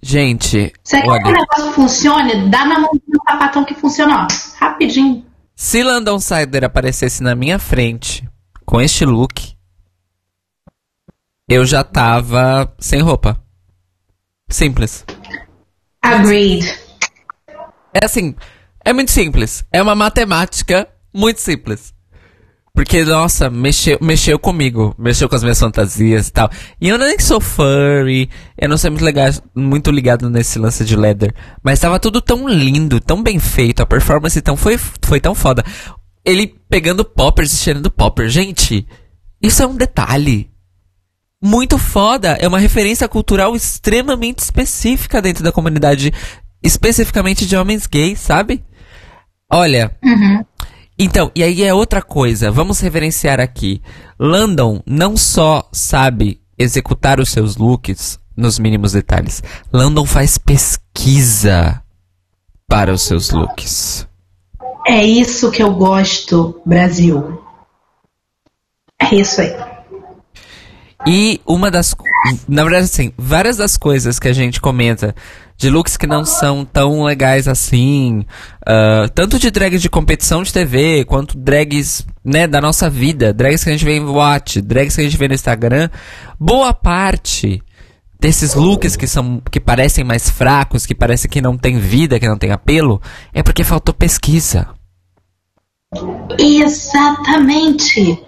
Gente, 0.00 0.72
Você 0.82 0.96
quer 0.96 1.02
que 1.02 1.08
o 1.08 1.12
olha, 1.12 1.32
negócio 1.32 1.72
funcione? 1.72 2.48
Dá 2.50 2.64
na 2.64 2.78
mão 2.78 2.90
do 2.92 3.20
sapatão 3.28 3.64
que 3.64 3.74
funciona, 3.74 4.24
ó. 4.24 4.28
Rapidinho. 4.64 5.24
se 5.56 5.82
Landon 5.82 6.20
Sider 6.20 6.64
aparecesse 6.64 7.22
na 7.22 7.34
minha 7.34 7.58
frente 7.58 8.28
com 8.64 8.80
este 8.80 9.04
look, 9.04 9.56
eu 11.48 11.64
já 11.66 11.82
tava 11.82 12.72
sem 12.78 13.00
roupa. 13.00 13.40
Simples. 14.48 15.04
Agreed. 16.02 16.64
É 17.92 18.04
assim, 18.04 18.34
é 18.84 18.92
muito 18.92 19.10
simples. 19.10 19.64
É 19.72 19.82
uma 19.82 19.94
matemática 19.94 20.88
muito 21.12 21.40
simples. 21.40 21.92
Porque, 22.78 23.04
nossa, 23.04 23.50
mexeu, 23.50 23.98
mexeu 24.00 24.38
comigo. 24.38 24.94
Mexeu 24.96 25.28
com 25.28 25.34
as 25.34 25.42
minhas 25.42 25.58
fantasias 25.58 26.28
e 26.28 26.32
tal. 26.32 26.48
E 26.80 26.88
eu 26.88 26.96
nem 26.96 27.18
sou 27.18 27.40
furry. 27.40 28.30
Eu 28.56 28.68
não 28.68 28.78
sou 28.78 28.88
muito, 28.88 29.04
legal, 29.04 29.28
muito 29.52 29.90
ligado 29.90 30.30
nesse 30.30 30.60
lance 30.60 30.84
de 30.84 30.94
leather. 30.94 31.34
Mas 31.60 31.80
tava 31.80 31.98
tudo 31.98 32.20
tão 32.20 32.48
lindo, 32.48 33.00
tão 33.00 33.20
bem 33.20 33.40
feito. 33.40 33.82
A 33.82 33.86
performance 33.86 34.40
tão, 34.40 34.56
foi, 34.56 34.78
foi 35.04 35.18
tão 35.18 35.34
foda. 35.34 35.64
Ele 36.24 36.54
pegando 36.70 37.04
poppers 37.04 37.52
e 37.52 37.56
cheirando 37.56 37.90
popper. 37.90 38.28
Gente, 38.28 38.86
isso 39.42 39.60
é 39.60 39.66
um 39.66 39.74
detalhe. 39.74 40.48
Muito 41.42 41.78
foda. 41.78 42.38
É 42.40 42.46
uma 42.46 42.60
referência 42.60 43.08
cultural 43.08 43.56
extremamente 43.56 44.38
específica 44.38 45.20
dentro 45.20 45.42
da 45.42 45.50
comunidade. 45.50 46.12
Especificamente 46.62 47.44
de 47.44 47.56
homens 47.56 47.88
gays, 47.88 48.20
sabe? 48.20 48.62
Olha, 49.50 49.96
Uhum. 50.04 50.44
Então, 50.98 51.30
e 51.34 51.42
aí 51.42 51.62
é 51.62 51.72
outra 51.72 52.02
coisa, 52.02 52.50
vamos 52.50 52.80
reverenciar 52.80 53.40
aqui. 53.40 53.80
Landon 54.18 54.82
não 54.84 55.16
só 55.16 55.68
sabe 55.72 56.40
executar 56.58 57.20
os 57.20 57.30
seus 57.30 57.56
looks 57.56 58.18
nos 58.36 58.58
mínimos 58.58 58.92
detalhes, 58.92 59.42
Landon 59.72 60.04
faz 60.04 60.38
pesquisa 60.38 61.82
para 62.66 62.92
os 62.92 63.02
seus 63.02 63.30
looks. 63.30 64.06
É 64.86 65.04
isso 65.04 65.50
que 65.50 65.62
eu 65.62 65.72
gosto, 65.74 66.60
Brasil. 66.64 67.42
É 69.00 69.14
isso 69.14 69.40
aí. 69.40 69.77
E 71.06 71.40
uma 71.46 71.70
das. 71.70 71.94
Na 72.48 72.62
verdade, 72.62 72.84
assim, 72.84 73.12
várias 73.16 73.56
das 73.56 73.76
coisas 73.76 74.18
que 74.18 74.28
a 74.28 74.32
gente 74.32 74.60
comenta 74.60 75.14
de 75.56 75.70
looks 75.70 75.96
que 75.96 76.06
não 76.06 76.24
são 76.24 76.64
tão 76.64 77.02
legais 77.02 77.48
assim, 77.48 78.24
ah, 78.64 79.08
tanto 79.12 79.38
de 79.38 79.50
drags 79.50 79.82
de 79.82 79.90
competição 79.90 80.42
de 80.42 80.52
TV, 80.52 81.04
quanto 81.04 81.36
drags, 81.36 82.06
né, 82.24 82.46
da 82.46 82.60
nossa 82.60 82.88
vida, 82.88 83.32
drags 83.32 83.64
que 83.64 83.70
a 83.70 83.72
gente 83.72 83.84
vê 83.84 83.96
em 83.96 84.04
Watch, 84.04 84.60
drags 84.60 84.94
que 84.94 85.00
a 85.00 85.04
gente 85.04 85.16
vê 85.16 85.26
no 85.26 85.34
Instagram, 85.34 85.90
boa 86.38 86.72
parte 86.72 87.60
desses 88.20 88.54
looks 88.54 88.96
que 88.96 89.06
são 89.06 89.42
que 89.50 89.58
parecem 89.58 90.04
mais 90.04 90.30
fracos, 90.30 90.86
que 90.86 90.94
parecem 90.94 91.30
que 91.30 91.40
não 91.40 91.56
tem 91.56 91.78
vida, 91.78 92.20
que 92.20 92.28
não 92.28 92.38
tem 92.38 92.52
apelo, 92.52 93.02
é 93.32 93.42
porque 93.42 93.64
faltou 93.64 93.94
pesquisa. 93.94 94.68
Exatamente. 96.38 98.22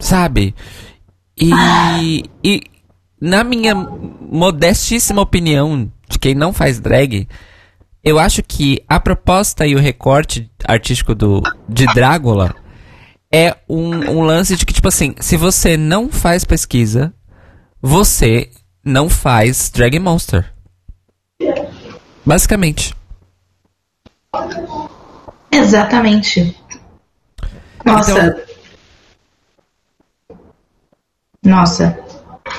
sabe? 0.00 0.54
E, 1.40 2.24
e 2.44 2.60
na 3.20 3.42
minha 3.42 3.74
modestíssima 3.74 5.22
opinião 5.22 5.90
de 6.08 6.18
quem 6.18 6.34
não 6.34 6.52
faz 6.52 6.78
drag, 6.80 7.26
eu 8.02 8.18
acho 8.18 8.42
que 8.42 8.82
a 8.88 8.98
proposta 8.98 9.66
e 9.66 9.74
o 9.74 9.78
recorte 9.78 10.50
artístico 10.64 11.14
do 11.14 11.42
de 11.68 11.86
Drácula 11.94 12.54
é 13.32 13.56
um, 13.68 13.90
um 14.10 14.22
lance 14.22 14.56
de 14.56 14.66
que, 14.66 14.72
tipo 14.72 14.88
assim, 14.88 15.14
se 15.20 15.36
você 15.36 15.76
não 15.76 16.10
faz 16.10 16.44
pesquisa, 16.44 17.12
você 17.80 18.50
não 18.84 19.08
faz 19.08 19.70
Drag 19.70 19.98
Monster. 19.98 20.52
Basicamente. 22.24 22.94
Exatamente. 25.52 26.56
Nossa. 27.84 28.12
Então- 28.12 28.49
Nossa. 31.44 31.98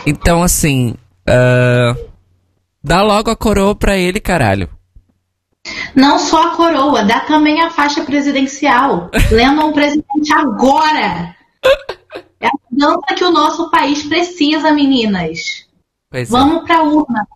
Então, 0.05 0.41
assim, 0.41 0.95
ah, 1.27 1.95
dá 2.83 3.01
logo 3.01 3.29
a 3.29 3.35
coroa 3.35 3.75
pra 3.75 3.97
ele, 3.97 4.19
caralho. 4.19 4.69
Não 5.95 6.17
só 6.17 6.47
a 6.47 6.55
coroa, 6.55 7.03
dá 7.03 7.19
também 7.21 7.61
a 7.61 7.69
faixa 7.69 8.03
presidencial. 8.03 9.09
Lennon 9.31 9.71
presidente 9.71 10.33
agora. 10.33 11.35
É 12.39 12.47
a 12.47 12.51
dança 12.71 13.15
que 13.15 13.23
o 13.23 13.31
nosso 13.31 13.69
país 13.69 14.03
precisa, 14.03 14.71
meninas. 14.71 15.67
Pois 16.09 16.27
é. 16.27 16.31
Vamos 16.31 16.63
pra 16.63 16.81
urna. 16.83 17.27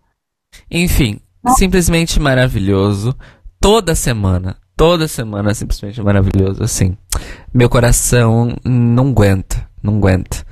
Enfim, 0.72 1.20
simplesmente 1.58 2.20
maravilhoso. 2.20 3.16
Toda 3.60 3.94
semana, 3.94 4.58
toda 4.76 5.08
semana 5.08 5.54
simplesmente 5.54 6.02
maravilhoso. 6.02 6.64
Assim, 6.64 6.98
meu 7.54 7.70
coração 7.70 8.56
não 8.64 9.10
aguenta, 9.10 9.70
não 9.82 9.98
aguenta. 9.98 10.46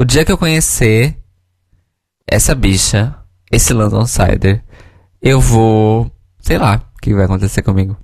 O 0.00 0.04
dia 0.06 0.24
que 0.24 0.32
eu 0.32 0.38
conhecer 0.38 1.14
essa 2.26 2.54
bicha, 2.54 3.14
esse 3.52 3.74
London 3.74 4.06
Cider, 4.06 4.64
eu 5.20 5.38
vou, 5.38 6.10
sei 6.40 6.56
lá, 6.56 6.80
o 6.96 7.00
que 7.02 7.12
vai 7.12 7.26
acontecer 7.26 7.60
comigo. 7.60 7.94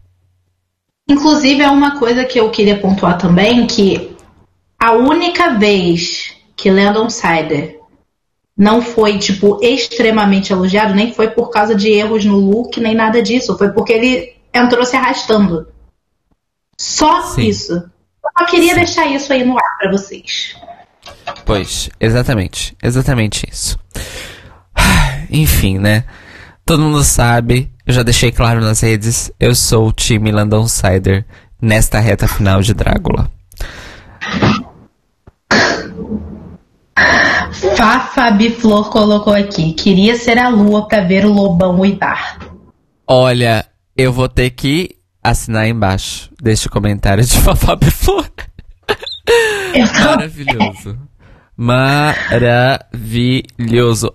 Inclusive, 1.09 1.63
é 1.63 1.71
uma 1.71 1.99
coisa 1.99 2.27
que 2.27 2.39
eu 2.39 2.51
queria 2.51 2.79
pontuar 2.79 3.17
também, 3.17 3.67
que 3.67 4.15
a 4.79 4.93
única 4.93 5.55
vez 5.55 6.37
que 6.55 6.71
Landon 6.71 7.09
Sider 7.09 7.81
não 8.55 8.83
foi, 8.83 9.17
tipo, 9.17 9.59
extremamente 9.63 10.53
elogiado, 10.53 10.95
nem 10.95 11.15
foi 11.15 11.31
por 11.31 11.49
causa 11.49 11.75
de 11.75 11.89
erros 11.89 12.27
no 12.27 12.37
look, 12.37 12.79
nem 12.79 12.95
nada 12.95 13.23
disso. 13.23 13.57
Foi 13.57 13.73
porque 13.73 13.95
ele 13.95 14.37
entrou 14.53 14.85
se 14.85 14.97
arrastando. 14.97 15.67
Só 16.79 17.23
Sim. 17.23 17.47
isso. 17.47 17.73
Eu 17.73 18.31
só 18.39 18.45
queria 18.45 18.75
deixar 18.75 19.07
isso 19.07 19.33
aí 19.33 19.43
no 19.47 19.57
ar 19.57 19.79
pra 19.79 19.91
vocês. 19.93 20.55
Pois, 21.45 21.89
exatamente. 22.01 22.77
Exatamente 22.83 23.47
isso. 23.51 23.79
Enfim, 25.31 25.79
né? 25.79 26.05
Todo 26.65 26.83
mundo 26.83 27.03
sabe, 27.05 27.71
eu 27.87 27.95
já 27.95 28.03
deixei 28.03 28.33
claro 28.33 28.61
nas 28.61 28.81
redes, 28.81 29.31
eu 29.39 29.55
sou 29.55 29.89
o 29.89 29.93
time 29.93 30.33
Landon 30.33 30.67
Sider 30.67 31.25
nesta 31.63 32.01
reta 32.01 32.27
final 32.27 32.61
de 32.61 32.75
Drácula. 32.75 33.31
Fá 37.77 38.01
Fabi 38.15 38.51
Flor 38.51 38.91
colocou 38.91 39.33
aqui. 39.33 39.73
Queria 39.75 40.17
ser 40.17 40.39
a 40.39 40.49
lua 40.49 40.89
pra 40.89 41.03
ver 41.03 41.25
o 41.25 41.33
lobão 41.33 41.79
uivar. 41.81 42.39
Olha, 43.07 43.65
eu 43.97 44.13
vou 44.13 44.29
ter 44.29 44.51
que 44.51 44.97
assinar 45.23 45.69
embaixo 45.69 46.31
deste 46.41 46.69
comentário 46.69 47.25
de 47.25 47.37
Fafá 47.41 47.77
Flor. 47.91 48.29
Eu 49.75 49.87
tô- 49.89 50.05
Maravilhoso. 50.17 50.99
Maravilhoso. 51.57 52.93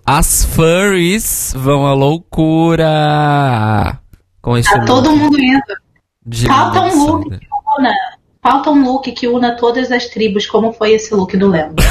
As 0.06 0.46
furries 0.46 1.54
vão 1.58 1.88
à 1.88 1.94
loucura. 1.94 2.88
Com 4.42 4.58
este 4.58 4.72
Tá 4.72 4.86
todo 4.86 5.16
mundo 5.16 5.40
indo. 5.40 5.64
Falta 6.48 6.82
um 6.82 7.06
look 7.06 7.30
que 7.30 7.48
una. 7.80 7.94
Falta 8.44 8.70
um 8.70 8.84
look 8.84 9.12
que 9.12 9.28
una 9.28 9.56
todas 9.56 9.92
as 9.92 10.06
tribos, 10.08 10.46
como 10.46 10.72
foi 10.72 10.92
esse 10.94 11.16
look 11.16 11.36
do 11.36 11.48
Lembro. 11.48 11.84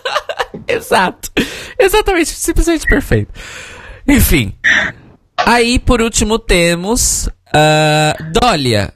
Exato. 0.66 1.30
Exatamente, 1.78 2.30
simplesmente 2.30 2.86
perfeito. 2.86 3.32
Enfim. 4.06 4.54
Aí, 5.36 5.78
por 5.78 6.00
último, 6.00 6.38
temos 6.38 7.28
ah, 7.54 8.16
Dólia. 8.32 8.92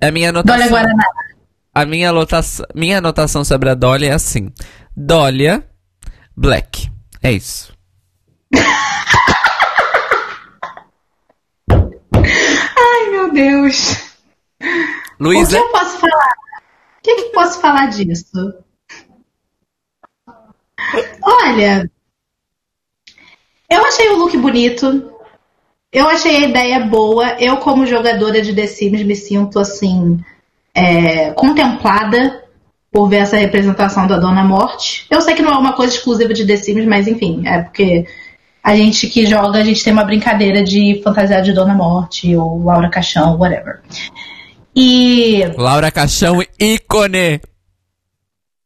A 0.00 0.10
minha 0.10 0.30
anotação, 0.30 0.58
Dólia 0.58 0.70
Guaraná. 0.70 1.04
a 1.74 1.86
minha 1.86 2.10
anotação, 2.10 2.66
minha 2.74 2.98
anotação 2.98 3.44
sobre 3.44 3.70
a 3.70 3.74
Dólia 3.74 4.08
é 4.08 4.12
assim. 4.12 4.50
Dólia 4.96 5.68
Black. 6.36 6.88
É 7.22 7.32
isso. 7.32 7.76
Ai, 11.68 13.10
meu 13.10 13.32
Deus. 13.32 13.92
O 14.60 14.64
que 14.64 15.14
Luísa, 15.18 15.58
eu 15.58 15.68
posso 15.70 15.98
falar? 15.98 16.32
O 16.98 17.02
que, 17.02 17.14
que 17.16 17.22
eu 17.22 17.32
posso 17.32 17.60
falar 17.60 17.86
disso? 17.86 18.54
Olha, 21.22 21.90
eu 23.68 23.84
achei 23.84 24.08
o 24.10 24.16
look 24.16 24.36
bonito. 24.36 25.10
Eu 25.92 26.08
achei 26.08 26.36
a 26.36 26.48
ideia 26.48 26.80
boa. 26.80 27.36
Eu, 27.40 27.56
como 27.56 27.86
jogadora 27.86 28.40
de 28.40 28.54
The 28.54 28.66
Sims, 28.66 29.02
me 29.02 29.16
sinto 29.16 29.58
assim 29.58 30.22
é, 30.72 31.32
contemplada 31.32 32.43
por 32.94 33.08
ver 33.08 33.16
essa 33.16 33.36
representação 33.36 34.06
da 34.06 34.16
Dona 34.18 34.44
Morte. 34.44 35.04
Eu 35.10 35.20
sei 35.20 35.34
que 35.34 35.42
não 35.42 35.52
é 35.52 35.58
uma 35.58 35.72
coisa 35.72 35.92
exclusiva 35.92 36.32
de 36.32 36.46
The 36.46 36.56
Sims, 36.56 36.86
mas 36.86 37.08
enfim, 37.08 37.42
é 37.44 37.60
porque 37.60 38.06
a 38.62 38.76
gente 38.76 39.08
que 39.08 39.26
joga, 39.26 39.58
a 39.58 39.64
gente 39.64 39.82
tem 39.82 39.92
uma 39.92 40.04
brincadeira 40.04 40.62
de 40.62 41.00
fantasiar 41.02 41.42
de 41.42 41.52
Dona 41.52 41.74
Morte 41.74 42.36
ou 42.36 42.62
Laura 42.62 42.88
Caixão, 42.88 43.36
whatever. 43.36 43.80
E 44.76 45.42
Laura 45.56 45.90
Caixão, 45.90 46.40
ícone. 46.56 47.40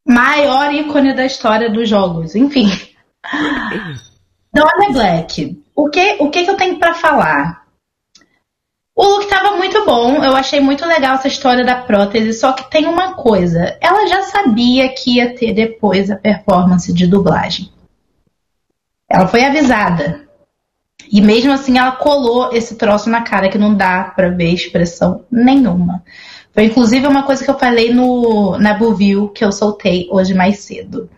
maior 0.06 0.74
ícone 0.74 1.14
da 1.14 1.24
história 1.24 1.70
dos 1.70 1.88
jogos, 1.88 2.36
enfim. 2.36 2.70
Donna 4.52 4.92
Black. 4.92 5.58
O 5.74 5.88
que, 5.88 6.16
o 6.20 6.28
que, 6.28 6.44
que 6.44 6.50
eu 6.50 6.56
tenho 6.56 6.78
pra 6.78 6.92
falar? 6.92 7.57
O 9.00 9.04
look 9.04 9.28
tava 9.28 9.56
muito 9.56 9.84
bom, 9.84 10.24
eu 10.24 10.34
achei 10.34 10.58
muito 10.58 10.84
legal 10.84 11.14
essa 11.14 11.28
história 11.28 11.64
da 11.64 11.76
prótese, 11.76 12.32
só 12.32 12.50
que 12.50 12.68
tem 12.68 12.84
uma 12.84 13.14
coisa, 13.14 13.78
ela 13.80 14.08
já 14.08 14.22
sabia 14.22 14.88
que 14.88 15.18
ia 15.18 15.36
ter 15.36 15.52
depois 15.52 16.10
a 16.10 16.16
performance 16.16 16.92
de 16.92 17.06
dublagem. 17.06 17.70
Ela 19.08 19.28
foi 19.28 19.44
avisada. 19.44 20.26
E 21.12 21.20
mesmo 21.20 21.52
assim 21.52 21.78
ela 21.78 21.92
colou 21.92 22.52
esse 22.52 22.74
troço 22.74 23.08
na 23.08 23.22
cara 23.22 23.48
que 23.48 23.56
não 23.56 23.72
dá 23.72 24.02
pra 24.02 24.30
ver 24.30 24.52
expressão 24.52 25.24
nenhuma. 25.30 26.02
Foi 26.52 26.64
inclusive 26.64 27.06
uma 27.06 27.22
coisa 27.22 27.44
que 27.44 27.50
eu 27.52 27.56
falei 27.56 27.94
no 27.94 28.58
na 28.58 28.74
Buview 28.74 29.28
que 29.28 29.44
eu 29.44 29.52
soltei 29.52 30.08
hoje 30.10 30.34
mais 30.34 30.58
cedo. 30.58 31.08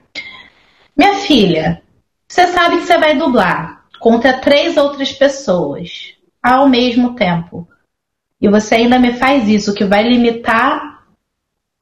Minha 0.95 1.15
filha, 1.15 1.81
você 2.29 2.47
sabe 2.49 2.77
que 2.77 2.87
você 2.87 2.99
vai 2.99 3.17
dublar 3.17 3.87
contra 3.99 4.35
três 4.35 4.77
outras 4.77 5.11
pessoas 5.11 6.15
ao 6.43 6.69
mesmo 6.69 7.15
tempo. 7.15 7.67
E 8.41 8.49
você 8.49 8.77
ainda 8.77 8.99
me 8.99 9.15
faz 9.15 9.49
isso, 9.49 9.75
que 9.75 9.85
vai 9.85 10.03
limitar 10.03 11.05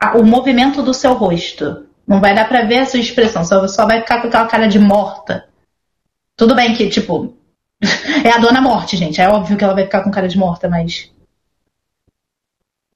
a- 0.00 0.16
o 0.16 0.24
movimento 0.24 0.82
do 0.82 0.92
seu 0.92 1.14
rosto. 1.14 1.86
Não 2.06 2.20
vai 2.20 2.34
dar 2.34 2.48
pra 2.48 2.62
ver 2.62 2.78
a 2.78 2.86
sua 2.86 3.00
expressão, 3.00 3.44
só, 3.44 3.66
só 3.68 3.86
vai 3.86 4.00
ficar 4.00 4.20
com 4.20 4.28
aquela 4.28 4.46
cara 4.48 4.66
de 4.66 4.78
morta. 4.78 5.48
Tudo 6.36 6.54
bem 6.54 6.74
que, 6.74 6.88
tipo, 6.88 7.36
é 8.24 8.30
a 8.30 8.38
dona 8.38 8.60
morte, 8.60 8.96
gente. 8.96 9.20
É 9.20 9.28
óbvio 9.28 9.56
que 9.56 9.64
ela 9.64 9.74
vai 9.74 9.84
ficar 9.84 10.02
com 10.02 10.10
cara 10.10 10.28
de 10.28 10.38
morta, 10.38 10.68
mas. 10.68 11.10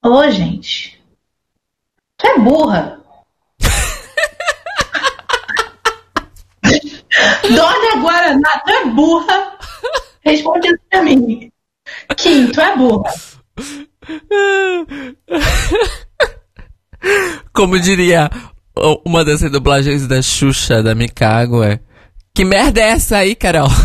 Ô, 0.04 0.28
gente. 0.30 1.00
Tu 2.16 2.26
é 2.26 2.38
burra. 2.38 3.00
Dona 7.54 8.00
Guaraná, 8.02 8.58
tu 8.64 8.70
é 8.70 8.84
burra. 8.86 9.58
Responde 10.24 10.68
isso 10.68 10.78
pra 10.88 11.02
mim. 11.02 11.52
Kim, 12.16 12.50
tu 12.50 12.60
é 12.60 12.76
burra. 12.76 13.12
Como 17.52 17.78
diria 17.78 18.30
uma 19.04 19.24
das 19.24 19.40
redublagens 19.42 20.06
da 20.06 20.22
Xuxa, 20.22 20.82
da 20.82 20.94
Mikago, 20.94 21.62
é... 21.62 21.80
Que 22.34 22.44
merda 22.44 22.80
é 22.80 22.90
essa 22.90 23.18
aí, 23.18 23.34
Carol? 23.34 23.68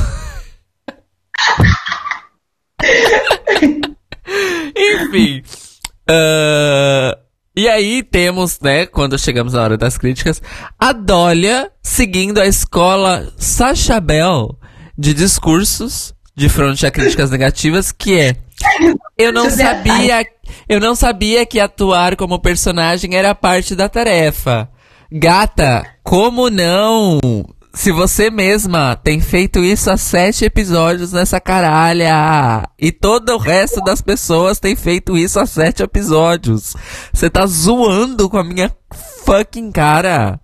Enfim. 4.76 5.44
ah, 6.10 7.18
e 7.56 7.68
aí 7.68 8.04
temos, 8.04 8.60
né, 8.60 8.86
quando 8.86 9.18
chegamos 9.18 9.54
na 9.54 9.64
hora 9.64 9.76
das 9.76 9.98
críticas, 9.98 10.42
a 10.80 10.94
Dólia 10.94 11.72
seguindo 11.82 12.40
a 12.40 12.46
escola 12.46 13.34
Sacha 13.36 14.00
Bell 14.00 14.58
de 14.96 15.14
discursos 15.14 16.14
de 16.36 16.48
fronte 16.50 16.86
a 16.86 16.92
críticas 16.92 17.32
negativas, 17.32 17.92
que 17.92 18.20
é 18.20 18.36
eu 19.18 19.32
não 19.32 19.50
sabia, 19.50 20.26
eu 20.68 20.80
não 20.80 20.96
sabia 20.96 21.46
que 21.46 21.60
atuar 21.60 22.16
como 22.16 22.40
personagem 22.40 23.16
era 23.16 23.34
parte 23.36 23.76
da 23.76 23.88
tarefa. 23.90 24.70
Gata, 25.12 25.86
como 26.04 26.50
não? 26.50 27.20
Se 27.74 27.92
você 27.92 28.32
mesma 28.32 28.96
tem 28.96 29.22
feito 29.22 29.60
isso 29.64 29.92
há 29.92 29.98
sete 29.98 30.44
episódios 30.46 31.14
nessa 31.14 31.40
caralha. 31.40 32.68
E 32.80 32.92
todo 32.92 33.34
o 33.36 33.38
resto 33.38 33.80
das 33.82 34.02
pessoas 34.02 34.60
tem 34.60 34.76
feito 34.76 35.16
isso 35.16 35.40
há 35.40 35.46
sete 35.46 35.84
episódios. 35.84 36.74
Você 37.14 37.30
tá 37.30 37.46
zoando 37.46 38.28
com 38.30 38.38
a 38.38 38.44
minha 38.44 38.76
fucking 39.24 39.72
cara. 39.72 40.40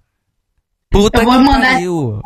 Puta 0.92 1.22
Eu 1.22 1.26
vou 1.26 1.34
que 1.34 1.40
mandar- 1.44 1.72
pariu. 1.74 2.22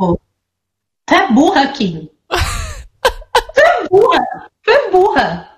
Tu 1.05 1.13
é 1.15 1.31
burra, 1.31 1.67
Kim. 1.67 2.09
tu 2.29 3.61
é 3.61 3.87
burra. 3.89 4.19
Tu 4.61 4.71
é 4.71 4.91
burra. 4.91 5.49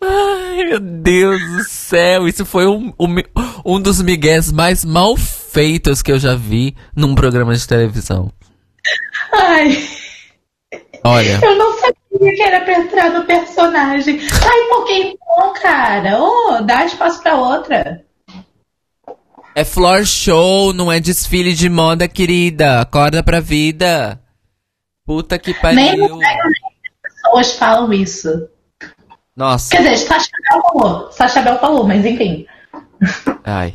Ai, 0.00 0.64
meu 0.64 0.80
Deus 0.80 1.40
do 1.40 1.64
céu. 1.64 2.26
Isso 2.26 2.44
foi 2.44 2.66
um, 2.66 2.92
um, 2.98 3.14
um 3.64 3.80
dos 3.80 4.02
migués 4.02 4.50
mais 4.50 4.84
mal 4.84 5.16
feitos 5.16 6.02
que 6.02 6.10
eu 6.10 6.18
já 6.18 6.34
vi 6.34 6.74
num 6.94 7.14
programa 7.14 7.54
de 7.54 7.66
televisão. 7.66 8.30
Ai, 9.32 9.88
Olha, 11.04 11.40
eu 11.42 11.56
não 11.56 11.72
sabia 11.78 12.34
que 12.36 12.42
era 12.42 12.60
pra 12.60 12.78
entrar 12.78 13.10
no 13.10 13.24
personagem. 13.24 14.20
Ai, 14.20 14.68
por 14.68 14.84
que 14.86 14.92
então, 14.92 15.52
cara? 15.54 16.20
Ô, 16.22 16.60
dá 16.62 16.84
espaço 16.84 17.22
pra 17.22 17.36
outra. 17.36 18.04
é 19.54 19.64
floor 19.64 20.04
show, 20.04 20.72
não 20.72 20.90
é 20.92 21.00
desfile 21.00 21.54
de 21.54 21.68
moda, 21.68 22.06
querida. 22.06 22.80
Acorda 22.80 23.22
pra 23.22 23.40
vida. 23.40 24.20
Puta 25.04 25.38
que 25.38 25.52
Nem 25.52 25.60
pariu. 25.60 26.08
no 26.08 26.20
as 26.22 27.14
pessoas 27.14 27.56
falam 27.56 27.92
isso. 27.92 28.48
Nossa, 29.36 29.70
Quer 29.70 29.82
dizer, 29.82 29.96
Sacha 30.06 30.30
Bell 30.50 30.62
falou. 30.62 31.12
Sacha 31.12 31.42
Bel 31.42 31.58
falou, 31.58 31.86
mas 31.86 32.04
enfim. 32.04 32.46
ai. 33.44 33.74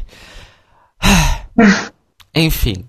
Enfim. 2.36 2.86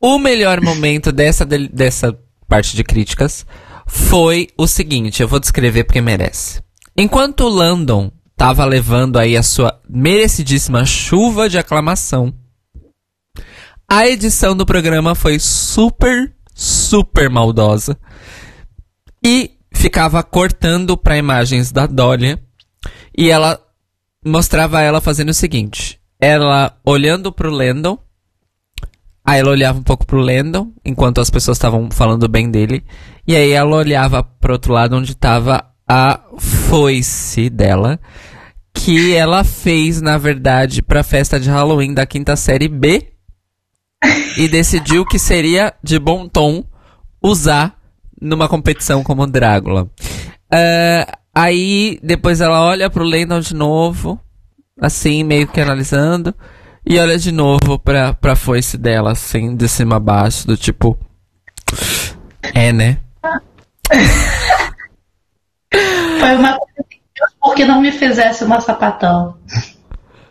O 0.00 0.18
melhor 0.18 0.60
momento 0.62 1.12
dessa, 1.12 1.44
dessa 1.44 2.18
parte 2.46 2.74
de 2.74 2.82
críticas 2.82 3.44
foi 3.86 4.48
o 4.56 4.66
seguinte, 4.66 5.20
eu 5.20 5.28
vou 5.28 5.38
descrever 5.38 5.84
porque 5.84 6.00
merece. 6.00 6.62
Enquanto 6.96 7.44
o 7.44 7.48
Landon 7.48 8.10
tava 8.36 8.64
levando 8.64 9.18
aí 9.18 9.36
a 9.36 9.42
sua 9.42 9.80
merecidíssima 9.88 10.86
chuva 10.86 11.48
de 11.48 11.58
aclamação. 11.58 12.32
A 13.90 14.06
edição 14.06 14.56
do 14.56 14.64
programa 14.64 15.14
foi 15.14 15.38
super, 15.40 16.32
super 16.54 17.28
maldosa. 17.28 17.98
E 19.24 19.57
ficava 19.78 20.22
cortando 20.22 20.96
para 20.96 21.16
imagens 21.16 21.70
da 21.70 21.86
Dólia. 21.86 22.38
E 23.16 23.30
ela 23.30 23.58
mostrava 24.24 24.82
ela 24.82 25.00
fazendo 25.00 25.30
o 25.30 25.34
seguinte: 25.34 26.00
ela 26.20 26.76
olhando 26.84 27.32
pro 27.32 27.50
Landon. 27.50 27.98
Aí 29.24 29.40
ela 29.40 29.50
olhava 29.50 29.78
um 29.78 29.82
pouco 29.82 30.06
pro 30.06 30.20
Landon, 30.20 30.72
enquanto 30.82 31.20
as 31.20 31.28
pessoas 31.28 31.58
estavam 31.58 31.90
falando 31.90 32.26
bem 32.28 32.50
dele. 32.50 32.82
E 33.26 33.36
aí 33.36 33.50
ela 33.50 33.76
olhava 33.76 34.22
pro 34.22 34.54
outro 34.54 34.72
lado 34.72 34.96
onde 34.96 35.14
tava 35.14 35.64
a 35.86 36.20
foice 36.38 37.50
dela. 37.50 38.00
Que 38.72 39.14
ela 39.14 39.44
fez, 39.44 40.00
na 40.00 40.16
verdade, 40.16 40.80
pra 40.80 41.02
festa 41.02 41.38
de 41.38 41.50
Halloween 41.50 41.92
da 41.92 42.06
quinta 42.06 42.36
série 42.36 42.68
B. 42.68 43.12
E 44.38 44.48
decidiu 44.48 45.04
que 45.04 45.18
seria 45.18 45.74
de 45.82 45.98
bom 45.98 46.26
tom 46.26 46.64
usar 47.22 47.77
numa 48.20 48.48
competição 48.48 49.02
como 49.02 49.26
Drácula. 49.26 49.88
Ah, 50.50 51.18
aí 51.34 51.98
depois 52.02 52.40
ela 52.40 52.62
olha 52.62 52.90
pro 52.90 53.04
Landon 53.04 53.40
de 53.40 53.54
novo, 53.54 54.20
assim, 54.80 55.22
meio 55.22 55.46
que 55.46 55.60
analisando, 55.60 56.34
e 56.84 56.98
olha 56.98 57.18
de 57.18 57.30
novo 57.30 57.78
pra, 57.78 58.14
pra 58.14 58.36
foice 58.36 58.78
dela, 58.78 59.12
assim, 59.12 59.54
de 59.54 59.68
cima 59.68 59.96
a 59.96 60.00
baixo, 60.00 60.46
do 60.46 60.56
tipo. 60.56 60.98
É, 62.54 62.72
né? 62.72 62.98
Foi 66.18 66.34
uma 66.34 66.56
coisa 66.58 66.80
assim, 66.80 67.00
Deus, 67.14 67.34
por 67.40 67.54
que 67.54 67.64
não 67.64 67.80
me 67.80 67.92
fizesse 67.92 68.44
uma 68.44 68.60
sapatão? 68.60 69.36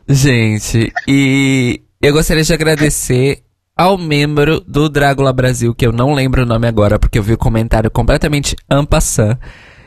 Gente, 0.07 0.91
e 1.07 1.81
eu 2.01 2.13
gostaria 2.13 2.43
de 2.43 2.53
agradecer 2.53 3.43
ao 3.77 3.97
membro 3.97 4.59
do 4.61 4.89
Drácula 4.89 5.31
Brasil, 5.31 5.73
que 5.75 5.85
eu 5.85 5.91
não 5.91 6.13
lembro 6.13 6.43
o 6.43 6.45
nome 6.45 6.67
agora, 6.67 6.97
porque 6.97 7.19
eu 7.19 7.23
vi 7.23 7.33
o 7.33 7.37
comentário 7.37 7.91
completamente 7.91 8.55
ampassant, 8.69 9.37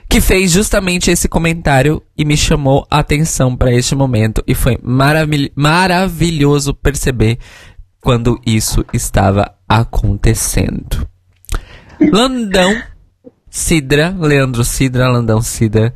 que 0.08 0.20
fez 0.20 0.50
justamente 0.50 1.10
esse 1.10 1.28
comentário 1.28 2.02
e 2.16 2.24
me 2.24 2.36
chamou 2.36 2.86
a 2.90 2.98
atenção 2.98 3.56
para 3.56 3.72
este 3.72 3.94
momento. 3.94 4.42
E 4.46 4.54
foi 4.54 4.78
maravil- 4.82 5.50
maravilhoso 5.54 6.74
perceber 6.74 7.38
quando 8.00 8.40
isso 8.46 8.84
estava 8.92 9.54
acontecendo. 9.68 11.06
Landão 12.00 12.80
Sidra, 13.48 14.16
Leandro 14.18 14.64
Sidra, 14.64 15.08
Landão 15.08 15.42
Sidra. 15.42 15.94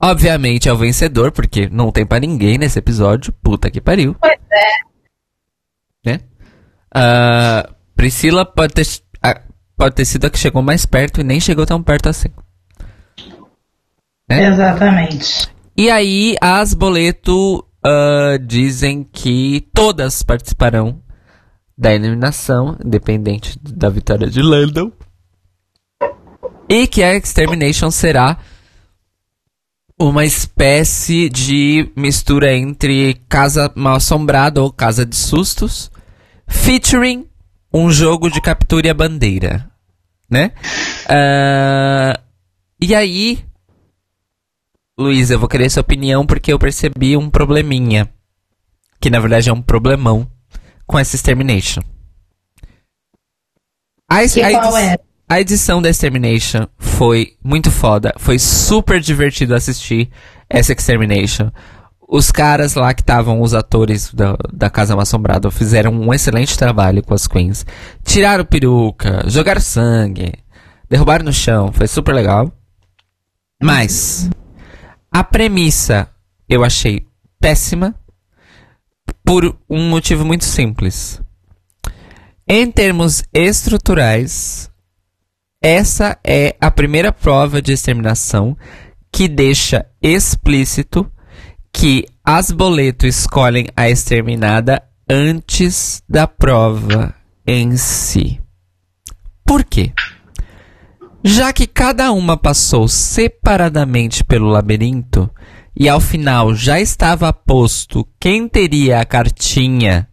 Obviamente 0.00 0.68
é 0.68 0.72
o 0.72 0.76
vencedor, 0.76 1.30
porque 1.30 1.68
não 1.70 1.92
tem 1.92 2.04
pra 2.04 2.18
ninguém 2.18 2.58
nesse 2.58 2.78
episódio. 2.78 3.32
Puta 3.42 3.70
que 3.70 3.80
pariu. 3.80 4.16
Pois 4.20 4.32
é. 4.50 4.91
Né? 6.94 7.00
Ah, 7.00 7.68
Priscila 7.94 8.44
pode 8.44 8.74
ter, 8.74 8.86
pode 9.76 9.94
ter 9.94 10.04
sido 10.04 10.26
a 10.26 10.30
que 10.30 10.38
chegou 10.38 10.62
mais 10.62 10.86
perto 10.86 11.20
e 11.20 11.24
nem 11.24 11.40
chegou 11.40 11.66
tão 11.66 11.82
perto 11.82 12.08
assim. 12.08 12.28
É? 14.28 14.46
Exatamente. 14.46 15.48
E 15.76 15.90
aí, 15.90 16.36
as 16.40 16.74
boleto 16.74 17.64
ah, 17.84 18.38
dizem 18.40 19.02
que 19.02 19.66
todas 19.74 20.22
participarão 20.22 21.02
da 21.76 21.92
eliminação, 21.92 22.76
independente 22.84 23.58
da 23.58 23.88
vitória 23.88 24.28
de 24.28 24.40
Landon. 24.40 24.92
E 26.68 26.86
que 26.86 27.02
a 27.02 27.14
Extermination 27.14 27.90
será 27.90 28.38
uma 29.98 30.24
espécie 30.24 31.28
de 31.28 31.90
mistura 31.94 32.54
entre 32.54 33.14
Casa 33.28 33.70
Mal 33.74 33.96
Assombrada 33.96 34.62
ou 34.62 34.72
Casa 34.72 35.04
de 35.04 35.14
Sustos, 35.14 35.91
featuring 36.52 37.26
um 37.72 37.90
jogo 37.90 38.30
de 38.30 38.40
captura 38.40 38.90
a 38.90 38.94
bandeira, 38.94 39.70
né? 40.30 40.52
Ah, 41.08 42.20
e 42.80 42.94
aí, 42.94 43.44
Luiz, 44.98 45.30
eu 45.30 45.38
vou 45.38 45.48
querer 45.48 45.70
sua 45.70 45.80
opinião 45.80 46.26
porque 46.26 46.52
eu 46.52 46.58
percebi 46.58 47.16
um 47.16 47.30
probleminha. 47.30 48.08
Que 49.00 49.10
na 49.10 49.18
verdade 49.18 49.48
é 49.48 49.52
um 49.52 49.62
problemão 49.62 50.30
com 50.86 50.98
essa 50.98 51.16
Extermination. 51.16 51.80
A, 54.08 54.18
a 54.18 54.28
qual 54.60 54.78
edi- 54.78 54.86
é? 54.86 54.98
a 55.28 55.40
edição 55.40 55.80
da 55.82 55.88
Extermination 55.90 56.66
foi 56.78 57.36
muito 57.42 57.70
foda. 57.70 58.12
Foi 58.18 58.38
super 58.38 59.00
divertido 59.00 59.54
assistir 59.54 60.10
essa 60.48 60.72
Extermination. 60.72 61.50
Os 62.08 62.30
caras 62.30 62.74
lá 62.74 62.92
que 62.92 63.00
estavam, 63.00 63.40
os 63.40 63.54
atores 63.54 64.12
da, 64.12 64.36
da 64.52 64.68
Casa 64.68 65.00
Assombrada, 65.00 65.50
fizeram 65.50 65.92
um 65.92 66.12
excelente 66.12 66.58
trabalho 66.58 67.02
com 67.02 67.14
as 67.14 67.26
queens. 67.26 67.64
Tiraram 68.04 68.44
peruca, 68.44 69.22
jogaram 69.28 69.60
sangue, 69.60 70.34
derrubaram 70.90 71.24
no 71.24 71.32
chão. 71.32 71.72
Foi 71.72 71.86
super 71.86 72.14
legal. 72.14 72.52
Mas, 73.62 74.28
a 75.10 75.24
premissa 75.24 76.08
eu 76.48 76.64
achei 76.64 77.06
péssima 77.40 77.94
por 79.24 79.56
um 79.68 79.88
motivo 79.88 80.24
muito 80.24 80.44
simples. 80.44 81.20
Em 82.46 82.70
termos 82.70 83.22
estruturais, 83.32 84.70
essa 85.62 86.18
é 86.24 86.56
a 86.60 86.70
primeira 86.70 87.12
prova 87.12 87.62
de 87.62 87.72
exterminação 87.72 88.56
que 89.12 89.28
deixa 89.28 89.86
explícito 90.02 91.10
que 91.72 92.06
as 92.24 92.50
boleto 92.50 93.06
escolhem 93.06 93.66
a 93.76 93.88
exterminada 93.88 94.82
antes 95.08 96.02
da 96.08 96.26
prova 96.28 97.14
em 97.46 97.76
si. 97.76 98.40
Por 99.44 99.64
quê? 99.64 99.92
Já 101.24 101.52
que 101.52 101.66
cada 101.66 102.12
uma 102.12 102.36
passou 102.36 102.86
separadamente 102.88 104.24
pelo 104.24 104.48
labirinto 104.48 105.30
e 105.74 105.88
ao 105.88 106.00
final 106.00 106.54
já 106.54 106.80
estava 106.80 107.32
posto 107.32 108.06
quem 108.20 108.48
teria 108.48 109.00
a 109.00 109.04
cartinha 109.04 110.08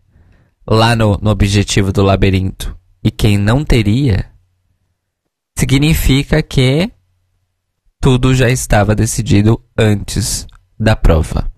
lá 0.68 0.96
no, 0.96 1.18
no 1.22 1.30
objetivo 1.30 1.92
do 1.92 2.04
labirinto 2.04 2.78
e 3.04 3.10
quem 3.10 3.38
não 3.38 3.64
teria, 3.64 4.30
significa 5.58 6.44
que 6.44 6.92
tudo 8.02 8.34
já 8.34 8.50
estava 8.50 8.96
decidido 8.96 9.62
antes 9.78 10.48
da 10.80 10.96
prova. 10.96 11.52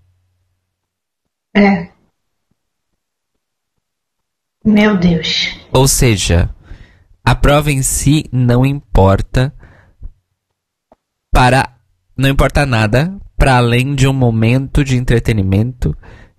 É. 1.54 1.88
Meu 4.64 4.96
Deus. 4.96 5.58
Ou 5.72 5.86
seja, 5.86 6.54
a 7.24 7.34
prova 7.34 7.70
em 7.70 7.82
si 7.82 8.24
não 8.32 8.66
importa 8.66 9.54
para 11.32 11.76
não 12.16 12.28
importa 12.28 12.66
nada 12.66 13.16
para 13.36 13.56
além 13.56 13.94
de 13.94 14.06
um 14.06 14.12
momento 14.12 14.84
de 14.84 14.96
entretenimento 14.96 15.96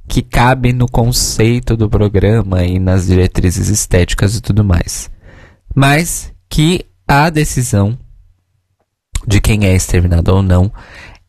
que 0.07 0.21
cabe 0.21 0.71
no 0.71 0.87
conceito 0.87 1.75
do 1.75 1.89
programa 1.89 2.63
e 2.63 2.79
nas 2.79 3.07
diretrizes 3.07 3.69
estéticas 3.69 4.35
e 4.35 4.41
tudo 4.41 4.63
mais. 4.63 5.09
Mas 5.75 6.33
que 6.49 6.85
a 7.07 7.29
decisão 7.29 7.97
de 9.25 9.41
quem 9.41 9.65
é 9.65 9.73
exterminado 9.73 10.33
ou 10.33 10.41
não 10.41 10.71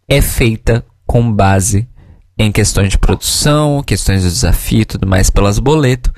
é 0.09 0.21
feita 0.21 0.85
com 1.07 1.33
base 1.33 1.89
em 2.37 2.51
questões 2.51 2.91
de 2.91 2.99
produção, 2.99 3.83
questões 3.83 4.23
de 4.23 4.29
desafio 4.29 4.81
e 4.81 4.85
tudo 4.85 5.07
mais 5.07 5.31
pelas 5.31 5.59
boleto 5.59 6.13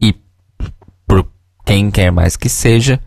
e 0.00 0.14
por 1.06 1.26
quem 1.64 1.90
quer 1.90 2.10
mais 2.10 2.36
que 2.36 2.48
seja 2.48 3.00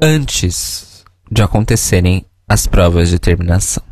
antes 0.00 1.04
de 1.30 1.42
acontecerem 1.42 2.24
as 2.48 2.66
provas 2.66 3.08
de 3.08 3.18
terminação, 3.18 3.82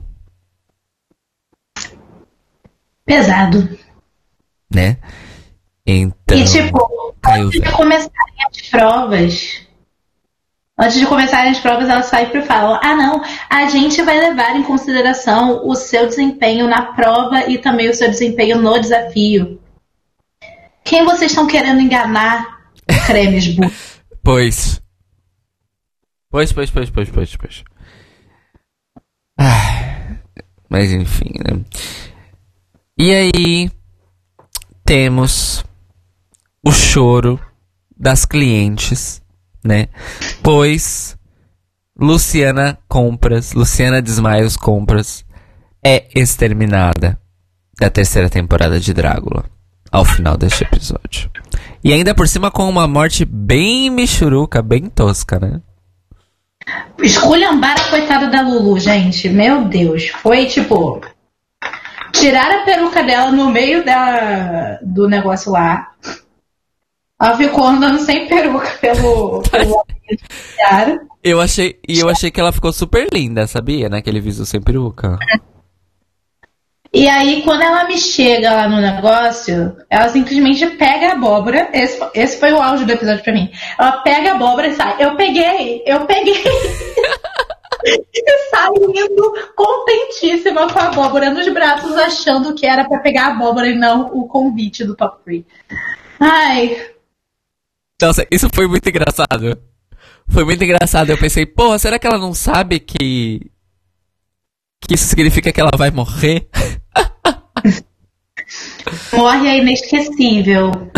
Pesado. 3.05 3.78
né? 4.72 4.97
Então, 5.86 6.39
e 6.39 6.44
tipo, 6.44 7.14
antes 7.26 7.60
de 7.60 7.72
começarem 7.72 8.34
as 8.48 8.70
provas. 8.70 9.66
Antes 10.82 10.98
de 10.98 11.06
começarem 11.06 11.52
as 11.52 11.60
provas, 11.60 11.88
elas 11.88 12.06
sempre 12.06 12.42
falam: 12.42 12.80
ah, 12.82 12.96
não, 12.96 13.22
a 13.48 13.68
gente 13.68 14.02
vai 14.02 14.18
levar 14.18 14.56
em 14.56 14.64
consideração 14.64 15.64
o 15.64 15.76
seu 15.76 16.09
desempenho 16.09 16.66
na 16.66 16.92
prova 16.92 17.48
e 17.48 17.56
também 17.56 17.88
o 17.88 17.94
seu 17.94 18.10
desempenho 18.10 18.60
no 18.60 18.80
desafio. 18.80 19.60
Quem 20.82 21.04
vocês 21.04 21.30
estão 21.30 21.46
querendo 21.46 21.80
enganar, 21.80 22.66
cremes 23.06 23.46
burros? 23.46 24.00
Pois. 24.24 24.82
Pois, 26.28 26.52
pois, 26.52 26.68
pois, 26.68 26.90
pois, 26.90 27.10
pois, 27.10 27.36
pois. 27.36 27.64
Ah, 29.38 30.16
mas 30.68 30.90
enfim, 30.90 31.30
né? 31.48 31.60
E 32.98 33.14
aí 33.14 33.70
temos 34.84 35.64
o 36.60 36.72
choro 36.72 37.38
das 37.96 38.24
clientes, 38.24 39.21
né? 39.64 39.89
Pois 40.43 41.16
Luciana 41.98 42.78
Compras, 42.89 43.52
Luciana 43.52 44.02
Desmaios 44.02 44.56
Compras 44.56 45.24
é 45.84 46.06
exterminada 46.14 47.18
da 47.78 47.90
terceira 47.90 48.28
temporada 48.30 48.78
de 48.78 48.93
Drácula. 48.93 49.44
Ao 49.90 50.05
final 50.05 50.39
deste 50.39 50.64
episódio. 50.64 51.30
E 51.84 51.93
ainda 51.93 52.14
por 52.14 52.26
cima 52.26 52.51
com 52.51 52.66
uma 52.68 52.89
morte 52.89 53.26
bem 53.26 53.90
michuruca, 53.90 54.62
bem 54.62 54.89
tosca, 54.89 55.39
né? 55.39 55.60
Esculhambar 57.02 57.78
a 57.78 57.90
coitada 57.90 58.28
da 58.28 58.40
Lulu, 58.40 58.78
gente. 58.78 59.28
Meu 59.28 59.64
Deus. 59.64 60.09
Foi 60.09 60.47
tipo. 60.47 61.01
Tirar 62.12 62.51
a 62.51 62.64
peruca 62.64 63.02
dela 63.02 63.32
no 63.32 63.51
meio 63.51 63.84
da, 63.84 64.78
do 64.82 65.09
negócio 65.09 65.51
lá. 65.51 65.89
Ela 67.22 67.36
ficou 67.36 67.64
andando 67.64 68.00
sem 68.00 68.26
peruca 68.26 68.68
pelo. 68.80 69.42
pelo. 69.42 69.86
Eu 71.22 71.40
achei, 71.40 71.78
e 71.88 72.00
eu 72.00 72.08
achei 72.08 72.32
que 72.32 72.40
ela 72.40 72.50
ficou 72.50 72.72
super 72.72 73.06
linda, 73.12 73.46
sabia? 73.46 73.88
Naquele 73.88 74.20
viso 74.20 74.44
sem 74.44 74.60
peruca. 74.60 75.16
E 76.92 77.08
aí, 77.08 77.42
quando 77.42 77.62
ela 77.62 77.84
me 77.84 77.96
chega 77.96 78.52
lá 78.52 78.68
no 78.68 78.80
negócio, 78.80 79.76
ela 79.88 80.08
simplesmente 80.08 80.66
pega 80.76 81.10
a 81.10 81.12
abóbora. 81.12 81.70
Esse, 81.72 82.04
esse 82.12 82.40
foi 82.40 82.52
o 82.52 82.60
áudio 82.60 82.86
do 82.86 82.92
episódio 82.92 83.22
pra 83.22 83.32
mim. 83.32 83.52
Ela 83.78 83.92
pega 84.02 84.32
a 84.32 84.34
abóbora 84.34 84.66
e 84.66 84.74
sai. 84.74 84.96
Eu 84.98 85.14
peguei, 85.14 85.84
eu 85.86 86.04
peguei. 86.04 86.34
e 87.86 88.38
sai 88.50 88.68
indo 88.76 89.32
contentíssima 89.54 90.68
com 90.70 90.78
a 90.80 90.88
abóbora 90.88 91.30
nos 91.30 91.48
braços, 91.52 91.96
achando 91.96 92.52
que 92.52 92.66
era 92.66 92.84
pra 92.84 92.98
pegar 92.98 93.26
a 93.26 93.30
abóbora 93.30 93.68
e 93.68 93.78
não 93.78 94.10
o 94.12 94.26
convite 94.26 94.84
do 94.84 94.96
Top 94.96 95.22
Free. 95.24 95.46
Ai, 96.20 96.91
Nossa, 98.02 98.26
isso 98.32 98.48
foi 98.52 98.66
muito 98.66 98.88
engraçado. 98.88 99.56
Foi 100.28 100.44
muito 100.44 100.64
engraçado. 100.64 101.10
Eu 101.10 101.18
pensei, 101.18 101.46
porra, 101.46 101.78
será 101.78 102.00
que 102.00 102.06
ela 102.06 102.18
não 102.18 102.34
sabe 102.34 102.80
que. 102.80 103.48
Que 104.80 104.94
isso 104.94 105.06
significa 105.06 105.52
que 105.52 105.60
ela 105.60 105.70
vai 105.76 105.92
morrer? 105.92 106.48
morre 109.12 109.48
é 109.48 109.58
inesquecível. 109.58 110.72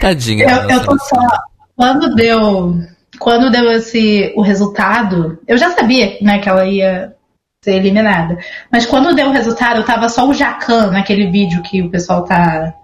Tadinha. 0.00 0.46
Eu, 0.46 0.70
eu 0.70 0.84
tô 0.84 0.98
só. 0.98 1.20
Quando 1.76 2.12
deu. 2.16 2.74
Quando 3.20 3.52
deu 3.52 3.70
esse 3.70 4.32
o 4.34 4.42
resultado, 4.42 5.38
eu 5.46 5.56
já 5.56 5.70
sabia, 5.70 6.18
né, 6.20 6.40
que 6.40 6.48
ela 6.48 6.66
ia 6.66 7.14
ser 7.62 7.76
eliminada. 7.76 8.36
Mas 8.70 8.84
quando 8.84 9.14
deu 9.14 9.28
o 9.28 9.32
resultado, 9.32 9.76
eu 9.76 9.84
tava 9.84 10.08
só 10.08 10.28
o 10.28 10.34
Jacan 10.34 10.90
naquele 10.90 11.30
vídeo 11.30 11.62
que 11.62 11.80
o 11.80 11.88
pessoal 11.88 12.24
tá, 12.24 12.74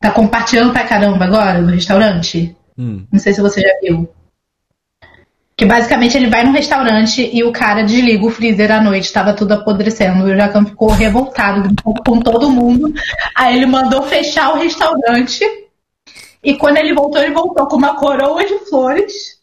tá 0.00 0.10
compartilhando 0.10 0.72
pra 0.72 0.86
caramba 0.86 1.24
agora 1.24 1.60
no 1.60 1.68
restaurante. 1.68 2.56
Hum. 2.76 3.04
Não 3.12 3.20
sei 3.20 3.34
se 3.34 3.42
você 3.42 3.60
já 3.60 3.72
viu. 3.82 4.08
Que 5.54 5.66
basicamente 5.66 6.16
ele 6.16 6.30
vai 6.30 6.42
num 6.42 6.52
restaurante 6.52 7.28
e 7.30 7.44
o 7.44 7.52
cara 7.52 7.82
desliga 7.82 8.24
o 8.24 8.30
freezer 8.30 8.72
à 8.72 8.82
noite, 8.82 9.12
tava 9.12 9.34
tudo 9.34 9.52
apodrecendo. 9.52 10.26
E 10.26 10.32
o 10.32 10.36
Jacan 10.36 10.64
ficou 10.64 10.88
revoltado, 10.88 11.68
com 11.84 12.18
todo 12.18 12.50
mundo. 12.50 12.94
Aí 13.36 13.56
ele 13.56 13.66
mandou 13.66 14.02
fechar 14.04 14.54
o 14.54 14.58
restaurante. 14.58 15.44
E 16.42 16.56
quando 16.56 16.78
ele 16.78 16.94
voltou, 16.94 17.20
ele 17.20 17.34
voltou 17.34 17.66
com 17.68 17.76
uma 17.76 17.94
coroa 17.96 18.42
de 18.46 18.58
flores. 18.70 19.38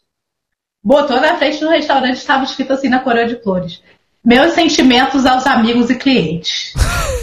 Botou 0.82 1.20
na 1.20 1.36
frente 1.36 1.60
do 1.60 1.70
restaurante, 1.70 2.16
estava 2.16 2.42
escrito 2.42 2.72
assim 2.72 2.88
na 2.88 2.98
coroa 2.98 3.26
de 3.26 3.40
flores. 3.40 3.80
Meus 4.24 4.54
sentimentos 4.54 5.24
aos 5.24 5.46
amigos 5.46 5.88
e 5.88 5.94
clientes. 5.94 6.74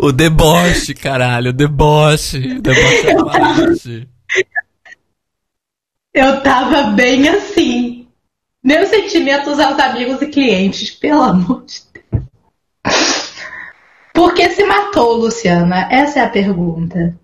O 0.00 0.12
deboche, 0.12 0.94
caralho, 0.94 1.50
o 1.50 1.52
deboche. 1.52 2.38
O 2.38 2.62
deboche 2.62 3.10
à 3.10 3.24
parte. 3.24 4.08
Eu 6.14 6.40
tava 6.42 6.90
bem 6.92 7.28
assim. 7.28 8.06
Meus 8.62 8.88
sentimentos 8.88 9.58
aos 9.58 9.78
amigos 9.78 10.20
e 10.22 10.26
clientes, 10.28 10.90
pelo 10.90 11.22
amor 11.22 11.64
de 11.64 11.80
Deus. 11.94 12.24
Por 14.14 14.34
que 14.34 14.48
se 14.50 14.64
matou, 14.64 15.14
Luciana? 15.16 15.88
Essa 15.90 16.20
é 16.20 16.22
a 16.24 16.28
pergunta. 16.28 17.16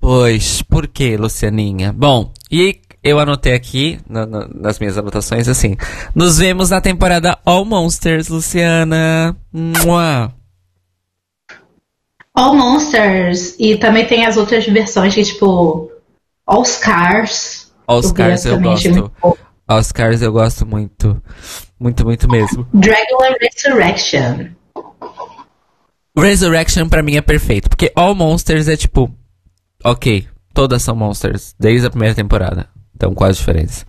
Pois, 0.00 0.62
por 0.62 0.86
que, 0.88 1.16
Lucianinha? 1.16 1.92
Bom, 1.92 2.32
e 2.50 2.80
eu 3.02 3.18
anotei 3.20 3.54
aqui 3.54 4.00
na- 4.08 4.26
na- 4.26 4.48
nas 4.48 4.78
minhas 4.80 4.98
anotações 4.98 5.46
assim: 5.48 5.76
nos 6.14 6.38
vemos 6.38 6.70
na 6.70 6.80
temporada 6.80 7.38
All 7.44 7.64
Monsters, 7.64 8.28
Luciana. 8.28 9.36
Mua. 9.52 10.32
All 12.34 12.54
Monsters. 12.54 13.56
E 13.58 13.76
também 13.76 14.06
tem 14.06 14.24
as 14.24 14.36
outras 14.36 14.66
versões, 14.66 15.14
que 15.14 15.24
tipo. 15.24 15.90
All 16.46 16.64
Scars. 16.64 17.72
All 17.86 18.02
Scars 18.02 18.44
eu 18.44 18.60
gosto. 18.60 19.12
All 19.68 19.82
Scars 19.82 20.22
eu 20.22 20.32
gosto 20.32 20.66
muito. 20.66 21.22
Muito, 21.78 22.04
muito 22.04 22.28
mesmo. 22.28 22.66
Dracula 22.72 23.36
Resurrection. 23.40 24.50
Resurrection 26.16 26.88
pra 26.88 27.02
mim 27.02 27.16
é 27.16 27.22
perfeito, 27.22 27.68
porque 27.68 27.90
All 27.96 28.14
Monsters 28.14 28.68
é 28.68 28.76
tipo, 28.76 29.10
ok, 29.82 30.28
todas 30.52 30.82
são 30.82 30.94
monsters 30.94 31.54
desde 31.58 31.86
a 31.86 31.90
primeira 31.90 32.14
temporada, 32.14 32.68
então 32.94 33.14
qual 33.14 33.30
a 33.30 33.32
diferença? 33.32 33.86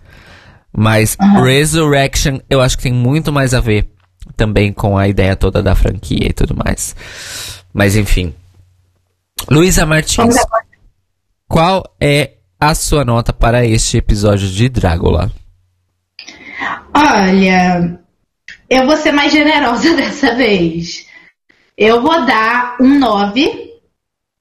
Mas 0.72 1.16
Resurrection 1.20 2.40
eu 2.48 2.60
acho 2.60 2.76
que 2.78 2.84
tem 2.84 2.92
muito 2.92 3.30
mais 3.30 3.52
a 3.52 3.60
ver 3.60 3.88
também 4.36 4.72
com 4.72 4.96
a 4.96 5.08
ideia 5.08 5.36
toda 5.36 5.62
da 5.62 5.74
franquia 5.74 6.28
e 6.28 6.32
tudo 6.32 6.54
mais. 6.56 6.94
Mas 7.72 7.96
enfim. 7.96 8.34
Luísa 9.50 9.84
Martins, 9.84 10.36
qual 11.48 11.84
é 12.00 12.32
a 12.58 12.74
sua 12.74 13.04
nota 13.04 13.32
para 13.32 13.66
este 13.66 13.98
episódio 13.98 14.48
de 14.48 14.68
Drácula? 14.68 15.30
Olha, 16.94 18.00
eu 18.70 18.86
vou 18.86 18.96
ser 18.96 19.12
mais 19.12 19.32
generosa 19.32 19.94
dessa 19.96 20.34
vez. 20.34 21.06
Eu 21.76 22.00
vou 22.00 22.24
dar 22.24 22.76
um 22.80 22.98
9, 22.98 23.72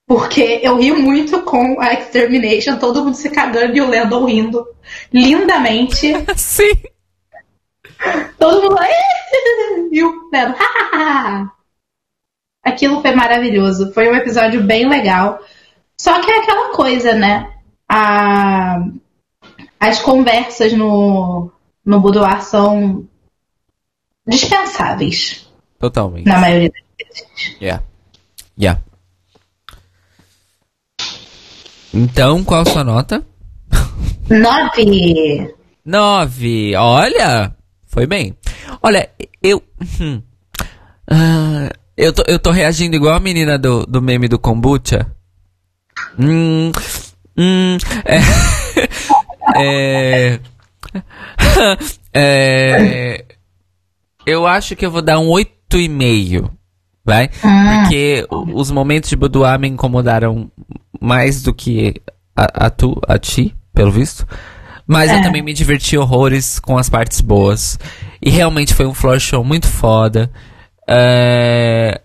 porque 0.08 0.60
eu 0.62 0.78
ri 0.80 0.92
muito 0.94 1.42
com 1.42 1.82
a 1.82 1.94
Extermination, 1.94 2.78
todo 2.78 3.04
mundo 3.04 3.16
se 3.16 3.30
cagando 3.30 3.76
e 3.76 3.82
o 3.82 3.90
Landon 3.90 4.26
rindo 4.26 4.66
lindamente. 5.12 6.14
Sim. 6.38 6.93
Todo 8.40 8.62
mundo 8.62 8.76
lá, 8.76 8.88
e 9.92 10.04
o 10.04 10.30
Landon, 10.34 11.50
Aquilo 12.64 13.02
foi 13.02 13.14
maravilhoso. 13.14 13.92
Foi 13.94 14.10
um 14.10 14.16
episódio 14.16 14.64
bem 14.64 14.88
legal. 14.88 15.40
Só 16.00 16.22
que 16.22 16.32
é 16.32 16.40
aquela 16.40 16.72
coisa, 16.74 17.14
né? 17.14 17.54
A- 17.90 18.84
as 19.80 20.00
conversas 20.00 20.72
no, 20.74 21.52
no 21.86 22.00
boudoir 22.00 22.42
são 22.42 23.06
dispensáveis, 24.26 25.46
Totalmente. 25.78 26.26
na 26.26 26.40
maioria 26.40 26.70
das 26.72 27.08
vezes. 27.10 27.58
Yeah. 27.62 27.84
Yeah. 28.58 28.82
Então, 31.94 32.44
qual 32.44 32.62
a 32.62 32.66
sua 32.66 32.84
nota? 32.84 33.24
Nove! 34.30 35.54
Nove. 35.86 36.76
Olha, 36.78 37.54
foi 37.94 38.08
bem. 38.08 38.36
Olha, 38.82 39.08
eu. 39.42 39.62
hum, 40.02 40.22
ah, 41.08 41.70
eu, 41.96 42.12
tô, 42.12 42.24
eu 42.28 42.40
tô 42.40 42.50
reagindo 42.50 42.96
igual 42.96 43.14
a 43.14 43.20
menina 43.20 43.58
do, 43.58 43.86
do 43.86 44.02
meme 44.02 44.28
do 44.28 44.40
kombucha. 44.40 45.06
Hum. 46.18 46.72
Hum. 47.38 47.78
É. 48.06 48.20
é, 49.56 50.40
é, 52.14 53.26
eu 54.26 54.48
acho 54.48 54.76
que 54.76 54.86
eu 54.86 54.92
vou 54.92 55.02
dar 55.02 55.20
um 55.20 55.30
oito 55.30 55.78
e 55.78 55.88
meio. 55.88 56.52
Vai? 57.06 57.28
Porque 57.28 58.26
o- 58.32 58.60
os 58.60 58.72
momentos 58.72 59.10
de 59.10 59.16
boudoir 59.16 59.60
me 59.60 59.68
incomodaram 59.68 60.50
mais 61.02 61.44
do 61.44 61.54
que 61.54 62.02
a, 62.36 62.66
a 62.68 62.70
tu, 62.70 63.00
a 63.08 63.20
ti, 63.20 63.54
pelo 63.74 63.92
visto. 63.92 64.26
Mas 64.86 65.10
eu 65.12 65.18
É. 65.18 65.24
também 65.24 65.42
me 65.42 65.54
diverti 65.54 65.98
horrores 65.98 66.60
com 66.60 66.78
as 66.78 66.90
partes 66.90 67.22
boas. 67.22 67.80
E 68.22 68.30
realmente 68.30 68.74
foi 68.74 68.86
um 68.86 68.94
floor 68.94 69.20
show 69.20 69.44
muito 69.44 69.68
foda. 69.68 70.32
É... 70.88 72.02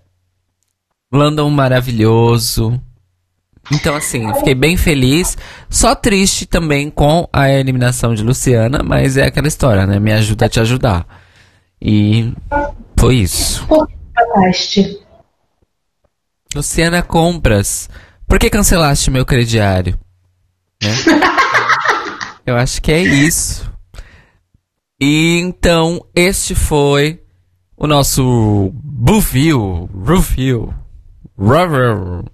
Landon 1.13 1.51
maravilhoso. 1.51 2.81
Então, 3.73 3.95
assim, 3.95 4.33
fiquei 4.35 4.55
bem 4.55 4.77
feliz. 4.77 5.37
Só 5.69 5.95
triste 5.95 6.47
também 6.47 6.89
com 6.91 7.29
a 7.33 7.51
eliminação 7.51 8.15
de 8.15 8.23
Luciana, 8.23 8.83
mas 8.83 9.17
é 9.17 9.27
aquela 9.27 9.49
história, 9.49 9.87
né? 9.87 9.99
Me 9.99 10.13
ajuda 10.13 10.47
a 10.47 10.49
te 10.49 10.61
ajudar. 10.61 11.07
E 11.81 12.33
foi 12.99 13.17
isso. 13.17 13.67
Por 13.67 13.87
que 13.87 13.95
falaste? 14.15 15.01
Luciana 16.55 17.03
Compras, 17.03 17.91
por 18.27 18.39
que 18.39 18.49
cancelaste 18.49 19.11
meu 19.11 19.27
crediário? 19.27 19.99
Né? 20.83 20.91
Eu 22.49 22.57
acho 22.57 22.81
que 22.81 22.91
é 22.91 23.03
isso. 23.03 23.71
E 24.99 25.39
então, 25.39 26.03
este 26.15 26.55
foi 26.55 27.23
o 27.77 27.87
nosso 27.87 28.73
review, 29.07 29.87
review, 30.03 30.73
review, 31.39 32.25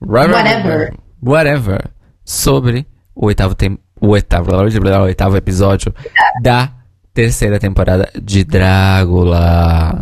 Whatever. 0.00 0.94
whatever, 1.22 1.90
sobre 2.24 2.84
o 3.14 3.26
oitavo, 3.26 3.54
tem, 3.54 3.78
o 4.00 4.08
oitavo, 4.08 4.50
o 4.50 5.02
oitavo 5.04 5.36
episódio 5.36 5.94
da 6.42 6.72
terceira 7.14 7.60
temporada 7.60 8.10
de 8.20 8.42
Drácula. 8.42 10.00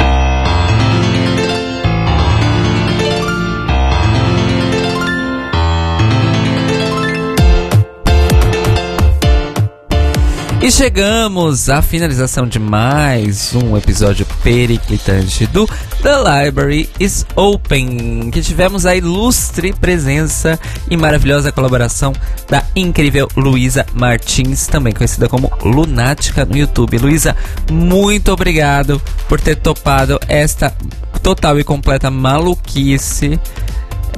E 10.62 10.70
chegamos 10.70 11.70
à 11.70 11.80
finalização 11.80 12.46
de 12.46 12.58
mais 12.58 13.54
um 13.54 13.78
episódio 13.78 14.26
periclitante 14.42 15.46
do 15.46 15.66
The 16.02 16.44
Library 16.44 16.86
is 17.00 17.24
Open, 17.34 18.30
que 18.30 18.42
tivemos 18.42 18.84
a 18.84 18.94
ilustre 18.94 19.72
presença 19.72 20.60
e 20.90 20.98
maravilhosa 20.98 21.50
colaboração 21.50 22.12
da 22.46 22.62
incrível 22.76 23.26
Luísa 23.34 23.86
Martins, 23.94 24.66
também 24.66 24.92
conhecida 24.92 25.30
como 25.30 25.50
Lunática 25.64 26.44
no 26.44 26.58
YouTube. 26.58 26.98
Luísa, 26.98 27.34
muito 27.72 28.30
obrigado 28.30 29.00
por 29.30 29.40
ter 29.40 29.56
topado 29.56 30.20
esta 30.28 30.76
total 31.22 31.58
e 31.58 31.64
completa 31.64 32.10
maluquice 32.10 33.40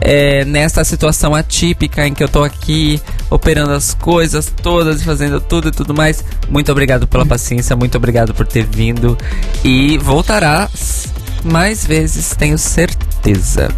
é, 0.05 0.45
nessa 0.45 0.85
situação 0.85 1.35
atípica 1.35 2.07
em 2.07 2.15
que 2.15 2.23
eu 2.23 2.29
tô 2.29 2.43
aqui 2.43 3.01
operando 3.31 3.73
as 3.73 3.95
coisas 3.95 4.53
todas 4.63 5.01
e 5.01 5.05
fazendo 5.05 5.41
tudo 5.41 5.69
e 5.69 5.73
tudo 5.73 5.95
mais. 5.95 6.25
Muito 6.49 6.71
obrigado 6.71 7.07
pela 7.07 7.25
paciência, 7.25 7.75
muito 7.77 7.97
obrigado 7.97 8.35
por 8.35 8.47
ter 8.47 8.65
vindo 8.65 9.17
e 9.65 9.99
voltarás 9.99 11.13
mais 11.45 11.85
vezes, 11.87 12.35
tenho 12.37 12.59
certeza. 12.59 13.69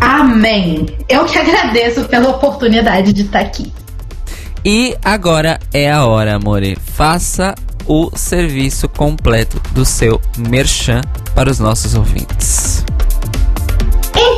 Amém. 0.00 0.86
Eu 1.08 1.24
que 1.24 1.38
agradeço 1.38 2.04
pela 2.04 2.30
oportunidade 2.30 3.12
de 3.12 3.22
estar 3.22 3.40
aqui. 3.40 3.72
E 4.64 4.96
agora 5.04 5.58
é 5.72 5.90
a 5.90 6.06
hora, 6.06 6.36
amore. 6.36 6.76
Faça 6.94 7.54
o 7.86 8.10
serviço 8.16 8.88
completo 8.88 9.60
do 9.72 9.84
seu 9.84 10.20
merchan 10.38 11.02
para 11.34 11.50
os 11.50 11.58
nossos 11.58 11.94
ouvintes. 11.94 12.73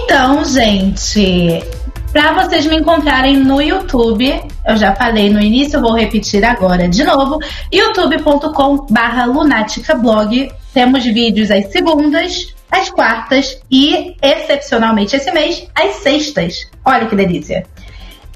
Então, 0.09 0.45
gente, 0.45 1.65
para 2.13 2.33
vocês 2.33 2.65
me 2.65 2.77
encontrarem 2.77 3.39
no 3.39 3.61
YouTube, 3.61 4.41
eu 4.65 4.77
já 4.77 4.95
falei 4.95 5.29
no 5.29 5.41
início, 5.41 5.81
vou 5.81 5.95
repetir 5.95 6.45
agora 6.45 6.89
de 6.89 7.03
novo, 7.03 7.41
youtube.com/barra 7.75 9.25
lunaticablog. 9.25 10.49
Temos 10.73 11.05
vídeos 11.05 11.51
às 11.51 11.73
segundas, 11.73 12.55
às 12.71 12.89
quartas 12.89 13.61
e, 13.69 14.15
excepcionalmente 14.23 15.17
esse 15.17 15.33
mês, 15.33 15.67
às 15.75 15.97
sextas. 15.97 16.71
Olha 16.85 17.07
que 17.07 17.17
delícia! 17.17 17.67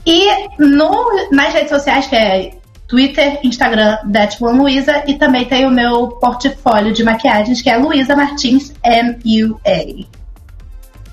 E 0.05 0.27
no, 0.59 1.29
nas 1.31 1.55
redes 1.55 1.71
sociais, 1.71 2.09
que 2.09 2.17
é 2.17 2.51
Twitter, 2.89 3.39
Instagram, 3.45 3.97
That 4.13 4.43
Luiza, 4.43 5.05
e 5.07 5.15
também 5.15 5.45
tem 5.45 5.67
o 5.67 5.71
meu 5.71 6.09
portfólio 6.09 6.93
de 6.93 7.05
maquiagens, 7.05 7.63
que 7.63 7.71
é 7.71 7.77
Luísa 7.77 8.17
Martins 8.17 8.75
M-U-A. 8.83 10.20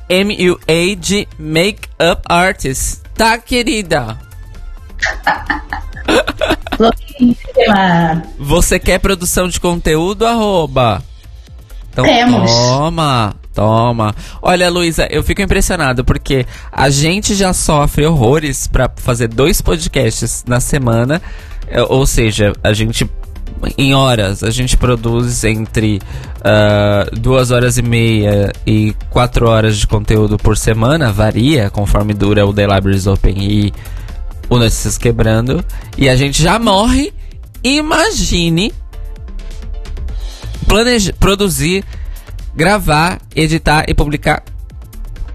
MUA 0.10 0.96
de 0.98 1.28
Makeup 1.38 2.22
Artist. 2.28 3.02
Tá, 3.16 3.38
querida? 3.38 4.18
Você 8.38 8.80
quer 8.80 9.00
produção 9.00 9.48
de 9.48 9.60
conteúdo, 9.60 10.26
arroba? 10.26 11.04
Então 11.92 12.06
Temos. 12.06 12.52
toma, 12.52 13.36
toma. 13.54 14.16
Olha, 14.42 14.70
Luísa, 14.70 15.08
eu 15.10 15.24
fico 15.24 15.42
impressionado 15.42 16.06
porque 16.06 16.46
a 16.72 16.90
gente 16.90 17.34
já 17.34 17.54
sofre 17.54 18.06
horrores 18.06 18.68
pra 18.68 18.90
fazer 18.96 19.28
dois 19.28 19.62
podcasts 19.62 20.44
na 20.48 20.60
semana. 20.60 21.22
É, 21.68 21.82
Ou 21.82 22.06
seja, 22.06 22.54
a 22.64 22.72
gente 22.72 23.10
em 23.78 23.94
horas, 23.94 24.44
a 24.44 24.52
gente 24.52 24.78
produz 24.78 25.44
entre 25.44 26.02
ah, 26.44 27.08
duas 27.14 27.52
horas 27.52 27.78
e 27.78 27.82
meia 27.82 28.52
e 28.66 28.96
quatro 29.10 29.50
horas 29.50 29.78
de 29.78 29.88
conteúdo 29.88 30.38
por 30.38 30.58
semana, 30.58 31.12
varia 31.12 31.70
conforme 31.70 32.14
dura 32.14 32.46
o 32.46 32.54
The 32.54 32.68
Libraries 32.68 33.08
Open 33.08 33.36
e 33.38 33.74
o 34.50 34.58
Notícias 34.58 34.98
Quebrando. 34.98 35.64
E 35.98 36.08
a 36.08 36.16
gente 36.16 36.42
já 36.42 36.58
morre. 36.58 37.14
Imagine 37.64 38.72
planejar, 40.68 41.14
produzir, 41.14 41.84
gravar, 42.56 43.20
editar 43.36 43.86
e 43.88 43.94
publicar 43.94 44.44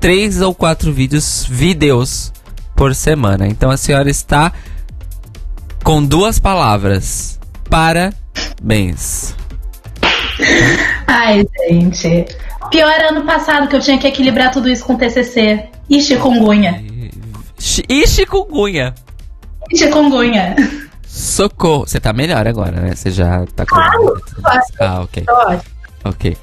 três 0.01 0.40
ou 0.40 0.55
quatro 0.55 0.93
vídeos, 0.93 1.47
vídeos 1.49 2.32
por 2.74 2.94
semana. 2.94 3.47
Então 3.47 3.70
a 3.70 3.77
senhora 3.77 4.09
está 4.09 4.53
com 5.82 6.03
duas 6.05 6.39
palavras. 6.39 7.39
Parabéns. 7.73 9.35
Ai, 11.07 11.43
gente. 11.70 12.27
Pior 12.70 13.01
ano 13.09 13.24
passado 13.24 13.66
que 13.66 13.74
eu 13.74 13.81
tinha 13.81 13.97
que 13.99 14.07
equilibrar 14.07 14.51
tudo 14.53 14.69
isso 14.69 14.85
com 14.85 14.94
TCC 14.94 15.69
e 15.89 16.01
chikungunya. 16.03 16.82
Chi- 17.59 17.82
E 17.89 18.07
chikungunya. 18.07 18.94
E 19.70 19.78
chikungunya. 19.78 20.55
Socorro. 21.07 21.86
Você 21.86 21.99
tá 21.99 22.12
melhor 22.12 22.47
agora, 22.47 22.78
né? 22.78 22.94
Você 22.94 23.11
já 23.11 23.47
tá 23.57 23.65
com. 23.65 23.74
Claro. 23.74 24.23
Ah, 24.78 25.01
ok. 25.01 25.24
Ok. 26.05 26.36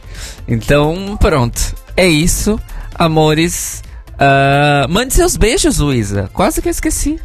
Então, 0.47 1.15
pronto. 1.19 1.75
É 1.95 2.07
isso, 2.07 2.59
amores. 2.95 3.83
Ah, 4.17 4.87
mande 4.89 5.13
seus 5.13 5.37
beijos, 5.37 5.77
Luísa. 5.77 6.27
Quase 6.33 6.59
que 6.59 6.67
eu 6.69 6.71
esqueci. 6.71 7.19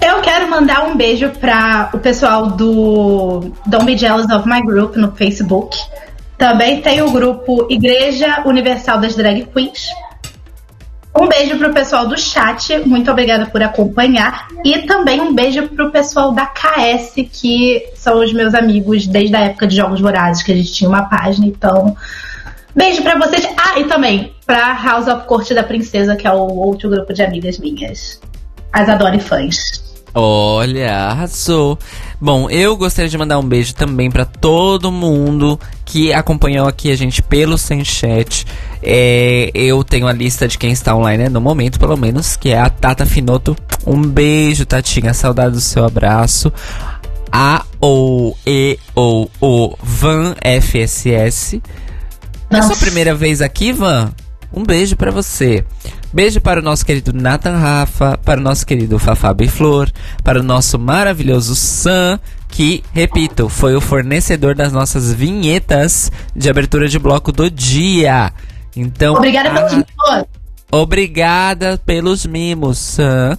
Eu 0.00 0.20
quero 0.20 0.48
mandar 0.48 0.84
um 0.84 0.96
beijo 0.96 1.30
para 1.30 1.90
o 1.92 1.98
pessoal 1.98 2.48
do 2.48 3.52
Don't 3.66 3.84
Be 3.84 3.96
Jealous 3.96 4.30
of 4.30 4.48
My 4.48 4.62
Group 4.62 4.96
no 4.96 5.12
Facebook. 5.12 5.76
Também 6.38 6.82
tem 6.82 7.02
o 7.02 7.10
grupo 7.10 7.66
Igreja 7.70 8.42
Universal 8.44 8.98
das 8.98 9.14
Drag 9.14 9.46
Queens. 9.46 9.88
Um 11.18 11.26
beijo 11.26 11.56
pro 11.56 11.72
pessoal 11.72 12.06
do 12.06 12.18
chat, 12.18 12.78
muito 12.86 13.10
obrigada 13.10 13.46
por 13.46 13.62
acompanhar. 13.62 14.48
E 14.62 14.80
também 14.82 15.18
um 15.18 15.34
beijo 15.34 15.66
pro 15.68 15.90
pessoal 15.90 16.32
da 16.32 16.44
KS, 16.44 17.14
que 17.32 17.82
são 17.94 18.22
os 18.22 18.32
meus 18.34 18.54
amigos 18.54 19.06
desde 19.06 19.34
a 19.34 19.40
época 19.40 19.66
de 19.66 19.76
Jogos 19.76 20.00
Vorazes, 20.00 20.42
que 20.42 20.52
a 20.52 20.56
gente 20.56 20.72
tinha 20.72 20.90
uma 20.90 21.08
página. 21.08 21.46
Então, 21.46 21.96
beijo 22.74 23.02
pra 23.02 23.18
vocês. 23.18 23.48
Ah, 23.56 23.80
e 23.80 23.84
também 23.84 24.34
pra 24.44 24.74
House 24.74 25.08
of 25.08 25.26
Corte 25.26 25.54
da 25.54 25.62
Princesa, 25.62 26.16
que 26.16 26.26
é 26.26 26.32
o 26.32 26.54
outro 26.54 26.90
grupo 26.90 27.14
de 27.14 27.22
amigas 27.22 27.58
minhas. 27.58 28.20
As 28.72 28.88
e 28.88 29.20
fãs. 29.20 29.86
Olha, 30.18 30.94
arrasou. 31.08 31.78
Bom, 32.18 32.48
eu 32.48 32.74
gostaria 32.74 33.10
de 33.10 33.18
mandar 33.18 33.38
um 33.38 33.46
beijo 33.46 33.74
também 33.74 34.10
pra 34.10 34.24
todo 34.24 34.90
mundo 34.90 35.60
que 35.84 36.10
acompanhou 36.10 36.66
aqui 36.66 36.90
a 36.90 36.96
gente 36.96 37.22
pelo 37.22 37.58
Sem 37.58 37.84
Chat. 37.84 38.46
É, 38.82 39.50
eu 39.52 39.84
tenho 39.84 40.06
a 40.06 40.12
lista 40.14 40.48
de 40.48 40.56
quem 40.56 40.72
está 40.72 40.96
online 40.96 41.24
né, 41.24 41.28
no 41.28 41.38
momento, 41.38 41.78
pelo 41.78 41.98
menos, 41.98 42.34
que 42.34 42.48
é 42.48 42.58
a 42.58 42.70
Tata 42.70 43.04
Finoto. 43.04 43.54
Um 43.86 44.00
beijo, 44.00 44.64
Tatinha. 44.64 45.12
Saudade 45.12 45.52
do 45.52 45.60
seu 45.60 45.84
abraço. 45.84 46.50
A 47.30 47.66
ou 47.78 48.38
E 48.46 48.78
ou 48.94 49.30
O 49.38 49.76
Van 49.82 50.34
FSS. 50.40 51.60
É 52.48 52.56
a 52.56 52.62
sua 52.62 52.70
Nossa. 52.70 52.84
primeira 52.86 53.14
vez 53.14 53.42
aqui, 53.42 53.70
Van? 53.70 54.12
Um 54.50 54.64
beijo 54.64 54.96
pra 54.96 55.10
você. 55.10 55.62
Beijo 56.12 56.40
para 56.40 56.60
o 56.60 56.62
nosso 56.62 56.84
querido 56.84 57.12
Nathan 57.12 57.56
Rafa, 57.58 58.18
para 58.18 58.40
o 58.40 58.42
nosso 58.42 58.66
querido 58.66 58.98
Fafá 58.98 59.34
Flor, 59.48 59.90
para 60.22 60.40
o 60.40 60.42
nosso 60.42 60.78
maravilhoso 60.78 61.54
Sam, 61.54 62.18
que, 62.48 62.82
repito, 62.92 63.48
foi 63.48 63.74
o 63.74 63.80
fornecedor 63.80 64.54
das 64.54 64.72
nossas 64.72 65.12
vinhetas 65.12 66.10
de 66.34 66.48
abertura 66.48 66.88
de 66.88 66.98
bloco 66.98 67.32
do 67.32 67.50
dia. 67.50 68.32
Então, 68.74 69.14
Obrigada 69.14 69.50
pelo 69.50 69.66
ah, 69.66 69.68
dinheiro. 69.68 70.28
Obrigada 70.70 71.78
pelos 71.84 72.26
mimos, 72.26 72.78
Sam. 72.78 73.38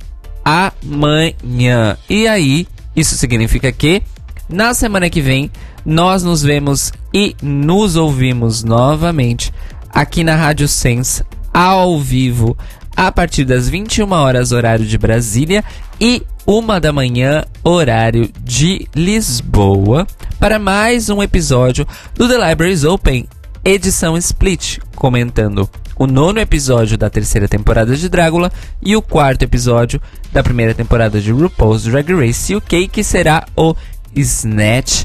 amanhã. 0.46 1.98
E 2.08 2.28
aí, 2.28 2.68
isso 2.96 3.16
significa 3.18 3.72
que 3.72 4.04
na 4.48 4.76
semana 4.76 5.10
que 5.10 5.20
vem 5.20 5.50
nós 5.84 6.24
nos 6.24 6.44
vemos 6.44 6.94
e 7.12 7.36
nos 7.42 7.96
ouvimos 7.96 8.64
novamente 8.64 9.52
aqui 9.90 10.24
na 10.24 10.36
Rádio 10.36 10.68
Sense 10.68 11.24
ao 11.52 12.00
vivo 12.00 12.56
a 12.96 13.12
partir 13.12 13.44
das 13.44 13.68
21 13.68 14.12
horas 14.12 14.52
horário 14.52 14.86
de 14.86 14.98
Brasília 14.98 15.64
e 16.00 16.22
uma 16.46 16.80
da 16.80 16.94
manhã 16.94 17.44
horário 17.64 18.30
de 18.44 18.88
Lisboa 18.96 20.06
para 20.40 20.60
mais 20.60 21.10
um 21.10 21.24
episódio 21.24 21.88
do 22.14 22.28
The 22.28 22.50
Libraries 22.50 22.84
Open 22.84 23.28
edição 23.66 24.16
Split, 24.16 24.78
comentando 24.96 25.70
o 25.96 26.08
nono 26.08 26.40
episódio 26.40 26.98
da 26.98 27.10
terceira 27.10 27.48
temporada 27.48 27.96
de 27.96 28.10
Drácula 28.10 28.52
e 28.82 28.96
o 28.96 29.02
quarto 29.02 29.44
episódio 29.44 30.02
da 30.32 30.42
primeira 30.42 30.74
temporada 30.74 31.22
de 31.22 31.32
RuPaul's 31.32 31.84
Drag 31.84 32.12
Race 32.14 32.56
UK, 32.56 32.88
que 32.88 33.04
será 33.04 33.46
o 33.56 33.76
Snatch 34.16 35.04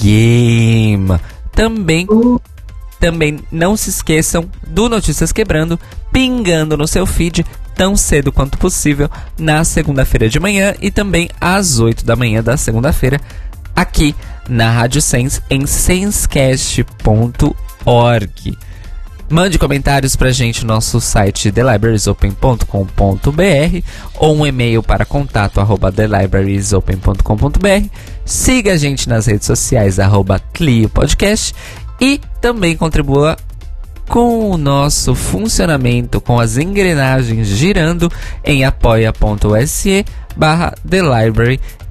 Game. 0.00 1.18
Também 1.52 2.06
também 3.00 3.40
não 3.50 3.76
se 3.76 3.90
esqueçam 3.90 4.48
do 4.64 4.88
Notícias 4.88 5.32
Quebrando, 5.32 5.80
pingando 6.12 6.76
no 6.76 6.86
seu 6.86 7.04
feed 7.04 7.44
tão 7.74 7.96
cedo 7.96 8.30
quanto 8.30 8.56
possível 8.56 9.10
na 9.36 9.64
segunda-feira 9.64 10.28
de 10.28 10.38
manhã 10.38 10.72
e 10.80 10.88
também 10.88 11.28
às 11.40 11.80
8 11.80 12.04
da 12.04 12.14
manhã 12.14 12.44
da 12.44 12.56
segunda-feira 12.56 13.20
aqui 13.74 14.14
na 14.48 14.70
Rádio 14.70 15.02
Sense 15.02 15.42
em 15.50 15.66
sensecast.org. 15.66 18.56
Mande 19.32 19.58
comentários 19.58 20.14
pra 20.14 20.30
gente 20.30 20.60
no 20.60 20.74
nosso 20.74 21.00
site 21.00 21.50
thelibrariesopen.com.br 21.50 23.86
ou 24.18 24.36
um 24.36 24.46
e-mail 24.46 24.82
para 24.82 25.06
contato 25.06 25.58
arroba 25.58 25.90
thelibrariesopen.com.br. 25.90 27.88
Siga 28.26 28.74
a 28.74 28.76
gente 28.76 29.08
nas 29.08 29.24
redes 29.24 29.46
sociais 29.46 29.98
arroba 29.98 30.38
Clio 30.52 30.90
Podcast 30.90 31.54
e 31.98 32.20
também 32.42 32.76
contribua 32.76 33.38
com 34.06 34.50
o 34.50 34.58
nosso 34.58 35.14
funcionamento, 35.14 36.20
com 36.20 36.38
as 36.38 36.58
engrenagens 36.58 37.48
girando 37.48 38.12
em 38.44 38.66
apoia.se 38.66 40.04
barra 40.36 40.74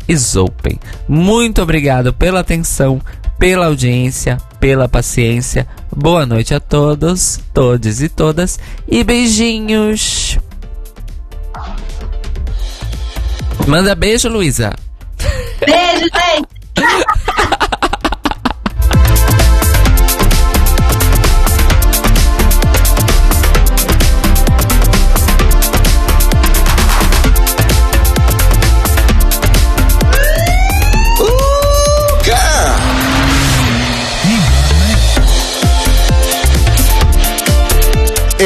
is 0.08 0.36
Open. 0.36 0.80
Muito 1.08 1.62
obrigado 1.62 2.14
pela 2.14 2.42
atenção, 2.42 3.02
pela 3.42 3.66
audiência, 3.66 4.38
pela 4.60 4.88
paciência. 4.88 5.68
Boa 5.92 6.28
noite 6.28 6.54
a 6.54 6.60
todos, 6.60 7.40
todos 7.52 8.00
e 8.00 8.08
todas 8.08 8.60
e 8.88 9.04
beijinhos. 9.04 10.38
Manda 13.66 13.96
beijo, 13.96 14.30
Luísa. 14.30 14.76
Beijo, 15.60 16.08
gente! 16.14 16.48